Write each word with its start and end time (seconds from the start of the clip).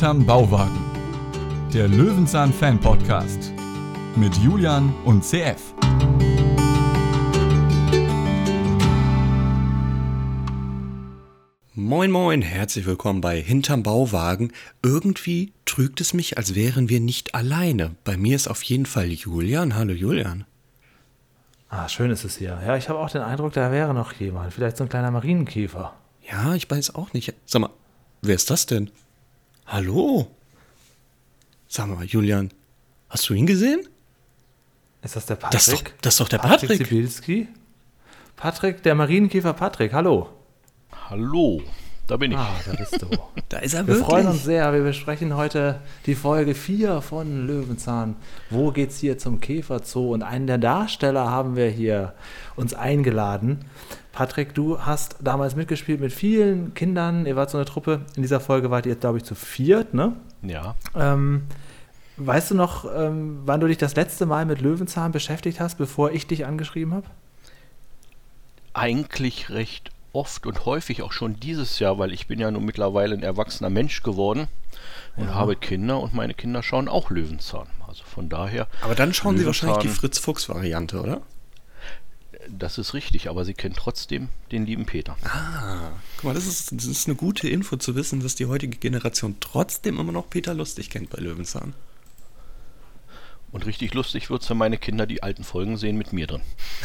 Hinterm 0.00 0.24
Bauwagen. 0.24 0.80
Der 1.74 1.86
Löwenzahn 1.86 2.54
Fan 2.54 2.80
Podcast 2.80 3.52
mit 4.16 4.34
Julian 4.38 4.94
und 5.04 5.22
CF. 5.22 5.74
Moin 11.74 12.10
moin, 12.10 12.40
herzlich 12.40 12.86
willkommen 12.86 13.20
bei 13.20 13.42
Hinterm 13.42 13.82
Bauwagen. 13.82 14.54
Irgendwie 14.82 15.52
trügt 15.66 16.00
es 16.00 16.14
mich, 16.14 16.38
als 16.38 16.54
wären 16.54 16.88
wir 16.88 17.00
nicht 17.00 17.34
alleine. 17.34 17.94
Bei 18.04 18.16
mir 18.16 18.36
ist 18.36 18.48
auf 18.48 18.62
jeden 18.62 18.86
Fall 18.86 19.08
Julian. 19.08 19.74
Hallo 19.74 19.92
Julian. 19.92 20.46
Ah, 21.68 21.90
schön 21.90 22.10
ist 22.10 22.24
es 22.24 22.38
hier. 22.38 22.58
Ja, 22.66 22.74
ich 22.78 22.88
habe 22.88 22.98
auch 22.98 23.10
den 23.10 23.20
Eindruck, 23.20 23.52
da 23.52 23.70
wäre 23.70 23.92
noch 23.92 24.14
jemand. 24.14 24.54
Vielleicht 24.54 24.78
so 24.78 24.84
ein 24.84 24.88
kleiner 24.88 25.10
Marienkäfer. 25.10 25.92
Ja, 26.26 26.54
ich 26.54 26.70
weiß 26.70 26.94
auch 26.94 27.12
nicht. 27.12 27.34
Sag 27.44 27.60
mal, 27.60 27.70
wer 28.22 28.36
ist 28.36 28.48
das 28.48 28.64
denn? 28.64 28.90
Hallo? 29.70 30.26
Sag 31.68 31.86
mal, 31.86 32.04
Julian, 32.04 32.50
hast 33.08 33.28
du 33.28 33.34
ihn 33.34 33.46
gesehen? 33.46 33.86
Ist 35.00 35.14
das 35.14 35.26
der 35.26 35.36
Patrick? 35.36 35.52
Das 35.52 35.68
ist 35.68 35.80
doch, 35.86 35.92
das 36.02 36.14
ist 36.14 36.20
doch 36.20 36.28
der 36.28 36.38
Patrick. 36.38 36.70
Patrick 36.70 36.88
Zibilski? 36.88 37.48
Patrick, 38.34 38.82
der 38.82 38.96
Marienkäfer 38.96 39.52
Patrick, 39.52 39.92
hallo. 39.92 40.28
Hallo, 41.08 41.62
da 42.08 42.16
bin 42.16 42.32
ich. 42.32 42.36
Ah, 42.38 42.50
da 42.66 42.72
bist 42.72 43.00
du. 43.00 43.06
Da 43.48 43.58
ist 43.58 43.74
er 43.74 43.86
Wir 43.86 43.94
wirklich. 43.94 44.06
freuen 44.06 44.26
uns 44.28 44.44
sehr. 44.44 44.72
Wir 44.72 44.82
besprechen 44.82 45.36
heute 45.36 45.80
die 46.06 46.14
Folge 46.16 46.54
4 46.56 47.00
von 47.00 47.46
Löwenzahn. 47.48 48.16
Wo 48.48 48.70
geht's 48.72 48.98
hier 48.98 49.18
zum 49.18 49.40
Käferzoo? 49.40 50.12
Und 50.12 50.22
einen 50.22 50.46
der 50.48 50.58
Darsteller 50.58 51.30
haben 51.30 51.54
wir 51.54 51.68
hier 51.68 52.14
uns 52.56 52.74
eingeladen. 52.74 53.64
Patrick, 54.12 54.54
du 54.54 54.80
hast 54.80 55.16
damals 55.20 55.54
mitgespielt 55.54 56.00
mit 56.00 56.12
vielen 56.12 56.74
Kindern. 56.74 57.26
Ihr 57.26 57.36
wart 57.36 57.50
so 57.50 57.58
eine 57.58 57.64
Truppe. 57.64 58.00
In 58.16 58.22
dieser 58.22 58.40
Folge 58.40 58.70
wart 58.70 58.86
ihr, 58.86 58.96
glaube 58.96 59.18
ich, 59.18 59.24
zu 59.24 59.34
viert, 59.34 59.94
ne? 59.94 60.14
Ja, 60.42 60.74
Ähm, 60.96 61.42
weißt 62.16 62.50
du 62.50 62.54
noch, 62.54 62.84
ähm, 62.92 63.40
wann 63.44 63.60
du 63.60 63.66
dich 63.68 63.78
das 63.78 63.94
letzte 63.94 64.26
Mal 64.26 64.46
mit 64.46 64.60
Löwenzahn 64.60 65.12
beschäftigt 65.12 65.60
hast, 65.60 65.78
bevor 65.78 66.10
ich 66.12 66.26
dich 66.26 66.46
angeschrieben 66.46 66.94
habe? 66.94 67.06
eigentlich 68.72 69.50
recht 69.50 69.90
oft 70.12 70.46
und 70.46 70.64
häufig 70.64 71.02
auch 71.02 71.10
schon 71.12 71.38
dieses 71.40 71.80
Jahr, 71.80 71.98
weil 71.98 72.12
ich 72.12 72.28
bin 72.28 72.38
ja 72.38 72.50
nun 72.50 72.64
mittlerweile 72.64 73.14
ein 73.16 73.22
erwachsener 73.24 73.68
Mensch 73.68 74.02
geworden 74.04 74.46
und 75.16 75.26
Ja. 75.26 75.34
habe 75.34 75.56
Kinder 75.56 76.00
und 76.00 76.14
meine 76.14 76.34
Kinder 76.34 76.62
schauen 76.62 76.88
auch 76.88 77.10
Löwenzahn. 77.10 77.66
Also 77.88 78.04
von 78.04 78.28
daher, 78.28 78.68
Aber 78.82 78.94
dann 78.94 79.12
schauen 79.12 79.36
Sie 79.36 79.44
wahrscheinlich 79.44 79.78
die 79.78 79.88
Löwenzahn- 79.88 80.00
Fritz-Fuchs-Variante, 80.00 81.00
oder? 81.00 81.20
Das 82.58 82.78
ist 82.78 82.94
richtig, 82.94 83.28
aber 83.28 83.44
sie 83.44 83.54
kennen 83.54 83.74
trotzdem 83.76 84.28
den 84.52 84.66
lieben 84.66 84.86
Peter. 84.86 85.16
Ah, 85.24 85.90
guck 86.16 86.24
mal, 86.24 86.34
das 86.34 86.46
ist, 86.46 86.72
das 86.72 86.86
ist 86.86 87.06
eine 87.06 87.16
gute 87.16 87.48
Info 87.48 87.76
zu 87.76 87.94
wissen, 87.94 88.20
dass 88.20 88.34
die 88.34 88.46
heutige 88.46 88.76
Generation 88.76 89.36
trotzdem 89.40 89.98
immer 89.98 90.12
noch 90.12 90.28
Peter 90.28 90.54
Lustig 90.54 90.90
kennt 90.90 91.10
bei 91.10 91.18
Löwenzahn. 91.18 91.74
Und 93.52 93.66
richtig 93.66 93.94
lustig 93.94 94.30
wird 94.30 94.42
es, 94.42 94.50
wenn 94.50 94.58
meine 94.58 94.78
Kinder 94.78 95.06
die 95.06 95.24
alten 95.24 95.42
Folgen 95.42 95.76
sehen 95.76 95.96
mit 95.96 96.12
mir 96.12 96.28
drin. 96.28 96.42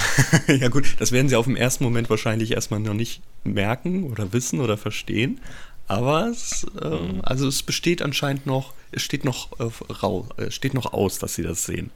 ja 0.48 0.68
gut, 0.70 0.96
das 1.00 1.12
werden 1.12 1.30
sie 1.30 1.36
auf 1.36 1.46
dem 1.46 1.56
ersten 1.56 1.84
Moment 1.84 2.10
wahrscheinlich 2.10 2.52
erstmal 2.52 2.80
noch 2.80 2.96
nicht 2.96 3.22
merken 3.44 4.06
oder 4.06 4.34
wissen 4.34 4.60
oder 4.60 4.78
verstehen. 4.78 5.40
Aber 5.88 6.28
es, 6.28 6.66
ähm, 6.82 7.20
also 7.22 7.48
es 7.48 7.62
besteht 7.62 8.02
anscheinend 8.02 8.48
noch, 8.48 8.74
es 8.92 9.04
steht 9.04 9.24
noch, 9.24 9.60
äh, 9.60 9.70
rau, 9.94 10.28
äh, 10.38 10.50
steht 10.50 10.74
noch 10.74 10.92
aus, 10.92 11.20
dass 11.20 11.36
sie 11.36 11.44
das 11.44 11.66
sehen. 11.66 11.92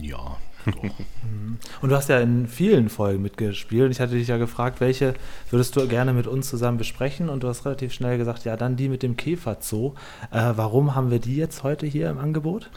Ja. 0.00 0.38
Und 0.66 1.90
du 1.90 1.96
hast 1.96 2.08
ja 2.08 2.20
in 2.20 2.48
vielen 2.48 2.88
Folgen 2.88 3.22
mitgespielt. 3.22 3.90
Ich 3.92 4.00
hatte 4.00 4.14
dich 4.14 4.28
ja 4.28 4.36
gefragt, 4.36 4.80
welche 4.80 5.14
würdest 5.50 5.76
du 5.76 5.86
gerne 5.86 6.12
mit 6.12 6.26
uns 6.26 6.48
zusammen 6.48 6.78
besprechen? 6.78 7.28
Und 7.28 7.42
du 7.42 7.48
hast 7.48 7.64
relativ 7.64 7.92
schnell 7.92 8.18
gesagt, 8.18 8.44
ja, 8.44 8.56
dann 8.56 8.76
die 8.76 8.88
mit 8.88 9.02
dem 9.02 9.16
Käferzoo. 9.16 9.94
Äh, 10.30 10.52
warum 10.56 10.94
haben 10.94 11.10
wir 11.10 11.18
die 11.18 11.36
jetzt 11.36 11.62
heute 11.62 11.86
hier 11.86 12.10
im 12.10 12.18
Angebot? 12.18 12.70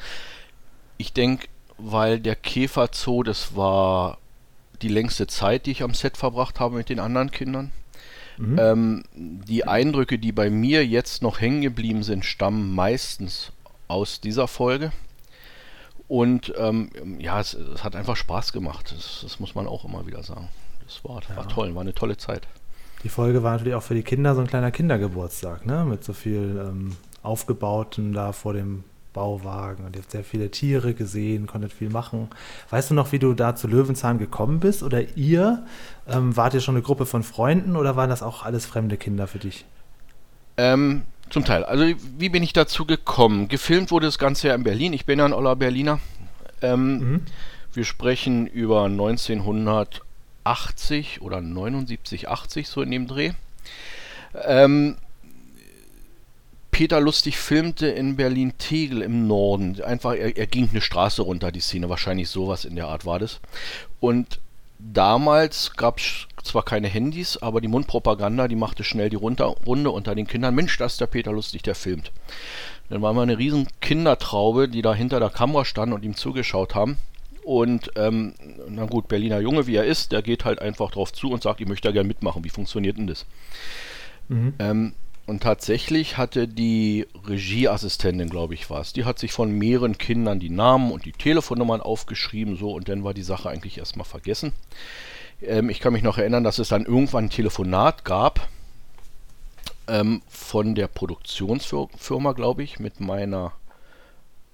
Ich 0.97 1.13
denke, 1.13 1.47
weil 1.77 2.19
der 2.19 2.35
Käferzoo, 2.35 3.23
das 3.23 3.55
war 3.55 4.17
die 4.81 4.89
längste 4.89 5.27
Zeit, 5.27 5.65
die 5.65 5.71
ich 5.71 5.83
am 5.83 5.93
Set 5.93 6.17
verbracht 6.17 6.59
habe 6.59 6.75
mit 6.75 6.89
den 6.89 6.99
anderen 6.99 7.31
Kindern. 7.31 7.71
Mhm. 8.37 8.59
Ähm, 8.59 9.03
die 9.13 9.65
Eindrücke, 9.65 10.19
die 10.19 10.31
bei 10.31 10.49
mir 10.49 10.85
jetzt 10.85 11.21
noch 11.21 11.41
hängen 11.41 11.61
geblieben 11.61 12.03
sind, 12.03 12.25
stammen 12.25 12.73
meistens 12.75 13.51
aus 13.87 14.21
dieser 14.21 14.47
Folge. 14.47 14.91
Und 16.07 16.53
ähm, 16.57 16.89
ja, 17.19 17.39
es, 17.39 17.53
es 17.53 17.83
hat 17.83 17.95
einfach 17.95 18.15
Spaß 18.15 18.53
gemacht. 18.53 18.93
Das, 18.95 19.19
das 19.23 19.39
muss 19.39 19.55
man 19.55 19.67
auch 19.67 19.83
immer 19.85 20.07
wieder 20.07 20.23
sagen. 20.23 20.47
Das 20.85 21.03
war, 21.03 21.21
war 21.35 21.47
toll, 21.49 21.75
war 21.75 21.81
eine 21.81 21.93
tolle 21.93 22.17
Zeit. 22.17 22.47
Die 23.03 23.09
Folge 23.09 23.43
war 23.43 23.51
natürlich 23.51 23.75
auch 23.75 23.83
für 23.83 23.93
die 23.93 24.03
Kinder 24.03 24.33
so 24.33 24.41
ein 24.41 24.47
kleiner 24.47 24.71
Kindergeburtstag, 24.71 25.65
ne? 25.65 25.85
Mit 25.85 26.03
so 26.03 26.13
viel 26.13 26.65
ähm, 26.65 26.95
Aufgebauten 27.23 28.13
da 28.13 28.31
vor 28.31 28.53
dem 28.53 28.83
Bauwagen. 29.13 29.85
Und 29.85 29.95
ihr 29.95 30.01
habt 30.01 30.11
sehr 30.11 30.23
viele 30.23 30.49
Tiere 30.49 30.93
gesehen, 30.93 31.47
konntet 31.47 31.73
viel 31.73 31.89
machen. 31.89 32.29
Weißt 32.69 32.89
du 32.89 32.93
noch, 32.93 33.11
wie 33.11 33.19
du 33.19 33.33
da 33.33 33.55
zu 33.55 33.67
Löwenzahn 33.67 34.17
gekommen 34.17 34.59
bist? 34.59 34.83
Oder 34.83 35.17
ihr? 35.17 35.65
Ähm, 36.07 36.37
wart 36.37 36.53
ihr 36.53 36.61
schon 36.61 36.75
eine 36.75 36.83
Gruppe 36.83 37.05
von 37.05 37.23
Freunden 37.23 37.75
oder 37.75 37.95
waren 37.95 38.09
das 38.09 38.23
auch 38.23 38.43
alles 38.43 38.65
fremde 38.65 38.95
Kinder 38.95 39.27
für 39.27 39.39
dich? 39.39 39.65
Ähm, 40.55 41.03
zum 41.29 41.45
Teil. 41.45 41.63
Also 41.63 41.85
wie 42.17 42.29
bin 42.29 42.43
ich 42.43 42.53
dazu 42.53 42.85
gekommen? 42.85 43.47
Gefilmt 43.47 43.91
wurde 43.91 44.07
das 44.07 44.17
Ganze 44.17 44.47
ja 44.49 44.55
in 44.55 44.63
Berlin. 44.63 44.93
Ich 44.93 45.05
bin 45.05 45.19
ja 45.19 45.25
ein 45.25 45.33
Oller 45.33 45.55
Berliner. 45.55 45.99
Ähm, 46.61 46.99
Mhm. 46.99 47.21
Wir 47.73 47.85
sprechen 47.85 48.47
über 48.47 48.85
1980 48.85 51.21
oder 51.21 51.41
79, 51.41 52.27
80 52.27 52.67
so 52.67 52.81
in 52.81 52.89
dem 52.89 53.07
Dreh. 53.07 53.33
Ähm, 54.45 54.97
Peter 56.71 56.99
Lustig 56.99 57.37
filmte 57.37 57.87
in 57.87 58.15
Berlin-Tegel 58.15 59.01
im 59.01 59.27
Norden. 59.27 59.81
Einfach, 59.81 60.15
er, 60.15 60.37
er 60.37 60.47
ging 60.47 60.69
eine 60.69 60.81
Straße 60.81 61.21
runter, 61.21 61.51
die 61.51 61.59
Szene. 61.59 61.89
Wahrscheinlich 61.89 62.29
sowas 62.29 62.65
in 62.65 62.75
der 62.75 62.87
Art 62.87 63.05
war 63.05 63.19
das. 63.19 63.39
Und 63.99 64.39
damals 64.79 65.73
gab 65.73 65.99
es 65.99 66.27
zwar 66.43 66.63
keine 66.63 66.87
Handys, 66.87 67.37
aber 67.37 67.61
die 67.61 67.67
Mundpropaganda, 67.67 68.47
die 68.47 68.55
machte 68.55 68.83
schnell 68.83 69.09
die 69.09 69.15
Runde 69.15 69.47
unter 69.91 70.15
den 70.15 70.27
Kindern. 70.27 70.55
Mensch, 70.55 70.77
das 70.77 70.93
ist 70.93 71.01
der 71.01 71.07
Peter 71.07 71.31
Lustig, 71.31 71.63
der 71.63 71.75
filmt. 71.75 72.11
Dann 72.89 73.01
war 73.01 73.13
mal 73.13 73.23
eine 73.23 73.37
riesen 73.37 73.67
Kindertraube, 73.81 74.69
die 74.69 74.81
da 74.81 74.93
hinter 74.93 75.19
der 75.19 75.29
Kamera 75.29 75.65
standen 75.65 75.93
und 75.93 76.05
ihm 76.05 76.15
zugeschaut 76.15 76.73
haben. 76.73 76.97
Und 77.43 77.91
ähm, 77.95 78.33
na 78.69 78.85
gut, 78.85 79.07
Berliner 79.07 79.39
Junge, 79.39 79.67
wie 79.67 79.75
er 79.75 79.85
ist, 79.85 80.11
der 80.11 80.21
geht 80.21 80.45
halt 80.45 80.61
einfach 80.61 80.91
drauf 80.91 81.13
zu 81.13 81.31
und 81.31 81.43
sagt, 81.43 81.61
ich 81.61 81.67
möchte 81.67 81.87
da 81.87 81.91
gerne 81.93 82.07
mitmachen. 82.07 82.43
Wie 82.43 82.49
funktioniert 82.49 82.97
denn 82.97 83.07
das? 83.07 83.25
Mhm. 84.27 84.53
Ähm, 84.59 84.93
und 85.27 85.43
tatsächlich 85.43 86.17
hatte 86.17 86.47
die 86.47 87.05
Regieassistentin, 87.27 88.29
glaube 88.29 88.53
ich, 88.53 88.69
war 88.69 88.79
es, 88.79 88.93
die 88.93 89.03
hat 89.03 89.19
sich 89.19 89.33
von 89.33 89.51
mehreren 89.51 89.97
Kindern 89.97 90.39
die 90.39 90.49
Namen 90.49 90.89
und 90.89 91.03
die 91.03 91.11
Telefonnummern 91.11 91.81
aufgeschrieben, 91.81 92.55
so, 92.55 92.71
und 92.71 92.87
dann 92.87 93.03
war 93.03 93.13
die 93.13 93.23
Sache 93.23 93.49
eigentlich 93.49 93.77
erstmal 93.77 94.05
vergessen. 94.05 94.53
Ähm, 95.41 95.69
ich 95.69 95.81
kann 95.81 95.91
mich 95.91 96.01
noch 96.01 96.17
erinnern, 96.17 96.45
dass 96.45 96.59
es 96.59 96.69
dann 96.69 96.85
irgendwann 96.85 97.25
ein 97.25 97.29
Telefonat 97.29 98.05
gab 98.05 98.47
ähm, 99.87 100.21
von 100.29 100.75
der 100.75 100.87
Produktionsfirma, 100.87 102.31
glaube 102.31 102.63
ich, 102.63 102.79
mit 102.79 103.01
meiner, 103.01 103.51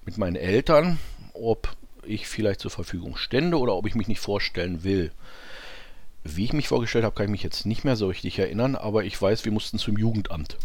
mit 0.04 0.18
meinen 0.18 0.36
Eltern, 0.36 0.98
ob 1.34 1.68
ich 2.04 2.26
vielleicht 2.26 2.58
zur 2.58 2.72
Verfügung 2.72 3.16
stände 3.16 3.58
oder 3.58 3.76
ob 3.76 3.86
ich 3.86 3.94
mich 3.94 4.08
nicht 4.08 4.20
vorstellen 4.20 4.82
will. 4.82 5.12
Wie 6.24 6.44
ich 6.44 6.54
mich 6.54 6.68
vorgestellt 6.68 7.04
habe, 7.04 7.14
kann 7.14 7.26
ich 7.26 7.30
mich 7.30 7.42
jetzt 7.42 7.66
nicht 7.66 7.84
mehr 7.84 7.96
so 7.96 8.08
richtig 8.08 8.38
erinnern, 8.38 8.76
aber 8.76 9.04
ich 9.04 9.20
weiß, 9.20 9.44
wir 9.44 9.52
mussten 9.52 9.78
zum 9.78 9.98
Jugendamt. 9.98 10.56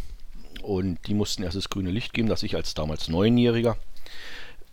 Und 0.64 1.00
die 1.08 1.14
mussten 1.14 1.44
erst 1.44 1.58
das 1.58 1.70
grüne 1.70 1.92
Licht 1.92 2.14
geben, 2.14 2.30
dass 2.30 2.44
ich 2.44 2.56
als 2.56 2.74
damals 2.74 3.10
Neunjähriger 3.10 3.78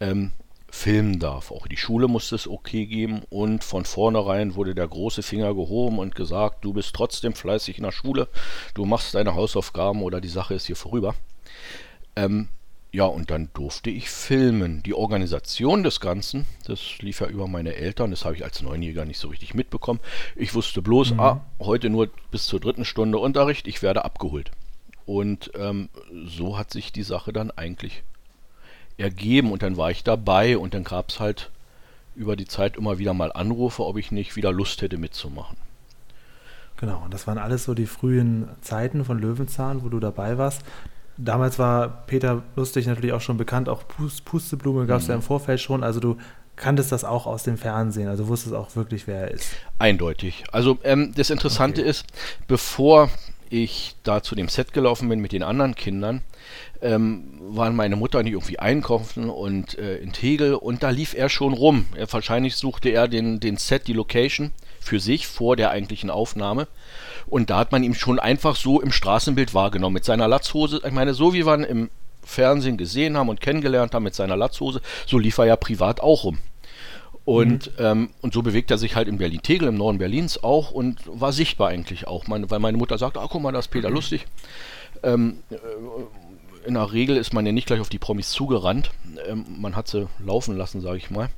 ähm, 0.01 0.33
filmen 0.71 1.19
darf. 1.19 1.51
Auch 1.51 1.67
die 1.67 1.77
Schule 1.77 2.07
musste 2.07 2.37
es 2.37 2.47
okay 2.47 2.87
geben 2.87 3.23
und 3.31 3.65
von 3.65 3.85
vornherein 3.85 4.55
wurde 4.55 4.75
der 4.75 4.87
große 4.87 5.23
Finger 5.23 5.55
gehoben 5.55 5.99
und 5.99 6.15
gesagt, 6.15 6.65
du 6.65 6.73
bist 6.73 6.95
trotzdem 6.95 7.35
fleißig 7.35 7.79
in 7.79 7.85
der 7.85 7.93
Schule, 7.93 8.29
du 8.75 8.85
machst 8.85 9.15
deine 9.15 9.35
Hausaufgaben 9.35 10.03
oder 10.03 10.21
die 10.21 10.29
Sache 10.29 10.55
ist 10.55 10.67
hier 10.67 10.77
vorüber. 10.77 11.15
Ähm, 12.15 12.49
ja, 12.93 13.05
und 13.05 13.31
dann 13.31 13.51
durfte 13.53 13.91
ich 13.91 14.09
filmen. 14.09 14.83
Die 14.83 14.95
Organisation 14.95 15.83
des 15.83 16.01
Ganzen, 16.01 16.47
das 16.67 16.99
lief 17.01 17.21
ja 17.21 17.27
über 17.27 17.47
meine 17.47 17.75
Eltern, 17.75 18.11
das 18.11 18.25
habe 18.25 18.37
ich 18.37 18.45
als 18.45 18.63
Neunjähriger 18.63 19.05
nicht 19.05 19.19
so 19.19 19.29
richtig 19.29 19.55
mitbekommen. 19.55 20.01
Ich 20.35 20.55
wusste 20.55 20.81
bloß, 20.83 21.19
ah, 21.19 21.45
heute 21.61 21.91
nur 21.91 22.09
bis 22.31 22.47
zur 22.47 22.61
dritten 22.61 22.85
Stunde 22.85 23.19
Unterricht, 23.19 23.67
ich 23.67 23.83
werde 23.83 24.05
abgeholt. 24.05 24.51
Und 25.05 25.51
ähm, 25.55 25.89
so 26.27 26.57
hat 26.57 26.71
sich 26.71 26.93
die 26.93 27.03
Sache 27.03 27.33
dann 27.33 27.51
eigentlich 27.51 28.03
ergeben 28.99 29.53
und 29.53 29.63
dann 29.63 29.77
war 29.77 29.91
ich 29.91 30.03
dabei 30.03 30.57
und 30.57 30.75
dann 30.75 30.85
gab 30.85 31.11
es 31.11 31.21
halt 31.21 31.51
über 32.15 32.35
die 32.35 32.47
Zeit 32.47 32.77
immer 32.77 32.99
wieder 32.99 33.13
mal 33.13 33.31
Anrufe, 33.31 33.85
ob 33.85 33.99
ich 33.99 34.11
nicht 34.11 34.37
wieder 34.37 34.53
Lust 34.53 34.81
hätte 34.81 34.97
mitzumachen. 34.97 35.59
Genau, 36.79 37.03
und 37.05 37.15
das 37.15 37.27
waren 37.27 37.39
alles 37.39 37.65
so 37.65 37.75
die 37.75 37.87
frühen 37.87 38.49
Zeiten 38.61 39.05
von 39.05 39.19
Löwenzahn, 39.19 39.83
wo 39.83 39.89
du 39.89 40.01
dabei 40.01 40.39
warst. 40.39 40.63
Damals 41.19 41.59
war 41.59 42.05
Peter 42.07 42.43
Lustig 42.57 42.87
natürlich 42.87 43.13
auch 43.13 43.21
schon 43.21 43.37
bekannt, 43.37 43.69
auch 43.69 43.87
Pust 43.89 44.25
Pusteblume 44.25 44.87
gab 44.87 45.01
es 45.01 45.07
ja 45.07 45.15
im 45.15 45.23
Vorfeld 45.23 45.61
schon. 45.61 45.83
Also 45.83 46.01
du 46.01 46.17
kanntest 46.57 46.93
das 46.93 47.05
auch 47.05 47.27
aus 47.27 47.43
dem 47.43 47.59
Fernsehen, 47.59 48.09
also 48.09 48.29
wusstest 48.29 48.55
auch 48.55 48.75
wirklich, 48.77 49.07
wer 49.07 49.23
er 49.23 49.31
ist. 49.31 49.51
Eindeutig. 49.79 50.45
Also 50.53 50.79
ähm, 50.85 51.13
das 51.15 51.31
Interessante 51.31 51.83
Okay. 51.83 51.91
ist, 51.91 52.07
bevor 52.49 53.11
ich 53.49 53.95
da 54.03 54.23
zu 54.23 54.35
dem 54.35 54.49
Set 54.49 54.73
gelaufen 54.73 55.09
bin 55.09 55.21
mit 55.21 55.33
den 55.33 55.43
anderen 55.43 55.75
Kindern, 55.75 56.23
ähm, 56.83 57.39
waren 57.41 57.77
meine 57.77 57.97
Mutter 57.97 58.19
und 58.19 58.27
ich 58.27 58.33
irgendwie 58.33 58.59
einkaufen 58.59 59.31
und 59.31 59.79
äh, 59.79 59.99
in 59.99 60.13
Tegel 60.13 60.55
und 60.55 60.83
da 60.83 60.91
lief 60.91 61.15
er 61.15 61.29
schon 61.29 61.53
rum. 61.53 61.87
Er, 61.95 62.13
wahrscheinlich 62.13 62.57
suchte 62.57 62.89
er 62.89 63.07
den, 63.09 63.39
den 63.41 63.57
Set, 63.57 63.87
die 63.87 63.93
Location 63.93 64.53
für 64.81 64.99
sich 65.01 65.27
vor 65.27 65.57
der 65.57 65.71
eigentlichen 65.71 66.11
Aufnahme. 66.11 66.69
Und 67.27 67.51
da 67.51 67.59
hat 67.59 67.73
man 67.73 67.83
ihn 67.83 67.95
schon 67.95 68.19
einfach 68.19 68.57
so 68.57 68.81
im 68.81 68.93
Straßenbild 68.93 69.55
wahrgenommen. 69.55 69.95
Mit 69.95 70.05
seiner 70.05 70.29
Latzhose, 70.29 70.81
ich 70.85 70.93
meine, 70.93 71.15
so 71.15 71.35
wie 71.35 71.45
wir 71.45 71.55
ihn 71.55 71.65
im 71.65 71.91
Fernsehen 72.23 72.77
gesehen 72.77 73.17
haben 73.17 73.29
und 73.29 73.41
kennengelernt 73.41 73.95
haben 73.95 74.03
mit 74.03 74.15
seiner 74.15 74.37
Latzhose, 74.37 74.81
so 75.07 75.19
lief 75.19 75.39
er 75.39 75.47
ja 75.47 75.57
privat 75.57 76.01
auch 76.01 76.25
rum. 76.25 76.39
Und, 77.25 77.77
mhm. 77.79 77.85
ähm, 77.85 78.11
und 78.21 78.35
so 78.35 78.43
bewegt 78.43 78.71
er 78.71 78.79
sich 78.79 78.95
halt 78.95 79.09
in 79.09 79.19
Berlin-Tegel, 79.19 79.69
im 79.69 79.75
Norden 79.75 79.99
Berlins 79.99 80.43
auch 80.45 80.71
und 80.71 81.01
war 81.07 81.33
sichtbar 81.33 81.69
eigentlich 81.69 82.07
auch. 82.07 82.29
Meine, 82.29 82.49
weil 82.51 82.61
meine 82.61 82.79
Mutter 82.79 82.99
sagt, 82.99 83.19
ah, 83.19 83.27
guck 83.29 83.43
mal, 83.43 83.51
da 83.51 83.59
ist 83.59 83.69
Peter 83.69 83.89
mhm. 83.89 83.95
lustig. 83.95 84.27
Ähm, 85.03 85.41
äh, 85.51 85.57
in 86.67 86.75
der 86.75 86.93
Regel 86.93 87.17
ist 87.17 87.33
man 87.33 87.45
ja 87.45 87.53
nicht 87.53 87.67
gleich 87.67 87.81
auf 87.81 87.89
die 87.89 87.99
Promis 87.99 88.31
zugerannt. 88.31 88.91
Ähm, 89.29 89.45
man 89.59 89.75
hat 89.75 89.89
sie 89.89 90.09
laufen 90.25 90.57
lassen, 90.57 90.81
sage 90.81 90.99
ich 90.99 91.11
mal. 91.11 91.29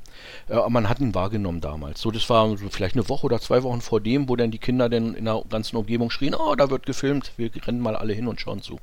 Äh, 0.49 0.69
man 0.69 0.89
hat 0.89 1.01
ihn 1.01 1.15
wahrgenommen 1.15 1.61
damals. 1.61 2.01
So, 2.01 2.11
das 2.11 2.29
war 2.31 2.49
so 2.57 2.69
vielleicht 2.69 2.97
eine 2.97 3.09
Woche 3.09 3.27
oder 3.27 3.41
zwei 3.41 3.63
Wochen 3.63 3.81
vor 3.81 4.01
dem, 4.01 4.29
wo 4.29 4.37
dann 4.37 4.51
die 4.51 4.59
Kinder 4.59 4.89
dann 4.89 5.15
in 5.15 5.25
der 5.25 5.43
ganzen 5.49 5.77
Umgebung 5.77 6.11
schrien, 6.11 6.35
oh, 6.35 6.55
da 6.55 6.71
wird 6.71 6.87
gefilmt, 6.87 7.33
wir 7.37 7.51
rennen 7.67 7.81
mal 7.81 7.97
alle 7.97 8.13
hin 8.13 8.29
und 8.29 8.41
schauen 8.41 8.63
zu. 8.63 8.79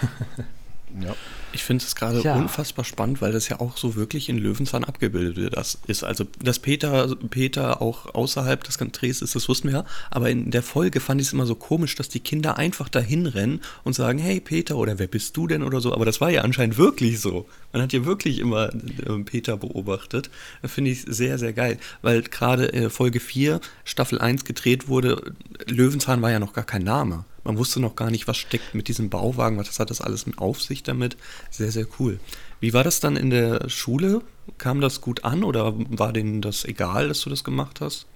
Ja. 1.00 1.14
Ich 1.52 1.64
finde 1.64 1.84
es 1.84 1.94
gerade 1.94 2.20
ja. 2.20 2.34
unfassbar 2.34 2.84
spannend, 2.84 3.22
weil 3.22 3.32
das 3.32 3.48
ja 3.48 3.60
auch 3.60 3.76
so 3.76 3.94
wirklich 3.96 4.28
in 4.28 4.36
Löwenzahn 4.36 4.84
abgebildet 4.84 5.36
wird. 5.36 5.56
Das 5.56 5.78
ist 5.86 6.04
also, 6.04 6.26
dass 6.42 6.58
Peter, 6.58 7.16
Peter 7.30 7.80
auch 7.80 8.14
außerhalb 8.14 8.62
des 8.62 8.76
Drehs 8.76 9.22
ist, 9.22 9.34
das 9.34 9.48
wussten 9.48 9.68
wir 9.68 9.78
ja. 9.78 9.84
Aber 10.10 10.30
in 10.30 10.50
der 10.50 10.62
Folge 10.62 11.00
fand 11.00 11.20
ich 11.20 11.28
es 11.28 11.32
immer 11.32 11.46
so 11.46 11.54
komisch, 11.54 11.94
dass 11.94 12.08
die 12.08 12.20
Kinder 12.20 12.58
einfach 12.58 12.88
dahin 12.88 13.26
rennen 13.26 13.60
und 13.84 13.94
sagen, 13.94 14.18
hey 14.18 14.40
Peter 14.40 14.76
oder 14.76 14.98
wer 14.98 15.06
bist 15.06 15.36
du 15.36 15.46
denn 15.46 15.62
oder 15.62 15.80
so. 15.80 15.92
Aber 15.94 16.04
das 16.04 16.20
war 16.20 16.30
ja 16.30 16.42
anscheinend 16.42 16.76
wirklich 16.78 17.20
so. 17.20 17.46
Man 17.72 17.82
hat 17.82 17.92
ja 17.92 18.04
wirklich 18.04 18.38
immer 18.38 18.70
äh, 18.74 19.18
Peter 19.24 19.56
beobachtet. 19.56 20.30
Das 20.62 20.72
finde 20.72 20.90
ich 20.90 21.02
sehr, 21.02 21.38
sehr 21.38 21.52
geil. 21.52 21.78
Weil 22.02 22.22
gerade 22.22 22.72
äh, 22.72 22.90
Folge 22.90 23.20
4, 23.20 23.60
Staffel 23.84 24.20
1 24.20 24.44
gedreht 24.44 24.88
wurde, 24.88 25.34
Löwenzahn 25.66 26.22
war 26.22 26.30
ja 26.30 26.38
noch 26.38 26.52
gar 26.52 26.64
kein 26.64 26.82
Name. 26.82 27.24
Man 27.46 27.58
wusste 27.58 27.78
noch 27.78 27.94
gar 27.94 28.10
nicht, 28.10 28.26
was 28.26 28.36
steckt 28.36 28.74
mit 28.74 28.88
diesem 28.88 29.08
Bauwagen, 29.08 29.56
was 29.56 29.78
hat 29.78 29.90
das 29.90 30.00
alles 30.00 30.26
mit 30.26 30.38
auf 30.38 30.60
sich 30.60 30.82
damit. 30.82 31.16
Sehr, 31.48 31.70
sehr 31.70 31.86
cool. 32.00 32.18
Wie 32.58 32.72
war 32.72 32.82
das 32.82 32.98
dann 32.98 33.16
in 33.16 33.30
der 33.30 33.68
Schule? 33.68 34.20
Kam 34.58 34.80
das 34.80 35.00
gut 35.00 35.24
an 35.24 35.44
oder 35.44 35.72
war 35.76 36.12
denen 36.12 36.42
das 36.42 36.64
egal, 36.64 37.06
dass 37.06 37.20
du 37.20 37.30
das 37.30 37.44
gemacht 37.44 37.80
hast? 37.80 38.06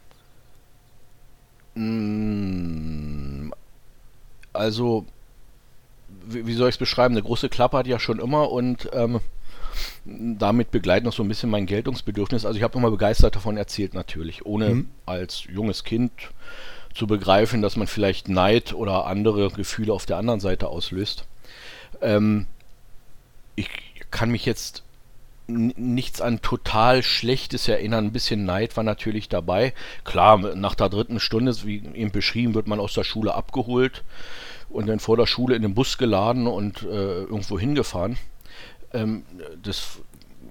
Mm, 1.77 3.53
also, 4.53 5.07
wie 6.27 6.55
soll 6.55 6.71
ich 6.71 6.75
es 6.75 6.79
beschreiben? 6.79 7.15
Eine 7.15 7.23
große 7.23 7.49
Klappe 7.51 7.79
hat 7.79 7.87
ja 7.87 8.01
schon 8.01 8.19
immer 8.19 8.51
und 8.51 8.91
ähm, 8.93 9.21
damit 10.05 10.73
begleitet 10.73 11.05
noch 11.05 11.13
so 11.13 11.23
ein 11.23 11.29
bisschen 11.29 11.51
mein 11.51 11.67
Geltungsbedürfnis. 11.67 12.45
Also 12.45 12.57
ich 12.57 12.65
habe 12.65 12.77
immer 12.77 12.91
begeistert 12.91 13.37
davon 13.37 13.57
erzählt 13.57 13.95
natürlich, 13.95 14.45
ohne 14.45 14.71
mhm. 14.71 14.91
als 15.07 15.45
junges 15.45 15.85
Kind 15.85 16.11
zu 16.95 17.07
begreifen, 17.07 17.63
dass 17.63 17.77
man 17.77 17.87
vielleicht 17.87 18.29
Neid 18.29 18.73
oder 18.73 19.07
andere 19.07 19.51
Gefühle 19.51 19.93
auf 19.93 20.07
der 20.07 20.17
anderen 20.17 20.41
Seite 20.41 20.69
auslöst. 20.69 21.25
Ähm, 22.01 22.47
ich 23.57 23.69
kann 24.11 24.31
mich 24.31 24.45
jetzt 24.45 24.83
nichts 25.47 26.21
an 26.21 26.43
total 26.43 27.03
Schlechtes 27.03 27.69
erinnern. 27.69 28.07
Ein 28.07 28.13
bisschen 28.13 28.45
Neid 28.45 28.77
war 28.77 28.85
natürlich 28.85 29.29
dabei. 29.29 29.75
Klar, 30.05 30.39
nach 30.55 30.75
der 30.75 30.89
dritten 30.89 31.21
Stunde, 31.21 31.55
wie 31.65 31.83
eben 31.95 32.13
beschrieben, 32.13 32.55
wird 32.55 32.69
man 32.69 32.81
aus 32.81 32.95
der 32.95 33.05
Schule 33.05 33.35
abgeholt 33.35 34.05
und 34.69 34.87
dann 34.87 35.01
vor 35.01 35.17
der 35.17 35.27
Schule 35.27 35.57
in 35.57 35.63
den 35.63 35.75
Bus 35.75 35.99
geladen 35.99 36.47
und 36.47 36.83
äh, 36.83 37.23
irgendwo 37.23 37.59
hingefahren. 37.59 38.17
Ähm, 38.93 39.25
das, 39.63 39.99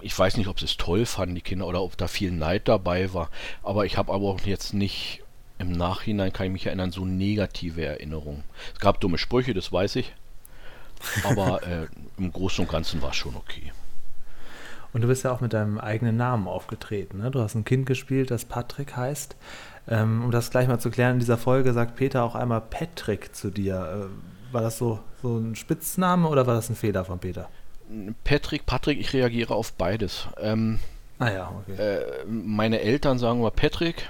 ich 0.02 0.18
weiß 0.18 0.38
nicht, 0.38 0.48
ob 0.48 0.60
sie 0.60 0.66
es 0.66 0.78
toll 0.78 1.06
fanden, 1.06 1.36
die 1.36 1.42
Kinder, 1.42 1.68
oder 1.68 1.82
ob 1.82 1.98
da 1.98 2.08
viel 2.08 2.32
Neid 2.32 2.68
dabei 2.68 3.14
war. 3.14 3.30
Aber 3.64 3.86
ich 3.86 3.98
habe 3.98 4.12
aber 4.14 4.26
auch 4.28 4.42
jetzt 4.42 4.74
nicht 4.74 5.22
im 5.60 5.72
Nachhinein 5.74 6.34
kann 6.34 6.48
ich 6.48 6.52
mich 6.54 6.66
erinnern, 6.66 6.92
so 6.92 7.06
negative 7.06 7.86
Erinnerungen. 7.86 8.44
Es 8.74 8.80
gab 8.80 9.00
dumme 9.00 9.18
Sprüche, 9.18 9.54
das 9.54 9.72
weiß 9.72 9.98
ich. 9.98 10.16
Aber 11.24 11.62
äh, 11.68 11.88
im 12.18 12.32
Großen 12.32 12.66
und 12.66 12.72
Ganzen 12.72 13.02
war 13.02 13.12
es 13.12 13.18
schon 13.18 13.36
okay. 13.36 13.72
Und 14.92 15.02
du 15.02 15.08
bist 15.08 15.24
ja 15.24 15.32
auch 15.32 15.42
mit 15.42 15.54
deinem 15.54 15.78
eigenen 15.78 16.18
Namen 16.18 16.48
aufgetreten. 16.48 17.20
Ne? 17.20 17.30
Du 17.30 17.42
hast 17.42 17.56
ein 17.56 17.66
Kind 17.66 17.86
gespielt, 17.86 18.32
das 18.32 18.46
Patrick 18.46 18.96
heißt. 18.96 19.36
Ähm, 19.88 20.24
um 20.24 20.32
das 20.32 20.50
gleich 20.50 20.68
mal 20.68 20.80
zu 20.80 20.90
klären, 20.90 21.14
in 21.14 21.20
dieser 21.20 21.38
Folge 21.38 21.74
sagt 21.74 21.96
Peter 21.96 22.24
auch 22.24 22.36
einmal 22.36 22.62
Patrick 22.62 23.36
zu 23.36 23.52
dir. 23.52 24.10
Äh, 24.10 24.54
war 24.54 24.62
das 24.62 24.78
so, 24.78 25.00
so 25.22 25.38
ein 25.38 25.56
Spitzname 25.56 26.28
oder 26.28 26.48
war 26.48 26.56
das 26.56 26.70
ein 26.70 26.76
Fehler 26.76 27.06
von 27.06 27.20
Peter? 27.20 27.50
Patrick, 28.24 28.66
Patrick, 28.66 29.00
ich 29.00 29.14
reagiere 29.14 29.54
auf 29.54 29.74
beides. 29.74 30.28
Ähm, 30.40 30.80
ah 31.18 31.30
ja, 31.30 31.52
okay. 31.68 31.82
Äh, 31.82 32.26
meine 32.26 32.82
Eltern 32.82 33.20
sagen 33.20 33.40
immer 33.40 33.52
Patrick. 33.52 34.10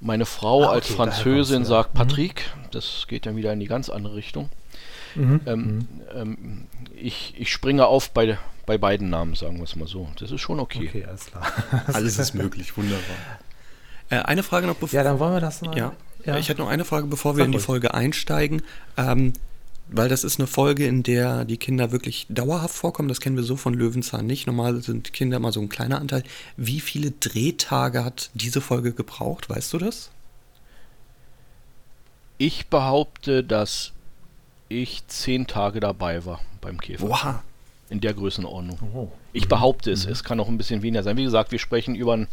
Meine 0.00 0.26
Frau 0.26 0.62
ah, 0.62 0.66
okay, 0.66 0.74
als 0.74 0.88
Französin 0.88 1.64
sagt 1.64 1.94
mhm. 1.94 1.98
Patrick. 1.98 2.50
Das 2.70 3.06
geht 3.08 3.26
dann 3.26 3.36
wieder 3.36 3.52
in 3.52 3.60
die 3.60 3.66
ganz 3.66 3.88
andere 3.88 4.14
Richtung. 4.14 4.48
Mhm. 5.14 5.40
Ähm, 5.46 5.64
mhm. 5.64 5.88
ähm, 6.14 6.66
ich, 6.94 7.34
ich 7.36 7.50
springe 7.50 7.86
auf 7.86 8.10
bei, 8.10 8.38
bei 8.66 8.78
beiden 8.78 9.10
Namen, 9.10 9.34
sagen 9.34 9.56
wir 9.56 9.64
es 9.64 9.74
mal 9.76 9.88
so. 9.88 10.08
Das 10.18 10.30
ist 10.30 10.40
schon 10.40 10.60
okay. 10.60 10.88
Okay, 10.88 11.04
alles 11.04 11.26
klar. 11.26 11.46
alles 11.92 12.18
ist 12.18 12.34
möglich, 12.34 12.76
wunderbar. 12.76 13.16
Äh, 14.10 14.20
eine 14.20 14.42
Frage 14.42 14.66
noch 14.66 14.76
bevor. 14.76 14.96
Ja, 14.96 15.04
dann 15.04 15.18
wollen 15.18 15.34
wir 15.34 15.40
das 15.40 15.62
mal. 15.62 15.76
Ja, 15.76 15.92
ja. 16.24 16.38
ich 16.38 16.48
hätte 16.48 16.60
noch 16.60 16.68
eine 16.68 16.84
Frage, 16.84 17.06
bevor 17.06 17.36
wir 17.36 17.44
in 17.44 17.52
die 17.52 17.58
Folge 17.58 17.94
einsteigen. 17.94 18.62
Ähm, 18.96 19.32
weil 19.90 20.08
das 20.08 20.24
ist 20.24 20.38
eine 20.38 20.46
Folge, 20.46 20.86
in 20.86 21.02
der 21.02 21.44
die 21.44 21.56
Kinder 21.56 21.92
wirklich 21.92 22.26
dauerhaft 22.28 22.74
vorkommen. 22.74 23.08
Das 23.08 23.20
kennen 23.20 23.36
wir 23.36 23.42
so 23.42 23.56
von 23.56 23.74
Löwenzahn 23.74 24.26
nicht. 24.26 24.46
Normal 24.46 24.82
sind 24.82 25.12
Kinder 25.12 25.38
immer 25.38 25.52
so 25.52 25.60
ein 25.60 25.68
kleiner 25.68 26.00
Anteil. 26.00 26.22
Wie 26.56 26.80
viele 26.80 27.12
Drehtage 27.12 28.04
hat 28.04 28.30
diese 28.34 28.60
Folge 28.60 28.92
gebraucht? 28.92 29.48
Weißt 29.48 29.72
du 29.72 29.78
das? 29.78 30.10
Ich 32.36 32.68
behaupte, 32.68 33.42
dass 33.42 33.92
ich 34.68 35.06
zehn 35.08 35.46
Tage 35.46 35.80
dabei 35.80 36.24
war 36.24 36.40
beim 36.60 36.80
Käfer. 36.80 37.08
Wow. 37.08 37.34
In 37.90 38.00
der 38.00 38.12
Größenordnung. 38.12 38.78
Oh. 38.94 39.08
Ich 39.32 39.48
behaupte 39.48 39.90
es. 39.90 40.04
Mhm. 40.04 40.12
Es 40.12 40.22
kann 40.22 40.38
auch 40.40 40.48
ein 40.48 40.58
bisschen 40.58 40.82
weniger 40.82 41.02
sein. 41.02 41.16
Wie 41.16 41.24
gesagt, 41.24 41.52
wir 41.52 41.58
sprechen 41.58 41.94
über, 41.94 42.26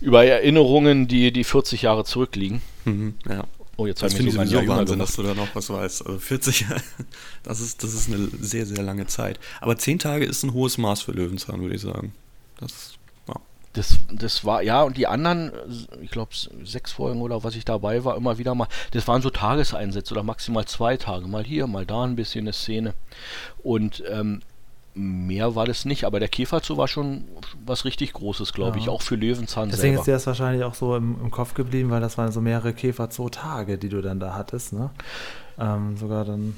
über 0.00 0.24
Erinnerungen, 0.24 1.06
die, 1.06 1.32
die 1.32 1.44
40 1.44 1.82
Jahre 1.82 2.04
zurückliegen. 2.04 2.62
Mhm, 2.86 3.14
ja. 3.28 3.44
Oh, 3.78 3.86
jetzt 3.86 4.00
finde 4.00 4.28
ich 4.28 4.34
sowieso 4.34 4.66
Wahnsinn, 4.66 4.98
dass 4.98 5.16
du 5.16 5.22
da 5.22 5.34
noch 5.34 5.54
was 5.54 5.68
weißt. 5.68 6.06
Also 6.06 6.18
40, 6.18 6.64
das 7.42 7.60
ist, 7.60 7.82
das 7.82 7.92
ist 7.92 8.08
eine 8.08 8.28
sehr, 8.40 8.64
sehr 8.64 8.82
lange 8.82 9.06
Zeit. 9.06 9.38
Aber 9.60 9.76
10 9.76 9.98
Tage 9.98 10.24
ist 10.24 10.42
ein 10.44 10.54
hohes 10.54 10.78
Maß 10.78 11.02
für 11.02 11.12
Löwenzahn, 11.12 11.60
würde 11.60 11.74
ich 11.74 11.82
sagen. 11.82 12.14
Das, 12.58 12.94
ja. 13.28 13.34
das, 13.74 13.98
das 14.10 14.46
war, 14.46 14.62
ja, 14.62 14.82
und 14.82 14.96
die 14.96 15.06
anderen, 15.06 15.52
ich 16.00 16.10
glaube, 16.10 16.30
sechs 16.64 16.92
Folgen 16.92 17.20
oder 17.20 17.44
was 17.44 17.54
ich 17.54 17.66
dabei 17.66 18.02
war, 18.02 18.16
immer 18.16 18.38
wieder 18.38 18.54
mal, 18.54 18.68
das 18.92 19.06
waren 19.08 19.20
so 19.20 19.28
Tageseinsätze 19.28 20.14
oder 20.14 20.22
maximal 20.22 20.64
zwei 20.64 20.96
Tage. 20.96 21.28
Mal 21.28 21.44
hier, 21.44 21.66
mal 21.66 21.84
da 21.84 22.04
ein 22.04 22.16
bisschen 22.16 22.44
eine 22.44 22.54
Szene. 22.54 22.94
Und 23.62 24.02
ähm, 24.08 24.40
mehr 24.96 25.54
war 25.54 25.66
das 25.66 25.84
nicht, 25.84 26.04
aber 26.04 26.18
der 26.18 26.28
Käferzoo 26.28 26.76
war 26.76 26.88
schon 26.88 27.24
was 27.64 27.84
richtig 27.84 28.14
Großes, 28.14 28.52
glaube 28.52 28.78
ja. 28.78 28.82
ich, 28.82 28.88
auch 28.88 29.02
für 29.02 29.14
Löwenzahn 29.16 29.68
Deswegen 29.68 29.94
selber. 29.94 30.00
ist 30.00 30.06
dir 30.06 30.12
das 30.12 30.26
wahrscheinlich 30.26 30.64
auch 30.64 30.74
so 30.74 30.96
im, 30.96 31.16
im, 31.20 31.30
Kopf 31.30 31.54
geblieben, 31.54 31.90
weil 31.90 32.00
das 32.00 32.16
waren 32.18 32.32
so 32.32 32.40
mehrere 32.40 32.72
Käferzoo-Tage, 32.72 33.78
die 33.78 33.88
du 33.88 34.00
dann 34.00 34.20
da 34.20 34.34
hattest, 34.34 34.72
ne? 34.72 34.90
Ähm, 35.58 35.96
sogar 35.96 36.24
dann. 36.24 36.56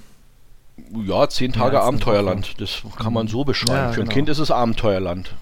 Ja, 1.05 1.29
zehn 1.29 1.53
Tage 1.53 1.81
Abenteuerland, 1.81 2.61
das 2.61 2.83
kann 2.97 3.13
man 3.13 3.27
so 3.27 3.45
beschreiben. 3.45 3.77
Ja, 3.77 3.93
für 3.93 4.01
ein 4.01 4.05
genau. 4.05 4.15
Kind 4.15 4.29
ist 4.29 4.39
es 4.39 4.53
Abenteuerland. 4.53 5.35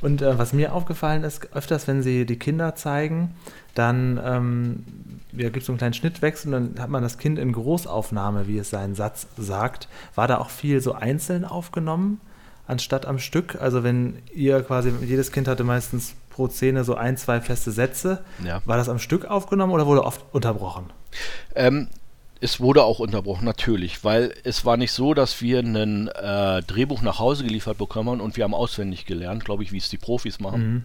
Und 0.00 0.22
äh, 0.22 0.38
was 0.38 0.52
mir 0.52 0.72
aufgefallen 0.74 1.24
ist, 1.24 1.52
öfters, 1.54 1.88
wenn 1.88 2.02
sie 2.02 2.24
die 2.24 2.38
Kinder 2.38 2.74
zeigen, 2.74 3.34
dann 3.74 4.20
ähm, 4.24 4.84
ja, 5.32 5.44
gibt 5.44 5.58
es 5.58 5.66
so 5.66 5.72
einen 5.72 5.78
kleinen 5.78 5.94
Schnittwechsel 5.94 6.54
und 6.54 6.74
dann 6.76 6.82
hat 6.82 6.90
man 6.90 7.02
das 7.02 7.18
Kind 7.18 7.38
in 7.38 7.52
Großaufnahme, 7.52 8.46
wie 8.46 8.58
es 8.58 8.70
seinen 8.70 8.94
Satz 8.94 9.26
sagt. 9.36 9.88
War 10.14 10.28
da 10.28 10.38
auch 10.38 10.50
viel 10.50 10.80
so 10.80 10.92
einzeln 10.92 11.44
aufgenommen, 11.44 12.20
anstatt 12.66 13.06
am 13.06 13.18
Stück? 13.18 13.60
Also 13.60 13.82
wenn 13.82 14.18
ihr 14.32 14.62
quasi, 14.62 14.92
jedes 15.02 15.32
Kind 15.32 15.48
hatte 15.48 15.64
meistens 15.64 16.14
pro 16.30 16.48
Szene 16.48 16.84
so 16.84 16.94
ein, 16.94 17.16
zwei 17.16 17.40
feste 17.40 17.72
Sätze. 17.72 18.24
Ja. 18.44 18.62
War 18.64 18.76
das 18.76 18.88
am 18.88 19.00
Stück 19.00 19.24
aufgenommen 19.24 19.72
oder 19.72 19.86
wurde 19.86 20.04
oft 20.04 20.24
unterbrochen? 20.32 20.86
Ähm, 21.56 21.88
es 22.40 22.60
wurde 22.60 22.84
auch 22.84 23.00
unterbrochen, 23.00 23.44
natürlich, 23.44 24.04
weil 24.04 24.32
es 24.44 24.64
war 24.64 24.76
nicht 24.76 24.92
so, 24.92 25.12
dass 25.14 25.42
wir 25.42 25.60
ein 25.60 26.08
äh, 26.08 26.62
Drehbuch 26.62 27.02
nach 27.02 27.18
Hause 27.18 27.44
geliefert 27.44 27.78
bekommen 27.78 28.20
und 28.20 28.36
wir 28.36 28.44
haben 28.44 28.54
auswendig 28.54 29.06
gelernt, 29.06 29.44
glaube 29.44 29.64
ich, 29.64 29.72
wie 29.72 29.78
es 29.78 29.88
die 29.88 29.98
Profis 29.98 30.38
machen, 30.38 30.72
mhm. 30.72 30.82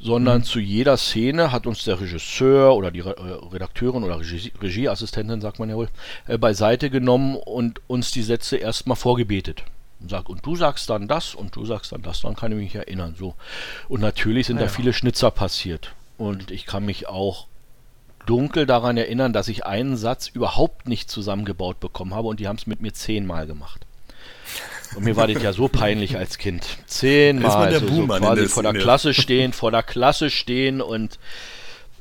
sondern 0.00 0.38
mhm. 0.38 0.44
zu 0.44 0.60
jeder 0.60 0.96
Szene 0.96 1.52
hat 1.52 1.66
uns 1.66 1.84
der 1.84 2.00
Regisseur 2.00 2.74
oder 2.74 2.90
die 2.90 3.00
Re 3.00 3.16
äh, 3.16 3.52
Redakteurin 3.52 4.02
oder 4.02 4.18
Regie 4.18 4.52
Regieassistentin, 4.62 5.40
sagt 5.40 5.58
man 5.58 5.68
ja 5.68 5.76
wohl, 5.76 5.88
äh, 6.26 6.38
beiseite 6.38 6.88
genommen 6.88 7.36
und 7.36 7.80
uns 7.86 8.10
die 8.10 8.22
Sätze 8.22 8.56
erstmal 8.56 8.96
vorgebetet. 8.96 9.64
Und, 10.00 10.10
sag, 10.10 10.28
und 10.28 10.46
du 10.46 10.56
sagst 10.56 10.88
dann 10.88 11.08
das 11.08 11.34
und 11.34 11.54
du 11.56 11.66
sagst 11.66 11.92
dann 11.92 12.02
das, 12.02 12.20
dann 12.20 12.36
kann 12.36 12.52
ich 12.52 12.58
mich 12.58 12.74
erinnern. 12.74 13.14
So. 13.18 13.34
Und 13.88 14.00
natürlich 14.00 14.46
sind 14.46 14.58
ah, 14.58 14.62
da 14.62 14.68
viele 14.68 14.92
Schnitzer 14.92 15.30
passiert. 15.30 15.92
Und 16.16 16.50
ich 16.50 16.66
kann 16.66 16.84
mich 16.84 17.08
auch 17.08 17.46
dunkel 18.28 18.66
daran 18.66 18.96
erinnern, 18.96 19.32
dass 19.32 19.48
ich 19.48 19.64
einen 19.64 19.96
Satz 19.96 20.28
überhaupt 20.28 20.88
nicht 20.88 21.10
zusammengebaut 21.10 21.80
bekommen 21.80 22.14
habe 22.14 22.28
und 22.28 22.40
die 22.40 22.48
haben 22.48 22.56
es 22.56 22.66
mit 22.66 22.80
mir 22.80 22.92
zehnmal 22.92 23.46
gemacht. 23.46 23.86
Und 24.96 25.04
mir 25.04 25.16
war 25.16 25.26
das 25.26 25.42
ja 25.42 25.52
so 25.52 25.68
peinlich 25.68 26.16
als 26.16 26.38
Kind. 26.38 26.64
Zehnmal 26.86 27.70
der 27.70 27.80
so, 27.80 28.06
quasi 28.06 28.48
vor 28.48 28.62
der. 28.62 28.74
Klasse 28.74 29.12
stehen, 29.14 29.52
vor 29.52 29.70
der 29.70 29.82
Klasse 29.82 30.30
stehen 30.30 30.80
und 30.80 31.18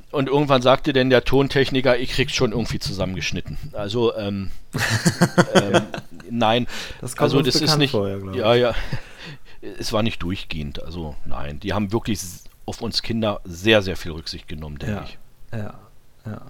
und 0.09 0.29
irgendwann 0.29 0.61
sagte 0.61 0.93
denn 0.93 1.09
der 1.09 1.25
Tontechniker, 1.25 1.97
ich 1.97 2.11
krieg's 2.11 2.33
schon 2.33 2.51
irgendwie 2.53 2.79
zusammengeschnitten. 2.79 3.57
Also 3.73 4.15
ähm, 4.15 4.51
ähm, 5.53 5.81
nein, 6.29 6.67
Das 7.01 7.17
also 7.17 7.41
das 7.41 7.55
ist 7.55 7.77
nicht, 7.77 7.91
vor, 7.91 8.07
ja, 8.07 8.53
ja, 8.53 8.55
ja, 8.55 8.75
es 9.79 9.91
war 9.91 10.03
nicht 10.03 10.23
durchgehend. 10.23 10.81
Also 10.81 11.15
nein, 11.25 11.59
die 11.59 11.73
haben 11.73 11.91
wirklich 11.91 12.19
auf 12.65 12.81
uns 12.81 13.01
Kinder 13.01 13.41
sehr, 13.43 13.81
sehr 13.81 13.97
viel 13.97 14.13
Rücksicht 14.13 14.47
genommen, 14.47 14.77
denke 14.77 14.95
Ja, 14.95 15.03
ich. 15.03 15.17
ja, 15.51 15.73
ja. 16.29 16.41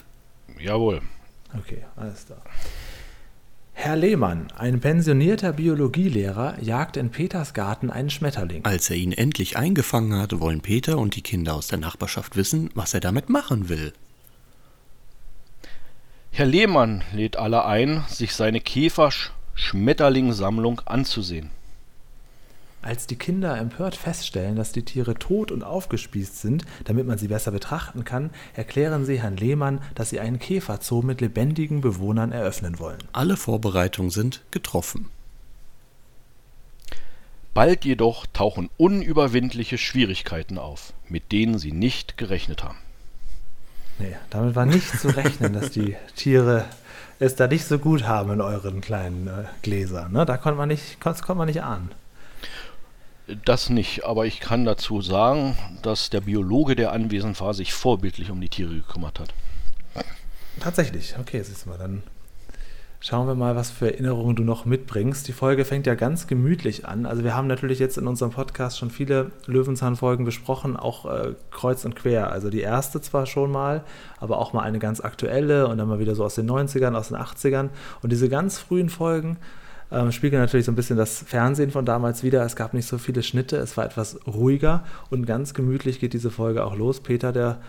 Jawohl. 0.58 1.02
Okay, 1.58 1.84
alles 1.98 2.26
klar. 2.26 2.40
Herr 3.74 3.96
Lehmann, 3.96 4.48
ein 4.56 4.80
pensionierter 4.80 5.54
Biologielehrer, 5.54 6.58
jagt 6.62 6.96
in 6.96 7.10
Peters 7.10 7.54
Garten 7.54 7.90
einen 7.90 8.10
Schmetterling. 8.10 8.66
Als 8.66 8.90
er 8.90 8.96
ihn 8.96 9.12
endlich 9.12 9.58
eingefangen 9.58 10.20
hat, 10.20 10.40
wollen 10.40 10.62
Peter 10.62 10.98
und 10.98 11.16
die 11.16 11.22
Kinder 11.22 11.56
aus 11.56 11.68
der 11.68 11.80
Nachbarschaft 11.80 12.36
wissen, 12.36 12.70
was 12.76 12.94
er 12.94 13.02
damit 13.02 13.30
machen 13.30 13.70
will. 13.70 13.94
Herr 16.32 16.46
Lehmann 16.46 17.04
lädt 17.14 17.38
alle 17.38 17.66
ein, 17.66 18.04
sich 18.08 18.34
seine 18.34 18.62
Käfer-Schmetterling-Sammlung 18.62 20.82
anzusehen. 20.86 21.50
Als 22.84 23.08
die 23.08 23.16
Kinder 23.16 23.58
empört 23.58 23.96
feststellen, 23.96 24.58
dass 24.58 24.74
die 24.74 24.84
Tiere 24.84 25.16
tot 25.16 25.52
und 25.52 25.64
aufgespießt 25.64 26.42
sind, 26.42 26.66
damit 26.84 27.08
man 27.08 27.18
sie 27.18 27.30
besser 27.30 27.52
betrachten 27.52 28.04
kann, 28.04 28.30
erklären 28.56 29.06
sie 29.06 29.22
Herrn 29.22 29.38
Lehmann, 29.38 29.80
dass 29.96 30.10
sie 30.10 30.20
einen 30.20 30.38
Käferzoo 30.38 31.02
mit 31.02 31.22
lebendigen 31.22 31.80
Bewohnern 31.80 32.34
eröffnen 32.34 32.80
wollen. 32.80 33.00
Alle 33.14 33.38
Vorbereitungen 33.38 34.12
sind 34.12 34.42
getroffen. 34.52 35.08
Bald 37.54 37.86
jedoch 37.86 38.26
tauchen 38.34 38.70
unüberwindliche 38.76 39.78
Schwierigkeiten 39.78 40.58
auf, 40.58 40.92
mit 41.08 41.32
denen 41.32 41.60
sie 41.60 41.72
nicht 41.72 42.18
gerechnet 42.18 42.66
haben. 42.66 42.80
Nee, 43.98 44.18
damit 44.30 44.56
war 44.56 44.66
nicht 44.66 45.00
zu 45.00 45.08
rechnen, 45.16 45.54
dass 45.54 45.72
die 45.72 45.96
Tiere 46.18 46.66
es 47.20 47.38
da 47.38 47.48
nicht 47.48 47.64
so 47.64 47.80
gut 47.80 48.04
haben 48.04 48.34
in 48.34 48.42
euren 48.42 48.82
kleinen 48.82 49.28
äh, 49.28 49.46
Gläsern. 49.62 50.12
Ne? 50.12 50.26
Da 50.26 50.36
konnte 50.36 50.58
man 50.58 50.68
nicht, 50.68 50.98
das 51.02 51.22
konnte 51.22 51.38
man 51.38 51.48
nicht 51.48 51.64
ahnen. 51.64 51.92
Das 53.46 53.70
nicht, 53.70 54.04
aber 54.04 54.26
ich 54.26 54.42
kann 54.42 54.66
dazu 54.66 55.02
sagen, 55.02 55.58
dass 55.82 56.10
der 56.10 56.22
Biologe, 56.22 56.76
der 56.76 56.92
anwesend 56.92 57.40
war, 57.40 57.54
sich 57.54 57.74
vorbildlich 57.74 58.30
um 58.32 58.42
die 58.42 58.50
Tiere 58.50 58.74
gekümmert 58.76 59.20
hat. 59.20 59.34
Tatsächlich, 60.60 61.16
okay, 61.20 61.42
siehst 61.42 61.66
du 61.66 61.70
mal, 61.70 61.78
dann 61.78 62.04
schauen 63.00 63.28
wir 63.28 63.36
mal, 63.36 63.56
was 63.56 63.72
für 63.72 63.92
Erinnerungen 63.92 64.36
du 64.36 64.44
noch 64.44 64.66
mitbringst. 64.66 65.28
Die 65.28 65.34
Folge 65.34 65.66
fängt 65.66 65.88
ja 65.88 65.96
ganz 65.96 66.28
gemütlich 66.28 66.86
an. 66.86 67.06
Also 67.06 67.24
wir 67.24 67.36
haben 67.36 67.48
natürlich 67.48 67.80
jetzt 67.80 67.98
in 67.98 68.08
unserem 68.08 68.32
Podcast 68.32 68.78
schon 68.78 68.90
viele 68.90 69.32
Löwenzahn-Folgen 69.46 70.26
besprochen, 70.26 70.78
auch 70.78 71.06
äh, 71.06 71.36
kreuz 71.52 71.86
und 71.86 71.96
quer. 71.96 72.32
Also 72.32 72.50
die 72.50 72.62
erste 72.62 73.02
zwar 73.02 73.26
schon 73.26 73.52
mal, 73.52 73.84
aber 74.20 74.38
auch 74.38 74.54
mal 74.54 74.62
eine 74.62 74.80
ganz 74.80 75.02
aktuelle 75.02 75.68
und 75.68 75.78
dann 75.78 75.88
mal 75.88 76.00
wieder 76.00 76.16
so 76.16 76.24
aus 76.24 76.36
den 76.36 76.50
90ern, 76.50 76.96
aus 76.96 77.10
den 77.10 77.18
80ern. 77.18 77.70
Und 78.02 78.12
diese 78.12 78.30
ganz 78.30 78.58
frühen 78.60 78.90
Folgen 78.90 79.38
ähm, 79.94 80.12
spiegeln 80.12 80.42
natürlich 80.42 80.66
so 80.66 80.72
ein 80.72 80.76
bisschen 80.76 80.98
das 80.98 81.24
Fernsehen 81.26 81.72
von 81.72 81.86
damals 81.86 82.24
wieder. 82.24 82.44
Es 82.44 82.56
gab 82.56 82.74
nicht 82.74 82.88
so 82.88 82.98
viele 82.98 83.24
Schnitte, 83.24 83.58
es 83.58 83.78
war 83.78 83.86
etwas 83.86 84.20
ruhiger 84.26 84.84
und 85.10 85.26
ganz 85.26 85.54
gemütlich 85.54 86.00
geht 86.00 86.14
diese 86.14 86.32
Folge 86.32 86.66
auch 86.66 86.76
los. 86.76 87.00
Peter, 87.00 87.32
der 87.32 87.62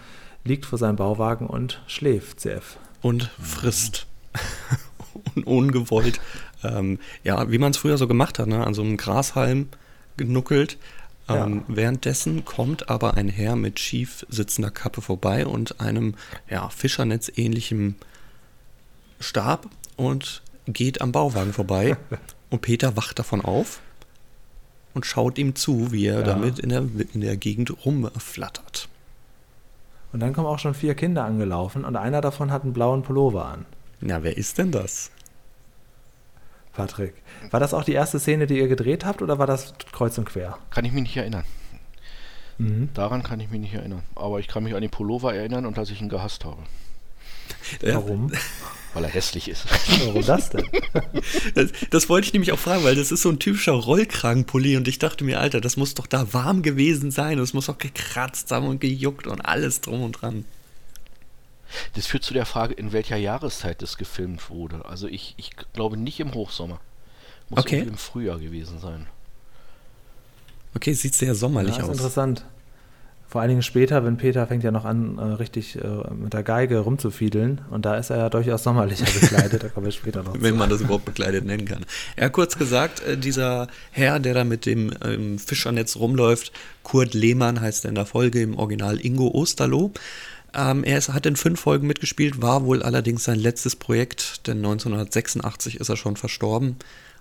liegt 0.44 0.66
vor 0.66 0.78
seinem 0.78 0.96
Bauwagen 0.96 1.46
und 1.46 1.82
schläft, 1.86 2.40
CF. 2.40 2.78
Und 3.02 3.30
frisst. 3.40 4.06
Un 5.36 5.44
ungewollt. 5.44 6.20
Ähm, 6.62 6.98
ja, 7.22 7.50
wie 7.50 7.58
man 7.58 7.70
es 7.70 7.76
früher 7.76 7.98
so 7.98 8.08
gemacht 8.08 8.38
hat, 8.38 8.48
ne? 8.48 8.66
an 8.66 8.74
so 8.74 8.82
einem 8.82 8.96
Grashalm 8.96 9.68
genuckelt. 10.16 10.78
Ähm, 11.28 11.62
Währenddessen 11.68 12.44
kommt 12.44 12.90
aber 12.90 13.14
ein 13.16 13.28
Herr 13.28 13.56
mit 13.56 13.80
schief 13.80 14.26
sitzender 14.28 14.70
Kappe 14.70 15.00
vorbei 15.00 15.46
und 15.46 15.80
einem 15.80 16.14
ja, 16.50 16.68
Fischernetz-ähnlichem 16.68 17.94
Stab 19.20 19.68
und 19.96 20.42
geht 20.66 21.00
am 21.00 21.12
Bauwagen 21.12 21.52
vorbei. 21.52 21.96
und 22.50 22.62
Peter 22.62 22.96
wacht 22.96 23.18
davon 23.18 23.40
auf 23.40 23.80
und 24.94 25.04
schaut 25.06 25.38
ihm 25.38 25.54
zu, 25.54 25.92
wie 25.92 26.06
er 26.06 26.20
Ja. 26.20 26.22
damit 26.22 26.58
in 26.58 26.68
der, 26.70 26.84
in 27.12 27.20
der 27.20 27.36
Gegend 27.36 27.84
rumflattert. 27.84 28.88
Und 30.12 30.20
dann 30.20 30.32
kommen 30.32 30.46
auch 30.46 30.60
schon 30.60 30.74
vier 30.74 30.94
Kinder 30.94 31.24
angelaufen 31.24 31.84
und 31.84 31.96
einer 31.96 32.20
davon 32.20 32.52
hat 32.52 32.62
einen 32.62 32.72
blauen 32.72 33.02
Pullover 33.02 33.46
an. 33.46 33.66
Na, 34.00 34.22
wer 34.22 34.36
ist 34.36 34.58
denn 34.58 34.70
das? 34.70 35.10
Patrick. 36.72 37.14
War 37.50 37.60
das 37.60 37.74
auch 37.74 37.84
die 37.84 37.92
erste 37.92 38.18
Szene, 38.18 38.46
die 38.46 38.58
ihr 38.58 38.68
gedreht 38.68 39.04
habt 39.04 39.22
oder 39.22 39.38
war 39.38 39.46
das 39.46 39.74
kreuz 39.92 40.18
und 40.18 40.24
quer? 40.24 40.58
Kann 40.70 40.84
ich 40.84 40.92
mich 40.92 41.02
nicht 41.02 41.16
erinnern. 41.16 41.44
Mhm. 42.58 42.88
Daran 42.94 43.22
kann 43.22 43.40
ich 43.40 43.50
mich 43.50 43.60
nicht 43.60 43.74
erinnern. 43.74 44.02
Aber 44.14 44.38
ich 44.40 44.48
kann 44.48 44.62
mich 44.64 44.74
an 44.74 44.80
den 44.82 44.90
Pullover 44.90 45.34
erinnern 45.34 45.66
und 45.66 45.76
dass 45.78 45.90
ich 45.90 46.00
ihn 46.00 46.08
gehasst 46.08 46.44
habe. 46.44 46.62
Äh, 47.82 47.94
Warum? 47.94 48.32
Weil 48.92 49.04
er 49.04 49.10
hässlich 49.10 49.48
ist. 49.48 49.64
Warum 50.06 50.24
das 50.24 50.50
denn? 50.50 50.64
Das, 51.54 51.70
das 51.90 52.08
wollte 52.08 52.26
ich 52.28 52.32
nämlich 52.32 52.52
auch 52.52 52.58
fragen, 52.58 52.84
weil 52.84 52.94
das 52.94 53.10
ist 53.10 53.22
so 53.22 53.28
ein 53.30 53.38
typischer 53.40 53.72
Rollkragenpulli 53.72 54.76
und 54.76 54.86
ich 54.88 54.98
dachte 54.98 55.24
mir, 55.24 55.40
Alter, 55.40 55.60
das 55.60 55.76
muss 55.76 55.94
doch 55.94 56.06
da 56.06 56.32
warm 56.32 56.62
gewesen 56.62 57.10
sein. 57.10 57.38
Das 57.38 57.52
muss 57.54 57.66
doch 57.66 57.78
gekratzt 57.78 58.50
haben 58.52 58.66
und 58.66 58.80
gejuckt 58.80 59.26
und 59.26 59.40
alles 59.40 59.80
drum 59.80 60.02
und 60.02 60.12
dran. 60.12 60.44
Das 61.94 62.06
führt 62.06 62.22
zu 62.22 62.34
der 62.34 62.46
Frage, 62.46 62.74
in 62.74 62.92
welcher 62.92 63.16
Jahreszeit 63.16 63.82
das 63.82 63.96
gefilmt 63.96 64.48
wurde. 64.48 64.84
Also 64.84 65.08
ich, 65.08 65.34
ich 65.38 65.50
glaube 65.72 65.96
nicht 65.96 66.20
im 66.20 66.32
Hochsommer. 66.34 66.80
Muss 67.48 67.60
Okay. 67.60 67.76
irgendwie 67.78 67.90
im 67.92 67.98
Frühjahr 67.98 68.38
gewesen 68.38 68.78
sein. 68.78 69.06
Okay, 70.76 70.92
sieht 70.92 71.14
sehr 71.14 71.34
sommerlich 71.34 71.76
Ja, 71.76 71.82
ist 71.82 71.88
aus. 71.90 71.96
interessant. 71.96 72.44
Vor 73.34 73.40
allen 73.40 73.48
Dingen 73.48 73.62
später, 73.62 74.04
wenn 74.04 74.16
Peter 74.16 74.46
fängt 74.46 74.62
ja 74.62 74.70
noch 74.70 74.84
an, 74.84 75.18
äh, 75.18 75.22
richtig 75.22 75.74
äh, 75.74 76.14
mit 76.14 76.34
der 76.34 76.44
Geige 76.44 76.78
rumzufiedeln. 76.78 77.62
Und 77.68 77.84
da 77.84 77.96
ist 77.96 78.10
er 78.10 78.18
ja 78.18 78.30
durchaus 78.30 78.62
sommerlicher 78.62 79.06
gekleidet. 79.06 79.60
da 79.64 79.68
kommen 79.70 79.86
wir 79.86 79.90
später 79.92 80.22
noch 80.22 80.34
Wenn 80.40 80.52
zu. 80.52 80.58
man 80.60 80.70
das 80.70 80.82
überhaupt 80.82 81.04
bekleidet 81.04 81.44
nennen 81.44 81.64
kann. 81.64 81.84
Ja, 82.16 82.28
kurz 82.28 82.56
gesagt, 82.56 83.02
äh, 83.02 83.18
dieser 83.18 83.66
Herr, 83.90 84.20
der 84.20 84.34
da 84.34 84.44
mit 84.44 84.66
dem 84.66 84.92
ähm, 85.04 85.40
Fischernetz 85.40 85.96
rumläuft, 85.96 86.52
Kurt 86.84 87.12
Lehmann 87.12 87.60
heißt 87.60 87.84
er 87.84 87.88
in 87.88 87.96
der 87.96 88.06
Folge, 88.06 88.40
im 88.40 88.56
Original 88.56 89.04
Ingo 89.04 89.26
Osterloh. 89.26 89.90
Ähm, 90.54 90.84
er 90.84 90.98
ist, 90.98 91.08
hat 91.08 91.26
in 91.26 91.34
fünf 91.34 91.58
Folgen 91.58 91.88
mitgespielt, 91.88 92.40
war 92.40 92.64
wohl 92.64 92.84
allerdings 92.84 93.24
sein 93.24 93.40
letztes 93.40 93.74
Projekt, 93.74 94.46
denn 94.46 94.58
1986 94.58 95.80
ist 95.80 95.88
er 95.88 95.96
schon 95.96 96.14
verstorben. 96.14 96.76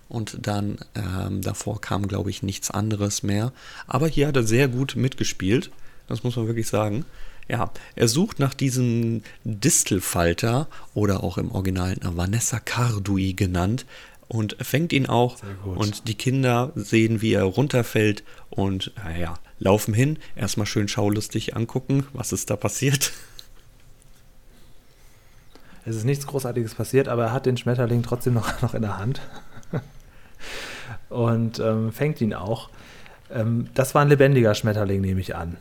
Und 0.08 0.46
dann 0.46 0.78
ähm, 0.94 1.42
davor 1.42 1.80
kam, 1.80 2.06
glaube 2.06 2.30
ich, 2.30 2.44
nichts 2.44 2.70
anderes 2.70 3.24
mehr. 3.24 3.52
Aber 3.88 4.06
hier 4.06 4.28
hat 4.28 4.36
er 4.36 4.44
sehr 4.44 4.68
gut 4.68 4.94
mitgespielt. 4.94 5.72
Das 6.06 6.22
muss 6.22 6.36
man 6.36 6.46
wirklich 6.46 6.68
sagen. 6.68 7.04
Ja, 7.48 7.70
er 7.94 8.08
sucht 8.08 8.38
nach 8.38 8.54
diesem 8.54 9.22
Distelfalter 9.44 10.66
oder 10.94 11.22
auch 11.22 11.36
im 11.36 11.50
Original 11.52 11.96
Vanessa 12.02 12.58
Cardui 12.58 13.34
genannt 13.34 13.84
und 14.28 14.56
fängt 14.60 14.92
ihn 14.92 15.06
auch. 15.06 15.36
Und 15.64 16.08
die 16.08 16.14
Kinder 16.14 16.72
sehen, 16.74 17.20
wie 17.20 17.34
er 17.34 17.44
runterfällt 17.44 18.24
und 18.50 18.92
naja, 18.96 19.34
laufen 19.58 19.94
hin. 19.94 20.18
Erstmal 20.36 20.66
schön 20.66 20.88
schaulustig 20.88 21.56
angucken, 21.56 22.06
was 22.12 22.32
ist 22.32 22.50
da 22.50 22.56
passiert. 22.56 23.12
Es 25.86 25.96
ist 25.96 26.04
nichts 26.04 26.26
Großartiges 26.26 26.74
passiert, 26.74 27.08
aber 27.08 27.24
er 27.24 27.32
hat 27.34 27.44
den 27.44 27.58
Schmetterling 27.58 28.02
trotzdem 28.02 28.32
noch, 28.32 28.62
noch 28.62 28.72
in 28.72 28.80
der 28.80 28.96
Hand. 28.96 29.20
und 31.10 31.58
ähm, 31.58 31.92
fängt 31.92 32.22
ihn 32.22 32.32
auch. 32.32 32.70
Ähm, 33.30 33.68
das 33.74 33.94
war 33.94 34.00
ein 34.00 34.08
lebendiger 34.08 34.54
Schmetterling, 34.54 35.02
nehme 35.02 35.20
ich 35.20 35.36
an. 35.36 35.58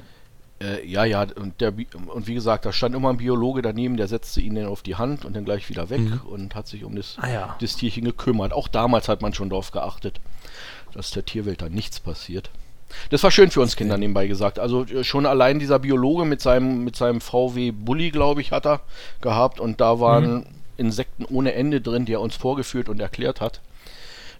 Äh, 0.61 0.85
ja, 0.85 1.03
ja, 1.03 1.25
und, 1.35 1.61
der, 1.61 1.73
und 2.07 2.27
wie 2.27 2.33
gesagt, 2.33 2.65
da 2.65 2.71
stand 2.71 2.95
immer 2.95 3.09
ein 3.09 3.17
Biologe 3.17 3.61
daneben, 3.61 3.97
der 3.97 4.07
setzte 4.07 4.41
ihn 4.41 4.55
dann 4.55 4.65
auf 4.65 4.81
die 4.81 4.95
Hand 4.95 5.25
und 5.25 5.35
dann 5.35 5.45
gleich 5.45 5.69
wieder 5.69 5.89
weg 5.89 5.99
mhm. 5.99 6.21
und 6.25 6.55
hat 6.55 6.67
sich 6.67 6.83
um 6.83 6.95
das, 6.95 7.17
ah, 7.19 7.29
ja. 7.29 7.55
das 7.59 7.75
Tierchen 7.75 8.05
gekümmert. 8.05 8.53
Auch 8.53 8.67
damals 8.67 9.09
hat 9.09 9.21
man 9.21 9.33
schon 9.33 9.49
darauf 9.49 9.71
geachtet, 9.71 10.19
dass 10.93 11.11
der 11.11 11.25
Tierwelt 11.25 11.61
da 11.61 11.69
nichts 11.69 11.99
passiert. 11.99 12.49
Das 13.09 13.23
war 13.23 13.31
schön 13.31 13.49
für 13.49 13.61
uns 13.61 13.75
Kinder 13.75 13.97
nebenbei 13.97 14.27
gesagt. 14.27 14.59
Also 14.59 14.85
äh, 14.85 15.03
schon 15.03 15.25
allein 15.25 15.59
dieser 15.59 15.79
Biologe 15.79 16.25
mit 16.25 16.41
seinem, 16.41 16.83
mit 16.83 16.95
seinem 16.95 17.21
VW 17.21 17.71
Bulli, 17.71 18.11
glaube 18.11 18.41
ich, 18.41 18.51
hat 18.51 18.65
er 18.65 18.81
gehabt 19.21 19.59
und 19.59 19.81
da 19.81 19.99
waren 19.99 20.35
mhm. 20.35 20.45
Insekten 20.77 21.25
ohne 21.25 21.53
Ende 21.53 21.81
drin, 21.81 22.05
die 22.05 22.13
er 22.13 22.21
uns 22.21 22.35
vorgeführt 22.35 22.89
und 22.89 22.99
erklärt 22.99 23.41
hat. 23.41 23.61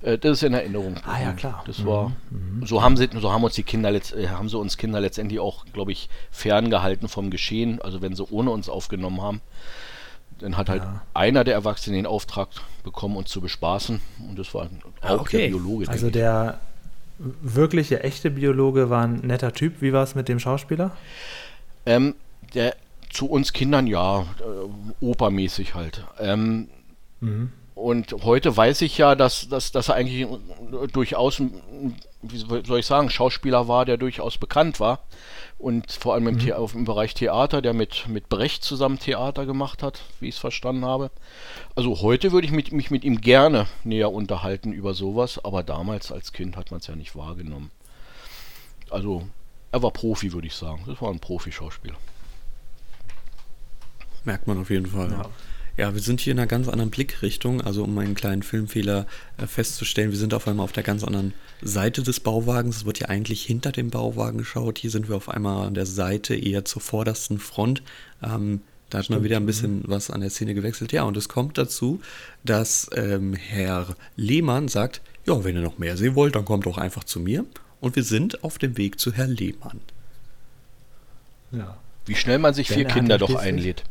Äh, 0.04 0.18
das 0.18 0.34
ist 0.34 0.44
in 0.44 0.54
Erinnerung. 0.54 0.98
Ah 1.06 1.22
ja, 1.22 1.34
klar. 1.34 1.64
Das 1.66 1.86
war, 1.86 2.12
mhm. 2.30 2.66
so 2.66 2.84
haben 2.84 2.98
sie, 2.98 3.10
so 3.20 3.32
haben 3.32 3.44
uns 3.44 3.56
die 3.56 3.64
Kinder, 3.64 3.92
äh, 3.92 4.28
haben 4.28 4.50
sie 4.50 4.58
uns 4.58 4.78
Kinder 4.78 5.00
letztendlich 5.00 5.40
auch, 5.40 5.66
glaube 5.74 5.92
ich, 5.92 6.10
ferngehalten 6.32 7.08
vom 7.08 7.30
Geschehen. 7.30 7.82
Also 7.82 8.02
wenn 8.02 8.16
sie 8.16 8.26
ohne 8.30 8.52
uns 8.52 8.70
aufgenommen 8.70 9.22
haben, 9.22 9.42
dann 10.40 10.58
hat 10.58 10.70
halt 10.70 10.84
ja. 10.84 11.02
einer 11.14 11.44
der 11.44 11.54
Erwachsenen 11.54 11.96
den 11.96 12.06
Auftrag 12.06 12.50
bekommen, 12.84 13.16
uns 13.16 13.30
zu 13.30 13.40
bespaßen. 13.40 14.02
Und 14.28 14.38
das 14.38 14.54
war 14.54 14.70
auch 15.02 15.22
okay. 15.22 15.38
der 15.38 15.48
Biologe. 15.48 15.88
Also 15.88 16.10
der 16.10 16.60
wirkliche, 17.18 18.04
echte 18.04 18.32
Biologe 18.32 18.90
war 18.90 19.06
ein 19.06 19.22
netter 19.22 19.54
Typ. 19.54 19.82
Wie 19.82 19.94
war 19.94 20.04
es 20.04 20.16
mit 20.16 20.28
dem 20.28 20.40
Schauspieler? 20.40 20.92
Ähm, 21.86 22.16
der 22.54 22.76
zu 23.10 23.28
uns 23.28 23.54
Kindern 23.54 23.88
ja, 23.88 24.22
äh, 24.22 25.06
opermäßig 25.06 25.76
halt. 25.76 26.04
Ähm, 26.20 26.68
mhm. 27.22 27.52
Und 27.76 28.14
heute 28.24 28.56
weiß 28.56 28.82
ich 28.82 28.98
ja, 28.98 29.16
dass, 29.16 29.50
dass, 29.50 29.72
dass 29.72 29.90
er 29.90 29.96
eigentlich 29.96 30.28
durchaus, 30.92 31.42
wie 32.22 32.38
soll 32.38 32.80
ich 32.80 32.86
sagen, 32.86 33.10
Schauspieler 33.10 33.68
war, 33.68 33.86
der 33.86 33.98
durchaus 33.98 34.38
bekannt 34.38 34.80
war. 34.80 35.00
Und 35.58 35.92
vor 35.92 36.14
allem 36.14 36.28
im, 36.28 36.36
mhm. 36.36 36.68
im 36.74 36.86
Bereich 36.86 37.14
Theater, 37.14 37.62
der 37.62 37.74
mit, 37.74 38.08
mit 38.08 38.30
Brecht 38.30 38.64
zusammen 38.64 39.00
Theater 39.00 39.46
gemacht 39.46 39.82
hat, 39.82 40.02
wie 40.20 40.28
ich 40.28 40.36
es 40.36 40.42
verstanden 40.42 40.86
habe. 40.86 41.10
Also 41.76 42.02
heute 42.02 42.32
würde 42.32 42.46
ich 42.46 42.54
mit, 42.54 42.72
mich 42.72 42.92
mit 42.92 43.04
ihm 43.04 43.22
gerne 43.22 43.68
näher 43.84 44.12
unterhalten 44.12 44.72
über 44.74 44.94
sowas, 44.94 45.44
aber 45.44 45.64
damals 45.64 46.12
als 46.12 46.34
Kind 46.34 46.58
hat 46.58 46.70
man 46.70 46.80
es 46.80 46.88
ja 46.88 46.96
nicht 46.96 47.16
wahrgenommen. 47.16 47.72
Also 48.90 49.28
er 49.72 49.82
war 49.82 49.92
Profi, 49.92 50.34
würde 50.34 50.48
ich 50.48 50.56
sagen. 50.56 50.84
Das 50.86 51.02
war 51.02 51.10
ein 51.10 51.20
Profi-Schauspieler. 51.20 51.96
Merkt 54.26 54.46
man 54.48 54.60
auf 54.60 54.70
jeden 54.70 54.86
Fall. 54.86 55.12
Ja. 55.12 55.30
Ja, 55.76 55.94
wir 55.96 56.02
sind 56.02 56.22
hier 56.22 56.34
in 56.34 56.40
einer 56.40 56.48
ganz 56.48 56.68
anderen 56.68 56.92
Blickrichtung, 56.92 57.62
also 57.62 57.84
um 57.84 57.98
einen 57.98 58.14
kleinen 58.14 58.44
Filmfehler 58.44 59.08
äh, 59.38 59.48
festzustellen, 59.48 60.12
wir 60.12 60.20
sind 60.20 60.36
auf 60.36 60.48
einmal 60.48 60.66
auf 60.66 60.72
der 60.72 60.84
ganz 60.84 61.04
anderen 61.04 61.34
Seite 61.64 62.04
des 62.04 62.20
Bauwagens. 62.20 62.78
Es 62.78 62.86
wird 62.86 63.00
ja 63.00 63.10
eigentlich 63.10 63.44
hinter 63.44 63.72
dem 63.72 63.90
Bauwagen 63.90 64.38
geschaut. 64.38 64.78
Hier 64.78 64.92
sind 64.92 65.10
wir 65.10 65.16
auf 65.16 65.30
einmal 65.30 65.66
an 65.66 65.74
der 65.74 65.88
Seite, 65.88 66.36
eher 66.36 66.64
zur 66.64 66.82
vordersten 66.82 67.40
Front. 67.40 67.82
Ähm, 68.22 68.62
da 68.92 69.00
hat 69.00 69.10
man 69.10 69.24
wieder 69.24 69.38
ein 69.38 69.48
bisschen 69.48 69.82
was 69.88 70.12
an 70.12 70.22
der 70.22 70.30
Szene 70.30 70.54
gewechselt. 70.54 70.92
Ja, 70.92 71.04
und 71.04 71.18
es 71.18 71.28
kommt 71.28 71.58
dazu, 71.58 72.00
dass 72.44 72.88
ähm, 72.94 73.34
Herr 73.34 73.96
Lehmann 74.16 74.68
sagt, 74.68 75.02
ja, 75.26 75.44
wenn 75.44 75.56
ihr 75.56 75.64
noch 75.64 75.80
mehr 75.80 75.98
sehen 75.98 76.14
wollt, 76.14 76.36
dann 76.36 76.46
kommt 76.46 76.68
doch 76.68 76.78
einfach 76.78 77.04
zu 77.04 77.20
mir. 77.20 77.46
Und 77.82 77.96
wir 77.96 78.04
sind 78.04 78.44
auf 78.44 78.60
dem 78.60 78.78
Weg 78.78 79.00
zu 79.00 79.12
Herr 79.12 79.26
Lehmann. 79.26 79.82
Ja. 81.52 81.78
Wie 82.06 82.16
schnell 82.16 82.38
man 82.38 82.54
sich 82.54 82.68
vier 82.68 82.86
Kinder 82.86 83.18
doch 83.18 83.36
einlädt. 83.36 83.84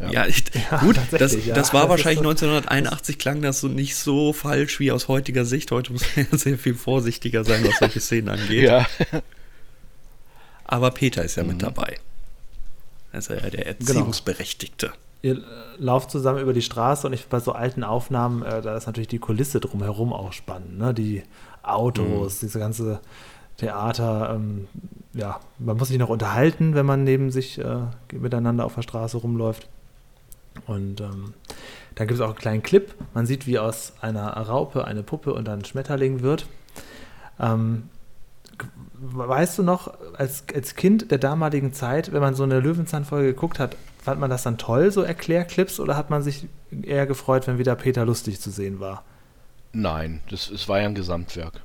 Ja, 0.00 0.10
ja, 0.10 0.26
ich, 0.26 0.44
ja 0.70 0.78
gut, 0.78 0.98
das, 1.12 1.46
ja, 1.46 1.54
das 1.54 1.72
war 1.72 1.82
das 1.82 1.90
wahrscheinlich 1.90 2.18
so, 2.22 2.28
1981, 2.28 3.18
klang 3.18 3.40
das 3.40 3.60
so 3.60 3.68
nicht 3.68 3.94
so 3.94 4.32
falsch 4.32 4.80
wie 4.80 4.90
aus 4.90 5.06
heutiger 5.06 5.44
Sicht. 5.44 5.70
Heute 5.70 5.92
muss 5.92 6.04
man 6.16 6.26
ja 6.32 6.38
sehr 6.38 6.58
viel 6.58 6.74
vorsichtiger 6.74 7.44
sein, 7.44 7.64
was 7.64 7.78
solche 7.78 8.00
Szenen 8.00 8.30
angeht. 8.30 8.64
Ja. 8.64 8.86
Aber 10.64 10.90
Peter 10.90 11.22
ist 11.22 11.36
ja 11.36 11.44
mhm. 11.44 11.50
mit 11.50 11.62
dabei. 11.62 11.98
Er 13.12 13.18
ist 13.18 13.30
ja 13.30 13.36
der 13.36 13.50
genau. 13.50 13.66
Erziehungsberechtigte. 13.66 14.86
Genau. 14.86 14.96
Ihr 15.24 15.40
lauft 15.78 16.10
zusammen 16.10 16.40
über 16.40 16.52
die 16.52 16.62
Straße 16.62 17.06
und 17.06 17.12
ich 17.12 17.26
bei 17.26 17.38
so 17.38 17.52
alten 17.52 17.84
Aufnahmen, 17.84 18.42
äh, 18.42 18.60
da 18.60 18.76
ist 18.76 18.86
natürlich 18.86 19.06
die 19.06 19.20
Kulisse 19.20 19.60
drumherum 19.60 20.12
auch 20.12 20.32
spannend. 20.32 20.78
Ne? 20.78 20.92
Die 20.92 21.22
Autos, 21.62 22.42
mhm. 22.42 22.46
diese 22.46 22.58
ganze 22.58 23.00
Theater, 23.62 24.34
ähm, 24.34 24.66
ja, 25.14 25.38
man 25.60 25.76
muss 25.76 25.88
sich 25.88 25.98
noch 25.98 26.08
unterhalten, 26.08 26.74
wenn 26.74 26.84
man 26.84 27.04
neben 27.04 27.30
sich 27.30 27.58
äh, 27.58 27.82
miteinander 28.12 28.64
auf 28.64 28.74
der 28.74 28.82
Straße 28.82 29.18
rumläuft. 29.18 29.68
Und 30.66 31.00
ähm, 31.00 31.34
dann 31.94 32.08
gibt 32.08 32.18
es 32.18 32.20
auch 32.20 32.30
einen 32.30 32.38
kleinen 32.38 32.62
Clip. 32.64 32.92
Man 33.14 33.24
sieht, 33.24 33.46
wie 33.46 33.60
aus 33.60 33.92
einer 34.00 34.32
Raupe 34.32 34.84
eine 34.84 35.04
Puppe 35.04 35.32
und 35.32 35.48
ein 35.48 35.64
Schmetterling 35.64 36.22
wird. 36.22 36.46
Ähm, 37.38 37.84
weißt 38.98 39.58
du 39.58 39.62
noch, 39.62 39.94
als, 40.18 40.44
als 40.52 40.74
Kind 40.74 41.12
der 41.12 41.18
damaligen 41.18 41.72
Zeit, 41.72 42.12
wenn 42.12 42.20
man 42.20 42.34
so 42.34 42.42
eine 42.42 42.58
Löwenzahn-Folge 42.58 43.28
geguckt 43.28 43.60
hat, 43.60 43.76
fand 44.02 44.18
man 44.18 44.28
das 44.28 44.42
dann 44.42 44.58
toll, 44.58 44.90
so 44.90 45.02
Erklärclips, 45.02 45.78
oder 45.78 45.96
hat 45.96 46.10
man 46.10 46.22
sich 46.22 46.48
eher 46.82 47.06
gefreut, 47.06 47.46
wenn 47.46 47.58
wieder 47.58 47.76
Peter 47.76 48.04
lustig 48.04 48.40
zu 48.40 48.50
sehen 48.50 48.80
war? 48.80 49.04
Nein, 49.72 50.20
das, 50.28 50.50
es 50.50 50.68
war 50.68 50.80
ja 50.80 50.86
ein 50.86 50.96
Gesamtwerk. 50.96 51.60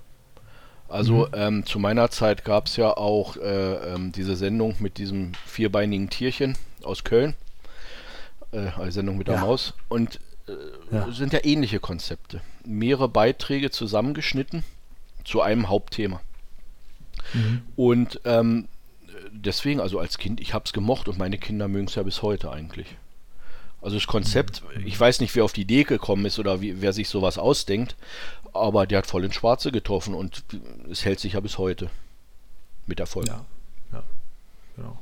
Also 0.89 1.27
mhm. 1.27 1.33
ähm, 1.33 1.65
zu 1.65 1.79
meiner 1.79 2.09
Zeit 2.09 2.45
gab 2.45 2.67
es 2.67 2.77
ja 2.77 2.95
auch 2.95 3.35
äh, 3.37 3.93
ähm, 3.93 4.11
diese 4.11 4.35
Sendung 4.35 4.75
mit 4.79 4.97
diesem 4.97 5.33
vierbeinigen 5.45 6.09
Tierchen 6.09 6.57
aus 6.83 7.03
Köln. 7.03 7.35
Äh, 8.51 8.69
eine 8.79 8.91
Sendung 8.91 9.17
mit 9.17 9.27
der 9.27 9.35
ja. 9.35 9.41
Maus. 9.41 9.73
Und 9.89 10.19
äh, 10.47 10.95
ja. 10.95 11.11
sind 11.11 11.33
ja 11.33 11.39
ähnliche 11.43 11.79
Konzepte. 11.79 12.41
Mehrere 12.65 13.09
Beiträge 13.09 13.69
zusammengeschnitten 13.69 14.63
zu 15.25 15.41
einem 15.41 15.67
Hauptthema. 15.67 16.21
Mhm. 17.33 17.61
Und 17.75 18.21
ähm, 18.23 18.67
deswegen, 19.31 19.81
also 19.81 19.99
als 19.99 20.17
Kind, 20.17 20.39
ich 20.39 20.53
habe 20.53 20.65
es 20.65 20.73
gemocht 20.73 21.09
und 21.09 21.17
meine 21.17 21.37
Kinder 21.37 21.67
mögen 21.67 21.87
es 21.87 21.95
ja 21.95 22.03
bis 22.03 22.21
heute 22.21 22.51
eigentlich. 22.51 22.95
Also 23.87 23.95
das 23.95 24.07
Konzept, 24.07 24.63
ich 24.83 24.99
weiß 24.99 25.21
nicht, 25.21 25.33
wer 25.33 25.45
auf 25.45 25.53
die 25.53 25.61
Idee 25.61 25.85
gekommen 25.85 26.25
ist 26.25 26.39
oder 26.39 26.59
wie, 26.59 26.81
wer 26.81 26.91
sich 26.91 27.07
sowas 27.07 27.37
ausdenkt, 27.37 27.95
aber 28.53 28.85
der 28.85 28.97
hat 28.97 29.07
voll 29.07 29.23
ins 29.23 29.35
Schwarze 29.35 29.71
getroffen 29.71 30.13
und 30.13 30.43
es 30.91 31.05
hält 31.05 31.21
sich 31.21 31.33
ja 31.33 31.39
bis 31.39 31.57
heute 31.57 31.89
mit 32.85 32.99
Erfolg. 32.99 33.27
Ja, 33.27 33.45
ja, 33.93 34.03
genau. 34.75 34.99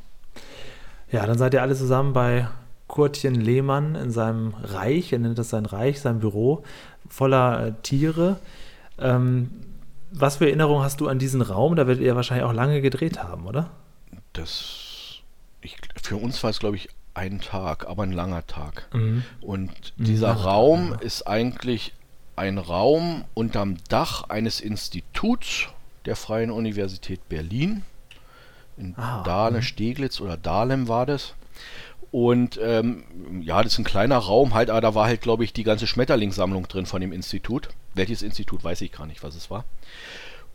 Ja, 1.12 1.26
dann 1.26 1.40
seid 1.40 1.56
ihr 1.56 1.64
alle 1.64 1.74
zusammen 1.74 2.14
bei 2.14 2.48
Kurtchen 2.86 3.34
Lehmann 3.34 3.96
in 3.96 4.12
seinem 4.12 4.54
Reich, 4.62 5.12
er 5.12 5.18
nennt 5.18 5.40
das 5.40 5.50
sein 5.50 5.66
Reich, 5.66 6.00
sein 6.00 6.20
Büro, 6.20 6.64
voller 7.10 7.66
äh, 7.66 7.74
Tiere. 7.82 8.40
Ähm, 9.00 9.50
was 10.12 10.36
für 10.36 10.46
Erinnerungen 10.46 10.84
hast 10.84 11.02
du 11.02 11.08
an 11.08 11.18
diesen 11.18 11.42
Raum? 11.42 11.76
Da 11.76 11.88
werdet 11.88 12.04
ihr 12.04 12.16
wahrscheinlich 12.16 12.46
auch 12.46 12.54
lange 12.54 12.82
gedreht 12.82 13.24
haben, 13.24 13.48
oder? 13.48 13.72
Das, 14.34 15.22
ich, 15.62 15.76
für 16.04 16.18
uns 16.18 16.44
war 16.44 16.52
es, 16.52 16.60
glaube 16.60 16.76
ich, 16.76 16.90
ein 17.16 17.42
Tag, 17.42 17.88
aber 17.88 18.04
ein 18.04 18.12
langer 18.12 18.46
Tag. 18.48 18.88
Mhm. 18.94 19.24
Und 19.42 19.94
dieser 19.98 20.36
mhm. 20.36 20.42
Raum 20.42 20.98
ist 21.00 21.28
eigentlich 21.28 21.94
ein 22.36 22.58
Raum 22.58 23.26
unterm 23.34 23.78
Dach 23.90 24.30
eines 24.30 24.60
Instituts 24.60 25.68
der 26.06 26.16
Freien 26.16 26.52
Universität 26.52 27.28
Berlin. 27.30 27.84
In 28.78 28.94
ah, 28.98 29.24
Dahlem, 29.24 29.58
mhm. 29.58 29.64
Steglitz 29.64 30.20
oder 30.20 30.38
Dahlem 30.38 30.88
war 30.88 31.06
das. 31.06 31.34
Und 32.12 32.60
ähm, 32.62 33.04
ja, 33.42 33.62
das 33.64 33.74
ist 33.74 33.80
ein 33.80 33.86
kleiner 33.86 34.18
Raum, 34.18 34.54
halt, 34.54 34.70
aber 34.70 34.82
da 34.82 34.96
war 34.96 35.06
halt, 35.06 35.22
glaube 35.22 35.44
ich, 35.44 35.54
die 35.54 35.64
ganze 35.64 35.88
Schmetterlingssammlung 35.88 36.68
drin 36.68 36.86
von 36.86 37.02
dem 37.02 37.12
Institut. 37.12 37.70
Welches 37.94 38.22
Institut, 38.22 38.64
weiß 38.64 38.82
ich 38.82 38.92
gar 38.92 39.06
nicht, 39.06 39.24
was 39.24 39.36
es 39.36 39.50
war. 39.50 39.66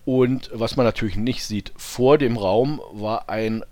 Und 0.05 0.51
was 0.53 0.77
man 0.77 0.87
natürlich 0.87 1.17
nicht 1.17 1.45
sieht, 1.45 1.73
vor 1.77 2.19
dem 2.19 2.37
Raum 2.37 2.81
war 2.93 3.29
ein 3.29 3.63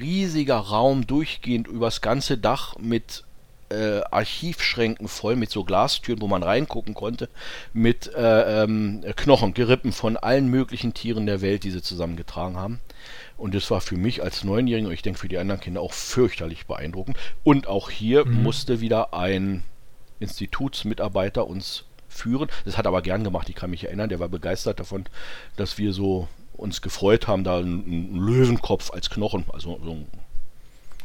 riesiger 0.00 0.56
Raum 0.56 1.06
durchgehend 1.06 1.68
übers 1.68 2.00
ganze 2.00 2.38
Dach 2.38 2.76
mit 2.78 3.24
äh, 3.70 4.02
Archivschränken 4.10 5.08
voll 5.08 5.36
mit 5.36 5.50
so 5.50 5.64
Glastüren, 5.64 6.20
wo 6.20 6.28
man 6.28 6.42
reingucken 6.42 6.94
konnte, 6.94 7.28
mit 7.72 8.12
äh, 8.14 8.62
ähm, 8.62 9.04
Knochen, 9.16 9.54
Gerippen 9.54 9.92
von 9.92 10.16
allen 10.16 10.48
möglichen 10.48 10.94
Tieren 10.94 11.26
der 11.26 11.40
Welt, 11.40 11.64
die 11.64 11.70
sie 11.70 11.82
zusammengetragen 11.82 12.56
haben. 12.56 12.80
Und 13.36 13.54
das 13.54 13.70
war 13.70 13.80
für 13.80 13.96
mich 13.96 14.22
als 14.22 14.44
Neunjähriger 14.44 14.88
und 14.88 14.94
ich 14.94 15.02
denke 15.02 15.18
für 15.18 15.28
die 15.28 15.38
anderen 15.38 15.60
Kinder 15.60 15.80
auch 15.80 15.92
fürchterlich 15.92 16.66
beeindruckend. 16.66 17.16
Und 17.42 17.66
auch 17.66 17.90
hier 17.90 18.24
mhm. 18.24 18.42
musste 18.42 18.80
wieder 18.80 19.12
ein 19.12 19.62
Institutsmitarbeiter 20.20 21.46
uns 21.46 21.84
führen. 22.08 22.48
Das 22.64 22.78
hat 22.78 22.86
er 22.86 22.90
aber 22.90 23.02
gern 23.02 23.24
gemacht, 23.24 23.48
ich 23.48 23.56
kann 23.56 23.70
mich 23.70 23.84
erinnern, 23.84 24.08
der 24.08 24.20
war 24.20 24.28
begeistert 24.28 24.78
davon, 24.78 25.04
dass 25.56 25.78
wir 25.78 25.92
so 25.92 26.28
uns 26.56 26.82
gefreut 26.82 27.26
haben, 27.26 27.44
da 27.44 27.58
einen 27.58 28.16
Löwenkopf 28.16 28.92
als 28.92 29.10
Knochen, 29.10 29.44
also 29.52 29.78
so 29.84 29.90
ein 29.92 30.06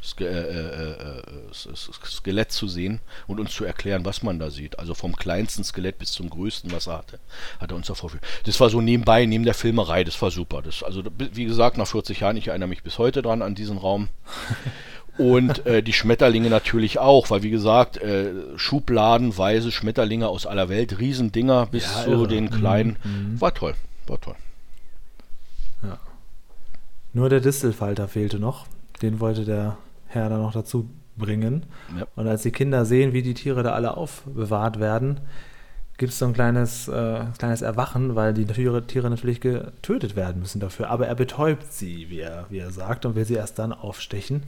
Ske 0.02 0.26
äh, 0.26 0.32
äh, 0.32 1.20
äh 1.20 1.76
Skelett 2.06 2.52
zu 2.52 2.68
sehen 2.68 3.00
und 3.28 3.40
uns 3.40 3.52
zu 3.52 3.66
erklären, 3.66 4.06
was 4.06 4.24
man 4.24 4.40
da 4.40 4.50
sieht. 4.50 4.80
Also 4.80 4.94
vom 4.94 5.16
kleinsten 5.16 5.64
Skelett 5.64 6.00
bis 6.00 6.12
zum 6.12 6.30
größten, 6.30 6.72
was 6.72 6.88
er 6.88 7.00
hatte, 7.00 7.20
hat 7.60 7.72
er 7.72 7.76
uns 7.76 7.88
da 7.88 7.96
vorgeführt. 7.96 8.24
Das 8.46 8.60
war 8.60 8.70
so 8.70 8.82
nebenbei, 8.82 9.26
neben 9.26 9.44
der 9.44 9.54
Filmerei, 9.54 10.04
das 10.04 10.22
war 10.22 10.32
super. 10.32 10.62
Das, 10.62 10.84
also 10.84 11.04
wie 11.18 11.46
gesagt, 11.46 11.78
nach 11.78 11.88
40 11.88 12.22
Jahren, 12.22 12.38
ich 12.38 12.48
erinnere 12.48 12.70
mich 12.70 12.84
bis 12.84 12.98
heute 12.98 13.22
dran 13.22 13.42
an 13.42 13.56
diesen 13.56 13.78
Raum. 13.78 14.10
Und 15.18 15.66
äh, 15.66 15.84
die 15.84 15.92
Schmetterlinge 15.92 16.50
natürlich 16.50 16.98
auch, 16.98 17.30
weil 17.30 17.44
wie 17.44 17.50
gesagt, 17.50 17.98
äh, 17.98 18.32
schubladenweise 18.56 19.70
Schmetterlinge 19.70 20.30
aus 20.30 20.46
aller 20.46 20.70
Welt, 20.70 20.98
Riesendinger 20.98 21.66
bis 21.66 21.84
ja, 21.84 22.04
zu 22.06 22.12
irre. 22.12 22.28
den 22.30 22.50
kleinen. 22.50 22.96
Mhm. 23.04 23.42
War 23.42 23.54
toll, 23.54 23.76
war 24.08 24.22
toll. 24.22 24.36
Nur 27.14 27.30
der 27.30 27.40
Distelfalter 27.40 28.08
fehlte 28.08 28.40
noch. 28.40 28.68
Den 29.02 29.20
wollte 29.20 29.46
der 29.46 29.78
Herr 30.08 30.30
dann 30.30 30.42
noch 30.42 30.54
dazu 30.54 30.90
bringen. 31.18 31.66
Ja. 31.98 32.08
Und 32.16 32.28
als 32.28 32.44
die 32.44 32.52
Kinder 32.52 32.86
sehen, 32.86 33.14
wie 33.14 33.22
die 33.22 33.34
Tiere 33.34 33.64
da 33.64 33.72
alle 33.74 33.98
aufbewahrt 33.98 34.80
werden, 34.80 35.20
gibt 35.98 36.14
es 36.14 36.20
so 36.20 36.26
ein 36.26 36.34
kleines, 36.34 36.88
äh, 36.88 37.26
kleines 37.38 37.62
Erwachen, 37.62 38.16
weil 38.16 38.34
die 38.34 38.46
Tiere, 38.46 38.88
Tiere 38.88 39.10
natürlich 39.10 39.42
getötet 39.42 40.16
werden 40.16 40.40
müssen 40.42 40.60
dafür. 40.60 40.90
Aber 40.90 41.08
er 41.08 41.16
betäubt 41.16 41.72
sie, 41.72 42.10
wie 42.10 42.22
er, 42.22 42.46
wie 42.50 42.60
er 42.60 42.72
sagt, 42.72 43.06
und 43.06 43.16
will 43.16 43.26
sie 43.26 43.36
erst 43.36 43.60
dann 43.60 43.74
aufstechen. 43.74 44.44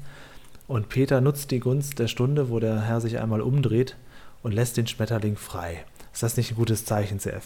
Und 0.67 0.87
Peter 0.87 1.19
nutzt 1.19 1.51
die 1.51 1.59
Gunst 1.59 1.99
der 1.99 2.07
Stunde, 2.07 2.49
wo 2.49 2.59
der 2.59 2.81
Herr 2.81 3.01
sich 3.01 3.19
einmal 3.19 3.41
umdreht 3.41 3.97
und 4.41 4.53
lässt 4.53 4.77
den 4.77 4.87
Schmetterling 4.87 5.35
frei. 5.35 5.83
Ist 6.13 6.23
das 6.23 6.35
nicht 6.35 6.51
ein 6.51 6.55
gutes 6.55 6.83
Zeichen, 6.83 7.19
CF? 7.19 7.43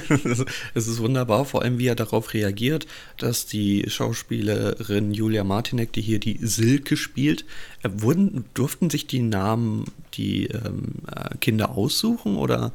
es 0.74 0.88
ist 0.88 0.98
wunderbar, 0.98 1.44
vor 1.44 1.62
allem 1.62 1.78
wie 1.78 1.86
er 1.86 1.94
darauf 1.94 2.34
reagiert, 2.34 2.86
dass 3.18 3.46
die 3.46 3.84
Schauspielerin 3.88 5.14
Julia 5.14 5.44
Martinek, 5.44 5.92
die 5.92 6.00
hier 6.02 6.18
die 6.18 6.38
Silke 6.42 6.96
spielt, 6.96 7.44
äh, 7.82 7.88
wurden, 7.92 8.46
durften 8.54 8.90
sich 8.90 9.06
die 9.06 9.20
Namen 9.20 9.84
die 10.14 10.46
ähm, 10.46 10.94
äh, 11.14 11.36
Kinder 11.38 11.70
aussuchen 11.70 12.36
oder, 12.36 12.72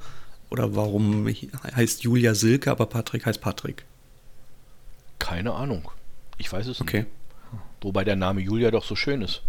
oder 0.49 0.73
warum 0.75 1.27
heißt 1.27 2.03
Julia 2.03 2.33
Silke, 2.33 2.71
aber 2.71 2.85
Patrick 2.85 3.25
heißt 3.25 3.41
Patrick? 3.41 3.83
Keine 5.19 5.53
Ahnung. 5.53 5.89
Ich 6.37 6.51
weiß 6.51 6.67
es 6.67 6.79
Okay. 6.81 6.99
nicht. 7.01 7.09
Wobei 7.81 8.03
der 8.05 8.15
Name 8.15 8.41
Julia 8.41 8.71
doch 8.71 8.85
so 8.85 8.95
schön 8.95 9.21
ist. 9.21 9.41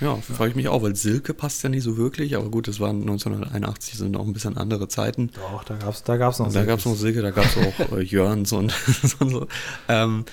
Ja, 0.00 0.16
frage 0.16 0.50
ich 0.50 0.56
mich 0.56 0.68
auch, 0.68 0.82
weil 0.82 0.94
Silke 0.94 1.32
passt 1.32 1.62
ja 1.62 1.68
nicht 1.70 1.82
so 1.82 1.96
wirklich, 1.96 2.36
aber 2.36 2.50
gut, 2.50 2.68
das 2.68 2.80
waren 2.80 3.00
1981, 3.00 3.94
sind 3.94 4.16
auch 4.16 4.26
ein 4.26 4.32
bisschen 4.34 4.56
andere 4.56 4.88
Zeiten. 4.88 5.30
Doch, 5.34 5.64
da 5.64 5.76
gab 5.76 5.94
es 5.94 6.02
da 6.02 6.16
gab's 6.18 6.38
noch 6.38 6.52
Da 6.52 6.64
gab 6.64 6.80
es 6.80 6.84
noch 6.84 6.94
Silke, 6.96 7.22
da 7.22 7.30
gab 7.30 7.44
es 7.46 7.56
auch 7.56 7.96
äh, 7.96 8.02
Jörns 8.02 8.52
und, 8.52 8.74
und 9.20 9.30
so. 9.30 9.46
Ähm, 9.88 10.24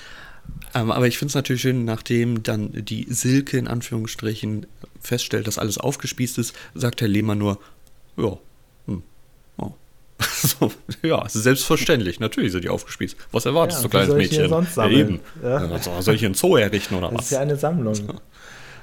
ähm, 0.75 0.91
aber 0.91 1.07
ich 1.07 1.17
finde 1.17 1.29
es 1.29 1.35
natürlich 1.35 1.61
schön, 1.61 1.85
nachdem 1.85 2.43
dann 2.43 2.71
die 2.73 3.05
Silke 3.09 3.57
in 3.57 3.67
Anführungsstrichen 3.69 4.65
feststellt, 4.99 5.47
dass 5.47 5.57
alles 5.57 5.77
aufgespießt 5.77 6.37
ist, 6.39 6.53
sagt 6.73 6.99
Herr 6.99 7.07
Lehmann 7.07 7.37
nur, 7.37 7.59
ja, 8.17 8.37
hm, 8.87 9.03
oh. 9.57 9.71
so, 10.41 10.71
ja, 11.03 11.23
selbstverständlich, 11.29 12.19
natürlich 12.19 12.51
sind 12.51 12.65
die 12.65 12.69
aufgespießt. 12.69 13.15
Was 13.31 13.45
erwartest 13.45 13.79
Ja, 13.79 13.83
du, 13.83 13.89
kleines 13.89 14.09
soll 14.09 14.21
ich 14.21 14.29
die 14.29 14.39
Mädchen? 14.39 14.67
ja, 14.75 14.89
eben. 14.89 15.19
Ja. 15.41 15.65
Ja. 15.77 16.01
soll- 16.01 16.15
ich 16.15 16.25
einen 16.25 16.33
Zoo 16.33 16.57
errichten 16.57 16.95
oder 16.95 17.07
Das 17.09 17.17
was? 17.19 17.25
ist 17.25 17.31
ja 17.31 17.39
eine 17.39 17.55
Sammlung. 17.55 17.95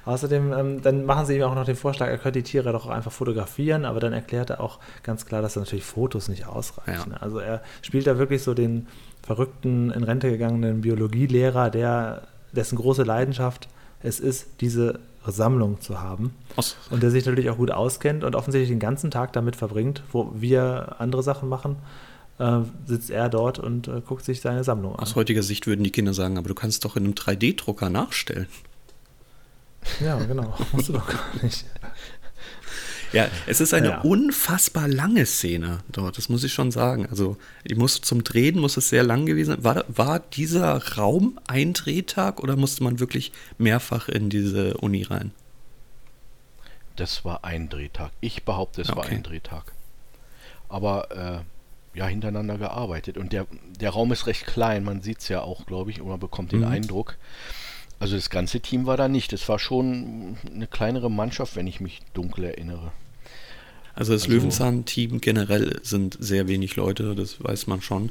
Außerdem, 0.05 0.53
ähm, 0.53 0.83
dann 0.83 1.05
machen 1.05 1.27
sie 1.27 1.37
ihm 1.37 1.43
auch 1.43 1.55
noch 1.55 1.65
den 1.65 1.77
Vorschlag, 1.77 2.09
er 2.09 2.19
könnte 2.19 2.43
die 2.43 2.51
Tiere 2.51 2.73
doch 2.73 2.87
einfach 2.87 3.13
fotografieren, 3.13 3.85
aber 3.85 4.01
dann 4.01 4.13
erklärt 4.13 4.51
er 4.51 4.61
auch 4.61 4.79
ganz 5.03 5.27
klar, 5.27 5.43
dass 5.43 5.57
natürlich 5.57 5.85
Fotos 5.85 6.29
nicht 6.29 6.47
ausreichen. 6.47 7.13
Ja. 7.13 7.17
Also 7.19 7.39
er 7.39 7.63
spielt 7.83 8.07
da 8.07 8.19
wirklich 8.19 8.43
so 8.43 8.55
den 8.55 8.87
verrückten, 9.23 9.91
in 9.91 10.03
Rente 10.03 10.31
gegangenen 10.31 10.81
Biologielehrer, 10.81 11.71
der, 11.71 12.23
dessen 12.53 12.77
große 12.77 13.03
Leidenschaft 13.03 13.69
es 14.03 14.19
ist, 14.19 14.47
diese 14.61 15.01
Sammlung 15.27 15.81
zu 15.81 16.01
haben. 16.01 16.35
Aus, 16.57 16.77
Und 16.91 17.03
der 17.03 17.11
sich 17.11 17.27
natürlich 17.27 17.51
auch 17.51 17.59
gut 17.59 17.71
auskennt 17.71 18.25
und 18.25 18.35
offensichtlich 18.35 18.71
den 18.71 18.79
ganzen 18.79 19.11
Tag 19.11 19.33
damit 19.35 19.57
verbringt, 19.57 20.03
wo 20.13 20.33
wir 20.35 20.97
andere 20.99 21.23
Sachen 21.23 21.49
machen, 21.49 21.77
äh, 22.39 22.61
sitzt 22.87 23.11
er 23.11 23.29
dort 23.29 23.59
und 23.59 23.87
äh, 23.89 24.01
guckt 24.01 24.25
sich 24.25 24.41
seine 24.41 24.65
Sammlung 24.65 24.95
an. 24.95 25.01
aus 25.01 25.15
heutiger 25.15 25.43
Sicht 25.43 25.67
würden 25.67 25.85
die 25.85 25.91
Kinder 25.91 26.15
sagen, 26.15 26.39
aber 26.39 26.49
du 26.49 26.55
kannst 26.55 26.85
doch 26.85 26.97
in 26.97 27.05
einem 27.05 27.13
3D-Drucker 27.13 27.91
nachstellen. 27.91 28.47
Ja, 30.01 30.17
genau. 30.19 30.57
Musst 30.73 30.89
du 30.89 30.93
doch 30.95 31.07
gar 31.09 31.25
nicht. 31.43 31.65
Ja, 33.13 33.29
es 33.47 33.61
ist 33.61 33.75
eine 33.75 33.89
Ja. 33.89 34.01
unfassbar 34.03 34.87
lange 34.87 35.27
Szene 35.27 35.79
dort, 35.91 36.17
das 36.17 36.29
muss 36.29 36.45
ich 36.45 36.53
schon 36.53 36.71
sagen. 36.71 37.07
Also, 37.11 37.37
die 37.69 37.75
muss 37.75 38.01
zum 38.01 38.23
Drehen 38.23 38.59
muss 38.61 38.77
es 38.77 38.89
sehr 38.89 39.03
lang 39.03 39.27
gewesen 39.27 39.55
sein. 39.55 39.65
War, 39.65 39.85
war 39.89 40.21
dieser 40.21 40.95
Raum 40.97 41.39
ein 41.49 41.73
Drehtag 41.73 42.39
oder 42.41 42.55
musste 42.55 42.85
man 42.85 43.01
wirklich 43.01 43.33
mehrfach 43.59 44.09
in 44.09 44.31
diese 44.31 44.77
Uni 44.77 45.03
rein? 45.03 45.33
Das 46.97 47.25
war 47.25 47.45
ein 47.45 47.69
Drehtag. 47.69 48.11
Ich 48.21 48.45
behaupte, 48.45 48.83
es 48.83 48.89
Ja, 48.89 48.97
war 48.97 49.05
okay. 49.05 49.17
ein 49.17 49.23
Drehtag. 49.25 49.73
Aber 50.69 51.45
äh, 51.95 51.99
ja, 51.99 52.07
hintereinander 52.07 52.59
gearbeitet. 52.59 53.19
Und 53.19 53.33
der, 53.33 53.47
der 53.81 53.91
Raum 53.91 54.13
ist 54.13 54.29
recht 54.29 54.47
klein, 54.47 54.85
man 54.85 55.03
sieht 55.03 55.19
es 55.19 55.29
ja 55.29 55.41
auch, 55.41 55.67
glaube 55.67 55.91
ich, 55.91 56.01
und 56.01 56.09
man 56.09 56.21
bekommt 56.21 56.53
den 56.53 56.61
Mhm. 56.61 56.67
Eindruck. 56.67 57.17
Also 58.01 58.17
das 58.17 58.31
ganze 58.31 58.61
Team 58.61 58.87
war 58.87 58.97
da 58.97 59.07
nicht. 59.09 59.33
Es 59.33 59.49
war 59.49 59.59
schon 59.61 60.37
eine 60.53 60.67
kleinere 60.67 61.11
Mannschaft, 61.11 61.55
wenn 61.55 61.67
ich 61.69 61.81
mich 61.81 62.01
dunkel 62.15 62.45
erinnere. 62.47 62.91
Also 63.95 64.13
das 64.15 64.23
Also- 64.23 64.35
Löwenzahn-Team 64.35 65.21
generell 65.21 65.79
sind 65.83 66.17
sehr 66.19 66.49
wenig 66.49 66.75
Leute, 66.77 67.15
das 67.15 67.43
weiß 67.45 67.67
man 67.69 67.83
schon. 67.83 68.11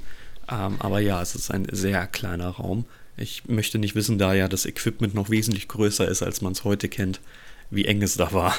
Ähm, 0.49 0.75
aber 0.80 0.99
ja, 0.99 1.21
es 1.21 1.36
ist 1.36 1.52
ein 1.52 1.67
sehr 1.71 2.08
kleiner 2.08 2.49
Raum. 2.49 2.86
Ich 3.17 3.45
möchte 3.47 3.80
nicht 3.80 3.95
wissen, 3.95 4.17
da 4.17 4.34
ja 4.34 4.47
das 4.47 4.65
Equipment 4.65 5.13
noch 5.15 5.30
wesentlich 5.30 5.67
größer 5.67 6.08
ist, 6.08 6.21
als 6.23 6.41
man 6.41 6.54
es 6.54 6.63
heute 6.63 6.88
kennt, 6.88 7.19
wie 7.69 7.86
eng 7.86 8.02
es 8.02 8.15
da 8.15 8.32
war. 8.32 8.56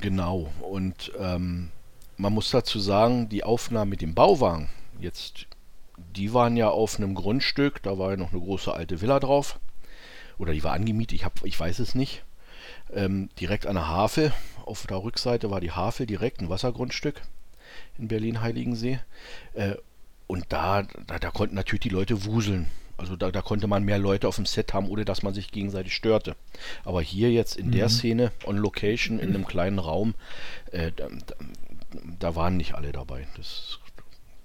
Genau. 0.00 0.50
Und 0.60 1.12
ähm, 1.18 1.68
man 2.16 2.32
muss 2.32 2.50
dazu 2.50 2.80
sagen, 2.80 3.28
die 3.28 3.44
Aufnahmen 3.44 3.90
mit 3.90 4.00
dem 4.00 4.14
Bauwagen, 4.14 4.68
jetzt, 5.00 5.46
die 6.16 6.32
waren 6.34 6.56
ja 6.56 6.68
auf 6.68 6.98
einem 6.98 7.14
Grundstück, 7.14 7.82
da 7.82 7.98
war 7.98 8.10
ja 8.10 8.16
noch 8.16 8.32
eine 8.32 8.40
große 8.40 8.72
alte 8.72 9.00
Villa 9.00 9.20
drauf. 9.20 9.58
Oder 10.38 10.52
die 10.52 10.64
war 10.64 10.72
angemietet, 10.72 11.14
ich, 11.14 11.24
hab, 11.24 11.44
ich 11.44 11.58
weiß 11.58 11.78
es 11.80 11.94
nicht. 11.94 12.24
Ähm, 12.92 13.28
direkt 13.40 13.66
an 13.66 13.74
der 13.74 13.88
Havel, 13.88 14.32
auf 14.64 14.86
der 14.86 15.02
Rückseite 15.02 15.50
war 15.50 15.60
die 15.60 15.72
Havel 15.72 16.06
direkt 16.06 16.40
ein 16.40 16.48
Wassergrundstück 16.48 17.22
in 17.98 18.08
Berlin-Heiligensee. 18.08 19.00
Äh, 19.54 19.74
und 20.26 20.44
da, 20.50 20.82
da, 21.06 21.18
da 21.18 21.30
konnten 21.30 21.54
natürlich 21.54 21.80
die 21.80 21.88
Leute 21.88 22.24
wuseln. 22.24 22.70
Also 22.96 23.14
da, 23.14 23.30
da 23.30 23.42
konnte 23.42 23.68
man 23.68 23.84
mehr 23.84 23.98
Leute 23.98 24.26
auf 24.26 24.36
dem 24.36 24.46
Set 24.46 24.74
haben, 24.74 24.88
ohne 24.88 25.04
dass 25.04 25.22
man 25.22 25.32
sich 25.32 25.52
gegenseitig 25.52 25.94
störte. 25.94 26.34
Aber 26.84 27.00
hier 27.00 27.30
jetzt 27.30 27.56
in 27.56 27.70
der 27.70 27.88
Szene, 27.88 28.32
on 28.44 28.56
Location, 28.56 29.20
in 29.20 29.28
einem 29.28 29.46
kleinen 29.46 29.78
Raum, 29.78 30.14
äh, 30.72 30.90
da, 30.94 31.08
da, 31.08 31.34
da 32.18 32.34
waren 32.34 32.56
nicht 32.56 32.74
alle 32.74 32.90
dabei. 32.90 33.26
Das 33.36 33.77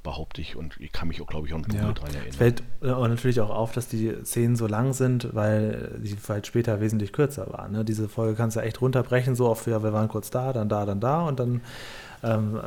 behaupte 0.04 0.42
ich 0.42 0.56
und 0.56 0.76
ich 0.80 0.92
kann 0.92 1.08
mich 1.08 1.22
auch, 1.22 1.28
glaube 1.28 1.48
ich, 1.48 1.54
auch 1.54 1.60
noch 1.60 1.74
Ja. 1.74 1.92
dran 1.94 2.10
Es 2.10 2.16
erinnern. 2.16 2.34
fällt 2.34 2.64
äh, 2.82 2.92
auch 2.92 3.08
natürlich 3.08 3.40
auch 3.42 3.50
auf, 3.50 3.72
dass 3.72 3.88
die 3.88 4.14
Szenen 4.26 4.56
so 4.56 4.68
lang 4.68 4.94
sind, 4.94 5.30
weil 5.34 6.00
die 6.04 6.16
halt 6.28 6.46
später 6.46 6.82
wesentlich 6.82 7.14
kürzer 7.14 7.48
waren. 7.52 7.72
Ne? 7.72 7.86
Diese 7.86 8.10
Folge 8.10 8.36
kannst 8.36 8.58
du 8.58 8.62
echt 8.62 8.82
runterbrechen, 8.82 9.36
so 9.36 9.48
auf, 9.48 9.66
ja, 9.68 9.82
wir 9.82 9.94
waren 9.94 10.10
kurz 10.10 10.30
da, 10.30 10.52
dann 10.54 10.68
da, 10.70 10.86
dann 10.86 11.00
da 11.00 11.22
und 11.28 11.40
dann 11.40 11.62
ähm, 12.26 12.60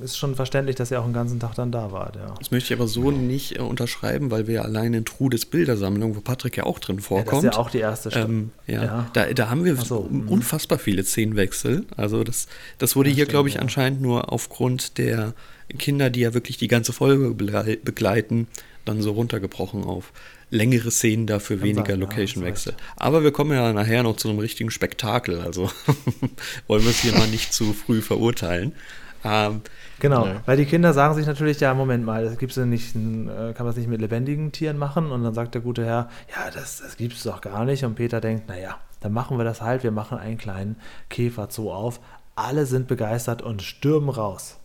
ist 0.00 0.16
schon 0.18 0.34
verständlich, 0.34 0.76
dass 0.76 0.90
er 0.90 1.00
auch 1.00 1.04
den 1.04 1.12
ganzen 1.12 1.38
Tag 1.40 1.54
dann 1.54 1.70
da 1.72 1.92
war. 1.92 2.12
Ja. 2.16 2.34
Das 2.38 2.50
möchte 2.50 2.72
ich 2.72 2.78
aber 2.80 2.88
so 2.88 3.10
nicht 3.10 3.56
äh, 3.58 3.62
unterschreiben, 3.62 4.30
weil 4.30 4.46
wir 4.46 4.54
ja 4.54 4.62
allein 4.62 4.94
in 4.94 5.04
Trudes 5.04 5.46
Bildersammlung, 5.46 6.16
wo 6.16 6.20
Patrick 6.20 6.56
ja 6.56 6.64
auch 6.64 6.78
drin 6.78 6.96
Ja, 6.96 7.00
das 7.00 7.06
vorkommt. 7.06 7.44
ist 7.44 7.54
ja 7.54 7.60
auch 7.60 7.70
die 7.70 7.78
erste 7.78 8.10
Stadt. 8.10 8.28
Ähm, 8.28 8.50
ja, 8.66 8.84
Ja. 8.84 9.10
Da, 9.12 9.32
da 9.32 9.50
haben 9.50 9.64
wir 9.64 9.76
so, 9.76 10.02
mhm. 10.10 10.28
unfassbar 10.28 10.78
viele 10.78 11.02
Szenenwechsel. 11.04 11.86
Also 11.96 12.24
das, 12.24 12.46
das 12.78 12.94
wurde 12.96 13.10
Ja, 13.10 13.16
hier, 13.16 13.26
glaube 13.26 13.48
ich, 13.48 13.56
ja. 13.56 13.60
anscheinend 13.60 14.00
nur 14.00 14.32
aufgrund 14.32 14.98
der 14.98 15.32
Kinder, 15.76 16.10
die 16.10 16.20
ja 16.20 16.34
wirklich 16.34 16.56
die 16.56 16.68
ganze 16.68 16.92
Folge 16.92 17.28
begle- 17.34 17.78
begleiten, 17.84 18.46
dann 18.84 19.02
so 19.02 19.12
runtergebrochen 19.12 19.84
auf 19.84 20.12
längere 20.50 20.90
Szenen, 20.90 21.26
dafür 21.26 21.58
Kann 21.58 21.66
weniger 21.66 21.90
ja, 21.90 21.96
Location-Wechsel. 21.96 22.72
hast 22.74 23.00
Aber 23.00 23.22
wir 23.22 23.32
kommen 23.32 23.52
ja 23.52 23.70
nachher 23.74 24.02
noch 24.02 24.16
zu 24.16 24.30
einem 24.30 24.38
richtigen 24.38 24.70
Spektakel, 24.70 25.40
also 25.40 25.70
wollen 26.68 26.82
wir 26.84 26.90
es 26.90 27.00
hier 27.00 27.12
mal 27.12 27.26
nicht 27.28 27.52
zu 27.52 27.74
früh 27.74 28.00
verurteilen. 28.00 28.72
Ähm, 29.24 29.60
Genau, 30.00 30.26
Ja. 30.26 30.42
weil 30.46 30.56
die 30.56 30.64
Kinder 30.64 30.92
sagen 30.92 31.14
sich 31.16 31.26
natürlich, 31.26 31.58
ja, 31.58 31.74
Moment 31.74 32.04
mal, 32.04 32.24
das 32.24 32.38
gibt's 32.38 32.54
ja 32.54 32.64
nicht, 32.64 32.94
ein, 32.94 33.28
äh, 33.28 33.52
kann 33.52 33.66
man 33.66 33.66
das 33.66 33.76
nicht 33.76 33.88
mit 33.88 34.00
lebendigen 34.00 34.52
Tieren 34.52 34.78
machen? 34.78 35.10
Und 35.10 35.24
dann 35.24 35.34
sagt 35.34 35.54
der 35.56 35.60
gute 35.60 35.84
Herr, 35.84 36.08
ja, 36.30 36.50
das, 36.54 36.78
das 36.80 36.96
gibt's 36.96 37.24
doch 37.24 37.40
gar 37.40 37.64
nicht. 37.64 37.84
Und 37.84 37.96
Peter 37.96 38.20
denkt, 38.20 38.46
naja, 38.48 38.78
dann 39.00 39.12
machen 39.12 39.38
wir 39.38 39.44
das 39.44 39.60
halt, 39.60 39.82
wir 39.82 39.90
machen 39.90 40.16
einen 40.18 40.38
kleinen 40.38 40.76
Käferzoo 41.10 41.72
auf. 41.72 41.98
Alle 42.36 42.64
sind 42.66 42.86
begeistert 42.86 43.42
und 43.42 43.60
stürmen 43.62 44.08
raus. 44.08 44.57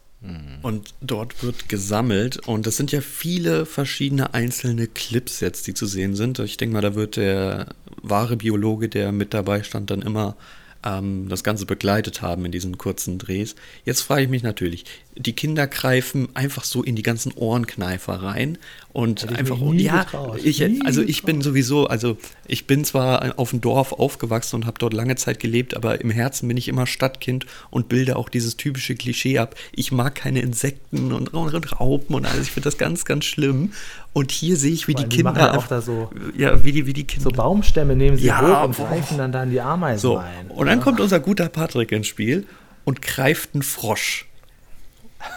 Und 0.61 0.93
dort 1.01 1.43
wird 1.43 1.67
gesammelt 1.67 2.47
und 2.47 2.65
das 2.65 2.77
sind 2.77 2.91
ja 2.91 3.01
viele 3.01 3.65
verschiedene 3.65 4.33
einzelne 4.33 4.87
Clips 4.87 5.41
jetzt, 5.41 5.67
die 5.67 5.73
zu 5.73 5.85
sehen 5.85 6.15
sind. 6.15 6.39
Ich 6.39 6.55
denke 6.55 6.73
mal, 6.73 6.81
da 6.81 6.95
wird 6.95 7.17
der 7.17 7.67
wahre 8.01 8.37
Biologe, 8.37 8.87
der 8.87 9.11
mit 9.11 9.33
dabei 9.33 9.63
stand, 9.63 9.89
dann 9.89 10.01
immer 10.01 10.37
ähm, 10.85 11.27
das 11.29 11.43
Ganze 11.43 11.65
begleitet 11.65 12.21
haben 12.21 12.45
in 12.45 12.51
diesen 12.51 12.77
kurzen 12.77 13.17
Drehs. 13.17 13.55
Jetzt 13.85 14.01
frage 14.01 14.23
ich 14.23 14.29
mich 14.29 14.43
natürlich, 14.43 14.85
die 15.15 15.33
Kinder 15.33 15.67
greifen 15.67 16.29
einfach 16.33 16.63
so 16.63 16.81
in 16.83 16.95
die 16.95 17.03
ganzen 17.03 17.31
Ohrenkneifer 17.35 18.13
rein 18.15 18.57
und 18.93 19.23
ich 19.23 19.37
einfach, 19.37 19.57
nie 19.59 19.83
ja, 19.83 20.03
getraut. 20.03 20.39
ich, 20.43 20.59
Nie 20.59 20.81
also 20.85 21.01
ich 21.03 21.21
bin 21.23 21.37
getraut. 21.37 21.51
sowieso, 21.51 21.87
also 21.87 22.17
ich 22.47 22.65
bin 22.65 22.83
zwar 22.83 23.37
auf 23.39 23.51
dem 23.51 23.61
Dorf 23.61 23.91
aufgewachsen 23.93 24.55
und 24.57 24.65
habe 24.65 24.79
dort 24.79 24.93
lange 24.93 25.15
Zeit 25.15 25.39
gelebt, 25.39 25.75
aber 25.75 26.01
im 26.01 26.09
Herzen 26.09 26.47
bin 26.47 26.57
ich 26.57 26.67
immer 26.67 26.87
Stadtkind 26.87 27.45
und 27.69 27.89
bilde 27.89 28.15
auch 28.15 28.27
dieses 28.27 28.57
typische 28.57 28.95
Klischee 28.95 29.37
ab. 29.37 29.55
Ich 29.71 29.91
mag 29.91 30.15
keine 30.15 30.41
Insekten 30.41 31.11
und, 31.11 31.31
und 31.33 31.79
Raupen 31.79 32.15
und 32.15 32.25
alles. 32.25 32.43
Ich 32.47 32.51
finde 32.51 32.65
das 32.65 32.77
ganz, 32.79 33.05
ganz 33.05 33.25
schlimm. 33.25 33.71
Und 34.13 34.31
hier 34.31 34.57
sehe 34.57 34.71
ich, 34.71 34.87
wie 34.87 34.93
Vor 34.93 35.03
die 35.03 35.09
die 35.09 35.15
Kinder 35.17 35.35
ja 35.37 35.57
auch 35.57 35.67
da 35.67 35.81
so- 35.81 36.09
ja, 36.37 36.63
wie 36.63 36.71
die, 36.71 36.85
wie 36.87 36.93
die 36.93 37.03
Kinder 37.03 37.23
So 37.25 37.29
Baumstämme 37.31 37.95
nehmen 37.95 38.17
sie 38.17 38.25
Ja, 38.27 38.41
hoch 38.41 38.63
und 38.67 38.75
greifen 38.77 39.17
dann 39.17 39.31
da 39.31 39.43
in 39.43 39.51
die 39.51 39.61
Ameisen 39.61 39.99
so. 40.01 40.13
rein. 40.15 40.49
Und 40.49 40.65
dann 40.67 40.79
Ja. 40.79 40.83
kommt 40.83 40.99
unser 40.99 41.19
guter 41.19 41.49
Patrick 41.49 41.91
ins 41.91 42.07
Spiel 42.07 42.45
und 42.83 43.01
greift 43.01 43.51
einen 43.53 43.63
Frosch. 43.63 44.25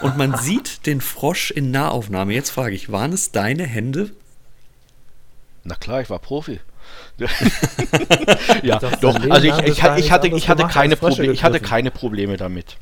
Und 0.01 0.17
man 0.17 0.35
sieht 0.37 0.85
den 0.85 1.01
Frosch 1.01 1.51
in 1.51 1.71
Nahaufnahme. 1.71 2.33
Jetzt 2.33 2.51
frage 2.51 2.75
ich, 2.75 2.91
waren 2.91 3.13
es 3.13 3.31
deine 3.31 3.63
Hände? 3.65 4.11
Na 5.63 5.75
klar, 5.75 6.01
ich 6.01 6.09
war 6.09 6.19
Profi. 6.19 6.59
ja, 8.63 8.79
doch, 9.01 9.19
also 9.29 9.47
ich, 9.47 9.57
ich, 9.59 9.69
ich, 9.69 9.83
hatte, 9.83 10.27
ich, 10.27 10.49
hatte 10.49 10.67
keine 10.67 10.95
ich 11.31 11.43
hatte 11.43 11.59
keine 11.59 11.91
Probleme 11.91 12.37
damit. 12.37 12.77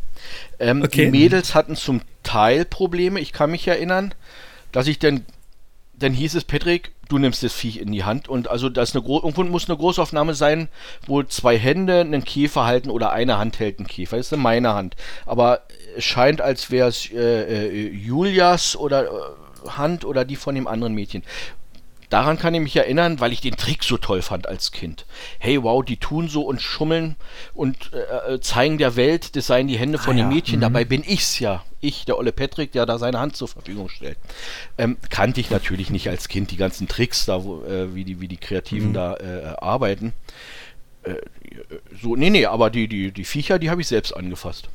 Ähm, 0.59 0.83
Okay. 0.83 1.05
Die 1.05 1.11
Mädels 1.11 1.55
hatten 1.55 1.75
zum 1.75 2.01
Teil 2.23 2.65
Probleme. 2.65 3.19
Ich 3.19 3.33
kann 3.33 3.51
mich 3.51 3.67
erinnern, 3.67 4.13
dass 4.71 4.87
ich 4.87 4.99
dann, 4.99 5.25
dann 5.97 6.13
hieß 6.13 6.35
es, 6.35 6.43
Patrick, 6.43 6.91
du 7.09 7.17
nimmst 7.17 7.43
das 7.43 7.53
Viech 7.53 7.77
in 7.77 7.91
die 7.91 8.03
Hand. 8.03 8.27
Und 8.27 8.49
also 8.49 8.69
das 8.69 8.89
ist 8.89 8.95
eine 8.95 9.05
irgendwo 9.07 9.43
muss 9.43 9.69
eine 9.69 9.77
Großaufnahme 9.77 10.33
sein, 10.33 10.69
wo 11.07 11.23
zwei 11.23 11.57
Hände 11.57 12.01
einen 12.01 12.23
Käfer 12.23 12.65
halten 12.65 12.89
oder 12.89 13.11
eine 13.11 13.37
Hand 13.37 13.59
hält 13.59 13.79
einen 13.79 13.87
Käfer. 13.87 14.17
Das 14.17 14.31
ist 14.31 14.37
meine 14.37 14.73
Hand. 14.73 14.95
Aber 15.25 15.61
scheint, 15.99 16.41
als 16.41 16.71
wäre 16.71 16.89
es 16.89 17.09
äh, 17.11 17.67
äh, 17.67 17.89
Julias 17.89 18.75
oder 18.75 19.05
äh, 19.05 19.69
Hand 19.69 20.05
oder 20.05 20.25
die 20.25 20.35
von 20.35 20.55
dem 20.55 20.67
anderen 20.67 20.93
Mädchen. 20.93 21.23
Daran 22.09 22.37
kann 22.37 22.53
ich 22.53 22.61
mich 22.61 22.75
erinnern, 22.75 23.19
weil 23.19 23.33
ich 23.33 23.41
den 23.41 23.55
Trick 23.57 23.83
so 23.83 23.97
toll 23.97 24.21
fand 24.21 24.47
als 24.47 24.71
Kind. 24.71 25.05
Hey, 25.39 25.61
wow, 25.63 25.83
die 25.83 25.97
tun 25.97 26.27
so 26.29 26.43
und 26.43 26.61
schummeln 26.61 27.15
und 27.53 27.91
äh, 27.93 28.33
äh, 28.35 28.39
zeigen 28.39 28.77
der 28.77 28.95
Welt, 28.95 29.35
das 29.35 29.47
seien 29.47 29.67
die 29.67 29.77
Hände 29.77 29.97
von 29.97 30.13
Ah, 30.13 30.17
den 30.17 30.29
ja. 30.29 30.35
Mädchen. 30.35 30.57
Mhm. 30.57 30.61
Dabei 30.61 30.85
bin 30.85 31.03
ich's 31.05 31.39
ja. 31.39 31.63
Ich, 31.81 32.05
der 32.05 32.17
Olle 32.17 32.31
Patrick, 32.31 32.71
der 32.71 32.85
da 32.85 32.99
seine 32.99 33.19
Hand 33.19 33.35
zur 33.35 33.47
Verfügung 33.47 33.89
stellt. 33.89 34.17
Ähm, 34.77 34.97
kannte 35.09 35.41
ich 35.41 35.49
natürlich 35.49 35.89
nicht 35.89 36.07
als 36.07 36.27
Kind 36.27 36.51
die 36.51 36.57
ganzen 36.57 36.87
Tricks 36.87 37.25
da, 37.25 37.43
wo, 37.43 37.63
äh, 37.63 37.93
wie, 37.95 38.03
die, 38.03 38.21
wie 38.21 38.27
die 38.27 38.37
Kreativen 38.37 38.93
da 38.93 39.15
äh, 39.15 39.55
arbeiten. 39.57 40.13
So, 42.01 42.15
nee, 42.15 42.31
nee, 42.31 42.47
aber 42.47 42.71
die, 42.71 42.87
die, 42.87 43.11
die 43.11 43.25
Viecher, 43.25 43.59
die 43.59 43.69
habe 43.69 43.79
ich 43.79 43.87
selbst 43.87 44.11
angefasst. 44.11 44.69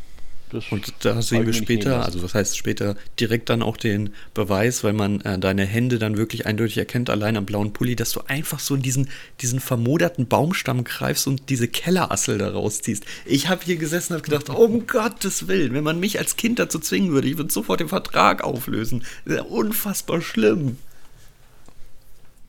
Das 0.50 0.70
Und 0.70 0.92
da 1.00 1.22
sehen 1.22 1.42
ich 1.42 1.46
wir 1.46 1.52
später, 1.52 2.04
also 2.04 2.22
was 2.22 2.34
heißt 2.34 2.56
später, 2.56 2.96
direkt 3.18 3.48
dann 3.50 3.62
auch 3.62 3.76
den 3.76 4.10
Beweis, 4.34 4.82
weil 4.82 4.92
man 4.92 5.20
äh, 5.20 5.38
deine 5.38 5.64
Hände 5.64 5.98
dann 5.98 6.16
wirklich 6.16 6.46
eindeutig 6.46 6.78
erkennt, 6.78 7.08
allein 7.08 7.36
am 7.36 7.46
blauen 7.46 7.72
Pulli, 7.72 7.94
dass 7.94 8.10
du 8.12 8.22
einfach 8.26 8.58
so 8.58 8.74
in 8.74 8.82
diesen, 8.82 9.08
diesen 9.40 9.60
vermoderten 9.60 10.26
Baumstamm 10.26 10.82
greifst 10.82 11.28
und 11.28 11.48
diese 11.50 11.68
Kellerassel 11.68 12.38
da 12.38 12.50
rausziehst. 12.50 13.04
Ich 13.24 13.48
habe 13.48 13.64
hier 13.64 13.76
gesessen 13.76 14.12
und 14.12 14.18
habe 14.18 14.28
gedacht, 14.28 14.50
um 14.50 14.86
Gottes 14.86 15.46
Willen, 15.46 15.72
wenn 15.72 15.84
man 15.84 16.00
mich 16.00 16.18
als 16.18 16.36
Kind 16.36 16.58
dazu 16.58 16.80
zwingen 16.80 17.12
würde, 17.12 17.28
ich 17.28 17.36
würde 17.36 17.52
sofort 17.52 17.80
den 17.80 17.88
Vertrag 17.88 18.42
auflösen. 18.42 19.04
Das 19.24 19.34
ist 19.34 19.38
ja 19.40 19.44
unfassbar 19.44 20.20
schlimm. 20.20 20.78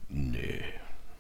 Nee, 0.10 0.62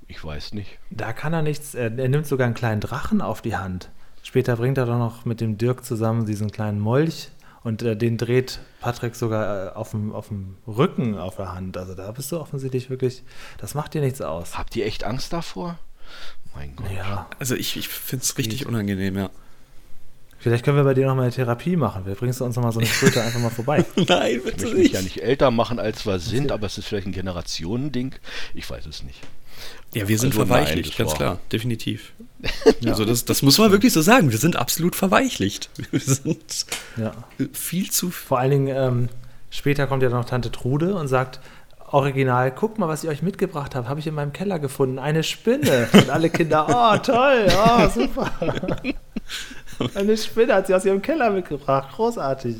ich 0.07 0.23
weiß 0.23 0.53
nicht. 0.53 0.77
Da 0.89 1.13
kann 1.13 1.31
er 1.33 1.43
nichts, 1.43 1.75
er, 1.75 1.97
er 1.97 2.09
nimmt 2.09 2.25
sogar 2.25 2.45
einen 2.45 2.55
kleinen 2.55 2.81
Drachen 2.81 3.21
auf 3.21 3.41
die 3.41 3.55
Hand. 3.55 3.89
Später 4.31 4.55
bringt 4.55 4.77
er 4.77 4.85
doch 4.85 4.97
noch 4.97 5.25
mit 5.25 5.41
dem 5.41 5.57
Dirk 5.57 5.83
zusammen 5.83 6.25
diesen 6.25 6.53
kleinen 6.53 6.79
Molch 6.79 7.27
und 7.65 7.83
äh, 7.83 7.97
den 7.97 8.17
dreht 8.17 8.59
Patrick 8.79 9.13
sogar 9.15 9.67
äh, 9.67 9.69
auf, 9.75 9.91
dem, 9.91 10.13
auf 10.13 10.29
dem 10.29 10.55
Rücken 10.65 11.17
auf 11.17 11.35
der 11.35 11.51
Hand. 11.51 11.75
Also 11.75 11.95
da 11.95 12.09
bist 12.13 12.31
du 12.31 12.39
offensichtlich 12.39 12.89
wirklich, 12.89 13.23
das 13.57 13.73
macht 13.73 13.93
dir 13.93 13.99
nichts 13.99 14.21
aus. 14.21 14.57
Habt 14.57 14.73
ihr 14.77 14.85
echt 14.85 15.03
Angst 15.03 15.33
davor? 15.33 15.77
Mein 16.55 16.77
Gott. 16.77 16.89
Ja, 16.95 17.27
Also 17.39 17.55
ich, 17.55 17.75
ich 17.75 17.89
finde 17.89 18.23
es 18.23 18.37
richtig 18.37 18.67
unangenehm, 18.67 19.17
ja. 19.17 19.29
vielleicht 20.39 20.63
können 20.63 20.77
wir 20.77 20.85
bei 20.85 20.93
dir 20.93 21.07
noch 21.07 21.15
mal 21.15 21.23
eine 21.23 21.33
Therapie 21.33 21.75
machen. 21.75 22.05
Vielleicht 22.05 22.21
bringst 22.21 22.39
du 22.39 22.45
uns 22.45 22.55
noch 22.55 22.63
mal 22.63 22.71
so 22.71 22.79
eine 22.79 22.87
Kröte 22.87 23.21
einfach 23.25 23.41
mal 23.41 23.49
vorbei. 23.49 23.83
Nein, 23.97 24.35
Ich 24.37 24.43
bitte 24.45 24.63
möchte 24.63 24.77
mich 24.77 24.91
ja 24.93 25.01
nicht 25.01 25.21
älter 25.21 25.51
machen, 25.51 25.77
als 25.77 26.05
wir 26.05 26.19
sind, 26.19 26.53
aber 26.53 26.67
es 26.67 26.77
ist 26.77 26.87
vielleicht 26.87 27.07
ein 27.07 27.11
Generationending. 27.11 28.15
Ich 28.53 28.69
weiß 28.69 28.85
es 28.85 29.03
nicht. 29.03 29.19
Ja, 29.93 30.07
wir 30.07 30.17
sind 30.17 30.33
Also 30.33 30.45
verweichlicht, 30.45 30.97
ganz 30.97 31.13
klar, 31.13 31.39
definitiv. 31.51 32.13
Also 32.85 33.05
das, 33.05 33.23
das 33.25 33.43
muss 33.43 33.59
man 33.59 33.71
wirklich 33.71 33.93
so 33.93 34.01
sagen, 34.01 34.31
wir 34.31 34.37
sind 34.39 34.55
absolut 34.55 34.95
verweichlicht. 34.95 35.69
Wir 35.91 35.99
sind 35.99 36.65
Ja. 36.97 37.11
viel 37.53 37.91
zu... 37.91 38.09
Vor 38.09 38.39
allen 38.39 38.51
Dingen, 38.51 38.67
ähm, 38.75 39.09
später 39.51 39.85
kommt 39.85 40.01
ja 40.01 40.09
noch 40.09 40.25
Tante 40.25 40.51
Trude 40.51 40.95
und 40.95 41.07
sagt, 41.07 41.39
Original, 41.91 42.51
guck 42.51 42.79
mal, 42.79 42.87
was 42.87 43.03
ich 43.03 43.09
euch 43.09 43.21
mitgebracht 43.21 43.75
habe, 43.75 43.89
habe 43.89 43.99
ich 43.99 44.07
in 44.07 44.15
meinem 44.15 44.33
Keller 44.33 44.57
gefunden, 44.59 44.97
eine 44.97 45.23
Spinne. 45.23 45.87
Und 45.93 46.09
alle 46.09 46.29
Kinder, 46.29 46.65
oh 46.69 46.97
toll, 46.97 47.47
oh 47.55 47.89
super. 47.89 48.31
Eine 49.93 50.17
Spinne 50.17 50.53
hat 50.55 50.67
sie 50.67 50.73
aus 50.73 50.85
ihrem 50.85 51.01
Keller 51.01 51.29
mitgebracht, 51.31 51.89
großartig. 51.95 52.55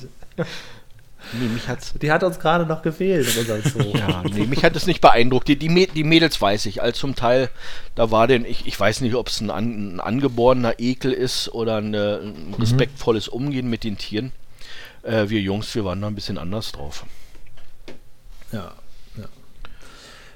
Nee, 1.34 1.48
mich 1.48 1.68
hat's. 1.68 1.94
Die 1.94 2.12
hat 2.12 2.24
uns 2.24 2.40
gerade 2.40 2.66
noch 2.66 2.82
gefehlt 2.82 3.28
in 3.34 3.40
unserem 3.40 3.64
Zoo. 3.64 3.98
Ja, 3.98 4.24
nee, 4.34 4.46
mich 4.46 4.64
hat 4.64 4.76
es 4.76 4.88
nicht 4.88 5.02
beeindruckt. 5.02 5.48
Die, 5.48 5.56
die, 5.56 5.88
die 5.88 6.04
Mädels 6.04 6.42
weiß 6.42 6.66
ich. 6.66 6.82
Also 6.82 7.00
zum 7.02 7.16
Teil, 7.16 7.50
da 7.96 8.12
war 8.12 8.28
denn, 8.28 8.46
ich, 8.46 8.68
ich 8.68 8.80
weiß 8.80 9.02
nicht, 9.02 9.16
ob 9.16 9.28
es 9.28 9.42
ein, 9.42 9.50
an, 9.50 9.96
ein 9.96 10.00
angeborener 10.00 10.80
Ekel 10.80 11.12
ist 11.12 11.50
oder 11.50 11.78
eine, 11.78 12.22
ein 12.24 12.56
respektvolles 12.60 13.28
Umgehen 13.28 13.70
mit 13.70 13.84
den 13.84 13.98
Tieren. 13.98 14.32
Äh, 15.04 15.30
wir 15.30 15.42
Jungs, 15.42 15.74
wir 15.76 15.86
waren 15.86 16.02
da 16.02 16.08
ein 16.08 16.16
bisschen 16.16 16.38
anders 16.38 16.72
drauf. 16.72 17.06
Ja, 18.52 18.74
ja. 19.18 19.26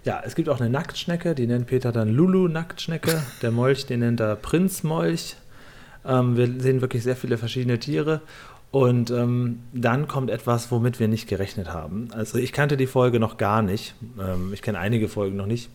Ja, 0.04 0.22
es 0.24 0.36
gibt 0.36 0.50
auch 0.50 0.60
eine 0.60 0.70
Nacktschnecke, 0.70 1.36
die 1.36 1.48
nennt 1.48 1.68
Peter 1.68 1.92
dann 1.92 2.10
Lulu-Nacktschnecke. 2.10 3.24
Der 3.42 3.52
Molch, 3.52 3.86
den 3.86 4.00
nennt 4.00 4.20
er 4.20 4.36
Prinzmolch. 4.36 5.36
Ähm, 6.06 6.38
wir 6.38 6.48
sehen 6.62 6.82
wirklich 6.82 7.04
sehr 7.04 7.16
viele 7.16 7.38
verschiedene 7.38 7.80
Tiere. 7.80 8.22
Und 8.76 9.10
ähm, 9.10 9.60
dann 9.72 10.10
kommt 10.10 10.30
etwas, 10.30 10.70
womit 10.70 11.00
wir 11.00 11.08
nicht 11.08 11.30
gerechnet 11.30 11.72
haben. 11.72 12.10
Also 12.12 12.38
ich 12.38 12.52
kannte 12.52 12.76
die 12.76 12.88
Folge 12.88 13.22
noch 13.22 13.38
gar 13.38 13.62
nicht. 13.62 13.96
Ähm, 14.20 14.52
ich 14.52 14.62
kenne 14.62 14.80
einige 14.80 15.08
Folgen 15.08 15.38
noch 15.38 15.46
nicht. 15.46 15.70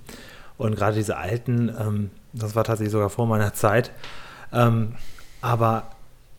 Und 0.59 0.77
gerade 0.77 0.97
diese 0.97 1.17
alten, 1.17 1.71
ähm, 1.81 2.11
das 2.35 2.55
war 2.55 2.63
tatsächlich 2.63 2.93
sogar 2.93 3.09
vor 3.09 3.27
meiner 3.27 3.55
Zeit. 3.55 3.91
Ähm, 4.53 4.97
aber 5.41 5.85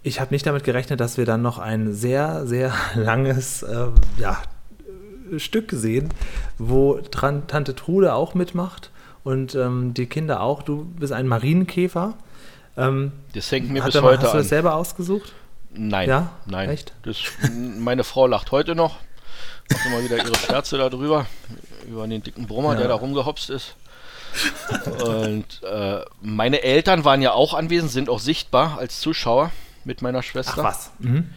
ich 0.04 0.21
habe 0.21 0.32
nicht 0.36 0.45
damit 0.45 0.63
gerechnet, 0.63 1.00
dass 1.00 1.17
wir 1.17 1.26
dann 1.26 1.41
noch 1.41 1.58
ein 1.58 1.95
sehr, 1.95 2.45
sehr 2.45 2.71
langes 2.93 3.63
ähm, 3.63 3.93
ja, 4.17 4.38
Stück 5.38 5.71
sehen, 5.71 6.10
wo 6.60 7.00
Tran 7.00 7.47
Tante 7.47 7.74
Trude 7.74 8.13
auch 8.13 8.36
mitmacht 8.36 8.91
und 9.24 9.56
ähm, 9.56 9.95
die 9.95 10.06
Kinder 10.06 10.41
auch. 10.41 10.62
Du 10.62 10.86
bist 11.00 11.12
ein 11.12 11.26
Marienkäfer. 11.26 12.13
Ähm, 12.78 13.13
Das 13.34 13.52
hängt 13.52 13.71
mir 13.71 13.82
bis 13.82 14.00
heute 14.00 14.17
hast 14.17 14.26
du 14.26 14.30
an. 14.30 14.38
das 14.38 14.50
selber 14.50 14.76
ausgesucht? 14.76 15.34
Nein, 15.73 16.10
Ja? 16.10 16.31
nein. 16.45 16.69
Echt? 16.69 16.93
Das, 17.03 17.17
meine 17.51 18.03
Frau 18.03 18.27
lacht 18.27 18.51
heute 18.51 18.75
noch. 18.75 18.97
Macht 19.69 19.86
immer 19.86 20.03
wieder 20.03 20.17
ihre 20.17 20.36
Scherze 20.36 20.77
darüber. 20.77 21.25
Über 21.88 22.07
den 22.07 22.21
dicken 22.23 22.45
Brummer, 22.47 22.73
Ja. 22.73 22.79
der 22.79 22.88
da 22.89 22.95
rumgehopst 22.95 23.49
ist. 23.49 23.75
Und 25.05 25.62
äh, 25.63 26.01
meine 26.21 26.62
Eltern 26.63 27.03
waren 27.05 27.21
ja 27.21 27.34
auch 27.34 27.53
anwesend, 27.53 27.91
sind 27.91 28.10
auch 28.10 28.19
sichtbar 28.19 28.77
als 28.79 28.99
Zuschauer 29.01 29.51
mit 29.84 30.01
meiner 30.01 30.23
Schwester. 30.23 30.53
Ach 30.60 30.63
was. 30.63 30.91
Mhm. 30.99 31.29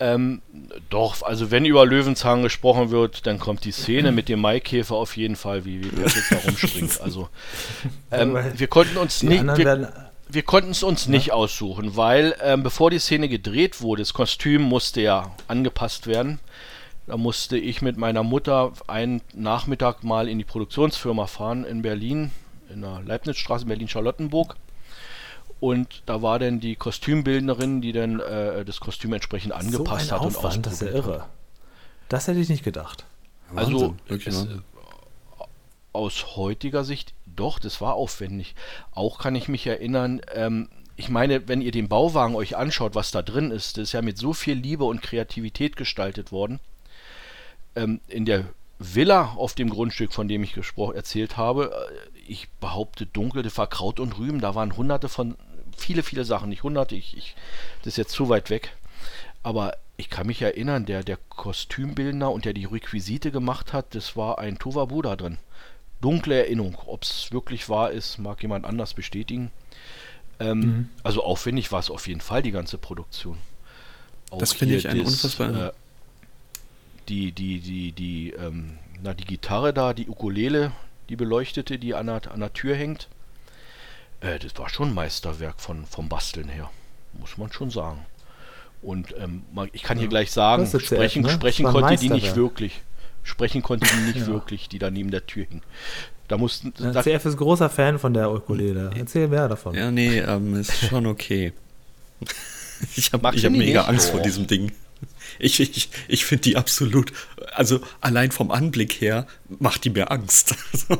Ähm, 0.00 0.42
doch, 0.90 1.22
also 1.22 1.52
wenn 1.52 1.64
über 1.64 1.86
Löwenzahn 1.86 2.42
gesprochen 2.42 2.90
wird, 2.90 3.24
dann 3.26 3.38
kommt 3.38 3.64
die 3.64 3.70
Szene 3.70 4.10
mit 4.10 4.28
dem 4.28 4.40
Maikäfer 4.40 4.96
auf 4.96 5.16
jeden 5.16 5.36
Fall, 5.36 5.64
wie, 5.64 5.84
wie 5.84 5.88
Patrick 5.90 6.24
da 6.30 6.36
rumspringt. 6.38 7.00
Also 7.00 7.28
ähm, 8.10 8.36
wir 8.56 8.66
konnten 8.66 8.96
uns 8.96 9.22
nicht, 9.22 9.44
wir. 9.56 10.03
Wir 10.28 10.42
konnten 10.42 10.70
es 10.70 10.82
uns 10.82 11.06
nicht 11.06 11.32
aussuchen, 11.32 11.96
weil 11.96 12.34
ähm, 12.42 12.62
bevor 12.62 12.90
die 12.90 12.98
Szene 12.98 13.28
gedreht 13.28 13.80
wurde, 13.80 14.02
das 14.02 14.14
Kostüm 14.14 14.62
musste 14.62 15.00
ja 15.00 15.34
angepasst 15.48 16.06
werden. 16.06 16.40
Da 17.06 17.16
musste 17.18 17.58
ich 17.58 17.82
mit 17.82 17.98
meiner 17.98 18.22
Mutter 18.22 18.72
einen 18.86 19.20
Nachmittag 19.34 20.04
mal 20.04 20.28
in 20.28 20.38
die 20.38 20.44
Produktionsfirma 20.44 21.26
fahren 21.26 21.64
in 21.64 21.82
Berlin, 21.82 22.30
in 22.70 22.80
der 22.80 23.02
Leibnizstraße 23.04 23.64
in 23.64 23.68
Berlin-Charlottenburg. 23.68 24.56
Und 25.60 26.02
da 26.06 26.22
war 26.22 26.38
dann 26.38 26.60
die 26.60 26.76
Kostümbildnerin, 26.76 27.80
die 27.80 27.92
dann 27.92 28.20
äh, 28.20 28.64
das 28.64 28.80
Kostüm 28.80 29.12
entsprechend 29.12 29.52
So 29.52 29.58
angepasst 29.58 30.12
ein 30.12 30.18
hat 30.18 30.26
und 30.26 30.36
Aufwand, 30.36 30.66
das 30.66 30.74
ist 30.74 30.80
ja 30.82 30.88
hat. 30.88 30.94
irre. 30.94 31.26
Das 32.08 32.26
hätte 32.28 32.40
ich 32.40 32.48
nicht 32.48 32.64
gedacht. 32.64 33.04
Also 33.54 33.72
Wahnsinn, 33.72 33.98
wirklich 34.06 34.34
es, 34.34 34.40
Wahnsinn. 34.40 34.62
aus 35.92 36.36
heutiger 36.36 36.84
Sicht, 36.84 37.14
doch, 37.36 37.58
das 37.58 37.80
war 37.80 37.94
aufwendig. 37.94 38.54
Auch 38.92 39.18
kann 39.18 39.34
ich 39.34 39.48
mich 39.48 39.66
erinnern, 39.66 40.20
ähm, 40.34 40.68
ich 40.96 41.08
meine, 41.08 41.48
wenn 41.48 41.60
ihr 41.60 41.72
den 41.72 41.88
Bauwagen 41.88 42.36
euch 42.36 42.56
anschaut, 42.56 42.94
was 42.94 43.10
da 43.10 43.22
drin 43.22 43.50
ist, 43.50 43.76
das 43.76 43.84
ist 43.84 43.92
ja 43.92 44.02
mit 44.02 44.16
so 44.16 44.32
viel 44.32 44.54
Liebe 44.54 44.84
und 44.84 45.02
Kreativität 45.02 45.76
gestaltet 45.76 46.30
worden. 46.30 46.60
Ähm, 47.74 48.00
in 48.06 48.24
der 48.24 48.44
Villa 48.78 49.34
auf 49.36 49.54
dem 49.54 49.70
Grundstück, 49.70 50.12
von 50.12 50.28
dem 50.28 50.44
ich 50.44 50.52
gesprochen 50.52 50.94
erzählt 50.94 51.36
habe, 51.36 51.72
äh, 51.72 52.18
ich 52.26 52.48
behaupte 52.60 53.06
dunkel, 53.06 53.42
das 53.42 53.58
war 53.58 53.66
Kraut 53.66 53.98
und 53.98 54.18
Rüben, 54.18 54.40
da 54.40 54.54
waren 54.54 54.76
hunderte 54.76 55.08
von, 55.08 55.36
viele, 55.76 56.02
viele 56.02 56.24
Sachen, 56.24 56.48
nicht 56.48 56.62
hunderte, 56.62 56.94
ich, 56.94 57.16
ich, 57.16 57.34
das 57.80 57.94
ist 57.94 57.98
jetzt 57.98 58.12
zu 58.12 58.28
weit 58.28 58.50
weg. 58.50 58.76
Aber 59.42 59.76
ich 59.96 60.10
kann 60.10 60.26
mich 60.26 60.42
erinnern, 60.42 60.86
der, 60.86 61.04
der 61.04 61.18
Kostümbildner 61.28 62.30
und 62.30 62.44
der 62.44 62.52
die 62.52 62.64
Requisite 62.64 63.30
gemacht 63.30 63.72
hat, 63.72 63.94
das 63.94 64.16
war 64.16 64.38
ein 64.38 64.58
Tuvabu 64.58 65.02
da 65.02 65.16
drin. 65.16 65.38
Dunkle 66.04 66.36
Erinnerung. 66.36 66.76
Ob 66.86 67.02
es 67.02 67.32
wirklich 67.32 67.68
wahr 67.68 67.90
ist, 67.90 68.18
mag 68.18 68.42
jemand 68.42 68.64
anders 68.66 68.92
bestätigen. 68.94 69.50
Ähm, 70.38 70.58
Mhm. 70.60 70.88
Also 71.02 71.22
aufwendig 71.24 71.72
war 71.72 71.80
es 71.80 71.90
auf 71.90 72.06
jeden 72.08 72.20
Fall, 72.20 72.42
die 72.42 72.50
ganze 72.50 72.76
Produktion. 72.78 73.38
Auch 74.30 74.38
Das 74.38 74.52
finde 74.52 74.76
ich 74.76 74.88
ein 74.88 75.00
unfassbar- 75.00 75.68
Äh, 75.68 75.72
die, 77.08 77.32
die, 77.32 77.60
die, 77.60 77.92
die, 77.92 78.30
ähm, 78.30 78.78
na, 79.02 79.14
die 79.14 79.24
Gitarre 79.24 79.72
da, 79.74 79.92
die 79.94 80.08
Ukulele, 80.08 80.72
die 81.08 81.16
beleuchtete, 81.16 81.78
die 81.78 81.94
an 81.94 82.06
der, 82.06 82.30
an 82.32 82.40
der 82.40 82.52
Tür 82.52 82.74
hängt. 82.76 83.08
Äh, 84.20 84.38
das 84.38 84.56
war 84.58 84.68
schon 84.68 84.88
ein 84.88 84.94
Meisterwerk 84.94 85.60
von, 85.60 85.84
vom 85.84 86.08
Basteln 86.08 86.48
her. 86.48 86.70
Muss 87.12 87.36
man 87.38 87.52
schon 87.52 87.70
sagen. 87.70 88.04
Und 88.82 89.14
ähm, 89.18 89.42
ich 89.72 89.82
kann 89.82 89.98
hier 89.98 90.08
gleich 90.08 90.30
sagen, 90.32 90.66
sprechen, 90.66 91.22
ne? 91.22 91.30
sprechen 91.30 91.64
konnte 91.64 91.96
die 91.96 92.10
nicht 92.10 92.36
wirklich. 92.36 92.82
Sprechen 93.24 93.62
konnte 93.62 93.86
die 93.86 94.02
nicht 94.12 94.26
ja. 94.26 94.32
wirklich, 94.32 94.68
die 94.68 94.78
da 94.78 94.90
neben 94.90 95.10
der 95.10 95.26
Tür 95.26 95.46
hing. 95.48 95.62
Da 96.28 96.38
mussten. 96.38 96.72
Ja, 96.78 97.02
CF 97.02 97.24
ist 97.24 97.36
großer 97.36 97.68
Fan 97.68 97.98
von 97.98 98.14
der 98.14 98.30
Ukulele. 98.30 98.90
Erzähl 98.96 99.28
mehr 99.28 99.48
davon. 99.48 99.74
Ja, 99.74 99.90
nee, 99.90 100.18
ähm, 100.18 100.56
ist 100.56 100.88
schon 100.88 101.06
okay. 101.06 101.52
ich 102.96 103.12
habe 103.12 103.26
hab 103.28 103.34
mega 103.34 103.50
nicht? 103.50 103.88
Angst 103.88 104.08
oh. 104.10 104.12
vor 104.12 104.20
diesem 104.20 104.46
Ding. 104.46 104.72
Ich, 105.38 105.60
ich, 105.60 105.90
ich 106.06 106.24
finde 106.24 106.42
die 106.42 106.56
absolut, 106.56 107.12
also 107.54 107.80
allein 108.00 108.30
vom 108.30 108.50
Anblick 108.50 109.00
her 109.00 109.26
macht 109.58 109.84
die 109.84 109.90
mir 109.90 110.10
Angst. 110.10 110.54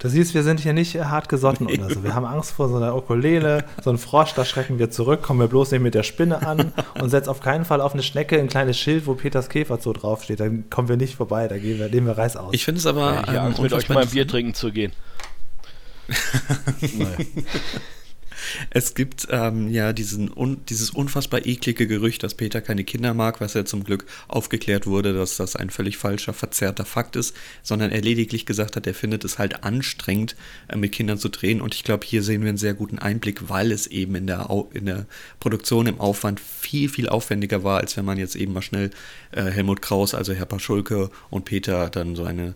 Du 0.00 0.08
siehst, 0.08 0.32
wir 0.32 0.44
sind 0.44 0.60
hier 0.60 0.72
nicht 0.72 0.94
hart 0.94 1.28
gesotten 1.28 1.66
nee. 1.66 1.78
oder 1.78 1.92
so. 1.92 2.04
Wir 2.04 2.14
haben 2.14 2.24
Angst 2.24 2.52
vor 2.52 2.68
so 2.68 2.76
einer 2.76 2.94
Ukulele, 2.94 3.64
so 3.82 3.90
ein 3.90 3.98
Frosch, 3.98 4.32
da 4.34 4.44
schrecken 4.44 4.78
wir 4.78 4.90
zurück, 4.90 5.22
kommen 5.22 5.40
wir 5.40 5.48
bloß 5.48 5.72
nicht 5.72 5.80
mit 5.80 5.94
der 5.94 6.04
Spinne 6.04 6.46
an 6.46 6.72
und 7.00 7.10
setzt 7.10 7.28
auf 7.28 7.40
keinen 7.40 7.64
Fall 7.64 7.80
auf 7.80 7.94
eine 7.94 8.04
Schnecke 8.04 8.38
ein 8.38 8.48
kleines 8.48 8.78
Schild, 8.78 9.06
wo 9.06 9.14
Peters 9.14 9.48
Käfer 9.48 9.78
so 9.78 9.92
draufsteht. 9.92 10.38
Dann 10.38 10.70
kommen 10.70 10.88
wir 10.88 10.96
nicht 10.96 11.16
vorbei, 11.16 11.48
da 11.48 11.58
gehen 11.58 11.80
wir, 11.80 11.88
nehmen 11.88 12.06
wir 12.06 12.16
Reis 12.16 12.36
aus. 12.36 12.54
Ich 12.54 12.64
finde 12.64 12.78
es 12.78 12.86
aber. 12.86 13.24
Ja, 13.26 13.28
ähm, 13.28 13.38
Angst, 13.38 13.60
mit 13.60 13.72
euch 13.72 13.88
mal 13.88 14.02
ein 14.02 14.08
Bier 14.08 14.26
trinken 14.28 14.54
zu 14.54 14.70
gehen. 14.70 14.92
naja. 16.80 17.16
Es 18.70 18.94
gibt 18.94 19.28
ähm, 19.30 19.68
ja 19.68 19.92
diesen 19.92 20.30
un, 20.34 20.64
dieses 20.68 20.90
unfassbar 20.90 21.46
eklige 21.46 21.86
Gerücht, 21.86 22.22
dass 22.22 22.34
Peter 22.34 22.60
keine 22.60 22.84
Kinder 22.84 23.14
mag, 23.14 23.40
was 23.40 23.54
ja 23.54 23.64
zum 23.64 23.84
Glück 23.84 24.06
aufgeklärt 24.28 24.86
wurde, 24.86 25.12
dass 25.12 25.36
das 25.36 25.56
ein 25.56 25.70
völlig 25.70 25.96
falscher, 25.96 26.32
verzerrter 26.32 26.84
Fakt 26.84 27.16
ist, 27.16 27.36
sondern 27.62 27.90
er 27.90 28.00
lediglich 28.00 28.46
gesagt 28.46 28.76
hat, 28.76 28.86
er 28.86 28.94
findet 28.94 29.24
es 29.24 29.38
halt 29.38 29.64
anstrengend, 29.64 30.36
äh, 30.68 30.76
mit 30.76 30.92
Kindern 30.92 31.18
zu 31.18 31.28
drehen. 31.28 31.60
Und 31.60 31.74
ich 31.74 31.84
glaube, 31.84 32.06
hier 32.06 32.22
sehen 32.22 32.42
wir 32.42 32.48
einen 32.48 32.58
sehr 32.58 32.74
guten 32.74 32.98
Einblick, 32.98 33.48
weil 33.48 33.72
es 33.72 33.86
eben 33.86 34.14
in 34.14 34.26
der, 34.26 34.48
in 34.72 34.86
der 34.86 35.06
Produktion 35.40 35.86
im 35.86 36.00
Aufwand 36.00 36.40
viel, 36.40 36.88
viel 36.88 37.08
aufwendiger 37.08 37.64
war, 37.64 37.78
als 37.78 37.96
wenn 37.96 38.04
man 38.04 38.18
jetzt 38.18 38.36
eben 38.36 38.52
mal 38.52 38.62
schnell 38.62 38.90
äh, 39.32 39.44
Helmut 39.44 39.82
Kraus, 39.82 40.14
also 40.14 40.32
Herr 40.32 40.46
Paschulke 40.46 41.10
und 41.30 41.44
Peter 41.44 41.90
dann 41.90 42.16
so 42.16 42.24
eine 42.24 42.54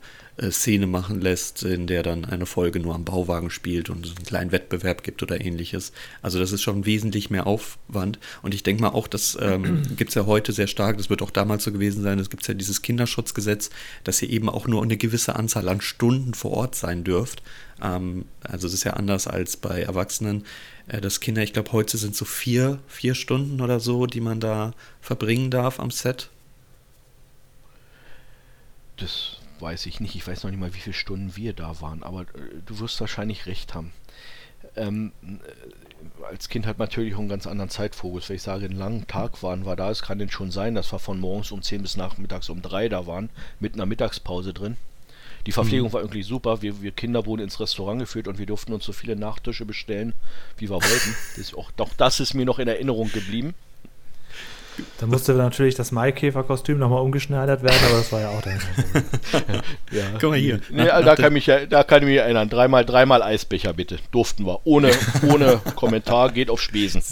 Szene 0.51 0.87
machen 0.87 1.21
lässt, 1.21 1.62
in 1.62 1.87
der 1.87 2.03
dann 2.03 2.25
eine 2.25 2.47
Folge 2.47 2.81
nur 2.81 2.95
am 2.95 3.05
Bauwagen 3.05 3.51
spielt 3.51 3.90
und 3.90 4.07
es 4.07 4.16
einen 4.16 4.25
kleinen 4.25 4.53
Wettbewerb 4.53 5.03
gibt 5.03 5.23
oder 5.23 5.40
ähnliches. 5.40 5.92
Also 6.23 6.38
das 6.38 6.53
ist 6.53 6.62
schon 6.62 6.87
wesentlich 6.87 7.29
mehr 7.29 7.47
Aufwand. 7.47 8.18
Und 8.40 8.55
ich 8.55 8.62
denke 8.62 8.83
mal 8.83 8.90
auch, 8.90 9.09
das 9.09 9.37
ähm, 9.40 9.83
gibt 9.97 10.09
es 10.11 10.14
ja 10.14 10.25
heute 10.25 10.53
sehr 10.53 10.68
stark, 10.68 10.97
das 10.97 11.11
wird 11.11 11.21
auch 11.21 11.31
damals 11.31 11.64
so 11.64 11.73
gewesen 11.73 12.03
sein, 12.03 12.18
es 12.18 12.31
gibt 12.31 12.49
ja 12.49 12.55
dieses 12.55 12.81
Kinderschutzgesetz, 12.81 13.68
dass 14.05 14.23
ihr 14.23 14.31
eben 14.31 14.49
auch 14.49 14.66
nur 14.66 14.83
eine 14.83 14.97
gewisse 14.97 15.37
Anzahl 15.37 15.68
an 15.68 15.83
Stunden 15.83 16.33
vor 16.33 16.53
Ort 16.53 16.77
sein 16.77 17.05
dürft. 17.05 17.42
Ähm, 17.83 18.25
also 18.42 18.66
es 18.66 18.73
ist 18.73 18.85
ja 18.85 18.95
anders 18.95 19.27
als 19.27 19.59
bei 19.59 19.83
Erwachsenen, 19.83 20.47
äh, 20.88 21.03
dass 21.03 21.21
Kinder, 21.21 21.42
ich 21.42 21.53
glaube, 21.53 21.73
heute 21.73 21.99
sind 21.99 22.16
so 22.16 22.25
vier, 22.25 22.79
vier 22.88 23.14
Stunden 23.14 23.61
oder 23.61 23.81
so, 23.81 24.07
die 24.07 24.21
man 24.23 24.40
da 24.40 24.73
verbringen 25.03 25.51
darf 25.51 25.79
am 25.79 25.90
Set. 25.90 26.31
Das 28.97 29.41
weiß 29.62 29.87
ich 29.87 30.01
nicht. 30.01 30.16
Ich 30.16 30.27
weiß 30.27 30.44
noch 30.44 30.51
nicht 30.51 30.61
mal, 30.61 30.75
wie 30.75 30.81
viele 30.81 30.94
Stunden 30.94 31.37
wir 31.37 31.53
da 31.53 31.81
waren, 31.81 32.03
aber 32.03 32.22
äh, 32.22 32.25
du 32.66 32.81
wirst 32.81 33.01
wahrscheinlich 33.01 33.46
recht 33.46 33.75
haben. 33.75 33.92
Ähm, 34.77 35.12
äh, 35.22 36.25
als 36.25 36.48
Kind 36.48 36.66
hat 36.66 36.79
man 36.79 36.88
natürlich 36.88 37.14
auch 37.14 37.20
einen 37.20 37.29
ganz 37.29 37.46
anderen 37.46 37.70
Zeitfokus. 37.70 38.29
Wenn 38.29 38.37
ich 38.37 38.42
sage, 38.42 38.64
einen 38.64 38.77
langen 38.77 39.07
Tag 39.07 39.42
waren 39.42 39.64
wir 39.64 39.77
da, 39.77 39.90
es 39.90 40.03
kann 40.03 40.18
denn 40.18 40.31
schon 40.31 40.51
sein, 40.51 40.75
dass 40.75 40.92
wir 40.92 40.98
von 40.98 41.20
morgens 41.20 41.53
um 41.53 41.62
10 41.62 41.83
bis 41.83 41.96
nachmittags 41.96 42.48
um 42.48 42.61
3 42.61 42.88
da 42.88 43.07
waren, 43.07 43.31
mit 43.61 43.75
einer 43.75 43.87
Mittagspause 43.87 44.53
drin. 44.53 44.77
Die 45.46 45.53
Verpflegung 45.53 45.88
mhm. 45.88 45.92
war 45.92 46.01
irgendwie 46.01 46.22
super. 46.22 46.62
Wir, 46.62 46.83
wir, 46.83 46.92
Kinder 46.92 47.27
wurden 47.27 47.42
ins 47.42 47.59
Restaurant 47.59 48.01
geführt 48.01 48.29
und 48.29 48.38
wir 48.38 48.46
durften 48.46 48.72
uns 48.72 48.85
so 48.85 48.92
viele 48.92 49.16
Nachtische 49.16 49.64
bestellen, 49.64 50.12
wie 50.57 50.68
wir 50.68 50.77
wollten. 50.77 51.16
Das 51.37 51.55
auch, 51.55 51.70
auch 51.79 51.94
das 51.96 52.20
ist 52.20 52.35
mir 52.35 52.44
noch 52.44 52.59
in 52.59 52.68
Erinnerung 52.68 53.11
geblieben. 53.11 53.55
Da 54.98 55.06
musste 55.06 55.35
natürlich 55.35 55.74
das 55.74 55.92
Maikäferkostüm 55.92 56.78
nochmal 56.78 57.02
umgeschneidert 57.02 57.62
werden, 57.62 57.78
aber 57.87 57.98
das 57.98 58.12
war 58.12 58.20
ja 58.20 58.28
auch 58.30 58.40
dann. 58.40 58.58
ja. 59.90 60.04
Guck 60.18 60.30
mal 60.30 60.38
hier. 60.38 60.61
Nee, 60.70 60.85
nach, 60.85 61.04
da, 61.04 61.16
kann 61.16 61.32
mich, 61.32 61.44
da 61.44 61.85
kann 61.85 62.02
ich 62.02 62.08
mich 62.08 62.18
erinnern. 62.18 62.48
Dreimal, 62.48 62.85
dreimal 62.85 63.22
Eisbecher 63.22 63.74
bitte. 63.74 63.98
Durften 64.12 64.46
wir. 64.46 64.61
Ohne, 64.64 64.90
ohne 65.28 65.61
Kommentar, 65.76 66.32
geht 66.32 66.48
auf 66.48 66.61
Spesen. 66.61 67.02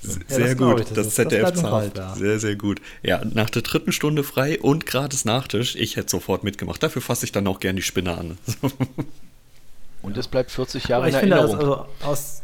Sehr 0.00 0.40
ja, 0.40 0.46
das 0.54 0.56
gut, 0.56 0.80
das, 0.80 0.90
das 0.92 1.14
ZDF 1.14 1.52
zahlt. 1.54 2.00
Sehr, 2.16 2.38
sehr 2.38 2.56
gut. 2.56 2.80
Ja, 3.02 3.22
nach 3.24 3.50
der 3.50 3.62
dritten 3.62 3.92
Stunde 3.92 4.22
frei 4.22 4.58
und 4.60 4.86
gratis 4.86 5.24
Nachtisch, 5.24 5.74
ich 5.76 5.96
hätte 5.96 6.08
sofort 6.08 6.44
mitgemacht. 6.44 6.82
Dafür 6.82 7.02
fasse 7.02 7.26
ich 7.26 7.32
dann 7.32 7.46
auch 7.48 7.60
gern 7.60 7.76
die 7.76 7.82
Spinne 7.82 8.16
an. 8.16 8.38
und 10.02 10.16
es 10.16 10.28
bleibt 10.28 10.52
40 10.52 10.88
Jahre 10.88 11.08
in 11.08 11.14
Erinnerung. 11.14 11.48
Finde, 11.50 11.64
also 11.64 11.86
aus, 12.02 12.42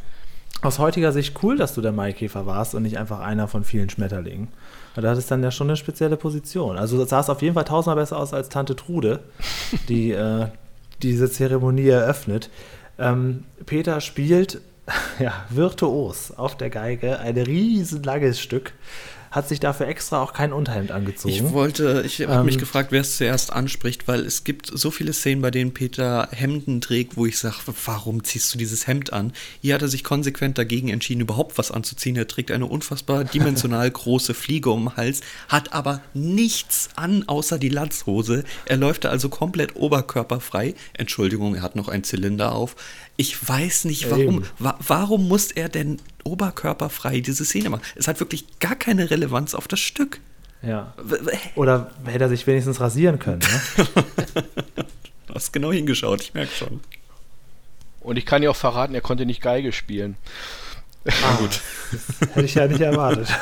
aus 0.62 0.79
heutiger 0.79 1.12
Sicht 1.12 1.43
cool, 1.43 1.57
dass 1.57 1.75
du 1.75 1.81
der 1.81 1.93
Maikäfer 1.93 2.47
warst 2.47 2.75
und 2.75 2.83
nicht 2.83 2.99
einfach 2.99 3.21
einer 3.21 3.49
von 3.49 3.64
vielen 3.64 3.90
Schmetterlingen. 3.90 4.49
Weil 4.95 5.03
da 5.03 5.11
hattest 5.11 5.31
dann 5.31 5.43
ja 5.43 5.51
schon 5.51 5.69
eine 5.69 5.77
spezielle 5.77 6.17
Position. 6.17 6.79
Also 6.79 6.99
das 6.99 7.11
sah 7.11 7.21
es 7.21 7.31
auf 7.31 7.43
jeden 7.43 7.55
Fall 7.55 7.64
tausendmal 7.64 7.97
besser 7.97 8.19
aus 8.19 8.33
als 8.33 8.49
Tante 8.49 8.77
Trude, 8.77 9.21
die 9.88 10.12
äh, 10.12 10.47
diese 11.03 11.31
Zeremonie 11.31 11.88
eröffnet. 11.88 12.51
Ähm, 12.99 13.45
Peter 13.67 14.01
spielt 14.01 14.61
ja, 15.19 15.33
virtuos 15.51 16.33
auf 16.37 16.57
der 16.57 16.71
Geige 16.71 17.19
ein 17.19 17.37
riesenlanges 17.37 18.40
Stück 18.40 18.73
hat 19.35 19.49
sich 19.49 19.59
dafür 19.59 19.88
extra 19.88 20.23
auch 20.23 20.33
kein 20.33 20.53
Unterhemd 20.53 20.92
angezogen. 20.92 21.35
Ich 21.35 21.42
wollte, 21.53 22.05
ich 22.07 22.23
habe 22.23 22.35
ähm, 22.35 22.47
mich 22.47 22.57
gefragt, 22.57 22.92
wer 22.92 23.01
es 23.01 23.16
zuerst 23.16 23.53
anspricht, 23.53 24.07
weil 24.07 24.20
es 24.20 24.44
gibt 24.44 24.70
so 24.73 24.92
viele 24.92 25.12
Szenen, 25.12 25.42
bei 25.42 25.51
denen 25.51 25.75
Peter 25.75 26.29
Hemden 26.31 26.81
trägt, 26.81 27.16
wo 27.16 27.27
ich 27.27 27.38
sage, 27.38 27.57
warum 27.85 28.23
ziehst 28.23 28.55
du 28.55 28.59
dieses 28.59 28.87
Hemd 28.87 29.12
an? 29.12 29.33
Hier 29.61 29.75
hat 29.75 29.83
er 29.83 29.88
sich 29.88 30.05
konsequent 30.05 30.57
dagegen 30.57 30.88
entschieden, 30.88 31.20
überhaupt 31.20 31.59
was 31.59 31.73
anzuziehen. 31.73 32.14
Er 32.14 32.29
trägt 32.29 32.53
eine 32.53 32.66
unfassbar 32.66 33.25
dimensional 33.25 33.90
große 33.90 34.35
Fliege 34.35 34.70
um 34.70 34.85
den 34.85 34.97
Hals, 34.97 35.20
hat 35.49 35.73
aber 35.73 36.01
nichts 36.14 36.90
an, 36.94 37.25
außer 37.27 37.59
die 37.59 37.70
Latzhose. 37.70 38.44
Er 38.66 38.77
läuft 38.77 39.05
da 39.05 39.09
also 39.09 39.29
komplett 39.29 39.75
oberkörperfrei. 39.75 40.75
Entschuldigung, 40.92 41.57
er 41.57 41.62
hat 41.62 41.75
noch 41.75 41.88
einen 41.88 42.05
Zylinder 42.05 42.53
auf. 42.53 42.77
Ich 43.16 43.48
weiß 43.48 43.85
nicht 43.85 44.11
warum. 44.11 44.44
Wa 44.59 44.77
warum 44.87 45.29
muss 45.29 45.53
er 45.53 45.68
denn 45.68 46.00
oberkörperfrei 46.24 47.20
diese 47.20 47.44
Szene 47.44 47.70
machen? 47.70 47.83
Es 47.94 48.09
hat 48.09 48.18
wirklich 48.20 48.59
gar 48.59 48.74
keine 48.74 49.11
Relevanz 49.11 49.55
auf 49.55 49.68
das 49.68 49.81
Stück. 49.81 50.20
Ja. 50.62 50.94
Oder 51.55 51.90
hätte 52.05 52.24
er 52.24 52.29
sich 52.29 52.46
wenigstens 52.46 52.81
rasieren 52.81 53.18
können. 53.18 53.40
Ne? 53.40 53.85
du 55.27 55.35
hast 55.35 55.53
genau 55.53 55.72
hingeschaut, 55.72 56.22
ich 56.22 56.35
merke 56.35 56.55
schon. 56.55 56.81
Und 58.00 58.16
ich 58.16 58.27
kann 58.27 58.42
dir 58.42 58.50
auch 58.50 58.57
verraten, 58.57 58.94
er 58.94 59.00
konnte 59.00 59.27
nicht 59.27 59.40
Geige 59.42 59.72
spielen. 59.72 60.16
Ah, 61.07 61.37
gut. 61.37 61.61
hätte 62.33 62.46
ich 62.46 62.55
ja 62.55 62.66
nicht 62.66 62.81
erwartet. 62.81 63.29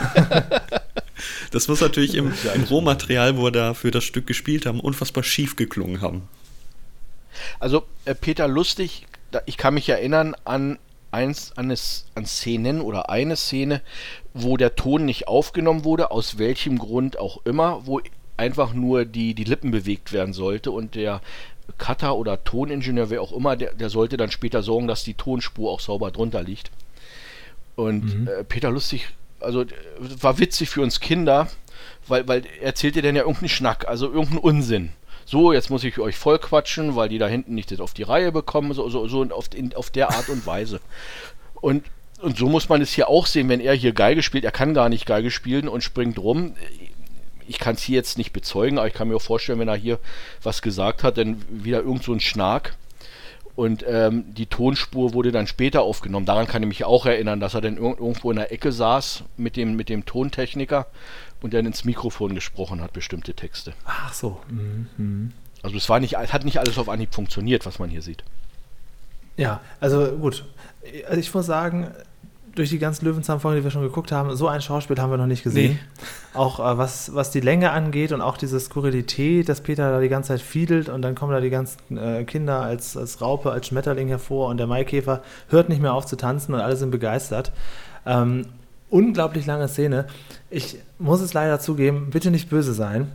Das 1.53 1.69
muss 1.69 1.81
natürlich 1.81 2.15
im, 2.15 2.33
im 2.55 2.65
Rohmaterial, 2.65 3.37
wo 3.37 3.47
er 3.47 3.53
da 3.53 3.75
für 3.75 3.91
das 3.91 4.03
Stück 4.03 4.27
gespielt 4.27 4.67
haben, 4.67 4.81
unfassbar 4.81 5.23
schief 5.23 5.55
geklungen 5.55 6.01
haben. 6.01 6.29
Also 7.61 7.87
äh, 8.07 8.15
Peter 8.15 8.49
Lustig 8.49 9.07
ich 9.47 9.57
kann 9.57 9.75
mich 9.75 9.89
erinnern 9.89 10.35
an 10.45 10.79
eins 11.13 11.53
an, 11.57 11.71
es, 11.71 12.07
an 12.15 12.27
Szenen 12.27 12.81
oder 12.81 13.11
eine 13.11 13.37
Szene, 13.37 13.83
wo 14.35 14.57
der 14.57 14.75
Ton 14.75 15.05
nicht 15.05 15.29
aufgenommen 15.29 15.85
wurde, 15.85 16.11
aus 16.11 16.39
welchem 16.39 16.79
Grund 16.79 17.19
auch 17.19 17.45
immer, 17.45 17.87
wo 17.87 18.01
einfach 18.37 18.73
nur 18.73 19.05
die, 19.05 19.35
die 19.35 19.45
Lippen 19.45 19.71
bewegt 19.71 20.13
werden 20.13 20.33
sollte 20.33 20.71
und 20.71 20.95
der 20.95 21.21
Cutter 21.79 22.17
oder 22.17 22.43
Toningenieur, 22.43 23.11
wer 23.11 23.23
auch 23.23 23.33
immer, 23.33 23.57
der, 23.57 23.75
der 23.75 23.91
sollte 23.91 24.17
dann 24.17 24.31
später 24.31 24.63
sorgen, 24.63 24.89
dass 24.89 25.05
die 25.05 25.15
Tonspur 25.15 25.71
auch 25.71 25.81
sauber 25.81 26.11
drunter 26.11 26.43
liegt. 26.43 26.71
Und 27.77 28.21
mhm. 28.21 28.29
äh, 28.29 28.45
Peter 28.45 28.71
Lustig, 28.71 29.09
also 29.41 29.65
war 29.99 30.39
witzig 30.39 30.71
für 30.71 30.83
uns 30.83 31.01
Kinder, 31.01 31.49
weil, 32.09 32.27
weil 32.27 32.43
er 32.61 32.69
erzählte 32.69 33.03
dann 33.03 33.17
ja 33.17 33.23
irgendeinen 33.23 33.49
Schnack, 33.49 33.87
also 33.87 34.07
irgendeinen 34.07 34.39
Unsinn 34.39 34.93
so, 35.33 35.55
jetzt 35.55 35.71
muss 35.71 35.83
ich 35.83 35.99
euch 35.99 36.17
voll 36.17 36.39
quatschen, 36.39 36.95
weil 36.95 37.09
die 37.09 37.17
da 37.17 37.27
hinten 37.27 37.55
nicht 37.55 37.71
das 37.71 37.81
auf 37.81 37.95
die 37.95 38.03
Reihe 38.03 38.33
bekommen, 38.33 38.75
so, 38.75 38.91
so, 38.91 39.09
so 39.09 39.23
auf, 39.31 39.47
in, 39.55 39.75
auf 39.75 39.89
der 39.89 40.11
Art 40.11 40.29
und 40.29 40.47
Weise. 40.47 40.79
Und, 41.63 41.87
und 42.21 42.37
so 42.37 42.51
muss 42.51 42.69
man 42.69 42.83
es 42.83 42.93
hier 42.93 43.09
auch 43.09 43.27
sehen, 43.27 43.49
wenn 43.49 43.61
er 43.61 43.73
hier 43.73 43.95
Geige 43.95 44.23
spielt, 44.23 44.45
er 44.45 44.53
kann 44.53 44.75
gar 44.75 44.91
nicht 44.91 45.07
Geige 45.07 45.31
spielen 45.31 45.69
und 45.69 45.83
springt 45.83 46.19
rum. 46.19 46.55
Ich 47.49 47.59
kann 47.59 47.77
es 47.77 47.83
hier 47.83 47.97
jetzt 47.97 48.19
nicht 48.19 48.35
bezeugen, 48.35 48.77
aber 48.77 48.89
ich 48.89 48.93
kann 48.93 49.09
mir 49.09 49.17
auch 49.17 49.23
vorstellen, 49.23 49.59
wenn 49.59 49.69
er 49.69 49.75
hier 49.75 49.99
was 50.43 50.61
gesagt 50.61 51.03
hat, 51.03 51.17
dann 51.17 51.43
wieder 51.49 51.81
irgend 51.81 52.05
so 52.05 52.13
ein 52.13 52.21
Schnark. 52.21 52.77
Und 53.57 53.87
ähm, 53.89 54.35
die 54.35 54.47
Tonspur 54.47 55.15
wurde 55.15 55.33
dann 55.33 55.47
später 55.47 55.81
aufgenommen. 55.81 56.27
Daran 56.27 56.47
kann 56.47 56.63
ich 56.63 56.69
mich 56.69 56.85
auch 56.85 57.07
erinnern, 57.07 57.41
dass 57.41 57.55
er 57.55 57.63
dann 57.63 57.79
irgendwo 57.79 58.31
in 58.31 58.37
der 58.37 58.53
Ecke 58.53 58.71
saß 58.71 59.25
mit 59.39 59.57
dem, 59.57 59.77
mit 59.77 59.89
dem 59.89 60.05
Tontechniker 60.05 60.87
und 61.43 61.55
dann 61.55 61.67
ins 61.67 61.85
Mikrofon 61.85 62.35
gesprochen 62.35 62.81
hat, 62.81 62.93
bestimmte 62.93 63.35
Texte. 63.35 63.73
Ach 63.85 64.13
so. 64.13 64.41
Mhm. 64.49 65.33
Also 65.63 65.77
es 65.77 65.89
war 65.89 66.01
nicht, 66.01 66.17
es 66.17 66.33
hat 66.33 66.45
nicht 66.45 66.59
alles 66.59 66.79
auf 66.79 66.89
Anhieb 66.89 67.15
funktioniert, 67.15 67.67
was 67.67 67.79
man 67.79 67.89
hier 67.89 68.03
sieht. 68.03 68.25
Ja, 69.37 69.61
also 69.81 70.13
gut. 70.19 70.45
Also 71.07 71.21
ich 71.21 71.33
muss 71.33 71.47
sagen, 71.47 71.93
durch 72.55 72.69
die 72.69 72.79
ganzen 72.79 73.07
Löwenzahn-Folgen, 73.07 73.61
die 73.61 73.65
wir 73.65 73.71
schon 73.71 73.83
geguckt 73.83 74.13
haben, 74.13 74.37
so 74.37 74.47
ein 74.49 74.61
Schauspiel 74.61 74.99
haben 74.99 75.11
wir 75.11 75.17
noch 75.17 75.27
nicht 75.27 75.43
gesehen. 75.43 75.73
Nee. 75.73 76.05
Auch 76.35 76.61
äh, 76.61 76.77
was, 76.77 77.15
was 77.15 77.31
die 77.31 77.41
Länge 77.41 77.71
angeht 77.71 78.13
und 78.13 78.21
auch 78.21 78.37
diese 78.37 78.61
Skurrilität, 78.61 79.49
dass 79.49 79.63
Peter 79.63 79.91
da 79.91 80.01
die 80.01 80.09
ganze 80.09 80.29
Zeit 80.29 80.43
fiedelt 80.43 80.89
und 80.89 81.03
dann 81.03 81.15
kommen 81.15 81.33
da 81.33 81.41
die 81.41 81.51
ganzen 81.51 81.97
äh, 81.97 82.25
Kinder 82.25 82.61
als, 82.61 82.97
als 82.97 83.21
Raupe, 83.21 83.51
als 83.51 83.69
Schmetterling 83.69 84.09
hervor 84.09 84.49
und 84.49 84.59
der 84.59 84.67
Maikäfer 84.67 85.23
hört 85.49 85.69
nicht 85.69 85.81
mehr 85.81 85.95
auf 85.95 86.05
zu 86.07 86.17
tanzen 86.17 86.55
und 86.55 86.61
alle 86.61 86.77
sind 86.77 86.91
begeistert. 86.91 87.53
Ähm, 88.05 88.47
unglaublich 88.93 89.47
lange 89.47 89.69
Szene. 89.69 90.07
Ich 90.51 90.79
muss 90.99 91.21
es 91.21 91.33
leider 91.33 91.59
zugeben, 91.59 92.11
bitte 92.11 92.31
nicht 92.31 92.51
böse 92.51 92.75
sein. 92.75 93.11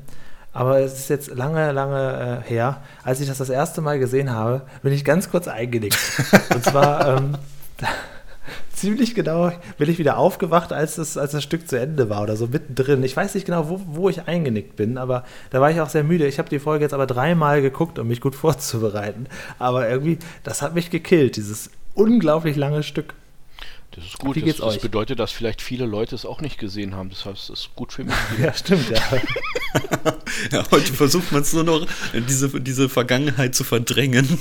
aber 0.53 0.79
es 0.79 0.93
ist 0.93 1.09
jetzt 1.09 1.35
lange, 1.35 1.71
lange 1.71 2.41
äh, 2.43 2.49
her. 2.49 2.81
Als 3.03 3.21
ich 3.21 3.27
das 3.27 3.37
das 3.37 3.51
erste 3.51 3.81
Mal 3.81 3.99
gesehen 3.99 4.31
habe, 4.31 4.63
bin 4.81 4.91
ich 4.91 5.05
ganz 5.05 5.29
kurz 5.29 5.47
eingenickt. 5.47 5.99
Und 6.55 6.63
zwar 6.63 7.17
ähm, 7.17 7.37
ziemlich 8.73 9.13
genau 9.13 9.51
bin 9.77 9.87
ich 9.87 9.99
wieder 9.99 10.17
aufgewacht, 10.17 10.73
als 10.73 10.95
das, 10.95 11.15
als 11.15 11.33
das 11.33 11.43
Stück 11.43 11.67
zu 11.69 11.79
Ende 11.79 12.09
war 12.09 12.23
oder 12.23 12.35
so 12.35 12.47
mittendrin. 12.47 13.03
Ich 13.03 13.15
weiß 13.15 13.35
nicht 13.35 13.45
genau, 13.45 13.69
wo, 13.69 13.81
wo 13.85 14.09
ich 14.09 14.27
eingenickt 14.27 14.75
bin, 14.77 14.97
aber 14.97 15.25
da 15.51 15.61
war 15.61 15.69
ich 15.69 15.79
auch 15.79 15.89
sehr 15.89 16.03
müde. 16.03 16.25
Ich 16.25 16.39
habe 16.39 16.49
die 16.49 16.57
Folge 16.59 16.85
jetzt 16.85 16.93
aber 16.93 17.05
dreimal 17.05 17.61
geguckt, 17.61 17.99
um 17.99 18.07
mich 18.07 18.19
gut 18.19 18.35
vorzubereiten. 18.43 19.27
Aber 19.59 19.87
irgendwie, 19.87 20.17
das 20.43 20.63
hat 20.63 20.73
mich 20.73 20.89
gekillt, 20.89 21.35
dieses 21.35 21.69
unglaublich 21.93 22.55
lange 22.55 22.81
Stück. 22.81 23.13
Das 23.97 24.05
ist 24.05 24.19
gut. 24.19 24.37
Das, 24.45 24.57
das, 24.57 24.77
bedeutet, 24.77 25.17
dass 25.17 25.31
vielleicht 25.31 25.59
viele 25.59 25.87
Leute 25.87 26.13
es 26.13 26.23
auch 26.23 26.39
nicht 26.39 26.59
gesehen 26.59 26.95
haben. 26.95 27.09
Das 27.09 27.25
heißt, 27.25 27.49
es 27.49 27.61
ist 27.61 27.75
gut 27.75 27.91
für 27.91 28.03
mich. 28.03 28.13
ja, 28.39 28.53
stimmt, 28.53 28.87
ja. 28.91 28.99
ja 30.51 30.63
heute 30.69 30.93
versucht 30.93 31.31
man 31.31 31.41
es 31.41 31.51
nur 31.51 31.63
noch, 31.63 31.87
diese, 32.13 32.61
diese 32.61 32.89
Vergangenheit 32.89 33.55
zu 33.55 33.63
verdrängen. 33.63 34.39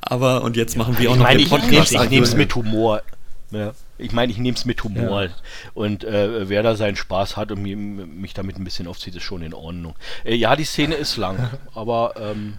Aber, 0.00 0.44
und 0.44 0.56
jetzt 0.56 0.76
machen 0.76 0.96
wir 1.00 1.10
auch 1.10 1.14
ich 1.14 1.18
noch 1.18 1.26
meine, 1.26 1.40
den 1.40 1.48
Podcast. 1.48 1.92
Ich 1.92 2.10
nehme 2.10 2.24
es 2.24 2.36
mit 2.36 2.54
Humor. 2.54 3.02
Ja. 3.50 3.74
Ich 3.98 4.12
meine, 4.12 4.30
ich 4.30 4.38
nehme 4.38 4.56
es 4.56 4.64
mit 4.64 4.84
Humor. 4.84 5.24
Ja. 5.24 5.30
Und 5.74 6.04
äh, 6.04 6.48
wer 6.48 6.62
da 6.62 6.76
seinen 6.76 6.94
Spaß 6.94 7.36
hat 7.36 7.50
und 7.50 7.62
mich, 7.62 7.74
mich 7.74 8.34
damit 8.34 8.56
ein 8.56 8.62
bisschen 8.62 8.86
aufzieht, 8.86 9.16
ist 9.16 9.24
schon 9.24 9.42
in 9.42 9.52
Ordnung. 9.52 9.96
Äh, 10.24 10.36
ja, 10.36 10.54
die 10.54 10.64
Szene 10.64 10.94
ist 10.94 11.16
lang, 11.16 11.50
aber 11.74 12.14
ähm, 12.20 12.58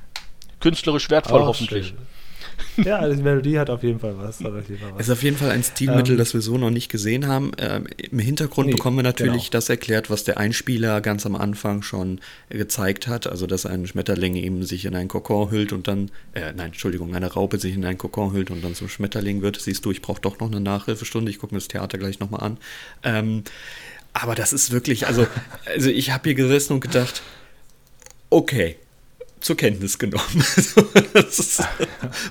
künstlerisch 0.59 1.09
wertvoll 1.09 1.43
oh, 1.43 1.47
hoffentlich. 1.47 1.87
Schön. 1.87 1.97
Ja, 2.77 3.07
die 3.07 3.21
Melodie 3.21 3.57
hat 3.57 3.69
auf 3.69 3.83
jeden 3.83 3.99
Fall 3.99 4.17
was. 4.17 4.43
Auf 4.43 4.53
jeden 4.69 4.79
Fall 4.79 4.91
was. 4.93 5.01
Ist 5.01 5.09
auf 5.09 5.23
jeden 5.23 5.37
Fall 5.37 5.49
ein 5.49 5.63
Stilmittel, 5.63 6.13
ähm, 6.13 6.17
das 6.17 6.33
wir 6.33 6.41
so 6.41 6.57
noch 6.57 6.69
nicht 6.69 6.89
gesehen 6.89 7.27
haben. 7.27 7.51
Ähm, 7.57 7.87
Im 7.97 8.19
Hintergrund 8.19 8.67
nee, 8.67 8.73
bekommen 8.73 8.97
wir 8.97 9.03
natürlich 9.03 9.45
genau. 9.45 9.51
das 9.51 9.69
erklärt, 9.69 10.09
was 10.09 10.23
der 10.23 10.37
Einspieler 10.37 11.01
ganz 11.01 11.25
am 11.25 11.35
Anfang 11.35 11.81
schon 11.81 12.19
gezeigt 12.49 13.07
hat. 13.07 13.27
Also, 13.27 13.47
dass 13.47 13.65
ein 13.65 13.87
Schmetterling 13.87 14.35
eben 14.35 14.63
sich 14.63 14.85
in 14.85 14.95
einen 14.95 15.07
Kokon 15.07 15.49
hüllt 15.51 15.73
und 15.73 15.87
dann, 15.87 16.11
äh, 16.33 16.53
nein, 16.53 16.67
Entschuldigung, 16.67 17.15
eine 17.15 17.33
Raupe 17.33 17.57
sich 17.59 17.73
in 17.73 17.83
einen 17.83 17.97
Kokon 17.97 18.33
hüllt 18.33 18.51
und 18.51 18.63
dann 18.63 18.75
zum 18.75 18.89
Schmetterling 18.89 19.41
wird. 19.41 19.59
Siehst 19.59 19.83
du, 19.85 19.91
ich 19.91 20.01
brauche 20.01 20.21
doch 20.21 20.39
noch 20.39 20.47
eine 20.47 20.59
Nachhilfestunde. 20.59 21.31
Ich 21.31 21.39
gucke 21.39 21.55
mir 21.55 21.59
das 21.59 21.67
Theater 21.67 21.97
gleich 21.97 22.19
nochmal 22.19 22.41
an. 22.41 22.57
Ähm, 23.03 23.43
aber 24.13 24.35
das 24.35 24.53
ist 24.53 24.71
wirklich, 24.71 25.07
also, 25.07 25.27
also 25.65 25.89
ich 25.89 26.11
habe 26.11 26.23
hier 26.25 26.35
gesessen 26.35 26.73
und 26.73 26.81
gedacht, 26.81 27.21
okay, 28.29 28.77
zur 29.39 29.57
Kenntnis 29.57 29.97
genommen. 29.97 30.43
ist, 31.13 31.63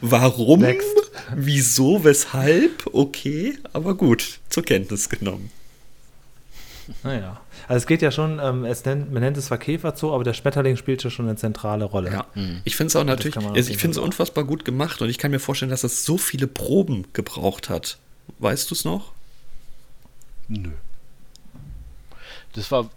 warum? 0.01 0.61
Next. 0.61 0.87
Wieso? 1.35 2.05
Weshalb? 2.05 2.87
Okay, 2.93 3.59
aber 3.73 3.95
gut, 3.95 4.41
zur 4.49 4.63
Kenntnis 4.63 5.09
genommen. 5.09 5.51
Naja. 7.03 7.41
Also 7.69 7.79
es 7.79 7.87
geht 7.87 8.01
ja 8.01 8.13
schon, 8.13 8.39
ähm, 8.41 8.65
es 8.65 8.85
nennt, 8.85 9.13
man 9.13 9.23
nennt 9.23 9.37
es 9.37 9.47
zwar 9.47 9.59
Käferzoo, 9.59 10.15
aber 10.15 10.23
der 10.23 10.35
Schmetterling 10.35 10.77
spielt 10.77 11.03
ja 11.03 11.11
schon 11.11 11.27
eine 11.27 11.37
zentrale 11.37 11.85
Rolle. 11.85 12.13
Ja, 12.13 12.27
mhm. 12.35 12.61
ich 12.65 12.77
finde 12.77 12.89
es 12.89 12.97
auch 12.97 13.05
natürlich, 13.05 13.37
also 13.37 13.71
ich 13.71 13.79
finde 13.79 13.99
es 13.99 14.05
unfassbar 14.05 14.45
gut 14.45 14.65
gemacht 14.65 15.03
und 15.03 15.09
ich 15.09 15.19
kann 15.19 15.33
mir 15.33 15.41
vorstellen, 15.41 15.71
dass 15.71 15.83
es 15.83 16.05
so 16.05 16.17
viele 16.17 16.47
Proben 16.47 17.07
gebraucht 17.13 17.69
hat. 17.69 17.99
Weißt 18.39 18.71
du 18.71 18.75
es 18.75 18.85
noch? 18.85 19.13
Nö. 20.49 20.71
Das 22.53 22.71
war, 22.71 22.89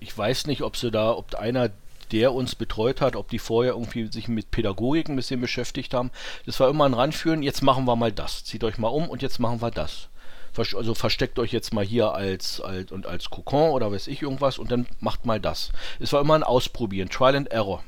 ich 0.00 0.16
weiß 0.16 0.46
nicht, 0.46 0.62
ob 0.62 0.76
sie 0.76 0.90
da, 0.90 1.12
ob 1.12 1.34
einer 1.34 1.70
der 2.12 2.32
uns 2.32 2.54
betreut 2.54 3.00
hat, 3.00 3.16
ob 3.16 3.28
die 3.28 3.38
vorher 3.38 3.72
irgendwie 3.72 4.10
sich 4.10 4.28
mit 4.28 4.50
Pädagogik 4.50 5.08
ein 5.08 5.16
bisschen 5.16 5.40
beschäftigt 5.40 5.94
haben. 5.94 6.10
Das 6.46 6.60
war 6.60 6.68
immer 6.68 6.84
ein 6.84 6.94
Ranführen, 6.94 7.42
jetzt 7.42 7.62
machen 7.62 7.84
wir 7.84 7.96
mal 7.96 8.12
das. 8.12 8.44
Zieht 8.44 8.64
euch 8.64 8.78
mal 8.78 8.88
um 8.88 9.08
und 9.08 9.22
jetzt 9.22 9.38
machen 9.38 9.60
wir 9.60 9.70
das. 9.70 10.08
Also 10.56 10.94
versteckt 10.94 11.38
euch 11.38 11.52
jetzt 11.52 11.72
mal 11.72 11.84
hier 11.84 12.14
als, 12.14 12.60
als 12.60 12.90
und 12.90 13.06
als 13.06 13.30
Kokon 13.30 13.70
oder 13.70 13.92
weiß 13.92 14.08
ich 14.08 14.22
irgendwas 14.22 14.58
und 14.58 14.72
dann 14.72 14.86
macht 14.98 15.24
mal 15.24 15.38
das. 15.38 15.70
Es 16.00 16.12
war 16.12 16.20
immer 16.20 16.34
ein 16.34 16.42
Ausprobieren, 16.42 17.08
Trial 17.08 17.36
and 17.36 17.52
Error. 17.52 17.84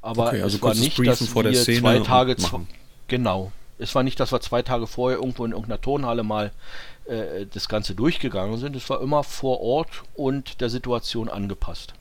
Aber 0.00 0.28
okay, 0.28 0.42
also 0.42 0.56
es 0.56 0.62
war 0.62 0.74
nicht, 0.74 0.98
dass 0.98 1.26
vor 1.26 1.44
wir 1.44 1.54
zwei 1.54 1.98
Tage 2.00 2.36
genau. 3.08 3.52
Es 3.78 3.94
war 3.96 4.04
nicht, 4.04 4.20
dass 4.20 4.30
wir 4.30 4.40
zwei 4.40 4.62
Tage 4.62 4.86
vorher 4.86 5.18
irgendwo 5.18 5.44
in 5.44 5.52
irgendeiner 5.52 5.80
Tonhalle 5.80 6.22
mal 6.22 6.52
äh, 7.06 7.46
das 7.52 7.68
Ganze 7.68 7.94
durchgegangen 7.94 8.58
sind. 8.58 8.76
Es 8.76 8.88
war 8.90 9.00
immer 9.00 9.24
vor 9.24 9.60
Ort 9.60 10.04
und 10.14 10.60
der 10.60 10.70
Situation 10.70 11.28
angepasst. 11.28 11.94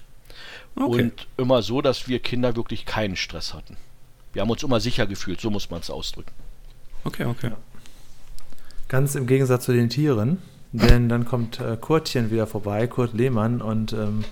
Okay. 0.75 1.03
Und 1.03 1.27
immer 1.37 1.61
so, 1.61 1.81
dass 1.81 2.07
wir 2.07 2.19
Kinder 2.19 2.55
wirklich 2.55 2.85
keinen 2.85 3.15
Stress 3.15 3.53
hatten. 3.53 3.77
Wir 4.33 4.41
haben 4.41 4.49
uns 4.49 4.63
immer 4.63 4.79
sicher 4.79 5.07
gefühlt, 5.07 5.41
so 5.41 5.49
muss 5.49 5.69
man 5.69 5.81
es 5.81 5.89
ausdrücken. 5.89 6.31
Okay, 7.03 7.25
okay. 7.25 7.51
Ganz 8.87 9.15
im 9.15 9.27
Gegensatz 9.27 9.65
zu 9.65 9.73
den 9.73 9.89
Tieren, 9.89 10.37
denn 10.71 11.09
dann 11.09 11.25
kommt 11.25 11.59
äh, 11.59 11.77
Kurtchen 11.79 12.31
wieder 12.31 12.47
vorbei, 12.47 12.87
Kurt 12.87 13.13
Lehmann, 13.13 13.61
und 13.61 13.93
ähm, 13.93 14.23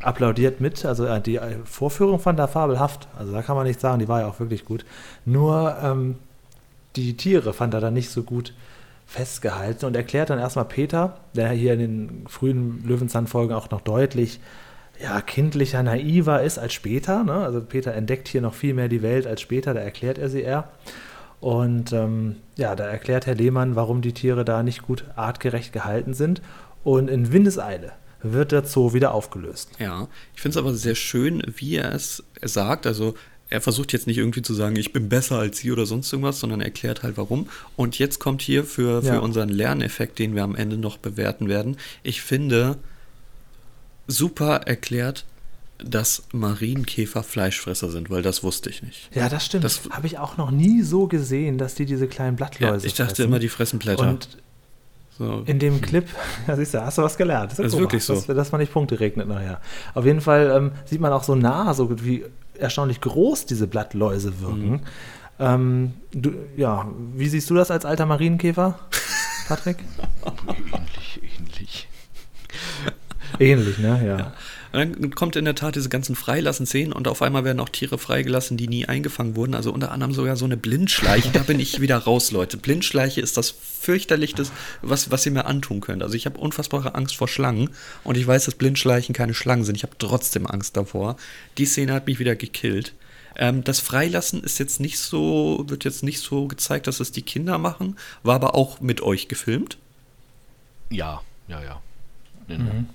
applaudiert 0.00 0.60
mit. 0.60 0.84
Also 0.84 1.06
äh, 1.06 1.20
die 1.20 1.36
äh, 1.36 1.58
Vorführung 1.64 2.18
fand 2.18 2.38
er 2.38 2.48
fabelhaft. 2.48 3.08
Also 3.18 3.32
da 3.32 3.42
kann 3.42 3.56
man 3.56 3.66
nicht 3.66 3.80
sagen, 3.80 3.98
die 3.98 4.08
war 4.08 4.20
ja 4.20 4.26
auch 4.26 4.40
wirklich 4.40 4.64
gut. 4.64 4.84
Nur 5.24 5.76
ähm, 5.82 6.16
die 6.96 7.16
Tiere 7.16 7.52
fand 7.52 7.74
er 7.74 7.80
dann 7.80 7.94
nicht 7.94 8.10
so 8.10 8.22
gut 8.22 8.52
festgehalten 9.06 9.86
und 9.86 9.94
erklärt 9.94 10.30
dann 10.30 10.38
erstmal 10.38 10.64
Peter, 10.64 11.18
der 11.34 11.50
hier 11.50 11.74
in 11.74 11.78
den 11.78 12.24
frühen 12.28 12.82
Löwenzahn-Folgen 12.84 13.54
auch 13.54 13.70
noch 13.70 13.80
deutlich 13.80 14.40
ja, 15.02 15.20
kindlicher, 15.20 15.82
naiver 15.82 16.42
ist 16.42 16.58
als 16.58 16.72
später. 16.72 17.24
Ne? 17.24 17.34
Also 17.34 17.60
Peter 17.60 17.92
entdeckt 17.92 18.28
hier 18.28 18.40
noch 18.40 18.54
viel 18.54 18.74
mehr 18.74 18.88
die 18.88 19.02
Welt 19.02 19.26
als 19.26 19.40
später, 19.40 19.74
da 19.74 19.80
erklärt 19.80 20.18
er 20.18 20.28
sie 20.28 20.42
eher. 20.42 20.70
Und 21.40 21.92
ähm, 21.92 22.36
ja, 22.56 22.74
da 22.74 22.86
erklärt 22.86 23.26
Herr 23.26 23.34
Lehmann, 23.34 23.76
warum 23.76 24.00
die 24.00 24.12
Tiere 24.12 24.44
da 24.44 24.62
nicht 24.62 24.82
gut 24.82 25.04
artgerecht 25.16 25.72
gehalten 25.72 26.14
sind. 26.14 26.40
Und 26.82 27.08
in 27.08 27.32
Windeseile 27.32 27.92
wird 28.22 28.52
der 28.52 28.64
Zoo 28.64 28.94
wieder 28.94 29.12
aufgelöst. 29.12 29.70
Ja, 29.78 30.08
ich 30.34 30.40
finde 30.40 30.58
es 30.58 30.64
aber 30.64 30.74
sehr 30.74 30.94
schön, 30.94 31.42
wie 31.56 31.76
er 31.76 31.92
es 31.92 32.24
sagt. 32.42 32.86
Also 32.86 33.14
er 33.48 33.60
versucht 33.60 33.92
jetzt 33.92 34.06
nicht 34.06 34.18
irgendwie 34.18 34.42
zu 34.42 34.54
sagen, 34.54 34.76
ich 34.76 34.92
bin 34.92 35.08
besser 35.08 35.38
als 35.38 35.58
sie 35.58 35.70
oder 35.70 35.86
sonst 35.86 36.12
irgendwas, 36.12 36.40
sondern 36.40 36.60
erklärt 36.60 37.02
halt 37.02 37.16
warum. 37.16 37.48
Und 37.76 37.98
jetzt 37.98 38.18
kommt 38.18 38.42
hier 38.42 38.64
für, 38.64 39.02
für 39.02 39.14
ja. 39.14 39.18
unseren 39.18 39.48
Lerneffekt, 39.48 40.18
den 40.18 40.34
wir 40.34 40.42
am 40.42 40.56
Ende 40.56 40.78
noch 40.78 40.96
bewerten 40.96 41.48
werden. 41.48 41.76
Ich 42.02 42.22
finde, 42.22 42.78
super 44.06 44.62
erklärt, 44.66 45.24
dass 45.78 46.22
Marienkäfer 46.32 47.22
Fleischfresser 47.22 47.90
sind, 47.90 48.10
weil 48.10 48.22
das 48.22 48.42
wusste 48.42 48.70
ich 48.70 48.82
nicht. 48.82 49.14
Ja, 49.14 49.28
das 49.28 49.44
stimmt. 49.44 49.64
Das 49.64 49.82
habe 49.90 50.06
ich 50.06 50.18
auch 50.18 50.36
noch 50.36 50.50
nie 50.50 50.82
so 50.82 51.06
gesehen, 51.06 51.58
dass 51.58 51.74
die 51.74 51.84
diese 51.84 52.08
kleinen 52.08 52.36
Blattläuse 52.36 52.86
ja, 52.86 52.86
Ich 52.86 52.94
dachte 52.94 53.16
fressen. 53.16 53.24
immer, 53.26 53.38
die 53.38 53.48
fressen 53.48 53.78
Blätter. 53.78 54.08
Und 54.08 54.28
so. 55.18 55.42
in 55.46 55.58
dem 55.58 55.80
Clip, 55.80 56.06
ja, 56.46 56.56
siehst 56.56 56.74
du, 56.74 56.82
hast 56.82 56.98
du 56.98 57.02
was 57.02 57.16
gelernt. 57.16 57.52
Das 57.52 57.58
ist, 57.58 57.64
das 57.66 57.74
ist 57.74 57.78
wirklich 57.78 58.04
so. 58.04 58.14
Dass, 58.14 58.26
dass, 58.26 58.52
man 58.52 58.60
nicht 58.60 58.72
Punkte 58.72 58.98
regnet 59.00 59.28
nachher. 59.28 59.60
Auf 59.94 60.04
jeden 60.04 60.20
Fall 60.20 60.50
ähm, 60.54 60.72
sieht 60.86 61.00
man 61.00 61.12
auch 61.12 61.24
so 61.24 61.34
nah, 61.34 61.74
so 61.74 62.04
wie 62.04 62.24
erstaunlich 62.58 63.00
groß 63.00 63.46
diese 63.46 63.66
Blattläuse 63.66 64.40
wirken. 64.40 64.70
Mhm. 64.70 64.80
Ähm, 65.38 65.94
du, 66.12 66.32
ja, 66.56 66.90
wie 67.14 67.28
siehst 67.28 67.50
du 67.50 67.54
das 67.54 67.70
als 67.70 67.84
alter 67.84 68.06
Marienkäfer, 68.06 68.78
Patrick? 69.48 69.76
ähnlich. 70.48 71.20
Ähnlich, 73.38 73.78
ne? 73.78 74.00
Ja. 74.04 74.18
ja. 74.18 74.32
dann 74.72 75.10
kommt 75.14 75.36
in 75.36 75.44
der 75.44 75.54
Tat 75.54 75.76
diese 75.76 75.88
ganzen 75.88 76.16
Freilassen-Szenen 76.16 76.92
und 76.92 77.08
auf 77.08 77.22
einmal 77.22 77.44
werden 77.44 77.60
auch 77.60 77.68
Tiere 77.68 77.98
freigelassen, 77.98 78.56
die 78.56 78.68
nie 78.68 78.86
eingefangen 78.86 79.36
wurden. 79.36 79.54
Also 79.54 79.72
unter 79.72 79.92
anderem 79.92 80.12
sogar 80.12 80.36
so 80.36 80.44
eine 80.44 80.56
Blindschleiche. 80.56 81.30
da 81.32 81.42
bin 81.42 81.60
ich 81.60 81.80
wieder 81.80 81.98
raus, 81.98 82.30
Leute. 82.30 82.56
Blindschleiche 82.56 83.20
ist 83.20 83.36
das 83.36 83.50
fürchterlichste, 83.50 84.44
was, 84.82 85.10
was 85.10 85.26
ihr 85.26 85.32
mir 85.32 85.46
antun 85.46 85.80
könnt. 85.80 86.02
Also 86.02 86.14
ich 86.14 86.26
habe 86.26 86.38
unfassbare 86.38 86.94
Angst 86.94 87.16
vor 87.16 87.28
Schlangen 87.28 87.70
und 88.04 88.16
ich 88.16 88.26
weiß, 88.26 88.44
dass 88.44 88.54
Blindschleichen 88.54 89.14
keine 89.14 89.34
Schlangen 89.34 89.64
sind. 89.64 89.76
Ich 89.76 89.82
habe 89.82 89.94
trotzdem 89.98 90.46
Angst 90.46 90.76
davor. 90.76 91.16
Die 91.58 91.66
Szene 91.66 91.92
hat 91.92 92.06
mich 92.06 92.18
wieder 92.18 92.36
gekillt. 92.36 92.94
Ähm, 93.36 93.64
das 93.64 93.80
Freilassen 93.80 94.42
ist 94.42 94.58
jetzt 94.58 94.80
nicht 94.80 94.98
so, 94.98 95.64
wird 95.68 95.84
jetzt 95.84 96.02
nicht 96.02 96.20
so 96.20 96.48
gezeigt, 96.48 96.86
dass 96.86 97.00
es 97.00 97.12
die 97.12 97.22
Kinder 97.22 97.58
machen, 97.58 97.96
war 98.22 98.36
aber 98.36 98.54
auch 98.54 98.80
mit 98.80 99.02
euch 99.02 99.28
gefilmt. 99.28 99.78
Ja, 100.90 101.20
ja, 101.48 101.62
ja. 101.62 101.82
Mhm 102.48 102.86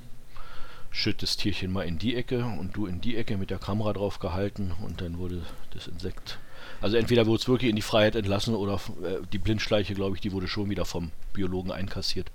schütt 0.92 1.24
das 1.24 1.38
Tierchen 1.38 1.72
mal 1.72 1.84
in 1.84 1.98
die 1.98 2.16
Ecke 2.16 2.44
und 2.44 2.76
du 2.76 2.86
in 2.86 3.02
die 3.02 3.16
Ecke 3.16 3.38
mit 3.38 3.50
der 3.50 3.58
Kamera 3.58 3.94
drauf 3.94 4.20
gehalten 4.20 4.74
und 4.84 5.02
dann 5.02 5.18
wurde 5.18 5.42
das 5.74 5.88
Insekt. 5.88 6.38
Also 6.82 6.98
entweder 6.98 7.26
wurde 7.26 7.42
es 7.42 7.48
wirklich 7.48 7.70
in 7.70 7.76
die 7.76 7.82
Freiheit 7.82 8.16
entlassen 8.16 8.56
oder 8.56 8.76
äh, 9.04 9.26
die 9.32 9.38
Blindschleiche, 9.38 9.94
glaube 9.94 10.16
ich, 10.16 10.22
die 10.22 10.32
wurde 10.32 10.48
schon 10.48 10.70
wieder 10.70 10.86
vom 10.86 11.12
Biologen 11.34 11.72
einkassiert. 11.72 12.30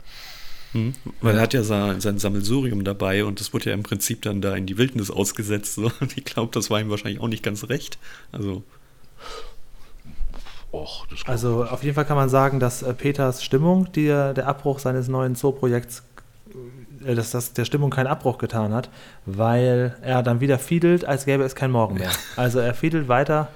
Hm, 0.72 0.94
weil 1.20 1.36
er 1.36 1.42
hat 1.42 1.54
ja 1.54 1.62
sein, 1.62 2.00
sein 2.00 2.18
Sammelsurium 2.18 2.82
dabei 2.82 3.24
und 3.24 3.40
das 3.40 3.52
wurde 3.52 3.70
ja 3.70 3.74
im 3.74 3.82
Prinzip 3.82 4.22
dann 4.22 4.40
da 4.40 4.54
in 4.56 4.66
die 4.66 4.78
Wildnis 4.78 5.10
ausgesetzt. 5.10 5.74
So. 5.74 5.92
Ich 6.16 6.24
glaube, 6.24 6.52
das 6.52 6.70
war 6.70 6.80
ihm 6.80 6.90
wahrscheinlich 6.90 7.20
auch 7.20 7.28
nicht 7.28 7.42
ganz 7.42 7.68
recht. 7.68 7.98
Also. 8.32 8.62
Och, 10.72 11.06
also 11.24 11.64
auf 11.64 11.82
jeden 11.82 11.94
Fall 11.94 12.04
kann 12.04 12.16
man 12.16 12.28
sagen, 12.28 12.60
dass 12.60 12.82
äh, 12.82 12.92
Peters 12.94 13.44
Stimmung, 13.44 13.90
die, 13.92 14.06
der 14.06 14.46
Abbruch 14.46 14.78
seines 14.78 15.08
neuen 15.08 15.36
Zooprojekts 15.36 16.02
äh, 16.50 16.54
dass 17.14 17.30
das 17.30 17.52
der 17.52 17.64
Stimmung 17.64 17.90
keinen 17.90 18.06
Abbruch 18.06 18.38
getan 18.38 18.74
hat, 18.74 18.88
weil 19.24 19.96
er 20.02 20.22
dann 20.22 20.40
wieder 20.40 20.58
fiedelt, 20.58 21.04
als 21.04 21.24
gäbe 21.24 21.44
es 21.44 21.54
kein 21.54 21.70
Morgen 21.70 21.94
mehr. 21.94 22.10
Also 22.36 22.58
er 22.58 22.74
fiedelt 22.74 23.08
weiter 23.08 23.48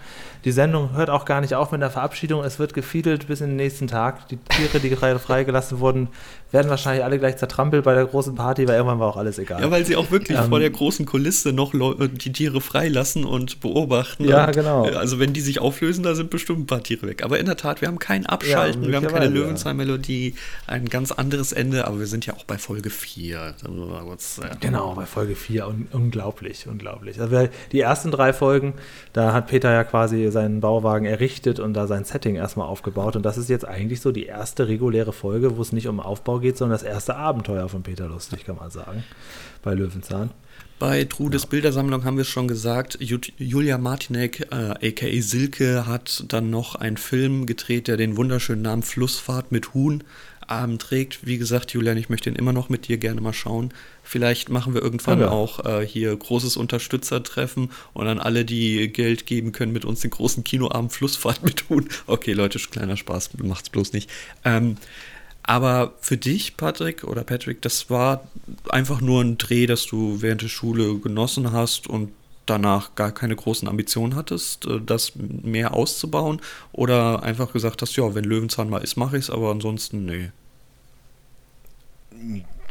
Die 0.45 0.53
Sendung 0.53 0.95
hört 0.95 1.11
auch 1.11 1.27
gar 1.27 1.43
nicht 1.43 1.55
auf 1.55 1.71
mit 1.71 1.83
der 1.83 1.91
Verabschiedung. 1.91 2.43
Es 2.45 2.59
wird 2.59 2.73
gefiedelt 2.73 3.27
bis 3.27 3.43
in 3.43 3.49
den 3.49 3.57
nächsten 3.57 3.89
Tag. 3.89 4.27
Die 4.29 4.39
Tiere, 4.39 4.81
die 4.81 4.89
gerade 4.89 5.19
freigelassen 5.19 5.81
wurden, 5.81 6.09
werden 6.53 6.69
wahrscheinlich 6.69 7.05
alle 7.05 7.19
gleich 7.19 7.37
zertrampelt 7.37 7.85
bei 7.85 7.95
der 7.95 8.07
großen 8.07 8.35
Party, 8.35 8.67
weil 8.67 8.77
irgendwann 8.77 8.99
war 8.99 9.09
auch 9.09 9.17
alles 9.17 9.39
egal. 9.39 9.61
Ja, 9.61 9.71
weil 9.71 9.85
sie 9.85 9.97
auch 9.97 10.11
wirklich 10.11 10.39
ähm, 10.39 10.49
vor 10.49 10.59
der 10.59 10.71
großen 10.71 11.07
Kulisse 11.07 11.53
noch 11.53 11.73
die 11.73 12.33
Tiere 12.33 12.61
freilassen 12.61 13.25
und 13.25 13.61
beobachten. 13.61 14.25
Ja, 14.25 14.47
und, 14.47 14.55
genau. 14.55 14.85
Also 14.85 15.19
wenn 15.19 15.33
die 15.33 15.41
sich 15.41 15.61
auflösen, 15.61 16.03
da 16.03 16.15
sind 16.15 16.31
bestimmt 16.31 16.61
ein 16.61 16.67
paar 16.67 16.83
Tiere 16.83 17.07
weg. 17.07 17.23
Aber 17.23 17.39
in 17.39 17.47
der 17.47 17.57
Tat, 17.57 17.81
wir 17.81 17.89
haben 17.89 17.99
kein 17.99 18.27
Abschalten, 18.27 18.83
ja, 18.85 18.89
wir 18.89 18.97
haben 18.97 19.07
keine 19.07 19.29
Löwenzahn-Melodie, 19.29 20.35
ein 20.67 20.87
ganz 20.87 21.13
anderes 21.13 21.53
Ende, 21.53 21.87
aber 21.87 22.01
wir 22.01 22.07
sind 22.07 22.27
ja 22.27 22.35
auch 22.35 22.45
bei 22.45 22.59
Folge 22.59 22.91
4. 22.91 23.55
Genau, 24.61 24.95
bei 24.95 25.07
Folge 25.07 25.37
4. 25.37 25.69
Un 25.69 25.89
unglaublich, 25.93 26.67
unglaublich. 26.67 27.21
Also 27.21 27.49
die 27.73 27.81
ersten 27.81 28.11
drei 28.11 28.33
Folgen, 28.33 28.75
da 29.13 29.33
hat 29.33 29.47
Peter 29.47 29.73
ja 29.73 29.85
quasi 29.85 30.31
seinen 30.31 30.61
Bauwagen 30.61 31.07
errichtet 31.07 31.61
und 31.61 31.75
da 31.75 31.87
sein 31.87 32.05
Setting 32.05 32.35
erstmal 32.35 32.67
aufgebaut. 32.67 33.17
Und 33.17 33.25
das 33.25 33.39
ist 33.39 33.49
jetzt 33.49 33.67
eigentlich 33.67 34.01
so 34.01 34.13
die 34.13 34.27
erste 34.27 34.69
reguläre 34.69 35.13
Folge, 35.13 35.57
wo 35.57 35.63
es 35.63 35.73
nicht 35.73 35.87
um 35.87 36.01
Aufbau 36.01 36.40
geht, 36.41 36.57
sondern 36.57 36.79
das 36.79 36.87
erste 36.87 37.17
Abenteuer 37.17 37.69
von 37.69 37.83
Peter 37.83 38.09
Lustig, 38.09 38.45
kann 38.45 38.57
man 38.57 38.71
sagen, 38.71 39.05
bei 39.63 39.75
Löwenzahn. 39.75 40.31
Bei 40.79 41.05
Trudes 41.05 41.43
ja. 41.43 41.49
Bildersammlung 41.51 42.05
haben 42.05 42.17
wir 42.17 42.23
es 42.23 42.29
schon 42.29 42.49
gesagt, 42.49 42.99
Julia 43.01 43.77
Martinek, 43.77 44.49
äh, 44.51 44.89
aka 44.89 45.21
Silke, 45.21 45.87
hat 45.87 46.25
dann 46.29 46.49
noch 46.49 46.75
einen 46.75 46.97
Film 46.97 47.45
gedreht, 47.45 47.87
der 47.87 47.99
den 47.99 48.17
wunderschönen 48.17 48.63
Namen 48.63 48.83
Flussfahrt 48.83 49.53
mit 49.53 49.75
Huhn 49.75 50.03
ähm, 50.51 50.79
trägt. 50.79 51.27
Wie 51.27 51.39
gesagt, 51.39 51.73
Julian, 51.73 51.97
ich 51.97 52.09
möchte 52.09 52.29
ihn 52.29 52.37
immer 52.37 52.53
noch 52.53 52.71
mit 52.71 52.89
dir 52.89 52.99
gerne 52.99 53.21
mal 53.21 53.33
schauen. 53.33 53.73
Vielleicht 54.03 54.49
machen 54.49 54.75
wir 54.75 54.83
irgendwann 54.83 55.21
ja, 55.21 55.27
ja. 55.27 55.33
auch 55.33 55.65
äh, 55.65 55.87
hier 55.87 56.17
großes 56.17 56.57
Unterstützertreffen 56.57 57.71
und 57.93 58.07
dann 58.07 58.19
alle, 58.19 58.45
die 58.45 58.89
Geld 58.93 59.27
geben 59.27 59.53
können, 59.53 59.73
mit 59.73 59.85
uns 59.85 60.01
den 60.01 60.11
großen 60.11 60.45
Kinoabend 60.45 60.93
Flussfahrt 60.93 61.45
mit 61.45 61.59
tun. 61.69 61.89
Okay, 62.07 62.33
Leute, 62.33 62.59
kleiner 62.59 62.97
Spaß, 62.97 63.31
macht's 63.43 63.71
bloß 63.71 63.93
nicht. 63.93 64.11
Ähm, 64.45 64.77
aber 65.51 65.95
für 66.01 66.17
dich, 66.17 66.57
Patrick 66.57 67.03
oder 67.03 67.25
Patrick, 67.25 67.61
das 67.61 67.91
war 67.91 68.23
einfach 68.69 69.01
nur 69.01 69.21
ein 69.21 69.37
Dreh, 69.37 69.67
dass 69.67 69.85
du 69.85 70.23
während 70.23 70.43
der 70.43 70.49
Schule 70.49 71.01
genossen 71.01 71.51
hast 71.51 71.89
und 71.89 72.13
danach 72.47 72.95
gar 72.95 73.11
keine 73.11 73.35
großen 73.35 73.67
Ambitionen 73.67 74.15
hattest, 74.15 74.67
äh, 74.67 74.81
das 74.81 75.17
mehr 75.17 75.75
auszubauen? 75.75 76.41
Oder 76.71 77.25
einfach 77.25 77.53
gesagt 77.53 77.83
hast, 77.83 77.97
ja, 77.97 78.15
wenn 78.15 78.23
Löwenzahn 78.23 78.71
mal 78.71 78.79
ist, 78.79 78.95
mache 78.97 79.19
ich 79.19 79.25
es, 79.25 79.31
aber 79.31 79.51
ansonsten, 79.51 80.05
nee. 80.05 80.31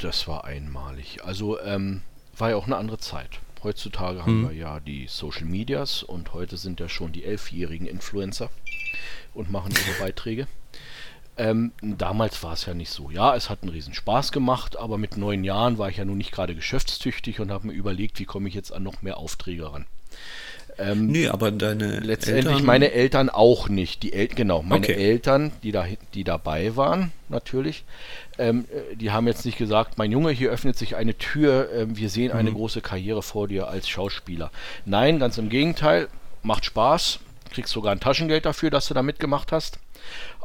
Das 0.01 0.25
war 0.29 0.45
einmalig. 0.45 1.19
Also 1.25 1.59
ähm, 1.59 2.01
war 2.37 2.51
ja 2.51 2.55
auch 2.55 2.67
eine 2.67 2.77
andere 2.77 2.99
Zeit. 2.99 3.41
Heutzutage 3.61 4.21
haben 4.21 4.43
hm. 4.43 4.49
wir 4.51 4.55
ja 4.55 4.79
die 4.79 5.07
Social 5.09 5.43
Medias 5.43 6.01
und 6.01 6.31
heute 6.31 6.55
sind 6.55 6.79
ja 6.79 6.87
schon 6.87 7.11
die 7.11 7.25
elfjährigen 7.25 7.87
Influencer 7.87 8.49
und 9.33 9.51
machen 9.51 9.73
ihre 9.73 9.99
Beiträge. 9.99 10.47
Ähm, 11.39 11.71
damals 11.81 12.43
war 12.43 12.51
es 12.51 12.65
ja 12.65 12.73
nicht 12.73 12.91
so. 12.91 13.09
Ja, 13.11 13.33
es 13.33 13.49
hat 13.49 13.59
einen 13.61 13.71
riesen 13.71 13.93
Spaß 13.93 14.33
gemacht, 14.33 14.77
aber 14.77 14.97
mit 14.97 15.15
neun 15.15 15.45
Jahren 15.45 15.77
war 15.77 15.87
ich 15.87 15.95
ja 15.95 16.03
nun 16.03 16.17
nicht 16.17 16.33
gerade 16.33 16.53
geschäftstüchtig 16.53 17.39
und 17.39 17.49
habe 17.49 17.67
mir 17.67 17.73
überlegt, 17.73 18.19
wie 18.19 18.25
komme 18.25 18.49
ich 18.49 18.53
jetzt 18.53 18.73
an 18.73 18.83
noch 18.83 19.01
mehr 19.01 19.17
Aufträge 19.17 19.71
ran. 19.71 19.85
Ähm, 20.77 21.07
nee, 21.07 21.29
aber 21.29 21.51
deine 21.51 22.01
letztendlich 22.01 22.47
Eltern? 22.47 22.65
meine 22.65 22.91
Eltern 22.91 23.29
auch 23.29 23.69
nicht. 23.69 24.03
Die 24.03 24.11
El 24.11 24.27
genau, 24.27 24.63
meine 24.63 24.85
okay. 24.85 24.95
Eltern, 24.95 25.53
die 25.63 25.71
da 25.71 25.85
die 26.13 26.25
dabei 26.25 26.75
waren, 26.75 27.13
natürlich. 27.29 27.85
Ähm, 28.37 28.65
äh, 28.69 28.97
die 28.97 29.11
haben 29.11 29.25
jetzt 29.25 29.45
nicht 29.45 29.57
gesagt, 29.57 29.97
mein 29.97 30.11
Junge, 30.11 30.31
hier 30.31 30.49
öffnet 30.49 30.77
sich 30.77 30.97
eine 30.97 31.17
Tür, 31.17 31.71
äh, 31.71 31.85
wir 31.87 32.09
sehen 32.09 32.33
eine 32.33 32.51
mhm. 32.51 32.55
große 32.55 32.81
Karriere 32.81 33.21
vor 33.21 33.47
dir 33.47 33.69
als 33.69 33.87
Schauspieler. 33.87 34.51
Nein, 34.85 35.19
ganz 35.19 35.37
im 35.37 35.47
Gegenteil, 35.47 36.09
macht 36.43 36.65
Spaß, 36.65 37.19
kriegst 37.49 37.71
sogar 37.71 37.93
ein 37.93 38.01
Taschengeld 38.01 38.45
dafür, 38.45 38.69
dass 38.69 38.89
du 38.89 38.93
da 38.93 39.03
mitgemacht 39.03 39.53
hast. 39.53 39.79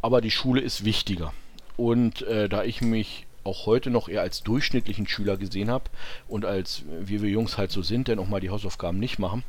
Aber 0.04 0.20
die 0.20 0.30
Schule 0.30 0.60
ist 0.60 0.84
wichtiger. 0.84 1.32
Und 1.78 2.20
äh, 2.20 2.46
da 2.50 2.62
ich 2.62 2.82
mich 2.82 3.24
auch 3.42 3.64
heute 3.64 3.88
noch 3.88 4.06
eher 4.06 4.20
als 4.20 4.42
durchschnittlichen 4.42 5.06
Schüler 5.08 5.38
gesehen 5.38 5.70
habe 5.70 5.84
und 6.28 6.44
als 6.44 6.82
wie 7.00 7.22
wir 7.22 7.30
Jungs 7.30 7.56
halt 7.56 7.70
so 7.70 7.80
sind, 7.80 8.08
denn 8.08 8.18
auch 8.18 8.28
mal 8.28 8.38
die 8.38 8.50
Hausaufgaben 8.50 8.98
nicht 8.98 9.18
machen, 9.18 9.44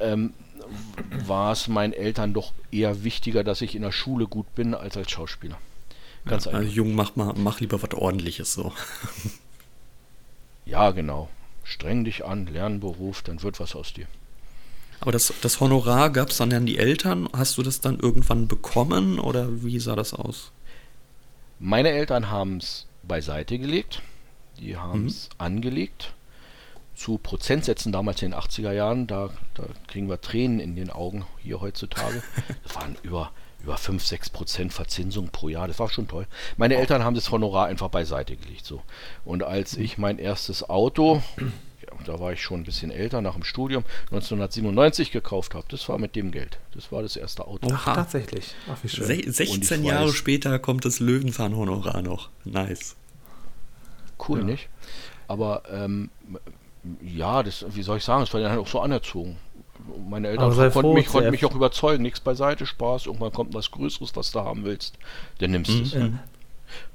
ähm, 0.00 0.32
war 1.26 1.52
es 1.52 1.68
meinen 1.68 1.92
Eltern 1.92 2.32
doch 2.32 2.54
eher 2.72 3.04
wichtiger, 3.04 3.44
dass 3.44 3.60
ich 3.60 3.74
in 3.74 3.82
der 3.82 3.92
Schule 3.92 4.26
gut 4.26 4.54
bin, 4.54 4.72
als 4.72 4.96
als 4.96 5.10
Schauspieler. 5.10 5.58
Ganz 6.24 6.46
ja, 6.46 6.52
einfach. 6.52 6.72
Jung, 6.72 6.94
mach, 6.94 7.14
mal, 7.14 7.34
mach 7.36 7.60
lieber 7.60 7.82
was 7.82 7.92
ordentliches 7.92 8.54
so. 8.54 8.72
ja, 10.64 10.92
genau. 10.92 11.28
Streng 11.62 12.04
dich 12.04 12.24
an, 12.24 12.46
Lernberuf, 12.46 13.20
dann 13.20 13.42
wird 13.42 13.60
was 13.60 13.76
aus 13.76 13.92
dir. 13.92 14.06
Aber 15.00 15.12
das, 15.12 15.32
das 15.42 15.60
Honorar 15.60 16.10
gab 16.10 16.30
es 16.30 16.38
dann 16.38 16.52
an 16.52 16.66
die 16.66 16.78
Eltern. 16.78 17.28
Hast 17.32 17.56
du 17.58 17.62
das 17.62 17.80
dann 17.80 17.98
irgendwann 17.98 18.48
bekommen 18.48 19.18
oder 19.18 19.62
wie 19.62 19.78
sah 19.78 19.96
das 19.96 20.14
aus? 20.14 20.52
Meine 21.58 21.90
Eltern 21.90 22.30
haben 22.30 22.58
es 22.58 22.86
beiseite 23.02 23.58
gelegt. 23.58 24.02
Die 24.60 24.76
haben 24.76 25.06
es 25.06 25.28
mhm. 25.28 25.44
angelegt 25.44 26.12
zu 26.98 27.16
Prozentsätzen 27.16 27.92
damals 27.92 28.20
in 28.22 28.32
den 28.32 28.40
80er 28.40 28.72
Jahren, 28.72 29.06
da, 29.06 29.30
da 29.54 29.64
kriegen 29.86 30.08
wir 30.08 30.20
Tränen 30.20 30.58
in 30.58 30.74
den 30.74 30.90
Augen 30.90 31.24
hier 31.38 31.60
heutzutage. 31.60 32.22
Das 32.64 32.74
waren 32.74 32.96
über, 33.02 33.30
über 33.62 33.76
5, 33.76 34.04
6 34.04 34.30
Prozent 34.30 34.72
Verzinsung 34.72 35.28
pro 35.28 35.48
Jahr. 35.48 35.68
Das 35.68 35.78
war 35.78 35.88
schon 35.88 36.08
toll. 36.08 36.26
Meine 36.56 36.76
Eltern 36.76 37.04
haben 37.04 37.14
das 37.14 37.30
Honorar 37.30 37.66
einfach 37.66 37.88
beiseite 37.88 38.36
gelegt. 38.36 38.66
So. 38.66 38.82
Und 39.24 39.44
als 39.44 39.76
ich 39.76 39.96
mein 39.96 40.18
erstes 40.18 40.68
Auto, 40.68 41.22
da 42.04 42.20
war 42.20 42.32
ich 42.32 42.42
schon 42.42 42.60
ein 42.60 42.64
bisschen 42.64 42.90
älter, 42.90 43.20
nach 43.20 43.34
dem 43.34 43.44
Studium, 43.44 43.84
1997 44.10 45.10
gekauft 45.10 45.54
habe, 45.54 45.66
das 45.68 45.88
war 45.88 45.98
mit 45.98 46.16
dem 46.16 46.30
Geld. 46.30 46.58
Das 46.74 46.92
war 46.92 47.02
das 47.02 47.16
erste 47.16 47.46
Auto. 47.46 47.68
Ach, 47.72 47.84
tatsächlich. 47.94 48.54
Ach, 48.70 48.76
wie 48.82 48.88
schön. 48.88 49.06
Se 49.06 49.32
16 49.32 49.84
Jahre 49.84 50.08
weiß, 50.08 50.14
später 50.14 50.58
kommt 50.58 50.84
das 50.84 51.00
Löwenzahn-Honorar 51.00 52.02
noch. 52.02 52.30
Nice. 52.44 52.96
Cool, 54.28 54.40
ja. 54.40 54.44
nicht? 54.44 54.68
Aber 55.26 55.62
ähm, 55.70 56.10
ja, 57.02 57.42
das, 57.42 57.64
wie 57.70 57.82
soll 57.82 57.98
ich 57.98 58.04
sagen, 58.04 58.22
es 58.22 58.32
war 58.32 58.40
dann 58.40 58.50
halt 58.50 58.60
auch 58.60 58.66
so 58.66 58.80
anerzogen. 58.80 59.36
Meine 60.08 60.28
Eltern 60.28 60.50
konnten, 60.50 60.72
froh, 60.72 60.94
mich, 60.94 61.06
konnten 61.06 61.30
mich 61.30 61.44
auch 61.44 61.54
überzeugen, 61.54 62.02
nichts 62.02 62.20
beiseite, 62.20 62.66
Spaß, 62.66 63.06
irgendwann 63.06 63.32
kommt 63.32 63.54
was 63.54 63.70
Größeres, 63.70 64.16
was 64.16 64.32
du 64.32 64.40
haben 64.40 64.64
willst, 64.64 64.98
dann 65.38 65.52
nimmst 65.52 65.70
du 65.70 65.82
es. 65.82 65.94
Mhm. 65.94 66.18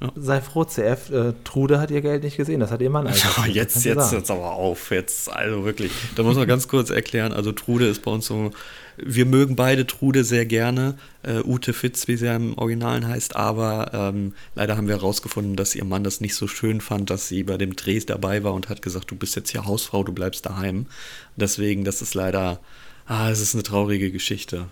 Ja. 0.01 0.11
Sei 0.15 0.41
froh, 0.41 0.65
CF, 0.65 1.09
äh, 1.11 1.33
Trude 1.43 1.79
hat 1.79 1.91
ihr 1.91 2.01
Geld 2.01 2.23
nicht 2.23 2.37
gesehen, 2.37 2.59
das 2.59 2.71
hat 2.71 2.81
ihr 2.81 2.89
Mann 2.89 3.07
eigentlich. 3.07 3.23
Ja, 3.23 3.45
jetzt, 3.45 3.83
jetzt, 3.85 4.11
jetzt 4.11 4.31
aber 4.31 4.51
auf, 4.53 4.91
jetzt, 4.91 5.31
also 5.31 5.65
wirklich. 5.65 5.91
Da 6.15 6.23
muss 6.23 6.35
man 6.35 6.47
ganz 6.47 6.67
kurz 6.67 6.89
erklären, 6.89 7.33
also 7.33 7.51
Trude 7.51 7.87
ist 7.87 8.01
bei 8.01 8.11
uns 8.11 8.25
so 8.25 8.51
wir 8.97 9.25
mögen 9.25 9.55
beide 9.55 9.87
Trude 9.87 10.23
sehr 10.23 10.45
gerne, 10.45 10.95
äh, 11.23 11.39
Ute 11.43 11.73
Fitz, 11.73 12.07
wie 12.07 12.17
sie 12.17 12.25
ja 12.25 12.35
im 12.35 12.57
Originalen 12.57 13.07
heißt, 13.07 13.35
aber 13.35 13.91
ähm, 13.93 14.33
leider 14.55 14.77
haben 14.77 14.87
wir 14.87 14.95
herausgefunden, 14.95 15.55
dass 15.55 15.75
ihr 15.75 15.85
Mann 15.85 16.03
das 16.03 16.21
nicht 16.21 16.35
so 16.35 16.47
schön 16.47 16.81
fand, 16.81 17.09
dass 17.09 17.27
sie 17.27 17.43
bei 17.43 17.57
dem 17.57 17.75
Dreh 17.75 17.99
dabei 17.99 18.43
war 18.43 18.53
und 18.53 18.69
hat 18.69 18.81
gesagt, 18.81 19.11
du 19.11 19.15
bist 19.15 19.35
jetzt 19.35 19.51
hier 19.51 19.65
Hausfrau, 19.65 20.03
du 20.03 20.13
bleibst 20.13 20.45
daheim. 20.45 20.87
Deswegen, 21.35 21.83
das 21.83 22.01
ist 22.01 22.15
leider, 22.15 22.59
ah, 23.05 23.29
es 23.29 23.39
ist 23.39 23.53
eine 23.53 23.63
traurige 23.63 24.11
Geschichte. 24.11 24.67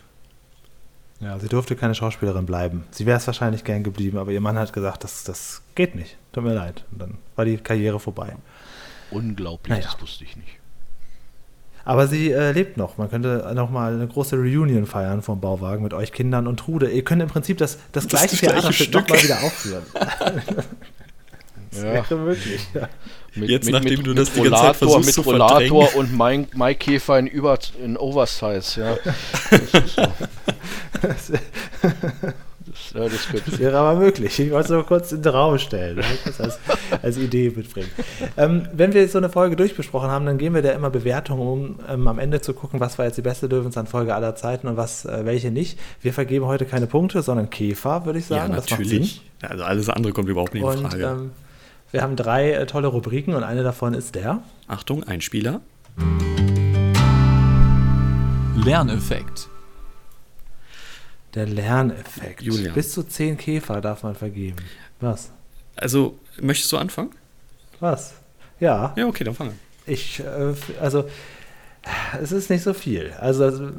Ja, 1.21 1.37
sie 1.37 1.47
durfte 1.47 1.75
keine 1.75 1.93
Schauspielerin 1.93 2.47
bleiben. 2.47 2.83
Sie 2.89 3.05
wäre 3.05 3.17
es 3.17 3.27
wahrscheinlich 3.27 3.63
gern 3.63 3.83
geblieben, 3.83 4.17
aber 4.17 4.31
ihr 4.31 4.41
Mann 4.41 4.57
hat 4.57 4.73
gesagt, 4.73 5.03
das, 5.03 5.23
das 5.23 5.61
geht 5.75 5.95
nicht. 5.95 6.17
Tut 6.33 6.43
mir 6.43 6.55
leid. 6.55 6.83
Und 6.91 7.01
dann 7.01 7.17
war 7.35 7.45
die 7.45 7.57
Karriere 7.57 7.99
vorbei. 7.99 8.35
Unglaublich, 9.11 9.69
naja. 9.69 9.83
das 9.91 10.01
wusste 10.01 10.23
ich 10.23 10.35
nicht. 10.35 10.57
Aber 11.83 12.07
sie 12.07 12.31
äh, 12.31 12.51
lebt 12.51 12.77
noch. 12.77 12.97
Man 12.97 13.09
könnte 13.09 13.51
noch 13.55 13.69
mal 13.69 13.93
eine 13.93 14.07
große 14.07 14.35
Reunion 14.35 14.85
feiern 14.85 15.21
vom 15.21 15.39
Bauwagen 15.39 15.83
mit 15.83 15.93
euch 15.93 16.11
Kindern 16.11 16.47
und 16.47 16.57
Trude. 16.59 16.89
Ihr 16.89 17.03
könnt 17.03 17.21
im 17.21 17.27
Prinzip 17.27 17.57
das, 17.57 17.77
das, 17.91 18.07
das 18.07 18.07
gleiche 18.07 18.37
Theaterstück 18.37 18.93
nochmal 18.93 19.23
wieder 19.23 19.43
aufführen. 19.43 19.83
das 21.71 21.83
ja. 21.83 21.93
wäre 21.93 22.15
möglich. 22.15 22.61
Ja. 22.73 22.89
Mit, 23.33 23.49
Jetzt, 23.49 23.65
mit, 23.65 23.73
nachdem 23.73 23.97
mit, 23.97 24.07
du 24.07 24.13
das 24.13 24.33
die 24.33 24.41
ganze 24.41 24.61
Zeit 24.61 24.75
versuchst 24.75 25.05
mit 25.05 25.15
zu 25.15 25.21
Rollator 25.21 25.95
und 25.95 26.13
Maikäfer 26.13 27.17
in, 27.17 27.27
Über, 27.27 27.57
in 27.83 27.97
Oversize, 27.97 28.79
ja. 28.79 28.97
Das 29.49 29.61
ist 29.71 29.95
so. 29.95 30.01
Das, 31.01 31.29
ja, 32.93 33.09
das, 33.09 33.27
das, 33.45 33.59
wäre 33.59 33.77
aber 33.77 33.99
möglich. 33.99 34.39
Ich 34.39 34.51
wollte 34.51 34.65
es 34.65 34.69
nur 34.69 34.85
kurz 34.85 35.11
in 35.11 35.21
den 35.21 35.31
Raum 35.31 35.57
stellen, 35.57 35.97
ne? 35.97 36.03
das 36.25 36.39
als, 36.39 36.59
als 37.01 37.17
Idee 37.17 37.51
mitbringen. 37.55 37.89
Ähm, 38.37 38.67
wenn 38.73 38.93
wir 38.93 39.07
so 39.07 39.17
eine 39.17 39.29
Folge 39.29 39.55
durchbesprochen 39.55 40.09
haben, 40.09 40.25
dann 40.25 40.37
gehen 40.37 40.53
wir 40.53 40.61
da 40.61 40.71
immer 40.71 40.89
Bewertungen 40.89 41.41
um, 41.41 41.79
ähm, 41.89 42.07
am 42.07 42.19
Ende 42.19 42.41
zu 42.41 42.53
gucken, 42.53 42.79
was 42.79 42.97
war 42.97 43.05
jetzt 43.05 43.17
die 43.17 43.21
beste 43.21 43.47
Löwenzahn-Folge 43.47 44.13
aller 44.13 44.35
Zeiten 44.35 44.67
und 44.67 44.77
was 44.77 45.05
äh, 45.05 45.25
welche 45.25 45.51
nicht. 45.51 45.79
Wir 46.01 46.13
vergeben 46.13 46.45
heute 46.45 46.65
keine 46.65 46.87
Punkte, 46.87 47.21
sondern 47.21 47.49
Käfer, 47.49 48.05
würde 48.05 48.19
ich 48.19 48.25
sagen. 48.25 48.53
Ja, 48.53 48.59
natürlich. 48.59 49.21
Also 49.41 49.63
alles 49.63 49.89
andere 49.89 50.13
kommt 50.13 50.29
überhaupt 50.29 50.53
nicht 50.53 50.63
in 50.63 50.87
Frage. 50.87 51.07
Und, 51.07 51.19
ähm, 51.19 51.31
wir 51.91 52.01
haben 52.01 52.15
drei 52.15 52.51
äh, 52.53 52.65
tolle 52.65 52.87
Rubriken 52.87 53.35
und 53.35 53.43
eine 53.43 53.63
davon 53.63 53.93
ist 53.93 54.15
der. 54.15 54.41
Achtung, 54.67 55.03
Einspieler. 55.03 55.61
Lerneffekt. 58.55 59.49
Der 61.33 61.45
Lerneffekt. 61.45 62.41
Julian. 62.41 62.73
Bis 62.73 62.93
zu 62.93 63.03
zehn 63.03 63.37
Käfer 63.37 63.81
darf 63.81 64.03
man 64.03 64.15
vergeben. 64.15 64.57
Was? 64.99 65.31
Also, 65.75 66.17
möchtest 66.39 66.71
du 66.71 66.77
anfangen? 66.77 67.11
Was? 67.79 68.13
Ja. 68.59 68.93
Ja, 68.95 69.07
okay, 69.07 69.23
dann 69.23 69.35
fange. 69.35 69.53
Ich, 69.85 70.19
äh, 70.19 70.53
also, 70.79 71.09
Es 72.21 72.31
ist 72.31 72.49
nicht 72.49 72.63
so 72.63 72.73
viel. 72.73 73.11
Also, 73.19 73.71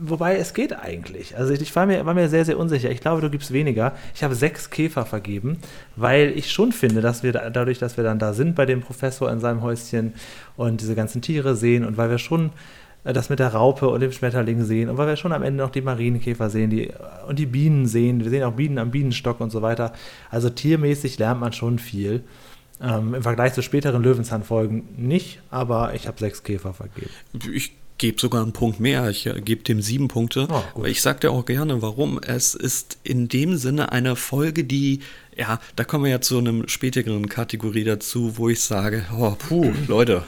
wobei 0.00 0.36
es 0.36 0.52
geht 0.52 0.72
eigentlich. 0.72 1.36
Also 1.36 1.52
ich 1.52 1.74
war 1.74 1.86
mir, 1.86 2.04
war 2.04 2.14
mir 2.14 2.28
sehr, 2.28 2.44
sehr 2.44 2.58
unsicher. 2.58 2.90
Ich 2.90 3.00
glaube, 3.00 3.20
du 3.20 3.30
gibst 3.30 3.52
weniger. 3.52 3.94
Ich 4.14 4.22
habe 4.22 4.34
sechs 4.34 4.70
Käfer 4.70 5.06
vergeben, 5.06 5.58
weil 5.96 6.32
ich 6.36 6.52
schon 6.52 6.72
finde, 6.72 7.00
dass 7.00 7.22
wir 7.22 7.32
da, 7.32 7.50
dadurch, 7.50 7.78
dass 7.78 7.96
wir 7.96 8.04
dann 8.04 8.18
da 8.18 8.32
sind 8.32 8.54
bei 8.54 8.66
dem 8.66 8.80
Professor 8.80 9.30
in 9.30 9.40
seinem 9.40 9.62
Häuschen 9.62 10.14
und 10.56 10.80
diese 10.80 10.94
ganzen 10.94 11.22
Tiere 11.22 11.56
sehen 11.56 11.84
und 11.84 11.96
weil 11.96 12.10
wir 12.10 12.18
schon 12.18 12.50
äh, 13.04 13.12
das 13.12 13.30
mit 13.30 13.38
der 13.38 13.54
Raupe 13.54 13.88
und 13.88 14.00
dem 14.00 14.12
Schmetterling 14.12 14.64
sehen 14.64 14.90
und 14.90 14.98
weil 14.98 15.06
wir 15.06 15.16
schon 15.16 15.32
am 15.32 15.42
Ende 15.42 15.62
noch 15.62 15.70
die 15.70 15.82
Marienkäfer 15.82 16.50
sehen 16.50 16.70
die, 16.70 16.90
und 17.26 17.38
die 17.38 17.46
Bienen 17.46 17.86
sehen. 17.86 18.22
Wir 18.22 18.30
sehen 18.30 18.44
auch 18.44 18.54
Bienen 18.54 18.78
am 18.78 18.90
Bienenstock 18.90 19.40
und 19.40 19.50
so 19.50 19.62
weiter. 19.62 19.92
Also 20.30 20.50
tiermäßig 20.50 21.18
lernt 21.18 21.40
man 21.40 21.52
schon 21.52 21.78
viel. 21.78 22.24
Ähm, 22.80 23.14
Im 23.14 23.22
Vergleich 23.22 23.54
zu 23.54 23.62
späteren 23.62 24.02
Löwenzahnfolgen 24.02 24.84
nicht, 24.96 25.40
aber 25.50 25.94
ich 25.94 26.06
habe 26.06 26.18
sechs 26.18 26.42
Käfer 26.42 26.74
vergeben. 26.74 27.10
Ich 27.52 27.72
gebe 27.98 28.20
sogar 28.20 28.42
einen 28.42 28.52
Punkt 28.52 28.80
mehr. 28.80 29.10
Ich 29.10 29.26
äh, 29.26 29.40
gebe 29.40 29.62
dem 29.64 29.82
sieben 29.82 30.08
Punkte. 30.08 30.48
Oh, 30.74 30.84
ich 30.84 31.02
sage 31.02 31.20
dir 31.20 31.32
auch 31.32 31.44
gerne, 31.44 31.82
warum. 31.82 32.20
Es 32.20 32.54
ist 32.54 32.98
in 33.02 33.28
dem 33.28 33.56
Sinne 33.56 33.92
eine 33.92 34.16
Folge, 34.16 34.64
die, 34.64 35.00
ja, 35.36 35.60
da 35.76 35.84
kommen 35.84 36.04
wir 36.04 36.12
ja 36.12 36.20
zu 36.20 36.38
einem 36.38 36.68
späteren 36.68 37.28
Kategorie 37.28 37.84
dazu, 37.84 38.38
wo 38.38 38.48
ich 38.48 38.60
sage, 38.60 39.04
oh, 39.18 39.34
puh, 39.36 39.72
Leute, 39.88 40.22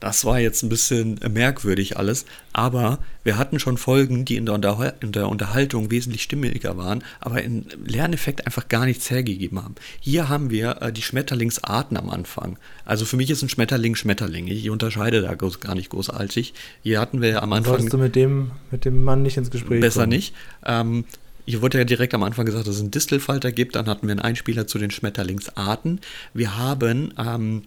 das 0.00 0.24
war 0.24 0.38
jetzt 0.38 0.62
ein 0.62 0.68
bisschen 0.68 1.18
merkwürdig 1.28 1.96
alles, 1.96 2.24
aber 2.52 2.98
wir 3.24 3.36
hatten 3.36 3.58
schon 3.58 3.76
Folgen, 3.76 4.24
die 4.24 4.36
in 4.36 4.46
der, 4.46 4.54
Unterhal 4.54 4.94
in 5.00 5.12
der 5.12 5.28
Unterhaltung 5.28 5.90
wesentlich 5.90 6.22
stimmiger 6.22 6.76
waren, 6.76 7.02
aber 7.20 7.42
im 7.42 7.66
Lerneffekt 7.84 8.46
einfach 8.46 8.68
gar 8.68 8.86
nichts 8.86 9.10
hergegeben 9.10 9.62
haben. 9.62 9.74
Hier 10.00 10.28
haben 10.28 10.50
wir 10.50 10.82
äh, 10.82 10.92
die 10.92 11.02
Schmetterlingsarten 11.02 11.96
am 11.96 12.10
Anfang. 12.10 12.58
Also 12.84 13.04
für 13.04 13.16
mich 13.16 13.30
ist 13.30 13.42
ein 13.42 13.48
Schmetterling 13.48 13.96
Schmetterling. 13.96 14.46
Ich 14.46 14.70
unterscheide 14.70 15.20
da 15.20 15.34
gar 15.34 15.74
nicht 15.74 15.90
großartig. 15.90 16.54
Hier 16.82 17.00
hatten 17.00 17.20
wir 17.20 17.28
ja 17.30 17.42
am 17.42 17.52
Anfang. 17.52 17.74
Solltest 17.74 17.92
du 17.92 17.98
mit 17.98 18.16
dem, 18.16 18.52
mit 18.70 18.84
dem 18.84 19.02
Mann 19.02 19.22
nicht 19.22 19.36
ins 19.36 19.50
Gespräch 19.50 19.80
Besser 19.80 20.02
kommen. 20.02 20.10
nicht. 20.10 20.34
Ähm, 20.64 21.04
hier 21.44 21.62
wurde 21.62 21.78
ja 21.78 21.84
direkt 21.84 22.12
am 22.12 22.22
Anfang 22.22 22.44
gesagt, 22.44 22.66
dass 22.66 22.74
es 22.74 22.80
einen 22.80 22.90
Distelfalter 22.90 23.52
gibt. 23.52 23.74
Dann 23.74 23.86
hatten 23.86 24.06
wir 24.06 24.12
einen 24.12 24.20
Einspieler 24.20 24.66
zu 24.66 24.78
den 24.78 24.90
Schmetterlingsarten. 24.90 26.00
Wir 26.34 26.58
haben 26.58 27.14
ähm, 27.16 27.62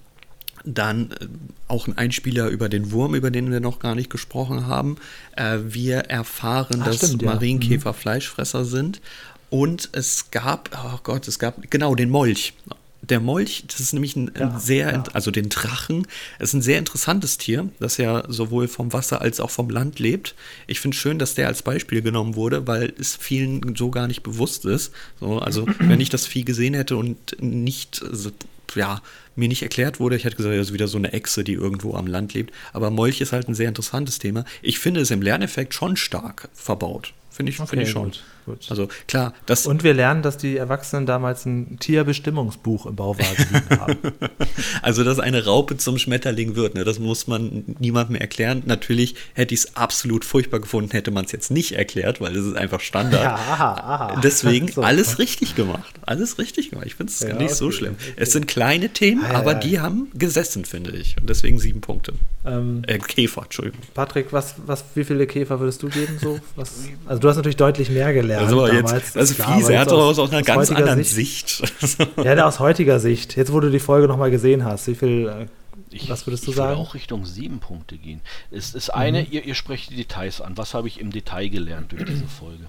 dann 0.66 1.12
äh, 1.12 1.28
auch 1.68 1.88
ein 1.88 1.98
Einspieler 1.98 2.48
über 2.48 2.70
den 2.70 2.92
Wurm, 2.92 3.16
über 3.16 3.32
den 3.32 3.52
wir 3.52 3.60
noch 3.60 3.80
gar 3.80 3.96
nicht 3.96 4.10
gesprochen 4.10 4.68
haben. 4.68 4.98
Äh, 5.36 5.60
wir 5.64 6.00
erfahren, 6.00 6.80
Ach, 6.82 6.86
dass 6.86 6.98
stimmt, 6.98 7.24
Marienkäfer 7.24 7.92
ja. 7.92 7.92
Mhm. 7.92 7.98
Fleischfresser 7.98 8.66
sind. 8.66 9.02
Und 9.50 9.90
es 9.92 10.32
gab, 10.32 10.70
oh 10.84 11.00
Gott, 11.04 11.28
es 11.28 11.38
gab 11.38 11.70
genau 11.70 11.94
den 11.96 12.10
Molch. 12.10 12.54
Der 13.02 13.20
Molch, 13.20 13.64
das 13.68 13.80
ist 13.80 13.94
nämlich 13.94 14.16
ein, 14.16 14.32
ja, 14.38 14.60
sehr, 14.60 14.92
ja. 14.92 15.04
also 15.12 15.32
den 15.32 15.50
Drachen, 15.50 16.08
ist 16.40 16.54
ein 16.54 16.62
sehr 16.62 16.78
interessantes 16.78 17.38
Tier, 17.38 17.68
das 17.80 17.98
ja 17.98 18.24
sowohl 18.28 18.68
vom 18.68 18.94
Wasser 18.94 19.22
als 19.22 19.40
auch 19.40 19.50
vom 19.50 19.70
Land 19.70 20.00
lebt. 20.00 20.36
Ich 20.68 20.80
finde 20.80 20.96
schön, 20.96 21.18
dass 21.18 21.34
der 21.34 21.48
als 21.48 21.64
Beispiel 21.64 22.02
genommen 22.02 22.36
wurde, 22.36 22.68
weil 22.68 22.94
es 23.00 23.16
vielen 23.16 23.76
so 23.76 23.90
gar 23.90 24.08
nicht 24.08 24.22
bewusst 24.22 24.66
ist. 24.66 24.94
So, 25.20 25.40
also, 25.40 25.66
wenn 25.80 26.00
ich 26.00 26.10
das 26.10 26.28
Vieh 26.28 26.46
gesehen 26.46 26.76
hätte 26.76 26.96
und 26.96 27.36
nicht 27.42 28.02
also, 28.08 28.32
ja, 28.76 29.02
mir 29.36 29.48
nicht 29.48 29.62
erklärt 29.62 30.00
wurde. 30.00 30.16
Ich 30.16 30.24
hätte 30.24 30.36
gesagt, 30.36 30.56
das 30.56 30.68
ist 30.68 30.74
wieder 30.74 30.88
so 30.88 30.98
eine 30.98 31.14
Echse, 31.14 31.44
die 31.44 31.54
irgendwo 31.54 31.96
am 31.96 32.08
Land 32.08 32.34
lebt. 32.34 32.54
Aber 32.74 32.90
Molch 32.90 33.22
ist 33.22 33.32
halt 33.32 33.48
ein 33.48 33.56
sehr 33.56 33.70
interessantes 33.70 34.20
Thema. 34.20 34.46
Ich 34.62 34.80
finde 34.80 35.02
es 35.02 35.12
im 35.12 35.22
Lerneffekt 35.22 35.74
schon 35.74 35.98
stark 35.98 36.50
verbaut. 36.54 37.14
Finde 37.30 37.52
ich, 37.52 37.60
okay, 37.60 37.70
find 37.70 37.82
ich 37.84 37.90
schon. 37.90 38.06
Gut. 38.06 38.24
Gut. 38.46 38.66
Also 38.70 38.88
klar, 39.08 39.34
das. 39.46 39.68
Und 39.68 39.84
wir 39.84 39.94
lernen, 39.94 40.24
dass 40.24 40.38
die 40.38 40.58
Erwachsenen 40.58 41.06
damals 41.06 41.46
ein 41.46 41.78
Tierbestimmungsbuch 41.80 42.88
im 42.88 42.96
Bauwagen 42.96 43.62
haben. 43.80 43.98
also, 44.82 45.04
dass 45.04 45.20
eine 45.20 45.46
Raupe 45.46 45.78
zum 45.78 46.00
Schmetterling 46.00 46.56
wird, 46.56 46.74
ne, 46.74 46.84
das 46.84 46.98
muss 46.98 47.28
man 47.28 47.64
niemandem 47.80 48.16
erklären. 48.16 48.64
Natürlich 48.66 49.16
hätte 49.34 49.54
ich 49.54 49.62
es 49.62 49.76
absolut 49.76 50.26
furchtbar 50.26 50.60
gefunden, 50.60 50.92
hätte 50.92 51.12
man 51.12 51.26
es 51.26 51.32
jetzt 51.32 51.52
nicht 51.52 51.74
erklärt, 51.74 52.20
weil 52.20 52.34
das 52.34 52.46
ist 52.46 52.56
einfach 52.56 52.80
Standard. 52.80 53.22
Ja, 53.22 53.36
aha, 53.36 53.74
aha. 53.74 54.22
Deswegen 54.24 54.68
so. 54.72 54.82
alles 54.82 55.20
richtig 55.20 55.56
gemacht. 55.56 55.94
Alles 56.02 56.40
richtig 56.40 56.72
gemacht. 56.72 56.88
Ich 56.88 56.96
finde 56.96 57.12
es 57.12 57.20
ja, 57.20 57.28
nicht 57.28 57.44
okay, 57.44 57.54
so 57.54 57.72
schlimm. 57.72 57.96
Okay. 58.00 58.14
Es 58.16 58.32
sind 58.32 58.48
kleine 58.48 58.90
Themen, 58.90 59.24
ah, 59.24 59.36
aber 59.36 59.54
ja, 59.54 59.60
die 59.60 59.80
haben 59.80 60.08
gesessen, 60.16 60.66
finde 60.66 60.92
ich. 60.92 61.16
Und 61.20 61.30
deswegen 61.30 61.60
sieben 61.60 61.82
Punkte. 61.82 62.14
Ähm, 62.44 62.82
äh, 62.88 62.98
Käfer, 62.98 63.44
Entschuldigung. 63.44 63.82
Patrick, 63.94 64.34
was, 64.34 64.56
was, 64.66 64.84
wie 64.96 65.04
viele 65.04 65.28
Käfer 65.28 65.60
würdest 65.60 65.84
du 65.84 65.90
geben? 65.90 66.18
So? 66.20 66.40
Was, 66.56 66.86
also, 67.06 67.22
du 67.22 67.30
hast 67.30 67.36
natürlich 67.36 67.58
deutlich 67.58 67.92
mehr 67.92 68.12
gelernt 68.14 68.31
gelernt. 68.40 68.54
Also 68.54 68.96
jetzt, 68.96 69.18
also 69.18 69.34
klar, 69.36 69.58
fies, 69.58 69.70
er 69.70 69.80
hat 69.80 69.92
doch 69.92 70.00
aus, 70.00 70.20
aus 70.20 70.32
einer 70.32 70.42
ganz 70.42 70.72
anderen 70.72 71.04
Sicht. 71.04 71.50
Sicht. 71.50 72.08
ja, 72.24 72.46
aus 72.46 72.60
heutiger 72.60 73.00
Sicht. 73.00 73.36
Jetzt, 73.36 73.52
wo 73.52 73.60
du 73.60 73.70
die 73.70 73.80
Folge 73.80 74.08
nochmal 74.08 74.32
gesehen 74.32 74.66
hast, 74.66 74.88
wie 74.88 74.96
viel, 74.96 75.28
äh, 75.28 75.48
ich, 75.90 76.10
was 76.10 76.26
würdest 76.26 76.48
du 76.48 76.52
ich 76.52 76.58
sagen? 76.58 76.74
Ich 76.74 76.78
würde 76.78 76.90
auch 76.90 76.94
Richtung 76.94 77.26
sieben 77.26 77.60
Punkte 77.60 77.98
gehen. 77.98 78.22
Es 78.50 78.74
ist 78.74 78.90
eine, 78.90 79.22
mhm. 79.22 79.28
ihr, 79.32 79.46
ihr 79.46 79.56
sprecht 79.56 79.90
die 79.90 79.96
Details 79.96 80.42
an. 80.42 80.58
Was 80.58 80.74
habe 80.74 80.88
ich 80.88 81.00
im 81.00 81.12
Detail 81.12 81.50
gelernt 81.50 81.92
durch 81.92 82.06
diese 82.06 82.28
Folge? 82.28 82.66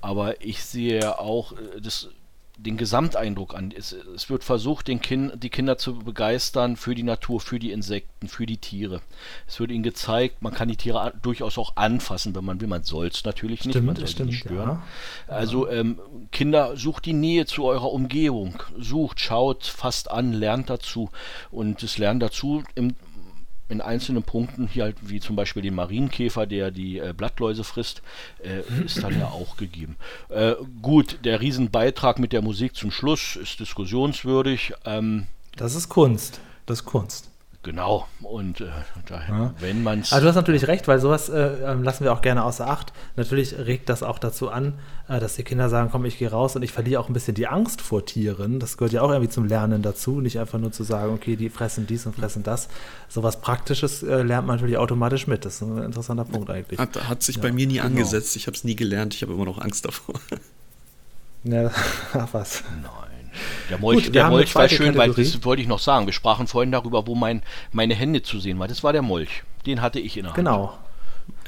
Aber 0.00 0.44
ich 0.44 0.62
sehe 0.64 1.18
auch, 1.18 1.52
äh, 1.52 1.80
das 1.80 2.08
den 2.62 2.76
Gesamteindruck 2.76 3.54
an. 3.54 3.72
Es, 3.76 3.92
es 3.92 4.30
wird 4.30 4.44
versucht, 4.44 4.88
den 4.88 5.00
kind, 5.00 5.42
die 5.42 5.50
Kinder 5.50 5.78
zu 5.78 5.98
begeistern 5.98 6.76
für 6.76 6.94
die 6.94 7.02
Natur, 7.02 7.40
für 7.40 7.58
die 7.58 7.72
Insekten, 7.72 8.28
für 8.28 8.46
die 8.46 8.56
Tiere. 8.56 9.00
Es 9.46 9.58
wird 9.60 9.70
ihnen 9.70 9.82
gezeigt, 9.82 10.42
man 10.42 10.54
kann 10.54 10.68
die 10.68 10.76
Tiere 10.76 11.12
durchaus 11.22 11.58
auch 11.58 11.76
anfassen, 11.76 12.34
wenn 12.34 12.44
man 12.44 12.60
will. 12.60 12.68
Man 12.68 12.84
soll 12.84 13.08
es 13.08 13.24
natürlich 13.24 13.60
stimmt, 13.60 13.74
nicht, 13.74 13.84
man 13.84 13.96
soll 13.96 14.06
stimmt, 14.06 14.30
nicht 14.30 14.40
stören. 14.40 14.80
Ja. 15.28 15.34
Also 15.34 15.68
ähm, 15.68 15.98
Kinder, 16.30 16.76
sucht 16.76 17.04
die 17.04 17.12
Nähe 17.12 17.46
zu 17.46 17.64
eurer 17.64 17.92
Umgebung. 17.92 18.62
Sucht, 18.78 19.20
schaut, 19.20 19.64
fasst 19.64 20.10
an, 20.10 20.32
lernt 20.32 20.70
dazu. 20.70 21.10
Und 21.50 21.82
das 21.82 21.98
Lernen 21.98 22.20
dazu 22.20 22.62
im 22.74 22.94
in 23.72 23.80
einzelnen 23.80 24.22
Punkten, 24.22 24.68
hier 24.68 24.84
halt 24.84 24.96
wie 25.02 25.18
zum 25.18 25.34
Beispiel 25.34 25.62
den 25.62 25.74
Marienkäfer, 25.74 26.46
der 26.46 26.70
die 26.70 26.98
äh, 26.98 27.12
Blattläuse 27.16 27.64
frisst, 27.64 28.02
äh, 28.44 28.84
ist 28.84 29.02
dann 29.02 29.18
ja 29.18 29.26
auch 29.26 29.56
gegeben. 29.56 29.96
Äh, 30.28 30.54
gut, 30.80 31.18
der 31.24 31.40
Riesenbeitrag 31.40 32.18
mit 32.18 32.32
der 32.32 32.42
Musik 32.42 32.76
zum 32.76 32.90
Schluss 32.90 33.36
ist 33.36 33.58
diskussionswürdig. 33.58 34.74
Ähm, 34.84 35.26
das 35.56 35.74
ist 35.74 35.88
Kunst. 35.88 36.40
Das 36.66 36.80
ist 36.80 36.84
Kunst. 36.84 37.31
Genau, 37.64 38.08
und 38.22 38.60
äh, 38.60 38.64
daher, 39.06 39.34
ja. 39.34 39.54
wenn 39.60 39.84
man 39.84 40.00
es. 40.00 40.12
Also 40.12 40.24
du 40.24 40.28
hast 40.30 40.34
natürlich 40.34 40.66
recht, 40.66 40.88
weil 40.88 40.98
sowas 40.98 41.28
äh, 41.28 41.38
ähm, 41.64 41.84
lassen 41.84 42.02
wir 42.02 42.12
auch 42.12 42.20
gerne 42.20 42.42
außer 42.42 42.68
Acht. 42.68 42.92
Natürlich 43.14 43.56
regt 43.56 43.88
das 43.88 44.02
auch 44.02 44.18
dazu 44.18 44.50
an, 44.50 44.74
äh, 45.08 45.20
dass 45.20 45.36
die 45.36 45.44
Kinder 45.44 45.68
sagen, 45.68 45.88
komm, 45.92 46.04
ich 46.04 46.18
gehe 46.18 46.28
raus 46.28 46.56
und 46.56 46.62
ich 46.62 46.72
verliere 46.72 47.00
auch 47.00 47.08
ein 47.08 47.12
bisschen 47.12 47.36
die 47.36 47.46
Angst 47.46 47.80
vor 47.80 48.04
Tieren. 48.04 48.58
Das 48.58 48.76
gehört 48.76 48.92
ja 48.92 49.02
auch 49.02 49.10
irgendwie 49.10 49.30
zum 49.30 49.46
Lernen 49.46 49.80
dazu, 49.80 50.20
nicht 50.20 50.40
einfach 50.40 50.58
nur 50.58 50.72
zu 50.72 50.82
sagen, 50.82 51.14
okay, 51.14 51.36
die 51.36 51.50
fressen 51.50 51.86
dies 51.86 52.04
und 52.04 52.16
fressen 52.16 52.42
das. 52.42 52.68
Sowas 53.08 53.40
Praktisches 53.40 54.02
äh, 54.02 54.22
lernt 54.22 54.48
man 54.48 54.56
natürlich 54.56 54.78
automatisch 54.78 55.28
mit. 55.28 55.44
Das 55.44 55.54
ist 55.54 55.62
ein 55.62 55.84
interessanter 55.84 56.24
Punkt 56.24 56.50
eigentlich. 56.50 56.80
Hat, 56.80 57.08
hat 57.08 57.22
sich 57.22 57.36
ja, 57.36 57.42
bei 57.42 57.52
mir 57.52 57.68
nie 57.68 57.74
genau. 57.74 57.86
angesetzt. 57.86 58.34
Ich 58.34 58.48
habe 58.48 58.56
es 58.56 58.64
nie 58.64 58.74
gelernt. 58.74 59.14
Ich 59.14 59.22
habe 59.22 59.34
immer 59.34 59.44
noch 59.44 59.60
Angst 59.60 59.84
davor. 59.84 60.16
Ja, 61.44 61.70
ach 62.12 62.28
was. 62.32 62.64
Nein. 62.82 63.11
Der 63.70 63.78
Molch, 63.78 64.04
Gut, 64.04 64.14
der 64.14 64.28
Molch 64.28 64.54
war 64.54 64.68
schön, 64.68 64.94
Kategorie. 64.94 65.16
weil 65.16 65.24
das 65.24 65.44
wollte 65.44 65.62
ich 65.62 65.68
noch 65.68 65.78
sagen. 65.78 66.06
Wir 66.06 66.12
sprachen 66.12 66.46
vorhin 66.46 66.72
darüber, 66.72 67.06
wo 67.06 67.14
mein, 67.14 67.42
meine 67.72 67.94
Hände 67.94 68.22
zu 68.22 68.38
sehen 68.38 68.58
waren. 68.58 68.68
Das 68.68 68.82
war 68.82 68.92
der 68.92 69.02
Molch. 69.02 69.42
Den 69.66 69.80
hatte 69.80 70.00
ich 70.00 70.16
in 70.16 70.24
der 70.24 70.32
Hand. 70.32 70.36
Genau. 70.36 70.78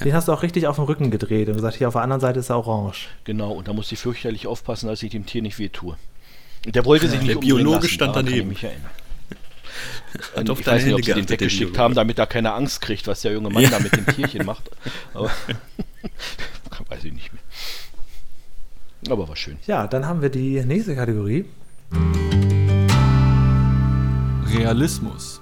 Den 0.02 0.12
hast 0.12 0.28
du 0.28 0.32
auch 0.32 0.42
richtig 0.42 0.66
auf 0.66 0.76
den 0.76 0.84
Rücken 0.84 1.10
gedreht 1.10 1.48
und 1.48 1.54
gesagt, 1.54 1.76
hier 1.76 1.88
auf 1.88 1.94
der 1.94 2.02
anderen 2.02 2.20
Seite 2.20 2.40
ist 2.40 2.50
er 2.50 2.56
orange. 2.56 3.08
Genau, 3.24 3.52
und 3.52 3.68
da 3.68 3.72
musste 3.72 3.94
ich 3.94 4.00
fürchterlich 4.00 4.46
aufpassen, 4.46 4.88
dass 4.88 5.02
ich 5.02 5.10
dem 5.10 5.26
Tier 5.26 5.42
nicht 5.42 5.58
wehtue. 5.58 5.96
Der 6.66 6.84
wollte 6.84 7.08
sich 7.08 7.18
ja, 7.18 7.22
nicht 7.22 7.34
Der 7.34 7.40
Biologe 7.40 7.76
lassen, 7.76 7.88
stand 7.88 8.16
daneben. 8.16 8.52
Ich, 8.52 8.64
und 10.36 10.48
ich 10.48 10.66
weiß 10.66 10.84
nicht, 10.84 10.94
ob 10.94 11.04
sie 11.04 11.12
den 11.12 11.28
weggeschickt 11.28 11.78
haben, 11.78 11.94
damit 11.94 12.18
er 12.18 12.26
keine 12.26 12.52
Angst 12.54 12.80
kriegt, 12.80 13.06
was 13.06 13.22
der 13.22 13.32
junge 13.32 13.50
Mann 13.50 13.62
ja. 13.62 13.70
da 13.70 13.80
mit 13.80 13.92
dem 13.92 14.06
Tierchen 14.06 14.46
macht. 14.46 14.70
Aber 15.12 15.30
weiß 16.88 17.04
ich 17.04 17.12
nicht 17.12 17.32
mehr. 17.32 17.42
Aber 19.10 19.28
war 19.28 19.36
schön. 19.36 19.58
Ja, 19.66 19.86
dann 19.86 20.06
haben 20.06 20.22
wir 20.22 20.30
die 20.30 20.64
nächste 20.64 20.94
Kategorie. 20.94 21.44
Realismus. 24.46 25.40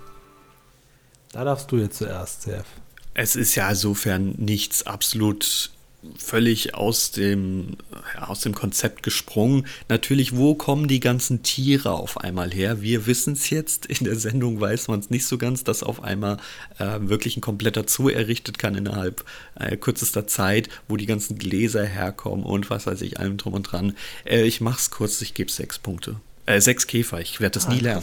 Da 1.32 1.44
darfst 1.44 1.70
du 1.72 1.78
jetzt 1.78 1.98
zuerst, 1.98 2.42
Serf. 2.42 2.66
Es 3.14 3.36
ist 3.36 3.54
ja 3.54 3.68
insofern 3.68 4.34
nichts 4.38 4.86
absolut 4.86 5.70
völlig 6.16 6.74
aus 6.74 7.12
dem, 7.12 7.76
aus 8.18 8.40
dem 8.40 8.54
Konzept 8.54 9.02
gesprungen. 9.02 9.66
Natürlich, 9.88 10.36
wo 10.36 10.54
kommen 10.54 10.88
die 10.88 11.00
ganzen 11.00 11.42
Tiere 11.42 11.92
auf 11.92 12.18
einmal 12.18 12.52
her? 12.52 12.82
Wir 12.82 13.06
wissen 13.06 13.34
es 13.34 13.50
jetzt. 13.50 13.86
In 13.86 14.04
der 14.04 14.16
Sendung 14.16 14.60
weiß 14.60 14.88
man 14.88 15.00
es 15.00 15.10
nicht 15.10 15.26
so 15.26 15.38
ganz, 15.38 15.62
dass 15.64 15.82
auf 15.82 16.02
einmal 16.02 16.38
äh, 16.78 16.98
wirklich 17.02 17.36
ein 17.36 17.40
kompletter 17.40 17.84
Zoo 17.86 18.08
errichtet 18.08 18.58
kann 18.58 18.74
innerhalb 18.74 19.24
äh, 19.54 19.76
kürzester 19.76 20.26
Zeit, 20.26 20.68
wo 20.88 20.96
die 20.96 21.06
ganzen 21.06 21.38
Gläser 21.38 21.84
herkommen 21.84 22.44
und 22.44 22.68
was 22.70 22.86
weiß 22.86 23.00
ich, 23.02 23.20
allem 23.20 23.36
drum 23.36 23.54
und 23.54 23.64
dran. 23.64 23.94
Äh, 24.24 24.42
ich 24.42 24.60
mach's 24.60 24.90
kurz, 24.90 25.20
ich 25.22 25.34
gebe 25.34 25.50
sechs 25.50 25.78
Punkte. 25.78 26.16
Äh, 26.46 26.60
sechs 26.60 26.86
Käfer, 26.86 27.20
ich 27.20 27.40
werde 27.40 27.54
das 27.54 27.66
ah, 27.66 27.72
nie 27.72 27.80
lernen. 27.80 28.02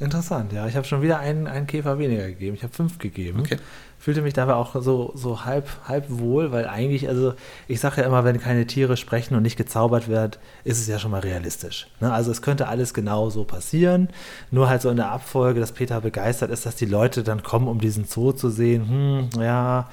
Interessant, 0.00 0.52
ja. 0.54 0.66
Ich 0.66 0.76
habe 0.76 0.86
schon 0.86 1.02
wieder 1.02 1.18
einen, 1.18 1.46
einen 1.46 1.66
Käfer 1.66 1.98
weniger 1.98 2.26
gegeben. 2.26 2.56
Ich 2.56 2.62
habe 2.62 2.72
fünf 2.72 2.98
gegeben. 2.98 3.40
Okay. 3.40 3.58
fühlte 3.98 4.22
mich 4.22 4.32
dabei 4.32 4.54
auch 4.54 4.74
so, 4.80 5.12
so 5.14 5.44
halb, 5.44 5.68
halb 5.86 6.06
wohl, 6.08 6.52
weil 6.52 6.66
eigentlich, 6.66 7.06
also 7.06 7.34
ich 7.68 7.80
sage 7.80 8.00
ja 8.00 8.06
immer, 8.06 8.24
wenn 8.24 8.40
keine 8.40 8.66
Tiere 8.66 8.96
sprechen 8.96 9.34
und 9.34 9.42
nicht 9.42 9.58
gezaubert 9.58 10.08
wird, 10.08 10.38
ist 10.64 10.80
es 10.80 10.86
ja 10.86 10.98
schon 10.98 11.10
mal 11.10 11.20
realistisch. 11.20 11.88
Ne? 12.00 12.10
Also 12.10 12.30
es 12.30 12.40
könnte 12.40 12.66
alles 12.66 12.94
genau 12.94 13.28
so 13.28 13.44
passieren, 13.44 14.08
nur 14.50 14.70
halt 14.70 14.80
so 14.80 14.88
in 14.88 14.96
der 14.96 15.10
Abfolge, 15.10 15.60
dass 15.60 15.72
Peter 15.72 16.00
begeistert 16.00 16.50
ist, 16.50 16.64
dass 16.64 16.76
die 16.76 16.86
Leute 16.86 17.22
dann 17.22 17.42
kommen, 17.42 17.68
um 17.68 17.78
diesen 17.78 18.06
Zoo 18.06 18.32
zu 18.32 18.48
sehen. 18.48 18.88
Hm, 18.88 19.42
ja, 19.42 19.90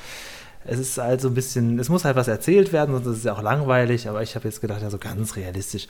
es 0.64 0.80
ist 0.80 0.98
halt 0.98 1.20
so 1.20 1.28
ein 1.28 1.34
bisschen, 1.34 1.80
es 1.80 1.90
muss 1.90 2.06
halt 2.06 2.16
was 2.16 2.30
erzählt 2.30 2.72
werden, 2.72 2.94
sonst 2.94 3.08
ist 3.08 3.18
es 3.18 3.24
ja 3.26 3.34
auch 3.34 3.42
langweilig, 3.42 4.08
aber 4.08 4.22
ich 4.22 4.36
habe 4.36 4.48
jetzt 4.48 4.62
gedacht, 4.62 4.82
ja, 4.82 4.90
so 4.90 4.98
ganz 4.98 5.36
realistisch. 5.36 5.88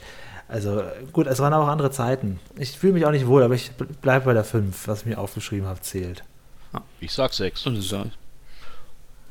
Also 0.48 0.82
gut, 1.12 1.28
es 1.28 1.39
waren 1.39 1.54
auch 1.54 1.68
andere 1.68 1.91
Zeiten. 1.91 2.39
Ich 2.58 2.78
fühle 2.78 2.93
mich 2.93 3.06
auch 3.06 3.12
nicht 3.12 3.28
wohl, 3.28 3.43
aber 3.43 3.56
ich 3.56 3.72
bleibe 4.02 4.26
bei 4.26 4.34
der 4.34 4.43
5, 4.43 4.88
was 4.88 5.02
ich 5.02 5.06
mir 5.06 5.18
aufgeschrieben 5.18 5.68
habe, 5.68 5.82
zählt. 5.82 6.24
Ich 7.00 7.14
sag 7.14 7.34
6. 7.34 7.68
Und 7.68 7.82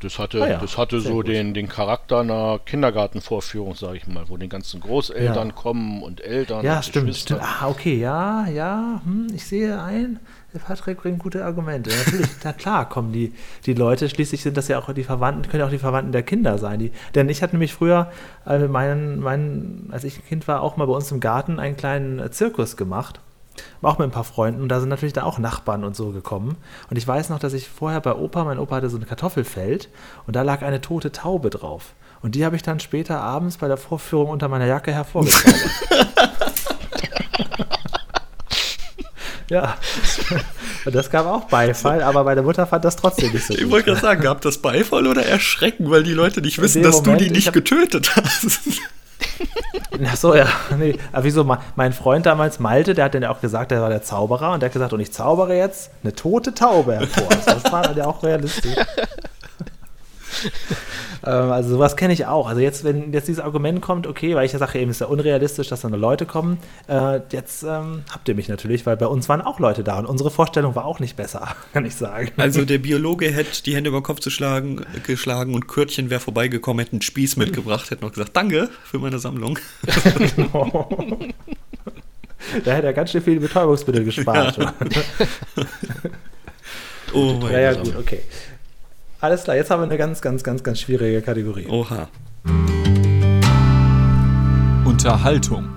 Das 0.00 0.18
hatte, 0.18 0.42
Ah 0.42 0.48
ja, 0.48 0.58
das 0.58 0.76
hatte 0.76 1.00
so 1.00 1.14
gut. 1.14 1.28
den, 1.28 1.54
den 1.54 1.68
Charakter 1.68 2.20
einer 2.20 2.58
Kindergartenvorführung, 2.64 3.74
sage 3.74 3.96
ich 3.96 4.06
mal, 4.06 4.28
wo 4.28 4.36
die 4.36 4.48
ganzen 4.48 4.80
Großeltern 4.80 5.48
Ja. 5.48 5.54
kommen 5.54 6.02
und 6.02 6.20
Eltern. 6.20 6.64
Ja, 6.64 6.76
und 6.76 6.84
stimmt, 6.84 7.16
stimmt. 7.16 7.40
Ah, 7.42 7.68
okay, 7.68 7.98
ja, 7.98 8.46
ja, 8.46 9.00
hm, 9.04 9.28
ich 9.34 9.46
sehe 9.46 9.80
ein. 9.82 10.20
Der 10.52 10.58
Patrick 10.60 10.98
bringt 10.98 11.18
gute 11.18 11.44
Argumente. 11.44 11.90
Natürlich, 11.90 12.28
na 12.44 12.52
klar, 12.52 12.88
kommen 12.88 13.12
die, 13.12 13.32
die 13.64 13.72
Leute, 13.74 14.08
schließlich 14.08 14.42
sind 14.42 14.56
das 14.56 14.68
ja 14.68 14.78
auch 14.78 14.92
die 14.92 15.02
Verwandten, 15.04 15.50
können 15.50 15.60
ja 15.60 15.66
auch 15.66 15.70
die 15.70 15.78
Verwandten 15.78 16.12
der 16.12 16.22
Kinder 16.22 16.58
sein. 16.58 16.78
Die, 16.78 16.92
denn 17.14 17.28
ich 17.30 17.42
hatte 17.42 17.54
nämlich 17.54 17.72
früher, 17.72 18.10
äh, 18.46 18.58
meinen, 18.68 19.20
meinen, 19.20 19.88
als 19.92 20.04
ich 20.04 20.18
ein 20.18 20.26
Kind 20.26 20.46
war, 20.46 20.60
auch 20.62 20.76
mal 20.76 20.86
bei 20.86 20.92
uns 20.94 21.10
im 21.10 21.20
Garten 21.20 21.58
einen 21.58 21.76
kleinen 21.76 22.18
äh, 22.18 22.30
Zirkus 22.30 22.76
gemacht. 22.76 23.20
Auch 23.82 23.98
mit 23.98 24.08
ein 24.08 24.10
paar 24.10 24.24
Freunden 24.24 24.62
und 24.62 24.68
da 24.68 24.80
sind 24.80 24.88
natürlich 24.88 25.12
da 25.12 25.22
auch 25.24 25.38
Nachbarn 25.38 25.84
und 25.84 25.94
so 25.96 26.10
gekommen. 26.10 26.56
Und 26.90 26.96
ich 26.96 27.06
weiß 27.06 27.28
noch, 27.28 27.38
dass 27.38 27.52
ich 27.52 27.68
vorher 27.68 28.00
bei 28.00 28.14
Opa, 28.14 28.44
mein 28.44 28.58
Opa 28.58 28.76
hatte 28.76 28.90
so 28.90 28.96
ein 28.96 29.06
Kartoffelfeld 29.06 29.88
und 30.26 30.34
da 30.36 30.42
lag 30.42 30.62
eine 30.62 30.80
tote 30.80 31.12
Taube 31.12 31.50
drauf. 31.50 31.94
Und 32.22 32.34
die 32.34 32.44
habe 32.44 32.56
ich 32.56 32.62
dann 32.62 32.80
später 32.80 33.20
abends 33.20 33.58
bei 33.58 33.68
der 33.68 33.76
Vorführung 33.76 34.30
unter 34.30 34.48
meiner 34.48 34.66
Jacke 34.66 34.92
hervorgezaubert. 34.92 35.60
Ja. 39.48 39.76
Und 40.84 40.94
das 40.94 41.08
gab 41.08 41.26
auch 41.26 41.44
Beifall, 41.44 42.02
aber 42.02 42.24
meine 42.24 42.42
Mutter 42.42 42.66
fand 42.66 42.84
das 42.84 42.96
trotzdem 42.96 43.30
nicht 43.32 43.46
so 43.46 43.54
Ich 43.54 43.62
gut. 43.62 43.70
wollte 43.70 43.86
gerade 43.90 44.00
sagen, 44.00 44.20
gab 44.22 44.40
das 44.40 44.58
Beifall 44.58 45.06
oder 45.06 45.24
Erschrecken, 45.24 45.88
weil 45.88 46.02
die 46.02 46.14
Leute 46.14 46.40
nicht 46.40 46.60
wissen, 46.60 46.82
dass 46.82 46.96
Moment, 46.96 47.20
du 47.20 47.24
die 47.24 47.26
ich 47.26 47.32
nicht 47.36 47.46
hab- 47.46 47.54
getötet 47.54 48.16
hast. 48.16 48.58
Ach 50.06 50.16
so, 50.16 50.34
ja. 50.34 50.46
Nee. 50.78 50.98
Aber 51.12 51.24
wieso? 51.24 51.44
Me- 51.44 51.58
Mein 51.74 51.92
Freund 51.92 52.26
damals, 52.26 52.58
Malte, 52.58 52.94
der 52.94 53.06
hat 53.06 53.14
dann 53.14 53.22
ja 53.22 53.30
auch 53.30 53.40
gesagt, 53.40 53.70
der 53.70 53.80
war 53.80 53.88
der 53.88 54.02
Zauberer 54.02 54.52
und 54.52 54.60
der 54.60 54.68
hat 54.68 54.72
gesagt, 54.74 54.92
und 54.92 55.00
ich 55.00 55.12
zaubere 55.12 55.54
jetzt 55.56 55.90
eine 56.02 56.14
tote 56.14 56.54
Taube 56.54 56.94
hervor. 56.94 57.28
Das 57.44 57.72
war 57.72 57.82
dann 57.82 57.96
ja 57.96 58.06
auch 58.06 58.22
realistisch. 58.22 58.76
ähm, 61.24 61.50
also 61.50 61.70
sowas 61.70 61.96
kenne 61.96 62.12
ich 62.12 62.26
auch. 62.26 62.48
Also 62.48 62.60
jetzt, 62.60 62.84
wenn 62.84 63.12
jetzt 63.12 63.28
dieses 63.28 63.42
Argument 63.42 63.80
kommt, 63.80 64.06
okay, 64.06 64.34
weil 64.34 64.46
ich 64.46 64.52
ja 64.52 64.58
sage, 64.58 64.78
eben 64.78 64.90
ist 64.90 65.00
ja 65.00 65.06
unrealistisch, 65.06 65.68
dass 65.68 65.80
da 65.80 65.88
nur 65.88 65.98
Leute 65.98 66.26
kommen. 66.26 66.58
Äh, 66.88 67.20
jetzt 67.30 67.62
ähm, 67.62 68.02
habt 68.10 68.28
ihr 68.28 68.34
mich 68.34 68.48
natürlich, 68.48 68.86
weil 68.86 68.96
bei 68.96 69.06
uns 69.06 69.28
waren 69.28 69.40
auch 69.40 69.58
Leute 69.60 69.84
da 69.84 69.98
und 69.98 70.06
unsere 70.06 70.30
Vorstellung 70.30 70.74
war 70.74 70.84
auch 70.84 71.00
nicht 71.00 71.16
besser, 71.16 71.48
kann 71.72 71.84
ich 71.84 71.94
sagen. 71.94 72.30
Also 72.36 72.64
der 72.64 72.78
Biologe 72.78 73.30
hätte 73.30 73.62
die 73.62 73.74
Hände 73.74 73.88
über 73.88 74.00
den 74.00 74.04
Kopf 74.04 74.20
zu 74.20 74.30
schlagen, 74.30 74.84
geschlagen 75.04 75.54
und 75.54 75.68
Kürtchen 75.68 76.10
wäre 76.10 76.20
vorbeigekommen, 76.20 76.80
hätte 76.80 76.92
einen 76.92 77.02
Spieß 77.02 77.36
mitgebracht, 77.36 77.90
hätte 77.90 78.04
noch 78.04 78.12
gesagt, 78.12 78.36
danke 78.36 78.68
für 78.84 78.98
meine 78.98 79.18
Sammlung. 79.18 79.58
da 82.64 82.72
hätte 82.72 82.86
er 82.86 82.92
ganz 82.92 83.10
schön 83.10 83.22
viele 83.22 83.40
Betäubungsmittel 83.40 84.04
gespart. 84.04 84.58
Oh 87.12 87.38
mein 87.40 87.52
Ja, 87.52 87.60
ja, 87.60 87.72
Gott. 87.72 87.84
gut, 87.84 87.96
okay. 87.96 88.20
Alles 89.20 89.44
klar, 89.44 89.56
jetzt 89.56 89.70
haben 89.70 89.80
wir 89.80 89.86
eine 89.86 89.96
ganz, 89.96 90.20
ganz, 90.20 90.42
ganz, 90.44 90.62
ganz 90.62 90.80
schwierige 90.80 91.22
Kategorie. 91.22 91.66
Oha. 91.66 92.08
Unterhaltung. 94.84 95.68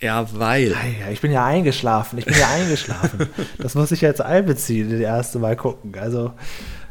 Ja, 0.00 0.26
weil. 0.32 0.74
Ich 1.12 1.20
bin 1.20 1.30
ja 1.30 1.44
eingeschlafen, 1.44 2.18
ich 2.18 2.24
bin 2.24 2.34
ja 2.38 2.48
eingeschlafen. 2.48 3.28
Das 3.58 3.74
muss 3.74 3.92
ich 3.92 4.00
jetzt 4.00 4.20
einbeziehen, 4.20 4.90
das 4.90 5.00
erste 5.00 5.38
Mal 5.38 5.54
gucken. 5.56 5.94
Also, 5.98 6.32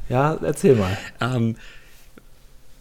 ja, 0.08 0.38
erzähl 0.42 0.76
mal. 0.76 0.98
Ähm, 1.20 1.56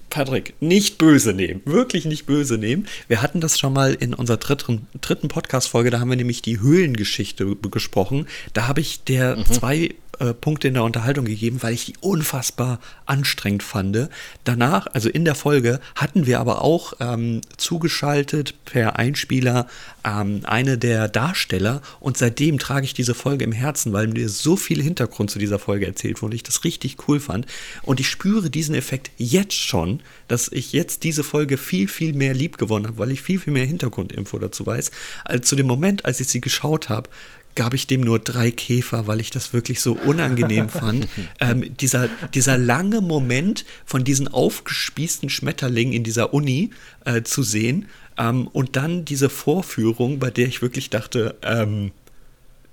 Patrick, 0.09 0.55
nicht 0.61 0.99
böse 0.99 1.33
nehmen, 1.33 1.63
wirklich 1.65 2.05
nicht 2.05 2.27
böse 2.27 2.59
nehmen. 2.59 2.87
Wir 3.09 3.23
hatten 3.23 3.41
das 3.41 3.59
schon 3.59 3.73
mal 3.73 3.95
in 3.95 4.13
unserer 4.15 4.37
dritten, 4.39 4.87
dritten 5.01 5.29
Podcast-Folge, 5.29 5.91
da 5.91 6.01
haben 6.01 6.11
wir 6.11 6.17
nämlich 6.17 6.43
die 6.43 6.61
Höhlengeschichte 6.61 7.45
b- 7.47 7.69
gesprochen. 7.69 8.27
Da 8.53 8.67
habe 8.69 8.81
ich 8.81 9.05
der 9.05 9.45
zwei 9.45 9.95
äh, 10.21 10.35
Punkte 10.35 10.69
in 10.69 10.75
der 10.75 10.85
Unterhaltung 10.85 11.25
gegeben, 11.25 11.63
weil 11.63 11.75
ich 11.75 11.87
die 11.87 11.95
unfassbar 12.01 12.79
anstrengend 13.07 13.63
fand. 13.63 14.09
Danach, 14.45 14.87
also 14.93 15.09
in 15.09 15.25
der 15.25 15.35
Folge, 15.35 15.81
hatten 15.95 16.27
wir 16.27 16.39
aber 16.39 16.63
auch 16.63 16.93
ähm, 17.01 17.41
zugeschaltet 17.57 18.55
per 18.67 18.99
Einspieler 18.99 19.67
ähm, 20.05 20.43
eine 20.45 20.79
der 20.79 21.09
Darsteller 21.09 21.83
und 21.99 22.19
seitdem 22.19 22.59
trage 22.59 22.85
ich 22.85 22.95
diese 22.95 23.15
Folge 23.15 23.45
im 23.45 23.53
Herzen, 23.53 23.93
weil 23.93 24.09
mir 24.09 24.29
so 24.29 24.57
viel 24.57 24.83
Hintergrund 24.83 25.31
zu 25.31 25.39
dieser 25.39 25.59
Folge 25.59 25.87
erzählt 25.87 26.23
wurde, 26.23 26.37
ich 26.37 26.43
das 26.43 26.65
richtig 26.65 27.09
cool 27.09 27.19
fand 27.19 27.47
und 27.83 27.99
ich 27.99 28.09
spüre 28.09 28.51
diesen 28.51 28.75
Effekt 28.75 29.11
jetzt 29.17 29.55
schon, 29.55 30.01
dass 30.29 30.53
ich 30.53 30.73
jetzt 30.73 31.03
diese 31.03 31.25
Folge 31.25 31.57
viel, 31.57 31.89
viel 31.89 32.13
mehr 32.13 32.35
lieb 32.35 32.59
gewonnen 32.59 32.87
habe, 32.87 32.99
weil 32.99 33.11
ich 33.11 33.23
viel, 33.23 33.41
viel 33.41 33.53
mehr 33.53 33.67
Hintergrundinfo 33.67 34.39
dazu 34.39 34.67
weiß, 34.67 34.91
als 35.25 35.49
zu 35.49 35.57
dem 35.57 35.67
Moment, 35.67 36.05
als 36.05 36.21
ich 36.21 36.29
sie 36.29 36.41
geschaut 36.41 36.89
habe, 36.89 37.09
gab 37.55 37.75
ich 37.75 37.87
dem 37.87 38.01
nur 38.01 38.19
drei 38.19 38.51
Käfer, 38.51 39.07
weil 39.07 39.21
ich 39.21 39.31
das 39.31 39.53
wirklich 39.53 39.81
so 39.81 39.93
unangenehm 39.93 40.69
fand. 40.71 41.09
Ähm, 41.41 41.77
dieser, 41.77 42.09
dieser 42.35 42.59
lange 42.59 43.01
Moment 43.01 43.65
von 43.85 44.05
diesen 44.05 44.29
aufgespießten 44.29 45.31
Schmetterlingen 45.31 45.93
in 45.93 46.05
dieser 46.05 46.33
Uni 46.33 46.71
äh, 47.05 47.23
zu 47.23 47.43
sehen 47.43 47.87
ähm, 48.19 48.47
und 48.49 48.77
dann 48.77 49.05
diese 49.05 49.29
Vorführung, 49.29 50.19
bei 50.19 50.31
der 50.31 50.47
ich 50.47 50.63
wirklich 50.63 50.91
dachte, 50.91 51.37
ähm, 51.43 51.93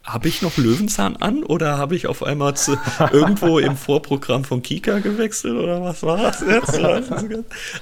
habe 0.07 0.29
ich 0.29 0.41
noch 0.41 0.55
Löwenzahn 0.55 1.17
an 1.17 1.43
oder 1.43 1.77
habe 1.77 1.95
ich 1.95 2.07
auf 2.07 2.23
einmal 2.23 2.55
zu, 2.55 2.77
irgendwo 3.11 3.59
im 3.59 3.75
Vorprogramm 3.75 4.45
von 4.45 4.63
Kika 4.63 4.99
gewechselt 4.99 5.55
oder 5.55 5.81
was 5.81 6.01
war 6.01 6.17
das 6.17 6.41
jetzt? 6.47 6.79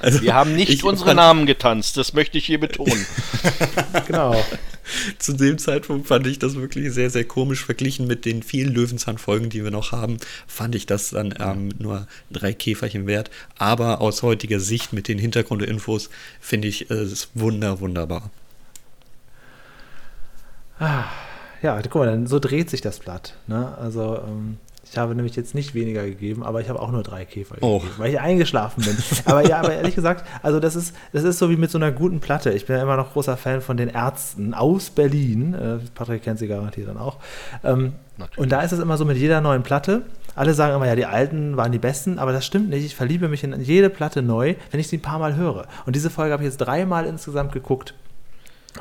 Also, 0.01 0.21
Wir 0.21 0.33
haben 0.33 0.55
nicht 0.55 0.71
ich 0.71 0.83
unsere 0.83 1.13
Namen 1.13 1.45
getanzt, 1.45 1.97
das 1.97 2.13
möchte 2.13 2.37
ich 2.37 2.45
hier 2.45 2.59
betonen. 2.59 3.05
Genau. 4.07 4.35
Zu 5.19 5.33
dem 5.33 5.57
Zeitpunkt 5.57 6.07
fand 6.07 6.27
ich 6.27 6.39
das 6.39 6.55
wirklich 6.55 6.93
sehr, 6.93 7.09
sehr 7.09 7.25
komisch. 7.25 7.63
Verglichen 7.65 8.07
mit 8.07 8.25
den 8.25 8.43
vielen 8.43 8.73
Löwenzahn-Folgen, 8.73 9.49
die 9.49 9.63
wir 9.63 9.71
noch 9.71 9.91
haben, 9.91 10.17
fand 10.47 10.75
ich 10.75 10.86
das 10.86 11.11
dann 11.11 11.33
ähm, 11.39 11.69
nur 11.79 12.07
drei 12.31 12.53
Käferchen 12.53 13.07
wert. 13.07 13.29
Aber 13.57 14.01
aus 14.01 14.23
heutiger 14.23 14.59
Sicht 14.59 14.93
mit 14.93 15.07
den 15.07 15.19
Hintergrundinfos 15.19 16.09
finde 16.39 16.67
ich 16.67 16.89
es 16.89 17.29
wunder, 17.33 17.79
wunderbar. 17.79 18.31
Ja, 21.61 21.81
guck 21.81 21.95
mal, 21.95 22.05
dann 22.05 22.27
so 22.27 22.39
dreht 22.39 22.69
sich 22.69 22.81
das 22.81 22.99
Blatt. 22.99 23.36
Ne? 23.47 23.75
Also, 23.77 24.19
ähm, 24.19 24.57
ich 24.95 24.99
habe 25.01 25.13
nämlich 25.13 25.35
jetzt 25.35 25.53
nicht 25.55 25.75
weniger 25.75 26.03
gegeben, 26.05 26.41
aber 26.43 26.61
ich 26.61 26.69
habe 26.69 26.79
auch 26.81 26.89
nur 26.89 27.03
drei 27.03 27.25
Käfer 27.25 27.57
Oh. 27.59 27.79
gegeben, 27.79 27.93
weil 27.97 28.11
ich 28.13 28.19
eingeschlafen 28.21 28.83
bin. 28.85 28.95
aber 29.25 29.45
ja, 29.45 29.59
aber 29.59 29.73
ehrlich 29.73 29.93
gesagt, 29.93 30.25
also 30.41 30.61
das 30.61 30.77
ist, 30.77 30.95
das 31.11 31.23
ist 31.25 31.37
so 31.37 31.49
wie 31.49 31.57
mit 31.57 31.69
so 31.69 31.77
einer 31.77 31.91
guten 31.91 32.21
Platte. 32.21 32.51
Ich 32.53 32.65
bin 32.65 32.77
ja 32.77 32.81
immer 32.83 32.95
noch 32.95 33.11
großer 33.11 33.35
Fan 33.35 33.59
von 33.59 33.75
den 33.75 33.89
Ärzten 33.89 34.53
aus 34.53 34.89
Berlin. 34.89 35.53
Äh, 35.53 35.77
Patrick 35.93 36.23
kennt 36.23 36.39
sie 36.39 36.47
garantiert 36.47 36.87
dann 36.87 36.97
auch. 36.97 37.17
Ähm, 37.65 37.91
und 38.37 38.53
da 38.53 38.61
ist 38.61 38.71
es 38.71 38.79
immer 38.79 38.95
so 38.95 39.03
mit 39.03 39.17
jeder 39.17 39.41
neuen 39.41 39.63
Platte. 39.63 40.03
Alle 40.33 40.53
sagen 40.53 40.73
immer, 40.75 40.87
ja, 40.87 40.95
die 40.95 41.05
alten 41.05 41.57
waren 41.57 41.73
die 41.73 41.79
besten, 41.79 42.17
aber 42.17 42.31
das 42.31 42.45
stimmt 42.45 42.69
nicht. 42.69 42.85
Ich 42.85 42.95
verliebe 42.95 43.27
mich 43.27 43.43
in 43.43 43.59
jede 43.61 43.89
Platte 43.89 44.21
neu, 44.21 44.55
wenn 44.71 44.79
ich 44.79 44.87
sie 44.87 44.97
ein 44.97 45.01
paar 45.01 45.19
Mal 45.19 45.35
höre. 45.35 45.65
Und 45.85 45.95
diese 45.97 46.09
Folge 46.09 46.31
habe 46.31 46.43
ich 46.43 46.47
jetzt 46.47 46.57
dreimal 46.57 47.05
insgesamt 47.05 47.51
geguckt 47.51 47.93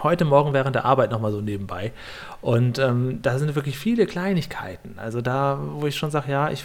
heute 0.02 0.24
Morgen 0.24 0.52
während 0.52 0.74
der 0.74 0.84
Arbeit 0.84 1.10
nochmal 1.10 1.32
so 1.32 1.40
nebenbei. 1.40 1.92
Und 2.40 2.78
ähm, 2.78 3.20
da 3.22 3.38
sind 3.38 3.54
wirklich 3.54 3.78
viele 3.78 4.06
Kleinigkeiten. 4.06 4.98
Also 4.98 5.20
da, 5.20 5.58
wo 5.60 5.86
ich 5.86 5.96
schon 5.96 6.10
sage, 6.10 6.30
ja, 6.30 6.50
ich, 6.50 6.64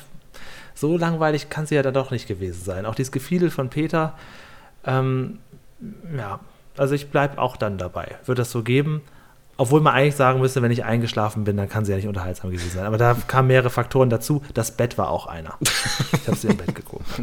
so 0.74 0.98
langweilig 0.98 1.50
kann 1.50 1.66
sie 1.66 1.76
ja 1.76 1.82
dann 1.82 1.94
doch 1.94 2.12
nicht 2.12 2.28
gewesen 2.28 2.64
sein. 2.64 2.86
Auch 2.86 2.96
dieses 2.96 3.12
Gefiedel 3.12 3.50
von 3.50 3.70
Peter, 3.70 4.14
ähm, 4.86 5.40
ja, 6.16 6.40
also 6.78 6.96
ich 6.96 7.10
bleibe 7.10 7.42
auch 7.42 7.58
dann 7.58 7.78
dabei. 7.78 8.16
Wird 8.26 8.40
das 8.40 8.52
so 8.52 8.64
geben? 8.64 9.02
Obwohl 9.58 9.82
man 9.82 9.94
eigentlich 9.94 10.16
sagen 10.16 10.40
müsste, 10.40 10.62
wenn 10.62 10.72
ich 10.72 10.86
eingeschlafen 10.86 11.44
bin, 11.44 11.58
dann 11.58 11.68
kann 11.68 11.84
sie 11.84 11.92
ja 11.92 11.98
nicht 11.98 12.08
unterhaltsam 12.08 12.50
gewesen 12.50 12.72
sein. 12.72 12.86
Aber 12.86 12.98
da 12.98 13.14
kamen 13.28 13.50
mehrere 13.50 13.70
Faktoren 13.70 14.10
dazu. 14.10 14.42
Das 14.54 14.72
Bett 14.72 14.98
war 14.98 15.10
auch 15.10 15.28
einer. 15.28 15.58
Ich 16.14 16.28
habe 16.28 16.38
sie 16.38 16.48
im 16.48 16.56
Bett 16.58 16.74
geguckt. 16.74 17.06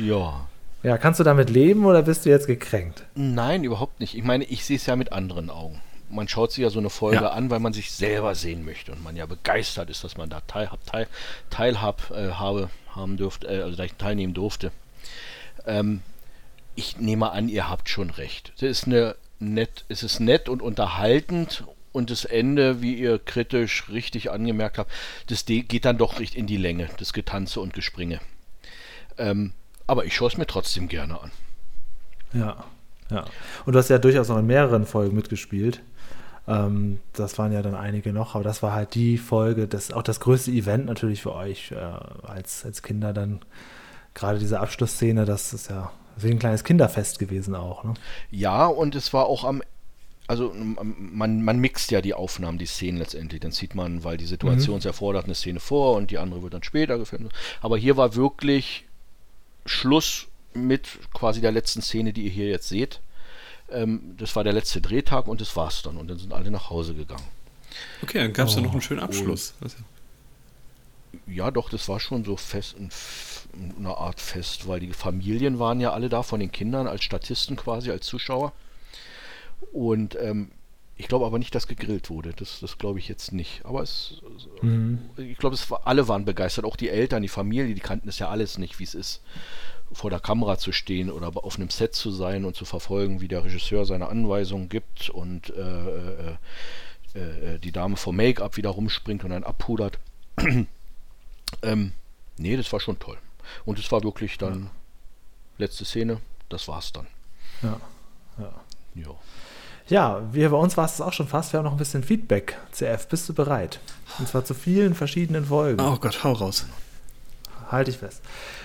Ja. 0.00 0.46
Ja, 0.82 0.96
kannst 0.96 1.20
du 1.20 1.24
damit 1.24 1.50
leben 1.50 1.84
oder 1.84 2.02
bist 2.02 2.24
du 2.24 2.30
jetzt 2.30 2.46
gekränkt? 2.46 3.04
Nein, 3.14 3.64
überhaupt 3.64 4.00
nicht. 4.00 4.14
Ich 4.16 4.24
meine, 4.24 4.44
ich 4.44 4.64
sehe 4.64 4.76
es 4.76 4.86
ja 4.86 4.96
mit 4.96 5.12
anderen 5.12 5.50
Augen. 5.50 5.80
Man 6.08 6.26
schaut 6.26 6.52
sich 6.52 6.62
ja 6.62 6.70
so 6.70 6.78
eine 6.78 6.90
Folge 6.90 7.22
Ja. 7.22 7.30
an, 7.30 7.50
weil 7.50 7.60
man 7.60 7.72
sich 7.72 7.92
selber 7.92 8.34
sehen 8.34 8.64
möchte 8.64 8.90
und 8.92 9.02
man 9.04 9.14
ja 9.14 9.26
begeistert 9.26 9.90
ist, 9.90 10.02
dass 10.02 10.16
man 10.16 10.30
da 10.30 10.40
teilhab, 10.46 10.84
teil, 10.86 11.06
teilhab, 11.50 12.10
äh, 12.10 12.30
habe, 12.32 12.70
haben 12.94 13.16
dürfte, 13.16 13.46
äh, 13.46 13.62
also 13.62 13.82
teilnehmen 13.98 14.34
durfte. 14.34 14.72
Ähm, 15.66 16.00
ich 16.74 16.98
nehme 16.98 17.30
an, 17.30 17.48
ihr 17.48 17.68
habt 17.68 17.88
schon 17.88 18.10
recht. 18.10 18.52
Es 18.56 18.62
ist 18.62 18.86
eine 18.86 19.14
nett, 19.38 19.84
es 19.88 20.02
ist 20.02 20.18
nett 20.18 20.48
und 20.48 20.62
unterhaltend 20.62 21.64
und 21.92 22.10
das 22.10 22.24
Ende, 22.24 22.80
wie 22.80 22.94
ihr 22.94 23.18
kritisch 23.18 23.88
richtig 23.90 24.30
angemerkt 24.30 24.78
habt, 24.78 24.90
das 25.26 25.44
geht 25.44 25.84
dann 25.84 25.98
doch 25.98 26.20
recht 26.20 26.34
in 26.34 26.46
die 26.46 26.56
Länge, 26.56 26.88
das 26.98 27.12
Getanze 27.12 27.60
und 27.60 27.74
Gespringe. 27.74 28.20
Ähm, 29.18 29.52
aber 29.90 30.04
ich 30.04 30.14
schaue 30.14 30.28
es 30.28 30.36
mir 30.36 30.46
trotzdem 30.46 30.88
gerne 30.88 31.20
an. 31.20 31.30
Ja, 32.32 32.64
ja. 33.10 33.24
Und 33.66 33.72
du 33.72 33.78
hast 33.78 33.90
ja 33.90 33.98
durchaus 33.98 34.28
noch 34.28 34.38
in 34.38 34.46
mehreren 34.46 34.86
Folgen 34.86 35.16
mitgespielt. 35.16 35.82
Ähm, 36.46 37.00
das 37.12 37.38
waren 37.38 37.52
ja 37.52 37.60
dann 37.60 37.74
einige 37.74 38.12
noch, 38.12 38.34
aber 38.34 38.44
das 38.44 38.62
war 38.62 38.72
halt 38.72 38.94
die 38.94 39.18
Folge, 39.18 39.66
das 39.66 39.92
auch 39.92 40.02
das 40.02 40.20
größte 40.20 40.52
Event 40.52 40.86
natürlich 40.86 41.22
für 41.22 41.34
euch 41.34 41.72
äh, 41.72 41.76
als, 41.76 42.64
als 42.64 42.82
Kinder 42.82 43.12
dann. 43.12 43.40
Gerade 44.14 44.38
diese 44.38 44.60
Abschlussszene, 44.60 45.24
das 45.24 45.52
ist 45.52 45.70
ja 45.70 45.92
wie 46.16 46.30
ein 46.30 46.38
kleines 46.38 46.64
Kinderfest 46.64 47.18
gewesen 47.18 47.54
auch. 47.54 47.84
Ne? 47.84 47.94
Ja, 48.30 48.66
und 48.66 48.94
es 48.94 49.12
war 49.12 49.26
auch 49.26 49.44
am 49.44 49.62
also 50.26 50.54
man, 50.54 51.42
man 51.42 51.58
mixt 51.58 51.90
ja 51.90 52.00
die 52.00 52.14
Aufnahmen, 52.14 52.56
die 52.56 52.66
Szenen 52.66 52.98
letztendlich. 52.98 53.40
Dann 53.40 53.50
sieht 53.50 53.74
man, 53.74 54.04
weil 54.04 54.16
die 54.16 54.26
Situation 54.26 54.78
mhm. 54.78 54.86
erfordert, 54.86 55.24
eine 55.24 55.34
Szene 55.34 55.58
vor 55.58 55.96
und 55.96 56.12
die 56.12 56.18
andere 56.18 56.40
wird 56.44 56.54
dann 56.54 56.62
später 56.62 56.98
gefilmt. 56.98 57.32
Aber 57.60 57.76
hier 57.76 57.96
war 57.96 58.14
wirklich 58.14 58.84
Schluss 59.66 60.26
mit 60.52 60.88
quasi 61.12 61.40
der 61.40 61.52
letzten 61.52 61.82
Szene, 61.82 62.12
die 62.12 62.24
ihr 62.24 62.30
hier 62.30 62.48
jetzt 62.48 62.68
seht. 62.68 63.00
Ähm, 63.70 64.14
das 64.18 64.34
war 64.36 64.44
der 64.44 64.52
letzte 64.52 64.80
Drehtag 64.80 65.28
und 65.28 65.40
das 65.40 65.54
war's 65.56 65.82
dann. 65.82 65.96
Und 65.96 66.08
dann 66.08 66.18
sind 66.18 66.32
alle 66.32 66.50
nach 66.50 66.70
Hause 66.70 66.94
gegangen. 66.94 67.26
Okay, 68.02 68.18
dann 68.18 68.32
gab 68.32 68.48
es 68.48 68.54
oh, 68.54 68.58
ja 68.58 68.64
noch 68.64 68.72
einen 68.72 68.82
schönen 68.82 69.00
Abschluss. 69.00 69.54
Ja, 71.26 71.50
doch, 71.50 71.70
das 71.70 71.88
war 71.88 72.00
schon 72.00 72.24
so 72.24 72.36
fest, 72.36 72.76
eine 73.78 73.96
Art 73.96 74.20
Fest, 74.20 74.68
weil 74.68 74.80
die 74.80 74.92
Familien 74.92 75.58
waren 75.58 75.80
ja 75.80 75.92
alle 75.92 76.08
da 76.08 76.22
von 76.22 76.40
den 76.40 76.52
Kindern 76.52 76.86
als 76.86 77.02
Statisten 77.02 77.56
quasi, 77.56 77.90
als 77.90 78.06
Zuschauer. 78.06 78.52
Und 79.72 80.16
ähm, 80.20 80.50
ich 81.00 81.08
glaube 81.08 81.24
aber 81.24 81.38
nicht, 81.38 81.54
dass 81.54 81.66
gegrillt 81.66 82.10
wurde. 82.10 82.34
Das, 82.36 82.60
das 82.60 82.76
glaube 82.76 82.98
ich 82.98 83.08
jetzt 83.08 83.32
nicht. 83.32 83.64
Aber 83.64 83.80
es, 83.80 84.20
mhm. 84.60 84.98
ich 85.16 85.38
glaube, 85.38 85.56
war, 85.68 85.86
alle 85.86 86.08
waren 86.08 86.26
begeistert. 86.26 86.66
Auch 86.66 86.76
die 86.76 86.90
Eltern, 86.90 87.22
die 87.22 87.28
Familie, 87.28 87.74
die 87.74 87.80
kannten 87.80 88.10
es 88.10 88.18
ja 88.18 88.28
alles 88.28 88.58
nicht, 88.58 88.78
wie 88.78 88.84
es 88.84 88.94
ist, 88.94 89.22
vor 89.90 90.10
der 90.10 90.20
Kamera 90.20 90.58
zu 90.58 90.72
stehen 90.72 91.10
oder 91.10 91.32
auf 91.34 91.56
einem 91.56 91.70
Set 91.70 91.94
zu 91.94 92.10
sein 92.10 92.44
und 92.44 92.54
zu 92.54 92.66
verfolgen, 92.66 93.22
wie 93.22 93.28
der 93.28 93.42
Regisseur 93.44 93.86
seine 93.86 94.08
Anweisungen 94.08 94.68
gibt 94.68 95.08
und 95.08 95.48
äh, 95.56 96.32
äh, 97.14 97.18
äh, 97.18 97.58
die 97.58 97.72
Dame 97.72 97.96
vom 97.96 98.16
Make-up 98.16 98.58
wieder 98.58 98.68
rumspringt 98.68 99.24
und 99.24 99.30
dann 99.30 99.44
abpudert. 99.44 99.98
ähm, 101.62 101.92
nee, 102.36 102.56
das 102.58 102.70
war 102.74 102.80
schon 102.80 102.98
toll. 102.98 103.16
Und 103.64 103.78
es 103.78 103.90
war 103.90 104.02
wirklich 104.02 104.36
dann 104.36 104.64
ja. 104.64 104.70
letzte 105.56 105.86
Szene, 105.86 106.20
das 106.50 106.68
war's 106.68 106.92
dann. 106.92 107.06
Ja, 107.62 107.80
ja. 108.38 108.52
Ja. 108.94 109.14
Ja, 109.90 110.22
wir, 110.30 110.50
bei 110.50 110.56
uns 110.56 110.76
war 110.76 110.84
es 110.84 111.00
auch 111.00 111.12
schon 111.12 111.26
fast. 111.26 111.52
Wir 111.52 111.58
haben 111.58 111.64
noch 111.64 111.72
ein 111.72 111.78
bisschen 111.78 112.04
Feedback. 112.04 112.56
CF, 112.70 113.08
bist 113.08 113.28
du 113.28 113.34
bereit? 113.34 113.80
Und 114.18 114.28
zwar 114.28 114.44
zu 114.44 114.54
vielen 114.54 114.94
verschiedenen 114.94 115.46
Folgen. 115.46 115.80
Oh 115.80 115.96
Gott, 115.96 116.22
hau 116.22 116.32
raus. 116.32 116.64
Halte 117.70 117.90
ich 117.90 117.98
fest. 117.98 118.22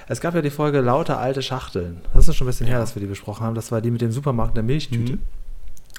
Es 0.08 0.22
gab 0.22 0.36
ja 0.36 0.42
die 0.42 0.52
Folge 0.52 0.82
Lauter 0.82 1.20
alte 1.20 1.42
Schachteln. 1.42 2.02
Das 2.14 2.28
ist 2.28 2.36
schon 2.36 2.46
ein 2.46 2.50
bisschen 2.52 2.68
her, 2.68 2.80
dass 2.80 2.96
wir 2.96 3.00
die 3.00 3.08
besprochen 3.08 3.44
haben. 3.44 3.56
Das 3.56 3.72
war 3.72 3.82
die 3.82 3.90
mit 3.90 4.02
dem 4.02 4.12
Supermarkt 4.12 4.56
der 4.56 4.64
Milchtüte. 4.64 5.14
Mhm. 5.14 5.22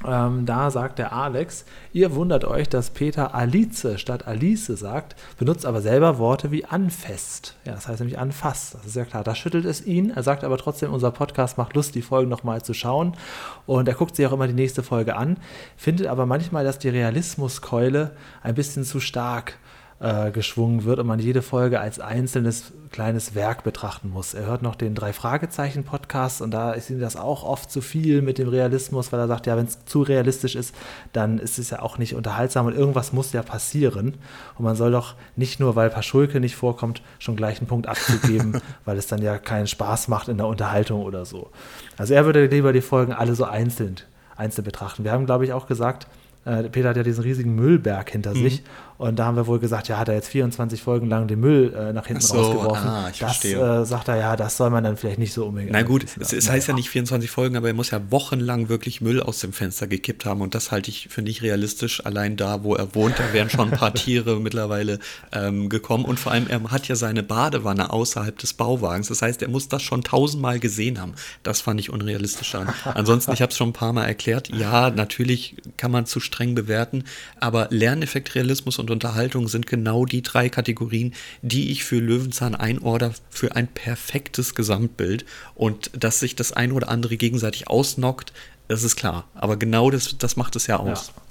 Ähm, 0.04 0.44
da 0.44 0.70
sagt 0.70 0.98
der 0.98 1.14
Alex, 1.14 1.64
ihr 1.92 2.14
wundert 2.14 2.44
euch, 2.44 2.68
dass 2.68 2.90
Peter 2.90 3.34
Alice 3.34 3.86
statt 3.96 4.26
Alice 4.26 4.66
sagt, 4.66 5.16
benutzt 5.38 5.64
aber 5.64 5.80
selber 5.80 6.18
Worte 6.18 6.50
wie 6.50 6.66
anfest. 6.66 7.56
Ja, 7.64 7.72
das 7.72 7.88
heißt 7.88 8.00
nämlich 8.00 8.18
anfasst. 8.18 8.74
Das 8.74 8.84
ist 8.84 8.96
ja 8.96 9.06
klar. 9.06 9.24
Da 9.24 9.34
schüttelt 9.34 9.64
es 9.64 9.86
ihn. 9.86 10.10
Er 10.10 10.22
sagt 10.22 10.44
aber 10.44 10.58
trotzdem, 10.58 10.92
unser 10.92 11.12
Podcast 11.12 11.56
macht 11.56 11.74
Lust, 11.74 11.94
die 11.94 12.02
Folgen 12.02 12.28
nochmal 12.28 12.62
zu 12.62 12.74
schauen. 12.74 13.16
Und 13.64 13.88
er 13.88 13.94
guckt 13.94 14.16
sich 14.16 14.26
auch 14.26 14.32
immer 14.32 14.46
die 14.46 14.52
nächste 14.52 14.82
Folge 14.82 15.16
an, 15.16 15.38
findet 15.76 16.08
aber 16.08 16.26
manchmal, 16.26 16.64
dass 16.64 16.78
die 16.78 16.90
Realismuskeule 16.90 18.10
ein 18.42 18.54
bisschen 18.54 18.84
zu 18.84 19.00
stark 19.00 19.58
äh, 19.98 20.30
geschwungen 20.30 20.84
wird 20.84 20.98
und 20.98 21.06
man 21.06 21.18
jede 21.18 21.40
Folge 21.40 21.80
als 21.80 22.00
einzelnes 22.00 22.72
kleines 22.90 23.34
Werk 23.34 23.64
betrachten 23.64 24.10
muss. 24.10 24.34
Er 24.34 24.46
hört 24.46 24.62
noch 24.62 24.74
den 24.74 24.94
Drei-Fragezeichen-Podcast 24.94 26.42
und 26.42 26.50
da 26.50 26.72
ist 26.72 26.90
ihm 26.90 27.00
das 27.00 27.16
auch 27.16 27.44
oft 27.44 27.70
zu 27.70 27.80
viel 27.80 28.20
mit 28.20 28.36
dem 28.38 28.48
Realismus, 28.48 29.10
weil 29.10 29.20
er 29.20 29.26
sagt, 29.26 29.46
ja, 29.46 29.56
wenn 29.56 29.66
es 29.66 29.84
zu 29.86 30.02
realistisch 30.02 30.54
ist, 30.54 30.74
dann 31.12 31.38
ist 31.38 31.58
es 31.58 31.70
ja 31.70 31.80
auch 31.80 31.96
nicht 31.96 32.14
unterhaltsam 32.14 32.66
und 32.66 32.76
irgendwas 32.76 33.12
muss 33.12 33.32
ja 33.32 33.42
passieren. 33.42 34.14
Und 34.58 34.64
man 34.64 34.76
soll 34.76 34.92
doch 34.92 35.14
nicht 35.34 35.60
nur, 35.60 35.76
weil 35.76 35.88
Paschulke 35.88 36.40
nicht 36.40 36.56
vorkommt, 36.56 37.00
schon 37.18 37.36
gleich 37.36 37.58
einen 37.58 37.66
Punkt 37.66 37.88
abzugeben, 37.88 38.60
weil 38.84 38.98
es 38.98 39.06
dann 39.06 39.22
ja 39.22 39.38
keinen 39.38 39.66
Spaß 39.66 40.08
macht 40.08 40.28
in 40.28 40.36
der 40.36 40.46
Unterhaltung 40.46 41.02
oder 41.02 41.24
so. 41.24 41.50
Also 41.96 42.14
er 42.14 42.26
würde 42.26 42.46
lieber 42.46 42.72
die 42.72 42.82
Folgen 42.82 43.12
alle 43.12 43.34
so 43.34 43.44
einzeln, 43.44 43.96
einzeln 44.36 44.64
betrachten. 44.64 45.04
Wir 45.04 45.12
haben, 45.12 45.24
glaube 45.24 45.46
ich, 45.46 45.54
auch 45.54 45.66
gesagt, 45.66 46.06
äh, 46.46 46.62
Peter 46.64 46.90
hat 46.90 46.96
ja 46.96 47.02
diesen 47.02 47.24
riesigen 47.24 47.54
Müllberg 47.54 48.10
hinter 48.10 48.34
mhm. 48.34 48.42
sich 48.42 48.62
und 48.98 49.18
da 49.18 49.26
haben 49.26 49.36
wir 49.36 49.46
wohl 49.46 49.58
gesagt, 49.58 49.88
ja, 49.88 49.98
hat 49.98 50.08
er 50.08 50.14
jetzt 50.14 50.28
24 50.28 50.80
Folgen 50.80 51.08
lang 51.08 51.28
den 51.28 51.40
Müll 51.40 51.74
äh, 51.74 51.92
nach 51.92 52.06
hinten 52.06 52.22
so, 52.22 52.34
rausgeworfen. 52.34 52.88
Ah, 52.88 53.10
ich 53.12 53.18
das 53.18 53.44
äh, 53.44 53.84
sagt 53.84 54.08
er, 54.08 54.16
ja, 54.16 54.36
das 54.36 54.56
soll 54.56 54.70
man 54.70 54.84
dann 54.84 54.96
vielleicht 54.96 55.18
nicht 55.18 55.32
so 55.32 55.46
unbedingt. 55.46 55.72
Na 55.72 55.82
gut, 55.82 56.06
es, 56.18 56.32
es 56.32 56.50
heißt 56.50 56.68
ja 56.68 56.74
nicht 56.74 56.88
24 56.88 57.30
Folgen, 57.30 57.56
aber 57.56 57.68
er 57.68 57.74
muss 57.74 57.90
ja 57.90 58.00
wochenlang 58.10 58.68
wirklich 58.68 59.00
Müll 59.00 59.20
aus 59.20 59.40
dem 59.40 59.52
Fenster 59.52 59.86
gekippt 59.86 60.24
haben 60.24 60.40
und 60.40 60.54
das 60.54 60.70
halte 60.70 60.90
ich 60.90 61.08
für 61.10 61.22
nicht 61.22 61.42
realistisch. 61.42 62.04
Allein 62.04 62.36
da, 62.36 62.64
wo 62.64 62.74
er 62.74 62.94
wohnt, 62.94 63.18
da 63.18 63.32
wären 63.32 63.50
schon 63.50 63.72
ein 63.72 63.78
paar 63.78 63.94
Tiere 63.94 64.40
mittlerweile 64.40 64.98
ähm, 65.32 65.68
gekommen 65.68 66.04
und 66.04 66.18
vor 66.18 66.32
allem, 66.32 66.46
er 66.48 66.62
hat 66.70 66.88
ja 66.88 66.96
seine 66.96 67.22
Badewanne 67.22 67.92
außerhalb 67.92 68.38
des 68.38 68.54
Bauwagens. 68.54 69.08
Das 69.08 69.22
heißt, 69.22 69.42
er 69.42 69.48
muss 69.48 69.68
das 69.68 69.82
schon 69.82 70.02
tausendmal 70.02 70.58
gesehen 70.58 71.00
haben. 71.00 71.14
Das 71.42 71.60
fand 71.60 71.80
ich 71.80 71.90
unrealistisch 71.90 72.54
an. 72.54 72.72
Ansonsten, 72.84 73.32
ich 73.32 73.42
habe 73.42 73.50
es 73.50 73.58
schon 73.58 73.70
ein 73.70 73.74
paar 73.74 73.92
Mal 73.92 74.06
erklärt, 74.06 74.48
ja, 74.48 74.90
natürlich 74.90 75.56
kann 75.76 75.90
man 75.90 76.06
zu 76.06 76.20
streng 76.20 76.54
bewerten, 76.54 77.04
aber 77.40 77.68
Lerneffekt, 77.70 78.34
Realismus 78.34 78.78
und 78.78 78.85
und 78.86 78.92
Unterhaltung 78.92 79.48
sind 79.48 79.66
genau 79.66 80.04
die 80.04 80.22
drei 80.22 80.48
Kategorien, 80.48 81.12
die 81.42 81.70
ich 81.72 81.84
für 81.84 81.98
Löwenzahn 81.98 82.54
einordere 82.54 83.12
für 83.30 83.56
ein 83.56 83.66
perfektes 83.66 84.54
Gesamtbild. 84.54 85.24
Und 85.54 85.90
dass 85.92 86.20
sich 86.20 86.36
das 86.36 86.52
ein 86.52 86.72
oder 86.72 86.88
andere 86.88 87.16
gegenseitig 87.16 87.68
ausnockt, 87.68 88.32
das 88.68 88.84
ist 88.84 88.96
klar. 88.96 89.24
Aber 89.34 89.56
genau 89.56 89.90
das, 89.90 90.16
das 90.18 90.36
macht 90.36 90.54
es 90.56 90.66
ja 90.66 90.78
aus. 90.78 91.08
Ja. 91.08 91.22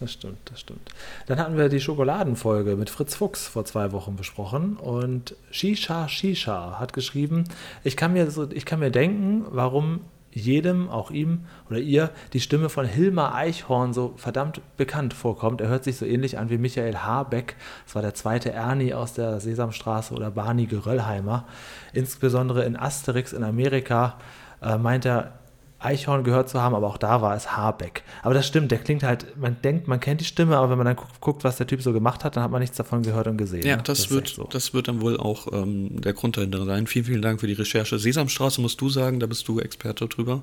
Das 0.00 0.14
stimmt, 0.14 0.38
das 0.46 0.60
stimmt. 0.60 0.90
Dann 1.26 1.38
hatten 1.38 1.58
wir 1.58 1.68
die 1.68 1.80
Schokoladenfolge 1.80 2.74
mit 2.74 2.88
Fritz 2.88 3.14
Fuchs 3.14 3.46
vor 3.46 3.66
zwei 3.66 3.92
Wochen 3.92 4.16
besprochen 4.16 4.76
und 4.76 5.36
Shisha 5.50 6.08
Shisha 6.08 6.80
hat 6.80 6.94
geschrieben, 6.94 7.44
ich 7.84 7.98
kann 7.98 8.14
mir 8.14 8.30
so, 8.30 8.50
ich 8.50 8.64
kann 8.64 8.80
mir 8.80 8.90
denken, 8.90 9.44
warum 9.50 10.00
jedem, 10.32 10.88
auch 10.88 11.10
ihm 11.10 11.44
oder 11.68 11.78
ihr, 11.78 12.10
die 12.32 12.40
Stimme 12.40 12.68
von 12.68 12.86
Hilmar 12.86 13.34
Eichhorn 13.34 13.92
so 13.92 14.14
verdammt 14.16 14.60
bekannt 14.76 15.14
vorkommt. 15.14 15.60
Er 15.60 15.68
hört 15.68 15.84
sich 15.84 15.96
so 15.96 16.06
ähnlich 16.06 16.38
an 16.38 16.50
wie 16.50 16.58
Michael 16.58 16.96
Habeck. 16.98 17.56
Das 17.84 17.94
war 17.94 18.02
der 18.02 18.14
zweite 18.14 18.52
Ernie 18.52 18.94
aus 18.94 19.14
der 19.14 19.40
Sesamstraße 19.40 20.14
oder 20.14 20.30
Barney 20.30 20.66
Geröllheimer. 20.66 21.46
Insbesondere 21.92 22.64
in 22.64 22.76
Asterix 22.76 23.32
in 23.32 23.42
Amerika 23.42 24.18
äh, 24.62 24.78
meint 24.78 25.04
er, 25.04 25.39
Eichhorn 25.80 26.24
gehört 26.24 26.48
zu 26.48 26.60
haben, 26.60 26.74
aber 26.74 26.86
auch 26.86 26.98
da 26.98 27.22
war 27.22 27.34
es 27.34 27.56
Habeck. 27.56 28.02
Aber 28.22 28.34
das 28.34 28.46
stimmt, 28.46 28.70
der 28.70 28.78
klingt 28.78 29.02
halt, 29.02 29.36
man 29.38 29.56
denkt, 29.62 29.88
man 29.88 29.98
kennt 29.98 30.20
die 30.20 30.26
Stimme, 30.26 30.56
aber 30.56 30.70
wenn 30.70 30.78
man 30.78 30.86
dann 30.86 30.96
guckt, 31.20 31.42
was 31.42 31.56
der 31.56 31.66
Typ 31.66 31.82
so 31.82 31.92
gemacht 31.92 32.22
hat, 32.22 32.36
dann 32.36 32.42
hat 32.42 32.50
man 32.50 32.60
nichts 32.60 32.76
davon 32.76 33.02
gehört 33.02 33.26
und 33.26 33.38
gesehen. 33.38 33.66
Ja, 33.66 33.76
das, 33.76 33.98
das 33.98 34.10
wird, 34.10 34.28
so. 34.28 34.44
das 34.44 34.74
wird 34.74 34.88
dann 34.88 35.00
wohl 35.00 35.18
auch 35.18 35.52
ähm, 35.52 36.00
der 36.00 36.12
Grund 36.12 36.36
dahinter 36.36 36.64
sein. 36.66 36.86
Vielen, 36.86 37.06
vielen 37.06 37.22
Dank 37.22 37.40
für 37.40 37.46
die 37.46 37.54
Recherche. 37.54 37.98
Sesamstraße 37.98 38.60
musst 38.60 38.80
du 38.80 38.90
sagen, 38.90 39.20
da 39.20 39.26
bist 39.26 39.48
du 39.48 39.58
Experte 39.58 40.06
drüber. 40.06 40.42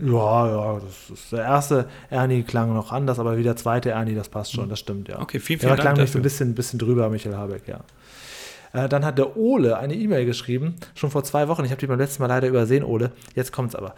Ja, 0.00 0.46
ja, 0.46 0.80
das 0.80 1.18
ist 1.18 1.32
der 1.32 1.42
erste 1.42 1.88
Ernie 2.10 2.42
klang 2.42 2.74
noch 2.74 2.92
anders, 2.92 3.18
aber 3.18 3.38
wie 3.38 3.42
der 3.42 3.56
zweite 3.56 3.90
Ernie, 3.90 4.14
das 4.14 4.28
passt 4.28 4.52
schon, 4.52 4.68
das 4.68 4.78
stimmt, 4.78 5.08
ja. 5.08 5.20
Okay, 5.20 5.40
vielen, 5.40 5.58
vielen 5.58 5.70
der 5.74 5.76
Dank. 5.76 5.84
Der 5.84 5.92
klang 5.94 6.04
mich 6.04 6.12
so 6.12 6.18
ein 6.18 6.22
bisschen, 6.22 6.54
bisschen 6.54 6.78
drüber, 6.78 7.08
Michael 7.08 7.34
Habeck, 7.34 7.66
ja. 7.66 7.80
Äh, 8.76 8.88
dann 8.90 9.04
hat 9.04 9.16
der 9.16 9.36
Ole 9.36 9.78
eine 9.78 9.94
E-Mail 9.94 10.26
geschrieben, 10.26 10.74
schon 10.94 11.10
vor 11.10 11.24
zwei 11.24 11.48
Wochen. 11.48 11.64
Ich 11.64 11.70
habe 11.70 11.80
die 11.80 11.86
beim 11.86 11.98
letzten 11.98 12.22
Mal 12.22 12.28
leider 12.28 12.46
übersehen, 12.46 12.84
Ole. 12.84 13.12
Jetzt 13.34 13.52
kommt 13.52 13.70
es 13.70 13.74
aber. 13.74 13.94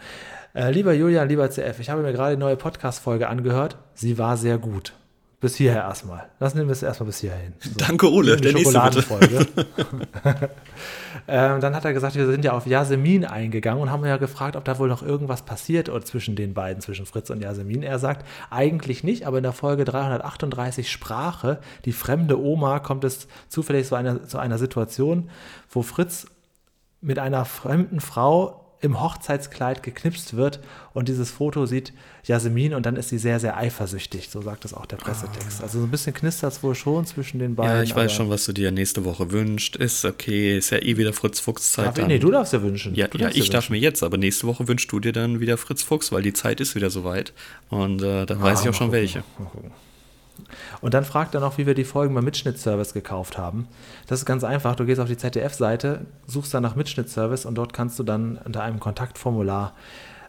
Äh, 0.55 0.71
lieber 0.71 0.93
Julian, 0.93 1.27
lieber 1.27 1.49
CF, 1.49 1.79
ich 1.79 1.89
habe 1.89 2.01
mir 2.01 2.11
gerade 2.11 2.35
die 2.35 2.39
neue 2.39 2.55
Podcast-Folge 2.55 3.27
angehört. 3.27 3.77
Sie 3.93 4.17
war 4.17 4.35
sehr 4.35 4.57
gut. 4.57 4.93
Bis 5.41 5.55
hierher 5.55 5.83
erstmal. 5.83 6.27
Lassen 6.39 6.57
wir 6.57 6.69
es 6.69 6.83
erstmal 6.83 7.07
bis 7.07 7.19
hierhin. 7.19 7.53
So. 7.59 7.69
Danke, 7.77 8.11
Ole. 8.11 8.35
Die 8.35 8.51
der 8.51 8.57
Schokoladenfolge. 8.57 9.47
ähm, 11.29 11.61
dann 11.61 11.73
hat 11.73 11.85
er 11.85 11.93
gesagt, 11.93 12.15
wir 12.15 12.25
sind 12.25 12.43
ja 12.43 12.51
auf 12.51 12.65
Yasemin 12.65 13.23
eingegangen 13.23 13.81
und 13.81 13.89
haben 13.89 14.03
ja 14.05 14.17
gefragt, 14.17 14.57
ob 14.57 14.65
da 14.65 14.79
wohl 14.79 14.89
noch 14.89 15.01
irgendwas 15.01 15.43
passiert 15.43 15.87
oder 15.87 16.03
zwischen 16.03 16.35
den 16.35 16.53
beiden, 16.53 16.81
zwischen 16.81 17.05
Fritz 17.05 17.29
und 17.29 17.41
Yasemin. 17.41 17.83
Er 17.83 17.99
sagt, 17.99 18.27
eigentlich 18.49 19.05
nicht, 19.05 19.25
aber 19.25 19.37
in 19.37 19.43
der 19.43 19.53
Folge 19.53 19.85
338 19.85 20.91
Sprache, 20.91 21.59
die 21.85 21.93
fremde 21.93 22.37
Oma, 22.37 22.79
kommt 22.79 23.05
es 23.05 23.29
zufällig 23.47 23.87
zu 23.87 23.95
einer, 23.95 24.27
zu 24.27 24.39
einer 24.39 24.57
Situation, 24.57 25.29
wo 25.69 25.83
Fritz 25.83 26.25
mit 26.99 27.17
einer 27.17 27.45
fremden 27.45 28.01
Frau 28.01 28.68
im 28.81 29.01
Hochzeitskleid 29.01 29.83
geknipst 29.83 30.37
wird 30.37 30.59
und 30.93 31.09
dieses 31.09 31.29
Foto 31.29 31.65
sieht 31.65 31.91
Jasmin 32.23 32.73
und 32.73 32.85
dann 32.85 32.95
ist 32.95 33.09
sie 33.09 33.17
sehr, 33.17 33.39
sehr 33.39 33.57
eifersüchtig, 33.57 34.29
so 34.29 34.41
sagt 34.41 34.63
es 34.63 34.73
auch 34.73 34.85
der 34.85 34.95
Pressetext. 34.95 35.61
Also 35.61 35.79
so 35.79 35.85
ein 35.85 35.91
bisschen 35.91 36.13
knistert 36.13 36.53
es 36.53 36.63
wohl 36.63 36.75
schon 36.75 37.05
zwischen 37.05 37.39
den 37.39 37.55
beiden. 37.55 37.75
Ja, 37.75 37.83
ich 37.83 37.95
weiß 37.95 38.13
schon, 38.13 38.29
was 38.29 38.45
du 38.45 38.53
dir 38.53 38.71
nächste 38.71 39.03
Woche 39.03 39.31
wünschst. 39.31 39.75
Ist 39.75 40.05
okay, 40.05 40.57
ist 40.57 40.69
ja 40.69 40.77
eh 40.77 40.95
wieder 40.95 41.11
Fritz 41.11 41.41
Fuchs 41.41 41.73
Zeit. 41.73 41.97
Darf, 41.97 42.07
nee, 42.07 42.19
du 42.19 42.31
darfst 42.31 42.53
ja 42.53 42.61
wünschen. 42.61 42.95
Ja, 42.95 43.07
ja 43.17 43.29
ich 43.29 43.49
darf 43.49 43.65
wünschen. 43.65 43.73
mir 43.73 43.79
jetzt, 43.79 44.01
aber 44.01 44.17
nächste 44.17 44.47
Woche 44.47 44.67
wünschst 44.67 44.91
du 44.91 44.99
dir 44.99 45.11
dann 45.11 45.41
wieder 45.41 45.57
Fritz 45.57 45.83
Fuchs, 45.83 46.11
weil 46.11 46.21
die 46.21 46.33
Zeit 46.33 46.61
ist 46.61 46.75
wieder 46.75 46.89
soweit 46.89 47.33
und 47.69 48.01
äh, 48.01 48.25
dann 48.25 48.39
ah, 48.39 48.43
weiß 48.43 48.61
ich 48.61 48.69
auch 48.69 48.73
schon 48.73 48.87
gucken, 48.87 49.01
welche. 49.01 49.23
Mal 49.37 49.45
gucken. 49.49 49.71
Und 50.81 50.93
dann 50.93 51.05
fragt 51.05 51.35
er 51.35 51.41
noch, 51.41 51.57
wie 51.57 51.65
wir 51.65 51.73
die 51.73 51.83
Folgen 51.83 52.13
beim 52.15 52.25
Mitschnittservice 52.25 52.93
gekauft 52.93 53.37
haben. 53.37 53.67
Das 54.07 54.19
ist 54.19 54.25
ganz 54.25 54.43
einfach. 54.43 54.75
Du 54.75 54.85
gehst 54.85 54.99
auf 54.99 55.07
die 55.07 55.17
ZDF-Seite, 55.17 56.05
suchst 56.27 56.53
dann 56.53 56.63
nach 56.63 56.75
Mitschnittservice 56.75 57.45
und 57.45 57.55
dort 57.55 57.73
kannst 57.73 57.99
du 57.99 58.03
dann 58.03 58.39
unter 58.45 58.63
einem 58.63 58.79
Kontaktformular 58.79 59.73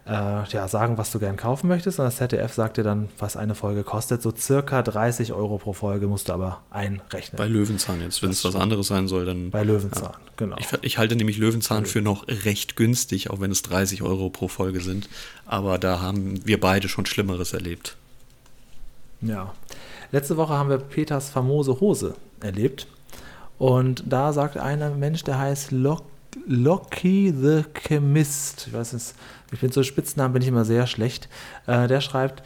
äh, 0.05 0.43
ja, 0.49 0.67
sagen, 0.67 0.97
was 0.97 1.11
du 1.11 1.19
gern 1.19 1.37
kaufen 1.37 1.67
möchtest. 1.67 1.99
Und 1.99 2.05
das 2.05 2.17
ZDF 2.17 2.53
sagt 2.53 2.77
dir 2.77 2.83
dann, 2.83 3.09
was 3.19 3.37
eine 3.37 3.55
Folge 3.55 3.83
kostet. 3.83 4.21
So 4.21 4.33
circa 4.35 4.81
30 4.81 5.33
Euro 5.33 5.57
pro 5.57 5.73
Folge 5.73 6.07
musst 6.07 6.29
du 6.29 6.33
aber 6.33 6.61
einrechnen. 6.71 7.37
Bei 7.37 7.47
Löwenzahn 7.47 8.01
jetzt. 8.01 8.21
Wenn 8.21 8.31
es 8.31 8.43
was 8.43 8.55
anderes 8.55 8.87
sein 8.87 9.07
soll, 9.07 9.25
dann. 9.25 9.51
Bei 9.51 9.63
Löwenzahn, 9.63 10.13
ja. 10.13 10.31
genau. 10.37 10.57
Ich, 10.59 10.67
ich, 10.81 10.97
halte 10.97 11.15
nämlich 11.15 11.37
Löwenzahn 11.37 11.85
für 11.85 12.01
noch 12.01 12.27
recht 12.27 12.75
günstig, 12.75 13.29
auch 13.29 13.39
wenn 13.39 13.51
es 13.51 13.61
30 13.61 14.01
Euro 14.01 14.29
pro 14.29 14.47
Folge 14.47 14.81
sind. 14.81 15.07
Aber 15.45 15.77
da 15.77 16.01
haben 16.01 16.45
wir 16.45 16.59
beide 16.59 16.89
schon 16.89 17.05
Schlimmeres 17.05 17.53
erlebt. 17.53 17.95
Ja. 19.21 19.53
Letzte 20.11 20.35
Woche 20.35 20.53
haben 20.53 20.69
wir 20.69 20.77
Peters 20.77 21.29
famose 21.29 21.79
Hose 21.79 22.15
erlebt. 22.41 22.85
Und 23.57 24.03
da 24.07 24.33
sagt 24.33 24.57
einer 24.57 24.89
Mensch, 24.89 25.23
der 25.23 25.39
heißt 25.39 25.71
Loki 25.71 27.33
the 27.33 27.63
Chemist. 27.73 28.67
Ich 28.67 28.73
weiß 28.73 28.93
nicht, 28.93 29.13
ich 29.53 29.59
bin 29.59 29.71
so 29.71 29.83
Spitznamen 29.83 30.33
bin 30.33 30.41
ich 30.41 30.49
immer 30.49 30.65
sehr 30.65 30.85
schlecht. 30.85 31.29
Äh, 31.65 31.87
der 31.87 32.01
schreibt, 32.01 32.43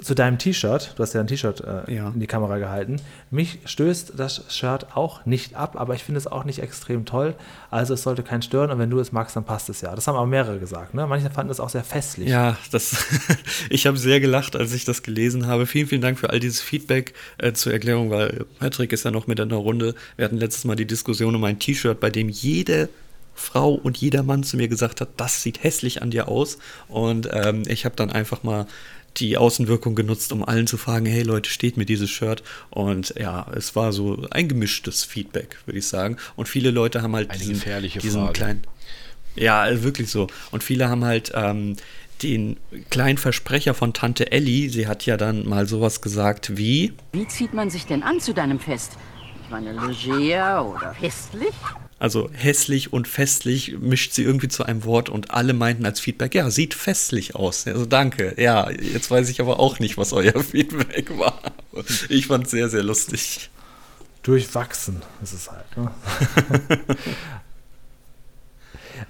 zu 0.00 0.14
deinem 0.14 0.38
T-Shirt, 0.38 0.94
du 0.96 1.02
hast 1.02 1.12
ja 1.12 1.20
ein 1.20 1.26
T-Shirt 1.26 1.60
äh, 1.60 1.94
ja. 1.94 2.08
in 2.08 2.20
die 2.20 2.26
Kamera 2.26 2.58
gehalten. 2.58 3.00
Mich 3.30 3.58
stößt 3.64 4.12
das 4.16 4.44
Shirt 4.48 4.96
auch 4.96 5.26
nicht 5.26 5.56
ab, 5.56 5.74
aber 5.78 5.94
ich 5.94 6.04
finde 6.04 6.18
es 6.18 6.26
auch 6.26 6.44
nicht 6.44 6.60
extrem 6.60 7.04
toll. 7.04 7.34
Also 7.70 7.94
es 7.94 8.02
sollte 8.02 8.22
keinen 8.22 8.42
stören 8.42 8.70
und 8.70 8.78
wenn 8.78 8.90
du 8.90 9.00
es 9.00 9.10
magst, 9.10 9.34
dann 9.34 9.44
passt 9.44 9.68
es 9.68 9.80
ja. 9.80 9.94
Das 9.94 10.06
haben 10.06 10.16
auch 10.16 10.26
mehrere 10.26 10.58
gesagt. 10.60 10.94
Ne? 10.94 11.06
Manche 11.06 11.30
fanden 11.30 11.50
es 11.50 11.58
auch 11.58 11.68
sehr 11.68 11.82
festlich. 11.82 12.28
Ja, 12.28 12.56
das, 12.70 13.06
ich 13.70 13.86
habe 13.86 13.96
sehr 13.96 14.20
gelacht, 14.20 14.54
als 14.54 14.72
ich 14.72 14.84
das 14.84 15.02
gelesen 15.02 15.46
habe. 15.46 15.66
Vielen, 15.66 15.88
vielen 15.88 16.02
Dank 16.02 16.18
für 16.18 16.30
all 16.30 16.38
dieses 16.38 16.60
Feedback 16.60 17.14
äh, 17.38 17.52
zur 17.52 17.72
Erklärung, 17.72 18.10
weil 18.10 18.46
Patrick 18.60 18.92
ist 18.92 19.04
ja 19.04 19.10
noch 19.10 19.26
mit 19.26 19.40
in 19.40 19.48
der 19.48 19.58
Runde. 19.58 19.94
Wir 20.16 20.24
hatten 20.24 20.38
letztes 20.38 20.64
Mal 20.64 20.76
die 20.76 20.86
Diskussion 20.86 21.34
um 21.34 21.42
ein 21.42 21.58
T-Shirt, 21.58 21.98
bei 21.98 22.10
dem 22.10 22.28
jede 22.28 22.88
Frau 23.38 23.72
und 23.74 23.96
jeder 23.96 24.22
Mann 24.22 24.42
zu 24.42 24.56
mir 24.56 24.68
gesagt 24.68 25.00
hat, 25.00 25.08
das 25.16 25.42
sieht 25.42 25.62
hässlich 25.62 26.02
an 26.02 26.10
dir 26.10 26.28
aus. 26.28 26.58
Und 26.88 27.28
ähm, 27.32 27.62
ich 27.66 27.84
habe 27.84 27.96
dann 27.96 28.10
einfach 28.10 28.42
mal 28.42 28.66
die 29.16 29.36
Außenwirkung 29.36 29.94
genutzt, 29.94 30.32
um 30.32 30.44
allen 30.44 30.66
zu 30.66 30.76
fragen, 30.76 31.06
hey 31.06 31.22
Leute, 31.22 31.50
steht 31.50 31.76
mir 31.76 31.86
dieses 31.86 32.10
Shirt? 32.10 32.42
Und 32.70 33.14
ja, 33.18 33.46
es 33.54 33.74
war 33.74 33.92
so 33.92 34.26
ein 34.30 34.48
gemischtes 34.48 35.04
Feedback, 35.04 35.56
würde 35.66 35.78
ich 35.78 35.86
sagen. 35.86 36.16
Und 36.36 36.48
viele 36.48 36.70
Leute 36.70 37.02
haben 37.02 37.14
halt 37.16 37.30
Eine 37.30 37.38
diesen, 37.38 37.54
gefährliche 37.54 37.98
diesen 37.98 38.20
Frage. 38.22 38.32
kleinen. 38.34 38.62
Ja, 39.34 39.82
wirklich 39.82 40.10
so. 40.10 40.26
Und 40.50 40.62
viele 40.62 40.88
haben 40.88 41.04
halt 41.04 41.32
ähm, 41.34 41.76
den 42.22 42.56
kleinen 42.90 43.18
Versprecher 43.18 43.74
von 43.74 43.92
Tante 43.92 44.32
Ellie, 44.32 44.68
sie 44.68 44.86
hat 44.86 45.06
ja 45.06 45.16
dann 45.16 45.48
mal 45.48 45.66
sowas 45.66 46.00
gesagt 46.00 46.56
wie. 46.56 46.92
Wie 47.12 47.26
zieht 47.28 47.54
man 47.54 47.70
sich 47.70 47.86
denn 47.86 48.02
an 48.02 48.20
zu 48.20 48.34
deinem 48.34 48.58
Fest? 48.58 48.92
Ich 49.44 49.50
meine, 49.50 49.72
leger 49.72 50.66
oder 50.66 50.94
festlich? 50.94 51.54
Also 52.00 52.30
hässlich 52.32 52.92
und 52.92 53.08
festlich 53.08 53.76
mischt 53.80 54.12
sie 54.12 54.22
irgendwie 54.22 54.48
zu 54.48 54.64
einem 54.64 54.84
Wort 54.84 55.08
und 55.08 55.32
alle 55.32 55.52
meinten 55.52 55.84
als 55.84 55.98
Feedback, 55.98 56.34
ja, 56.34 56.48
sieht 56.50 56.74
festlich 56.74 57.34
aus. 57.34 57.66
Also 57.66 57.86
danke. 57.86 58.34
Ja, 58.40 58.70
jetzt 58.70 59.10
weiß 59.10 59.28
ich 59.28 59.40
aber 59.40 59.58
auch 59.58 59.80
nicht, 59.80 59.98
was 59.98 60.12
euer 60.12 60.42
Feedback 60.44 61.18
war. 61.18 61.40
Ich 62.08 62.28
fand 62.28 62.44
es 62.44 62.52
sehr, 62.52 62.68
sehr 62.68 62.84
lustig. 62.84 63.50
Durchwachsen 64.22 65.02
ist 65.22 65.32
es 65.32 65.50
halt. 65.50 65.76
Ne? 65.76 65.90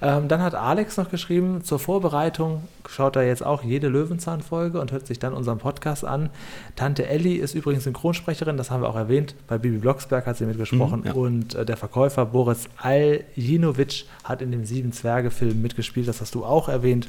Ähm, 0.01 0.29
dann 0.29 0.43
hat 0.43 0.55
Alex 0.55 0.97
noch 0.97 1.11
geschrieben, 1.11 1.65
zur 1.65 1.79
Vorbereitung 1.79 2.63
schaut 2.89 3.17
er 3.17 3.27
jetzt 3.27 3.45
auch 3.45 3.65
jede 3.65 3.89
Löwenzahn-Folge 3.89 4.81
und 4.81 4.93
hört 4.93 5.07
sich 5.07 5.19
dann 5.19 5.35
unseren 5.35 5.59
Podcast 5.59 6.05
an. 6.05 6.31
Tante 6.77 7.07
Elli 7.07 7.35
ist 7.35 7.55
übrigens 7.55 7.85
Synchronsprecherin, 7.85 8.57
das 8.57 8.71
haben 8.71 8.83
wir 8.83 8.89
auch 8.89 8.97
erwähnt. 8.97 9.35
Bei 9.49 9.59
Bibi 9.59 9.79
Blocksberg 9.79 10.27
hat 10.27 10.37
sie 10.37 10.47
mitgesprochen. 10.47 11.01
Mhm, 11.01 11.07
ja. 11.07 11.13
Und 11.15 11.55
äh, 11.55 11.65
der 11.65 11.77
Verkäufer 11.77 12.27
Boris 12.27 12.69
Aljinovic 12.77 14.05
hat 14.25 14.41
in 14.41 14.53
dem 14.53 14.65
Sieben-Zwerge-Film 14.65 15.61
mitgespielt. 15.61 16.07
Das 16.07 16.21
hast 16.21 16.35
du 16.35 16.45
auch 16.45 16.69
erwähnt. 16.69 17.09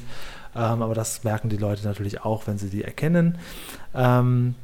Ähm, 0.56 0.82
aber 0.82 0.94
das 0.94 1.22
merken 1.22 1.48
die 1.48 1.56
Leute 1.56 1.84
natürlich 1.84 2.22
auch, 2.22 2.46
wenn 2.46 2.58
sie 2.58 2.70
die 2.70 2.82
erkennen. 2.82 3.38
Ähm, 3.94 4.56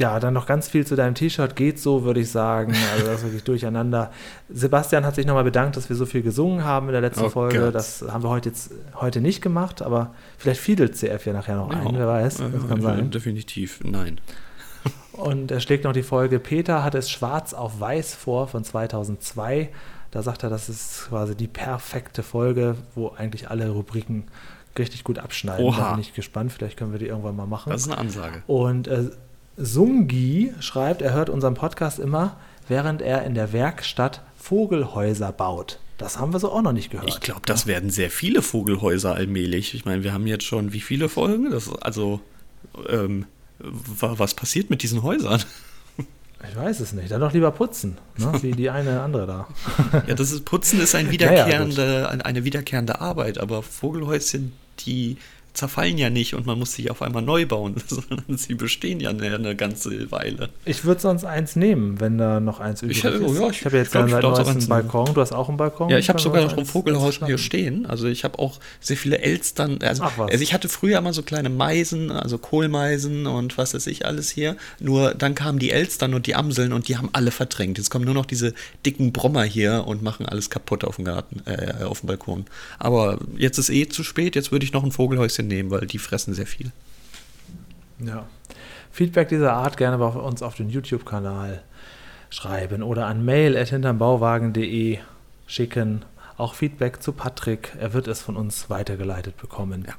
ja, 0.00 0.20
dann 0.20 0.34
noch 0.34 0.46
ganz 0.46 0.68
viel 0.68 0.86
zu 0.86 0.96
deinem 0.96 1.14
T-Shirt. 1.14 1.56
Geht 1.56 1.78
so, 1.78 2.04
würde 2.04 2.20
ich 2.20 2.30
sagen. 2.30 2.74
Also 2.92 3.06
das 3.06 3.16
ist 3.16 3.24
wirklich 3.24 3.44
durcheinander. 3.44 4.10
Sebastian 4.48 5.04
hat 5.04 5.14
sich 5.14 5.26
nochmal 5.26 5.44
bedankt, 5.44 5.76
dass 5.76 5.88
wir 5.88 5.96
so 5.96 6.06
viel 6.06 6.22
gesungen 6.22 6.64
haben 6.64 6.86
in 6.86 6.92
der 6.92 7.00
letzten 7.00 7.24
oh 7.24 7.30
Folge. 7.30 7.58
Gott. 7.58 7.74
Das 7.74 8.04
haben 8.08 8.22
wir 8.22 8.30
heute 8.30 8.48
jetzt 8.48 8.70
heute 8.94 9.20
nicht 9.20 9.42
gemacht, 9.42 9.82
aber 9.82 10.14
vielleicht 10.36 10.60
fiedelt 10.60 10.96
CF 10.96 11.26
ja 11.26 11.32
nachher 11.32 11.56
noch 11.56 11.70
ein, 11.70 11.96
wer 11.96 12.06
weiß. 12.06 12.38
Das 12.38 12.68
kann 12.68 12.80
sein. 12.80 13.10
Definitiv, 13.10 13.80
nein. 13.84 14.20
Und 15.12 15.50
er 15.50 15.60
schlägt 15.60 15.84
noch 15.84 15.92
die 15.92 16.04
Folge, 16.04 16.38
Peter 16.38 16.84
hat 16.84 16.94
es 16.94 17.10
schwarz 17.10 17.52
auf 17.52 17.80
weiß 17.80 18.14
vor 18.14 18.46
von 18.46 18.62
2002. 18.62 19.70
Da 20.10 20.22
sagt 20.22 20.44
er, 20.44 20.48
das 20.50 20.68
ist 20.68 21.06
quasi 21.08 21.34
die 21.34 21.48
perfekte 21.48 22.22
Folge, 22.22 22.76
wo 22.94 23.10
eigentlich 23.10 23.50
alle 23.50 23.68
Rubriken 23.68 24.26
richtig 24.78 25.04
gut 25.04 25.18
abschneiden. 25.18 25.64
Oha. 25.64 25.80
Da 25.80 25.90
bin 25.90 26.00
ich 26.00 26.14
gespannt, 26.14 26.52
vielleicht 26.52 26.76
können 26.76 26.92
wir 26.92 26.98
die 26.98 27.06
irgendwann 27.06 27.36
mal 27.36 27.46
machen. 27.46 27.70
Das 27.70 27.82
ist 27.82 27.88
eine 27.88 27.98
Ansage. 27.98 28.42
Und 28.46 28.86
äh, 28.86 29.10
Sungi 29.58 30.52
schreibt, 30.60 31.02
er 31.02 31.12
hört 31.12 31.28
unseren 31.28 31.54
Podcast 31.54 31.98
immer, 31.98 32.36
während 32.68 33.02
er 33.02 33.24
in 33.24 33.34
der 33.34 33.52
Werkstatt 33.52 34.22
Vogelhäuser 34.36 35.32
baut. 35.32 35.80
Das 35.98 36.18
haben 36.18 36.32
wir 36.32 36.38
so 36.38 36.52
auch 36.52 36.62
noch 36.62 36.72
nicht 36.72 36.90
gehört. 36.90 37.08
Ich 37.08 37.20
glaube, 37.20 37.42
das 37.44 37.66
werden 37.66 37.90
sehr 37.90 38.08
viele 38.10 38.40
Vogelhäuser 38.40 39.14
allmählich. 39.14 39.74
Ich 39.74 39.84
meine, 39.84 40.04
wir 40.04 40.12
haben 40.12 40.28
jetzt 40.28 40.44
schon 40.44 40.72
wie 40.72 40.80
viele 40.80 41.08
Folgen? 41.08 41.50
Das, 41.50 41.72
also, 41.82 42.20
ähm, 42.88 43.26
was 43.58 44.34
passiert 44.34 44.70
mit 44.70 44.82
diesen 44.82 45.02
Häusern? 45.02 45.42
Ich 46.48 46.54
weiß 46.54 46.78
es 46.78 46.92
nicht. 46.92 47.10
Dann 47.10 47.20
doch 47.20 47.32
lieber 47.32 47.50
putzen, 47.50 47.98
ne? 48.16 48.32
wie 48.42 48.52
die 48.52 48.70
eine 48.70 49.00
andere 49.00 49.26
da. 49.26 49.48
ja, 50.06 50.14
das 50.14 50.30
ist 50.30 50.44
Putzen 50.44 50.80
ist 50.80 50.94
ein 50.94 51.10
wiederkehrende, 51.10 51.84
ja, 51.84 52.00
ja, 52.02 52.08
eine 52.10 52.44
wiederkehrende 52.44 53.00
Arbeit, 53.00 53.38
aber 53.38 53.64
Vogelhäuschen, 53.64 54.52
die 54.78 55.16
zerfallen 55.58 55.98
ja 55.98 56.08
nicht 56.08 56.34
und 56.34 56.46
man 56.46 56.58
muss 56.58 56.72
sie 56.72 56.88
auf 56.88 57.02
einmal 57.02 57.22
neu 57.22 57.44
bauen, 57.44 57.74
sondern 57.86 58.38
sie 58.38 58.54
bestehen 58.54 59.00
ja 59.00 59.10
eine, 59.10 59.34
eine 59.34 59.56
ganze 59.56 60.10
Weile. 60.12 60.50
Ich 60.64 60.84
würde 60.84 61.00
sonst 61.00 61.24
eins 61.24 61.56
nehmen, 61.56 62.00
wenn 62.00 62.16
da 62.16 62.38
noch 62.38 62.60
eins 62.60 62.82
übrig 62.82 62.98
ich, 62.98 63.04
ist. 63.04 63.20
Oh 63.20 63.34
ja, 63.34 63.50
ich, 63.50 63.58
ich 63.58 63.64
habe 63.64 63.76
jetzt 63.76 63.90
gerade 63.90 64.16
einen 64.16 64.68
Balkon. 64.68 65.12
Du 65.12 65.20
hast 65.20 65.32
auch 65.32 65.48
einen 65.48 65.58
Balkon? 65.58 65.90
Ja, 65.90 65.98
ich 65.98 66.08
habe 66.08 66.20
sogar 66.20 66.44
noch 66.44 66.56
ein 66.56 66.64
Vogelhaus 66.64 67.20
hier 67.26 67.38
stehen. 67.38 67.86
Also 67.86 68.06
ich 68.06 68.22
habe 68.22 68.38
auch 68.38 68.60
sehr 68.80 68.96
viele 68.96 69.18
Elstern. 69.18 69.78
Also, 69.82 70.04
also, 70.04 70.42
ich 70.42 70.54
hatte 70.54 70.68
früher 70.68 70.98
immer 70.98 71.12
so 71.12 71.22
kleine 71.22 71.50
Meisen, 71.50 72.12
also 72.12 72.38
Kohlmeisen 72.38 73.26
und 73.26 73.58
was 73.58 73.74
weiß 73.74 73.88
ich 73.88 74.06
alles 74.06 74.30
hier. 74.30 74.56
Nur 74.78 75.14
dann 75.14 75.34
kamen 75.34 75.58
die 75.58 75.70
Elstern 75.70 76.14
und 76.14 76.28
die 76.28 76.36
Amseln 76.36 76.72
und 76.72 76.86
die 76.86 76.96
haben 76.96 77.10
alle 77.12 77.32
verdrängt. 77.32 77.78
Jetzt 77.78 77.90
kommen 77.90 78.04
nur 78.04 78.14
noch 78.14 78.26
diese 78.26 78.54
dicken 78.86 79.12
Brommer 79.12 79.44
hier 79.44 79.84
und 79.86 80.02
machen 80.02 80.24
alles 80.24 80.50
kaputt 80.50 80.84
auf 80.84 80.96
dem 80.96 81.04
Garten, 81.04 81.42
äh, 81.46 81.82
auf 81.82 82.00
dem 82.00 82.06
Balkon. 82.06 82.44
Aber 82.78 83.18
jetzt 83.36 83.58
ist 83.58 83.70
eh 83.70 83.88
zu 83.88 84.04
spät. 84.04 84.36
Jetzt 84.36 84.52
würde 84.52 84.64
ich 84.64 84.72
noch 84.72 84.84
ein 84.84 84.92
Vogelhäuschen 84.92 85.47
nehmen, 85.48 85.70
weil 85.70 85.86
die 85.86 85.98
fressen 85.98 86.34
sehr 86.34 86.46
viel. 86.46 86.72
Ja. 87.98 88.26
Feedback 88.90 89.28
dieser 89.28 89.52
Art 89.52 89.76
gerne 89.76 89.98
bei 89.98 90.06
uns 90.06 90.42
auf 90.42 90.54
den 90.54 90.70
YouTube-Kanal 90.70 91.62
schreiben 92.30 92.82
oder 92.82 93.06
an 93.06 93.24
mail.hintermbauwagen.de 93.24 94.98
schicken. 95.46 96.04
Auch 96.36 96.54
Feedback 96.54 97.02
zu 97.02 97.12
Patrick. 97.12 97.72
Er 97.80 97.92
wird 97.92 98.06
es 98.06 98.20
von 98.20 98.36
uns 98.36 98.70
weitergeleitet 98.70 99.36
bekommen. 99.36 99.84
Ja. 99.86 99.94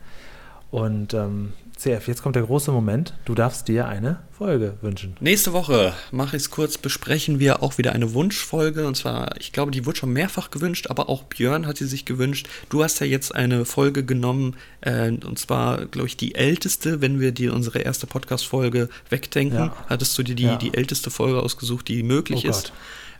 Und 0.72 1.14
ähm, 1.14 1.54
CF, 1.80 2.10
jetzt 2.10 2.22
kommt 2.22 2.36
der 2.36 2.44
große 2.44 2.74
Moment. 2.74 3.14
Du 3.24 3.34
darfst 3.34 3.70
dir 3.70 3.88
eine 3.88 4.20
Folge 4.38 4.74
wünschen. 4.82 5.16
Nächste 5.22 5.54
Woche, 5.54 5.94
mache 6.12 6.36
ich 6.36 6.44
es 6.44 6.52
kurz, 6.52 6.78
besprechen 6.78 7.40
wir 7.40 7.64
auch 7.64 7.78
wieder 7.78 7.94
eine 7.94 8.14
Wunschfolge. 8.14 8.86
Und 8.86 8.96
zwar, 8.96 9.38
ich 9.40 9.54
glaube, 9.54 9.72
die 9.72 9.86
wurde 9.86 9.98
schon 9.98 10.12
mehrfach 10.12 10.52
gewünscht, 10.52 10.88
aber 10.90 11.08
auch 11.08 11.24
Björn 11.24 11.66
hat 11.66 11.78
sie 11.78 11.86
sich 11.86 12.04
gewünscht. 12.04 12.50
Du 12.68 12.84
hast 12.84 13.00
ja 13.00 13.06
jetzt 13.06 13.34
eine 13.34 13.64
Folge 13.64 14.04
genommen, 14.04 14.58
äh, 14.82 15.10
und 15.10 15.40
zwar, 15.40 15.86
glaube 15.86 16.08
ich, 16.08 16.18
die 16.18 16.36
älteste, 16.36 17.00
wenn 17.00 17.22
wir 17.22 17.32
dir 17.32 17.54
unsere 17.54 17.80
erste 17.80 18.08
Podcast-Folge 18.08 18.90
wegdenken. 19.10 19.58
Ja. 19.58 19.76
Hattest 19.88 20.18
du 20.18 20.24
dir 20.24 20.36
die, 20.36 20.44
ja. 20.44 20.58
die 20.58 20.74
älteste 20.74 21.10
Folge 21.10 21.42
ausgesucht, 21.42 21.88
die 21.88 22.04
möglich 22.04 22.46
oh 22.46 22.50
ist? 22.50 22.66
Gott. 22.66 22.74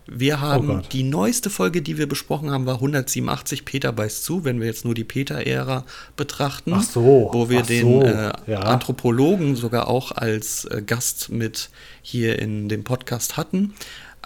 Wir 0.06 0.36
oh 0.36 0.40
haben 0.40 0.70
oh 0.70 0.82
die 0.92 1.02
neueste 1.02 1.50
Folge, 1.50 1.82
die 1.82 1.98
wir 1.98 2.08
besprochen 2.08 2.50
haben, 2.50 2.66
war 2.66 2.76
187 2.76 3.64
Peter 3.64 3.92
beißt 3.92 4.24
zu, 4.24 4.44
wenn 4.44 4.60
wir 4.60 4.66
jetzt 4.66 4.84
nur 4.84 4.94
die 4.94 5.04
Peter-Ära 5.04 5.84
betrachten. 6.16 6.72
Ach 6.74 6.82
so. 6.82 7.30
Wo 7.32 7.48
wir 7.48 7.60
Ach 7.60 7.66
den 7.66 7.82
so. 7.82 8.02
äh, 8.02 8.32
ja. 8.46 8.60
Anthropologen 8.60 9.56
sogar 9.56 9.88
auch 9.88 10.12
als 10.12 10.64
äh, 10.64 10.82
Gast 10.84 11.30
mit 11.30 11.70
hier 12.02 12.38
in 12.38 12.68
dem 12.68 12.84
Podcast 12.84 13.36
hatten. 13.36 13.74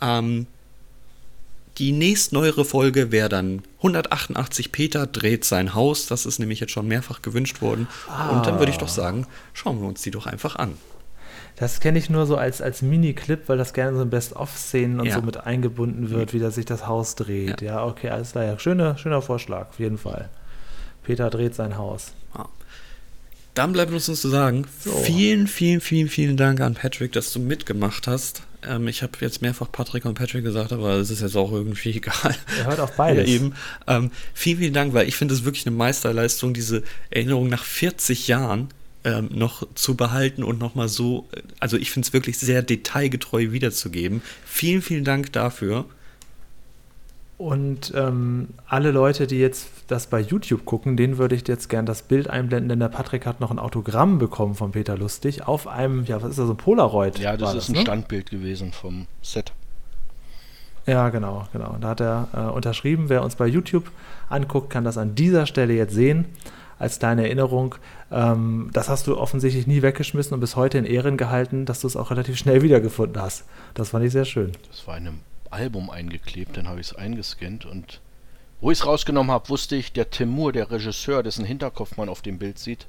Ähm, 0.01 0.47
die 1.79 1.91
nächstneuere 1.91 2.65
Folge 2.65 3.11
wäre 3.11 3.29
dann 3.29 3.63
188 3.79 4.71
Peter 4.71 5.07
dreht 5.07 5.45
sein 5.45 5.75
Haus. 5.75 6.07
Das 6.07 6.25
ist 6.25 6.39
nämlich 6.39 6.61
jetzt 6.61 6.73
schon 6.73 6.87
mehrfach 6.87 7.21
gewünscht 7.21 7.61
worden. 7.63 7.89
Ah. 8.09 8.31
Und 8.31 8.47
dann 8.47 8.59
würde 8.59 8.71
ich 8.71 8.79
doch 8.79 8.89
sagen, 8.89 9.27
schauen 9.53 9.81
wir 9.81 9.89
uns 9.89 10.03
die 10.03 10.13
doch 10.13 10.27
einfach 10.27 10.57
an. 10.57 10.75
Das 11.57 11.79
kenne 11.79 11.99
ich 11.99 12.11
nur 12.11 12.27
so 12.27 12.37
als, 12.37 12.61
als 12.61 12.83
Mini-Clip, 12.83 13.49
weil 13.49 13.59
das 13.59 13.73
gerne 13.75 13.97
so 13.97 14.03
in 14.03 14.11
Best-of-Szenen 14.11 14.99
und 14.99 15.07
ja. 15.07 15.15
so 15.15 15.23
mit 15.23 15.37
eingebunden 15.47 16.11
wird, 16.11 16.33
wie 16.33 16.41
das 16.41 16.57
sich 16.57 16.65
das 16.65 16.87
Haus 16.89 17.15
dreht. 17.15 17.61
Ja, 17.61 17.75
ja 17.75 17.85
okay, 17.85 18.09
alles 18.09 18.33
klar. 18.33 18.45
Ja. 18.45 18.59
Schöner, 18.59 18.99
schöner 18.99 19.23
Vorschlag, 19.23 19.69
auf 19.69 19.79
jeden 19.79 19.99
Fall. 19.99 20.31
Peter 21.05 21.31
dreht 21.31 21.55
sein 21.55 21.77
Haus. 21.77 22.13
Dann 23.55 23.73
bleibt 23.73 23.93
uns 23.93 24.09
nur 24.09 24.17
zu 24.17 24.29
sagen, 24.29 24.67
vielen, 25.05 25.47
vielen, 25.47 25.81
vielen, 25.81 26.09
vielen 26.09 26.37
Dank 26.37 26.61
an 26.61 26.75
Patrick, 26.75 27.13
dass 27.13 27.33
du 27.33 27.39
mitgemacht 27.39 28.09
hast. 28.09 28.43
Ähm, 28.69 28.89
ich 28.89 29.05
habe 29.05 29.13
jetzt 29.21 29.43
mehrfach 29.43 29.71
Patrick 29.71 30.07
und 30.07 30.15
Patrick 30.15 30.43
gesagt, 30.43 30.73
aber 30.73 30.95
es 30.95 31.09
ist 31.11 31.23
jetzt 31.23 31.37
auch 31.37 31.53
irgendwie 31.53 31.91
egal. 31.97 32.35
Er 32.59 32.67
hört 32.67 32.81
auf 32.81 32.97
beides. 32.97 33.29
Ja, 33.29 33.35
eben. 33.37 33.55
Ähm, 33.87 34.11
vielen, 34.35 34.59
vielen 34.59 34.75
Dank, 34.75 34.93
weil 34.93 35.07
ich 35.07 35.15
finde 35.15 35.35
es 35.35 35.45
wirklich 35.45 35.67
eine 35.69 35.77
Meisterleistung, 35.77 36.53
diese 36.53 36.83
Erinnerung 37.11 37.49
nach 37.49 37.63
40 37.63 38.27
Jahren 38.27 38.71
ähm, 39.05 39.29
noch 39.33 39.67
zu 39.75 39.97
behalten 39.97 40.43
und 40.43 40.59
nochmal 40.59 40.89
so, 40.89 41.29
also 41.61 41.77
ich 41.77 41.91
finde 41.91 42.07
es 42.07 42.13
wirklich 42.13 42.39
sehr 42.39 42.63
detailgetreu 42.63 43.53
wiederzugeben. 43.53 44.23
Vielen, 44.45 44.83
vielen 44.83 45.05
Dank 45.05 45.33
dafür. 45.33 45.85
Und 47.37 47.93
ähm, 47.97 48.49
alle 48.67 48.93
Leute, 48.93 49.27
die 49.27 49.39
jetzt 49.39 49.69
das 49.89 50.07
bei 50.07 50.21
YouTube 50.21 50.65
gucken, 50.65 50.97
denen 50.97 51.19
würde 51.19 51.35
ich 51.35 51.47
jetzt 51.49 51.69
gern 51.69 51.85
das 51.85 52.03
Bild 52.03 52.31
einblenden, 52.31 52.69
denn 52.69 52.79
der 52.79 52.89
Patrick 52.89 53.27
hat 53.27 53.41
noch 53.41 53.51
ein 53.51 53.59
Autogramm 53.59 54.19
bekommen 54.19 54.55
von 54.55 54.71
Peter 54.71 54.97
Lustig 54.97 55.47
auf 55.47 55.67
einem, 55.67 56.05
ja, 56.05 56.23
was 56.23 56.31
ist 56.31 56.39
das, 56.39 56.49
ein 56.49 56.57
Polaroid? 56.57 57.19
Ja, 57.19 57.37
das 57.37 57.51
war 57.51 57.57
ist 57.57 57.69
ein 57.69 57.75
ne? 57.75 57.81
Standbild 57.81 58.31
gewesen 58.31 58.73
vom 58.73 59.07
Set. 59.21 59.53
Ja, 60.87 61.09
genau, 61.09 61.49
genau. 61.53 61.77
Da 61.81 61.89
hat 61.89 62.01
er 62.01 62.29
äh, 62.35 62.39
unterschrieben. 62.41 63.09
Wer 63.09 63.23
uns 63.23 63.37
bei 63.37 63.47
YouTube 63.47 63.91
anguckt, 64.29 64.71
kann 64.71 64.85
das 64.85 64.97
an 64.97 65.15
dieser 65.15 65.47
Stelle 65.47 65.75
jetzt 65.75 65.95
sehen. 65.95 66.27
Als 66.79 66.99
kleine 66.99 67.25
Erinnerung. 67.25 67.77
Ähm, 68.11 68.71
das 68.73 68.89
hast 68.89 69.07
du 69.07 69.17
offensichtlich 69.17 69.67
nie 69.67 69.83
weggeschmissen 69.83 70.35
und 70.35 70.41
bis 70.41 70.57
heute 70.57 70.79
in 70.79 70.85
Ehren 70.85 71.17
gehalten, 71.17 71.67
dass 71.67 71.81
du 71.81 71.87
es 71.87 71.97
auch 71.97 72.11
relativ 72.11 72.37
schnell 72.37 72.63
wiedergefunden 72.63 73.21
hast. 73.21 73.45
Das 73.75 73.91
fand 73.91 74.05
ich 74.05 74.13
sehr 74.13 74.25
schön. 74.25 74.53
Das 74.71 74.87
war 74.87 74.97
in 74.97 75.09
einem 75.09 75.21
Album 75.51 75.91
eingeklebt, 75.91 76.57
dann 76.57 76.69
habe 76.69 76.81
ich 76.81 76.89
es 76.89 76.97
eingescannt 76.97 77.65
und 77.65 78.01
wo 78.61 78.71
ich 78.71 78.79
es 78.79 78.87
rausgenommen 78.87 79.31
habe, 79.31 79.49
wusste 79.51 79.77
ich, 79.77 79.93
der 79.93 80.11
Timur, 80.11 80.53
der 80.53 80.71
Regisseur, 80.71 81.23
dessen 81.23 81.45
Hinterkopf 81.45 81.97
man 81.97 82.09
auf 82.09 82.23
dem 82.23 82.39
Bild 82.39 82.59
sieht, 82.59 82.87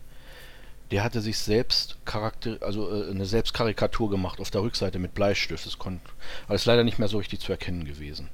der 0.92 1.04
hatte 1.04 1.22
sich 1.22 1.38
selbst 1.38 1.98
charakter 2.06 2.58
also 2.62 2.90
äh, 2.90 3.10
eine 3.10 3.26
Selbstkarikatur 3.26 4.10
gemacht 4.10 4.40
auf 4.40 4.52
der 4.52 4.62
Rückseite 4.62 5.00
mit 5.00 5.14
Bleistift. 5.14 5.66
Das 5.66 5.80
konnte, 5.80 6.02
aber 6.46 6.56
ist 6.56 6.66
leider 6.66 6.84
nicht 6.84 7.00
mehr 7.00 7.08
so 7.08 7.18
richtig 7.18 7.40
zu 7.40 7.52
erkennen 7.52 7.86
gewesen. 7.86 8.30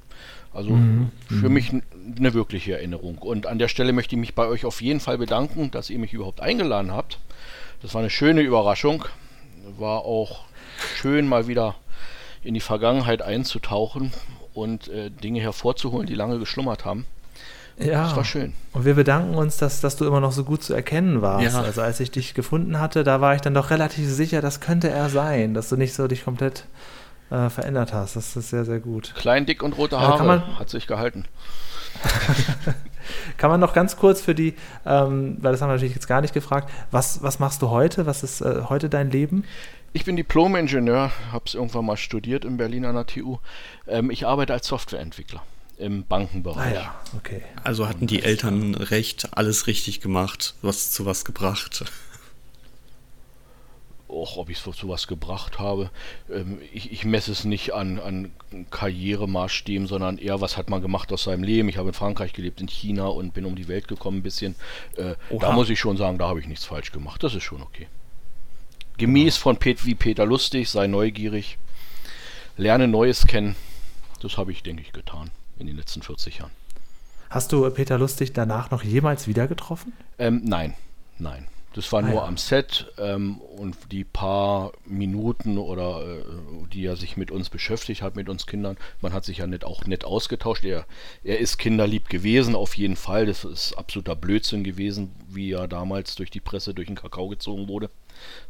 Also 0.54 0.70
Mhm, 0.70 1.10
für 1.28 1.48
mich 1.48 1.72
n- 1.72 1.82
eine 2.16 2.34
wirkliche 2.34 2.74
Erinnerung. 2.74 3.18
Und 3.18 3.46
an 3.46 3.58
der 3.58 3.68
Stelle 3.68 3.92
möchte 3.92 4.14
ich 4.14 4.20
mich 4.20 4.34
bei 4.34 4.46
euch 4.46 4.64
auf 4.64 4.82
jeden 4.82 5.00
Fall 5.00 5.18
bedanken, 5.18 5.70
dass 5.70 5.88
ihr 5.90 5.98
mich 5.98 6.12
überhaupt 6.12 6.40
eingeladen 6.40 6.92
habt. 6.92 7.18
Das 7.80 7.94
war 7.94 8.00
eine 8.00 8.10
schöne 8.10 8.42
Überraschung. 8.42 9.04
War 9.78 10.00
auch 10.00 10.44
schön, 10.96 11.26
mal 11.28 11.46
wieder 11.48 11.74
in 12.44 12.54
die 12.54 12.60
Vergangenheit 12.60 13.22
einzutauchen 13.22 14.12
und 14.52 14.88
äh, 14.88 15.10
Dinge 15.10 15.40
hervorzuholen, 15.40 16.06
die 16.06 16.14
lange 16.14 16.38
geschlummert 16.38 16.84
haben. 16.84 17.06
Ja. 17.78 18.04
Das 18.04 18.16
war 18.16 18.24
schön. 18.24 18.52
Und 18.72 18.84
wir 18.84 18.94
bedanken 18.94 19.34
uns, 19.34 19.56
dass, 19.56 19.80
dass 19.80 19.96
du 19.96 20.04
immer 20.04 20.20
noch 20.20 20.32
so 20.32 20.44
gut 20.44 20.62
zu 20.62 20.74
erkennen 20.74 21.22
warst. 21.22 21.54
Ja. 21.54 21.62
Also 21.62 21.80
als 21.80 22.00
ich 22.00 22.10
dich 22.10 22.34
gefunden 22.34 22.78
hatte, 22.78 23.02
da 23.04 23.20
war 23.22 23.34
ich 23.34 23.40
dann 23.40 23.54
doch 23.54 23.70
relativ 23.70 24.06
sicher, 24.10 24.42
das 24.42 24.60
könnte 24.60 24.90
er 24.90 25.08
sein, 25.08 25.54
dass 25.54 25.70
du 25.70 25.76
nicht 25.76 25.94
so 25.94 26.06
dich 26.06 26.24
komplett 26.24 26.66
äh, 27.32 27.48
verändert 27.50 27.92
hast. 27.92 28.14
Das 28.16 28.36
ist 28.36 28.50
sehr, 28.50 28.64
sehr 28.64 28.78
gut. 28.80 29.14
Klein, 29.16 29.46
dick 29.46 29.62
und 29.62 29.72
rote 29.78 29.96
Ja, 29.96 30.02
Haare. 30.02 30.18
kann 30.18 30.26
man- 30.26 30.58
Hat 30.58 30.68
sich 30.70 30.86
gehalten. 30.86 31.24
Kann 33.36 33.50
man 33.50 33.60
noch 33.60 33.72
ganz 33.74 33.96
kurz 33.96 34.20
für 34.20 34.34
die, 34.34 34.54
ähm, 34.86 35.36
weil 35.40 35.52
das 35.52 35.60
haben 35.60 35.68
wir 35.68 35.74
natürlich 35.74 35.94
jetzt 35.94 36.06
gar 36.06 36.20
nicht 36.20 36.32
gefragt, 36.34 36.70
was, 36.90 37.22
was 37.22 37.38
machst 37.38 37.60
du 37.62 37.68
heute? 37.70 38.06
Was 38.06 38.22
ist 38.22 38.40
äh, 38.40 38.62
heute 38.68 38.88
dein 38.88 39.10
Leben? 39.10 39.44
Ich 39.92 40.04
bin 40.04 40.16
Diplom-Ingenieur, 40.16 41.10
habe 41.32 41.44
es 41.46 41.54
irgendwann 41.54 41.84
mal 41.84 41.96
studiert 41.96 42.44
in 42.44 42.56
Berlin 42.56 42.84
an 42.84 42.94
der 42.94 43.06
TU. 43.06 43.38
Ähm, 43.86 44.10
ich 44.10 44.26
arbeite 44.26 44.52
als 44.52 44.66
Softwareentwickler 44.68 45.42
im 45.78 46.04
Bankenbereich. 46.06 46.78
Ah 46.78 46.94
okay. 47.16 47.42
Also 47.64 47.88
hatten 47.88 48.06
die 48.06 48.22
Eltern 48.22 48.74
recht, 48.76 49.28
alles 49.36 49.66
richtig 49.66 50.00
gemacht, 50.00 50.54
was 50.62 50.92
zu 50.92 51.04
was 51.04 51.24
gebracht. 51.24 51.84
Auch 54.12 54.36
ob 54.36 54.50
ich 54.50 54.64
es 54.64 54.76
zu 54.76 54.88
was 54.88 55.06
gebracht 55.06 55.58
habe. 55.58 55.90
Ähm, 56.30 56.58
ich, 56.72 56.92
ich 56.92 57.04
messe 57.04 57.32
es 57.32 57.44
nicht 57.44 57.72
an, 57.72 57.98
an 57.98 58.32
Karrieremaßstäben, 58.70 59.86
sondern 59.86 60.18
eher, 60.18 60.40
was 60.40 60.56
hat 60.56 60.70
man 60.70 60.82
gemacht 60.82 61.12
aus 61.12 61.24
seinem 61.24 61.42
Leben. 61.42 61.68
Ich 61.68 61.78
habe 61.78 61.88
in 61.88 61.94
Frankreich 61.94 62.32
gelebt, 62.32 62.60
in 62.60 62.68
China 62.68 63.06
und 63.06 63.34
bin 63.34 63.44
um 63.44 63.56
die 63.56 63.68
Welt 63.68 63.88
gekommen 63.88 64.18
ein 64.18 64.22
bisschen. 64.22 64.54
Äh, 64.96 65.14
da 65.38 65.52
muss 65.52 65.70
ich 65.70 65.80
schon 65.80 65.96
sagen, 65.96 66.18
da 66.18 66.28
habe 66.28 66.40
ich 66.40 66.46
nichts 66.46 66.64
falsch 66.64 66.92
gemacht. 66.92 67.22
Das 67.22 67.34
ist 67.34 67.42
schon 67.42 67.62
okay. 67.62 67.88
Gemäß 68.98 69.36
von 69.36 69.56
Pet 69.56 69.84
wie 69.86 69.94
Peter 69.94 70.26
Lustig, 70.26 70.68
sei 70.68 70.86
neugierig, 70.86 71.58
lerne 72.56 72.88
Neues 72.88 73.26
kennen. 73.26 73.56
Das 74.20 74.36
habe 74.36 74.52
ich, 74.52 74.62
denke 74.62 74.82
ich, 74.82 74.92
getan 74.92 75.30
in 75.58 75.66
den 75.66 75.76
letzten 75.76 76.02
40 76.02 76.38
Jahren. 76.38 76.52
Hast 77.30 77.52
du 77.52 77.64
äh, 77.64 77.70
Peter 77.70 77.98
Lustig 77.98 78.34
danach 78.34 78.70
noch 78.70 78.82
jemals 78.82 79.26
wieder 79.26 79.48
getroffen? 79.48 79.94
Ähm, 80.18 80.42
nein, 80.44 80.74
nein. 81.18 81.48
Das 81.74 81.90
war 81.92 82.00
Ah, 82.00 82.06
nur 82.06 82.14
ja. 82.20 82.24
am 82.26 82.36
Set 82.36 82.92
ähm, 82.98 83.38
und 83.40 83.76
die 83.92 84.04
paar 84.04 84.72
Minuten 84.84 85.56
oder 85.58 86.02
äh, 86.18 86.22
die 86.72 86.84
er 86.84 86.96
sich 86.96 87.16
mit 87.16 87.30
uns 87.30 87.48
beschäftigt 87.48 88.02
hat, 88.02 88.14
mit 88.16 88.28
uns 88.28 88.46
Kindern. 88.46 88.76
Man 89.00 89.12
hat 89.12 89.24
sich 89.24 89.38
ja 89.38 89.46
nicht, 89.46 89.64
auch 89.64 89.86
nett 89.86 90.04
ausgetauscht. 90.04 90.64
Er, 90.64 90.84
er 91.24 91.38
ist 91.38 91.58
kinderlieb 91.58 92.08
gewesen, 92.08 92.54
auf 92.54 92.74
jeden 92.76 92.96
Fall. 92.96 93.26
Das 93.26 93.44
ist 93.44 93.72
absoluter 93.74 94.14
Blödsinn 94.16 94.64
gewesen, 94.64 95.12
wie 95.28 95.52
er 95.52 95.66
damals 95.68 96.14
durch 96.14 96.30
die 96.30 96.40
Presse 96.40 96.74
durch 96.74 96.88
den 96.88 96.96
Kakao 96.96 97.28
gezogen 97.28 97.68
wurde. 97.68 97.88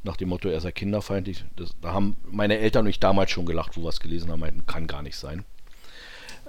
Nach 0.02 0.16
dem 0.16 0.28
Motto, 0.30 0.48
er 0.48 0.60
sei 0.60 0.72
kinderfeindlich. 0.72 1.44
Das, 1.56 1.70
da 1.80 1.92
haben 1.92 2.16
meine 2.30 2.58
Eltern 2.58 2.84
und 2.86 2.90
ich 2.90 3.00
damals 3.00 3.30
schon 3.30 3.46
gelacht, 3.46 3.76
wo 3.76 3.82
wir 3.82 3.88
es 3.88 4.00
gelesen 4.00 4.30
haben, 4.30 4.40
meinten, 4.40 4.66
kann 4.66 4.86
gar 4.86 5.02
nicht 5.02 5.16
sein. 5.16 5.44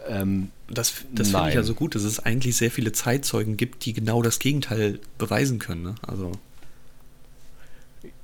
Ähm, 0.07 0.51
Das, 0.67 1.05
das 1.11 1.29
finde 1.29 1.49
ich 1.49 1.55
ja 1.55 1.63
so 1.63 1.75
gut, 1.75 1.95
dass 1.95 2.03
es 2.03 2.19
eigentlich 2.19 2.57
sehr 2.57 2.71
viele 2.71 2.91
Zeitzeugen 2.91 3.57
gibt, 3.57 3.85
die 3.85 3.93
genau 3.93 4.21
das 4.21 4.39
Gegenteil 4.39 4.99
beweisen 5.17 5.59
können. 5.59 5.83
Ne? 5.83 5.95
Also, 6.01 6.31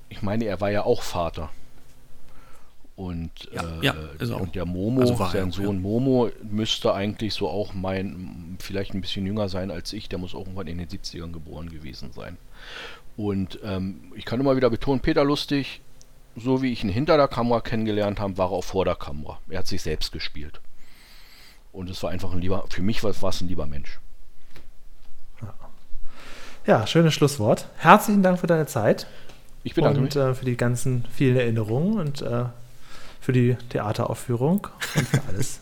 ich 0.10 0.22
meine, 0.22 0.46
er 0.46 0.60
war 0.60 0.72
ja 0.72 0.84
auch 0.84 1.02
Vater. 1.04 1.50
Und, 2.96 3.32
Ja, 3.54 3.64
äh, 3.80 3.86
ja, 3.86 3.94
ist 4.20 4.32
auch. 4.32 4.42
und 4.42 4.56
der 4.56 4.66
Momo, 4.66 5.02
Also 5.02 5.18
war 5.20 5.32
sein 5.32 5.52
Sohn 5.52 5.76
ja. 5.78 5.82
Momo, 5.82 6.30
müsste 6.44 6.94
eigentlich 6.94 7.34
so 7.34 7.48
auch 7.48 7.74
mein, 7.74 8.58
vielleicht 8.60 8.94
ein 8.94 9.00
bisschen 9.00 9.26
jünger 9.26 9.48
sein 9.48 9.72
als 9.72 9.94
ich. 9.94 10.10
Der 10.10 10.20
muss 10.20 10.36
auch 10.36 10.40
irgendwann 10.42 10.68
in 10.68 10.80
den 10.80 10.88
70ern 10.90 11.32
geboren 11.32 11.70
gewesen 11.70 12.12
sein. 12.12 12.38
Und 13.16 13.60
ähm, 13.64 14.12
ich 14.16 14.26
kann 14.26 14.40
immer 14.42 14.58
wieder 14.58 14.70
betonen, 14.70 15.00
Peter 15.00 15.24
Lustig, 15.24 15.82
so 16.36 16.62
wie 16.62 16.74
ich 16.74 16.84
ihn 16.84 16.90
hinter 16.90 17.16
der 17.16 17.30
Kamera 17.30 17.62
kennengelernt 17.62 18.20
habe, 18.20 18.38
war 18.38 18.48
er 18.48 18.58
auch 18.58 18.64
vor 18.64 18.84
der 18.84 18.96
Kamera. 18.96 19.40
Er 19.50 19.60
hat 19.60 19.68
sich 19.68 19.82
selbst 19.82 20.12
gespielt. 20.12 20.60
Und 21.72 21.90
es 21.90 22.04
war 22.04 22.10
einfach 22.10 22.34
ein 22.34 22.40
lieber, 22.40 22.66
für 22.70 22.82
mich 22.82 23.04
war 23.04 23.22
war 23.22 23.30
es 23.30 23.40
ein 23.40 23.48
lieber 23.48 23.66
Mensch. 23.66 24.00
Ja, 26.66 26.86
schönes 26.86 27.14
Schlusswort. 27.14 27.68
Herzlichen 27.78 28.22
Dank 28.24 28.40
für 28.40 28.48
deine 28.48 28.66
Zeit 28.68 29.08
Ich 29.64 29.74
bedanke 29.74 30.00
und 30.00 30.06
mich. 30.06 30.16
äh, 30.16 30.34
für 30.34 30.46
die 30.46 30.58
ganzen 30.58 31.06
vielen 31.14 31.38
Erinnerungen 31.38 32.00
und 32.00 32.22
äh, 32.22 32.46
für 33.20 33.34
die 33.34 33.56
Theateraufführung 33.70 34.68
und 34.96 35.08
für 35.08 35.22
alles. 35.28 35.60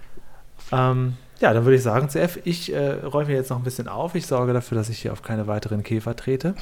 ähm, 0.72 1.14
ja, 1.40 1.54
dann 1.54 1.64
würde 1.64 1.76
ich 1.76 1.82
sagen, 1.82 2.10
CF, 2.10 2.40
ich 2.44 2.72
äh, 2.72 2.92
räume 3.02 3.32
jetzt 3.32 3.48
noch 3.48 3.56
ein 3.56 3.62
bisschen 3.62 3.88
auf. 3.88 4.14
Ich 4.14 4.26
sorge 4.26 4.52
dafür, 4.52 4.76
dass 4.76 4.90
ich 4.90 4.98
hier 4.98 5.12
auf 5.12 5.22
keine 5.22 5.46
weiteren 5.46 5.82
Käfer 5.82 6.14
trete. 6.14 6.54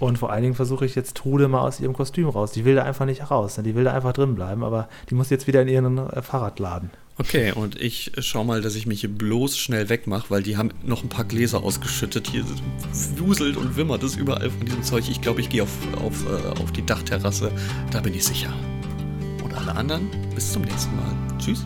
Und 0.00 0.18
vor 0.18 0.32
allen 0.32 0.42
Dingen 0.42 0.54
versuche 0.54 0.86
ich 0.86 0.94
jetzt 0.94 1.18
Trude 1.18 1.48
mal 1.48 1.60
aus 1.60 1.80
ihrem 1.80 1.92
Kostüm 1.92 2.28
raus. 2.30 2.52
Die 2.52 2.64
will 2.64 2.74
da 2.74 2.84
einfach 2.84 3.04
nicht 3.04 3.30
raus. 3.30 3.58
ne? 3.58 3.62
Die 3.62 3.74
will 3.74 3.84
da 3.84 3.92
einfach 3.92 4.14
drin 4.14 4.34
bleiben, 4.34 4.64
aber 4.64 4.88
die 5.10 5.14
muss 5.14 5.28
jetzt 5.28 5.46
wieder 5.46 5.60
in 5.60 5.68
ihren 5.68 5.98
äh, 5.98 6.22
Fahrradladen. 6.22 6.90
Okay, 7.22 7.52
und 7.52 7.80
ich 7.80 8.10
schau 8.18 8.42
mal, 8.42 8.60
dass 8.60 8.74
ich 8.74 8.86
mich 8.86 9.00
hier 9.00 9.10
bloß 9.10 9.56
schnell 9.56 9.88
wegmache, 9.88 10.26
weil 10.28 10.42
die 10.42 10.56
haben 10.56 10.70
noch 10.82 11.04
ein 11.04 11.08
paar 11.08 11.24
Gläser 11.24 11.62
ausgeschüttet. 11.62 12.28
Hier 12.28 12.44
wuselt 13.16 13.56
und 13.56 13.76
wimmert 13.76 14.02
es 14.02 14.16
überall 14.16 14.50
von 14.50 14.66
diesem 14.66 14.82
Zeug. 14.82 15.08
Ich 15.08 15.20
glaube, 15.20 15.40
ich 15.40 15.48
gehe 15.48 15.62
auf, 15.62 15.70
auf, 15.96 16.26
äh, 16.26 16.60
auf 16.60 16.72
die 16.72 16.84
Dachterrasse. 16.84 17.52
Da 17.92 18.00
bin 18.00 18.12
ich 18.14 18.24
sicher. 18.24 18.52
Und 19.44 19.54
alle 19.54 19.76
anderen, 19.76 20.10
bis 20.34 20.52
zum 20.52 20.62
nächsten 20.62 20.96
Mal. 20.96 21.14
Tschüss. 21.38 21.64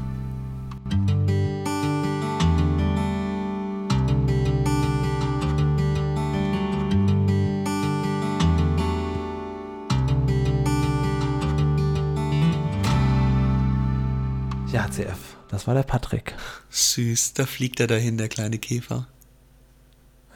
Ja, 14.71 14.87
CF, 14.91 15.26
das 15.49 15.67
war 15.67 15.75
der 15.75 15.83
Patrick. 15.83 16.35
Süß, 16.71 17.35
da 17.35 17.47
fliegt 17.47 17.81
er 17.81 17.87
dahin, 17.87 18.19
der 18.19 18.29
kleine 18.29 18.59
Käfer. 18.59 19.07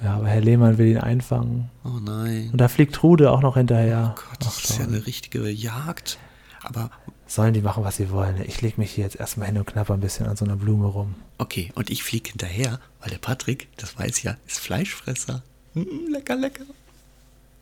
Ja, 0.02 0.16
aber 0.16 0.28
Herr 0.28 0.40
Lehmann 0.40 0.78
will 0.78 0.86
ihn 0.86 0.98
einfangen. 0.98 1.70
Oh 1.84 1.98
nein. 2.00 2.50
Und 2.52 2.60
da 2.60 2.68
fliegt 2.68 2.94
Trude 2.94 3.30
auch 3.30 3.42
noch 3.42 3.56
hinterher. 3.56 4.14
Gott, 4.16 4.38
das 4.40 4.58
Ach, 4.58 4.64
ist 4.64 4.78
ja 4.78 4.84
eine 4.86 5.06
richtige 5.06 5.48
Jagd. 5.50 6.18
Aber 6.62 6.90
Sollen 7.30 7.54
die 7.54 7.62
machen, 7.62 7.84
was 7.84 7.94
sie 7.94 8.10
wollen. 8.10 8.42
Ich 8.44 8.60
lege 8.60 8.80
mich 8.80 8.90
hier 8.90 9.04
jetzt 9.04 9.14
erstmal 9.14 9.46
hin 9.46 9.56
und 9.56 9.64
knapper 9.64 9.94
ein 9.94 10.00
bisschen 10.00 10.26
an 10.26 10.36
so 10.36 10.44
einer 10.44 10.56
Blume 10.56 10.86
rum. 10.86 11.14
okay, 11.38 11.70
und 11.76 11.88
ich 11.88 12.02
fliege 12.02 12.30
hinterher, 12.30 12.80
weil 13.00 13.10
der 13.10 13.18
Patrick, 13.18 13.68
das 13.76 13.96
weiß 13.96 14.24
ja, 14.24 14.36
ist 14.48 14.58
Fleischfresser. 14.58 15.44
Mm, 15.74 16.10
lecker, 16.10 16.34
lecker. 16.34 16.64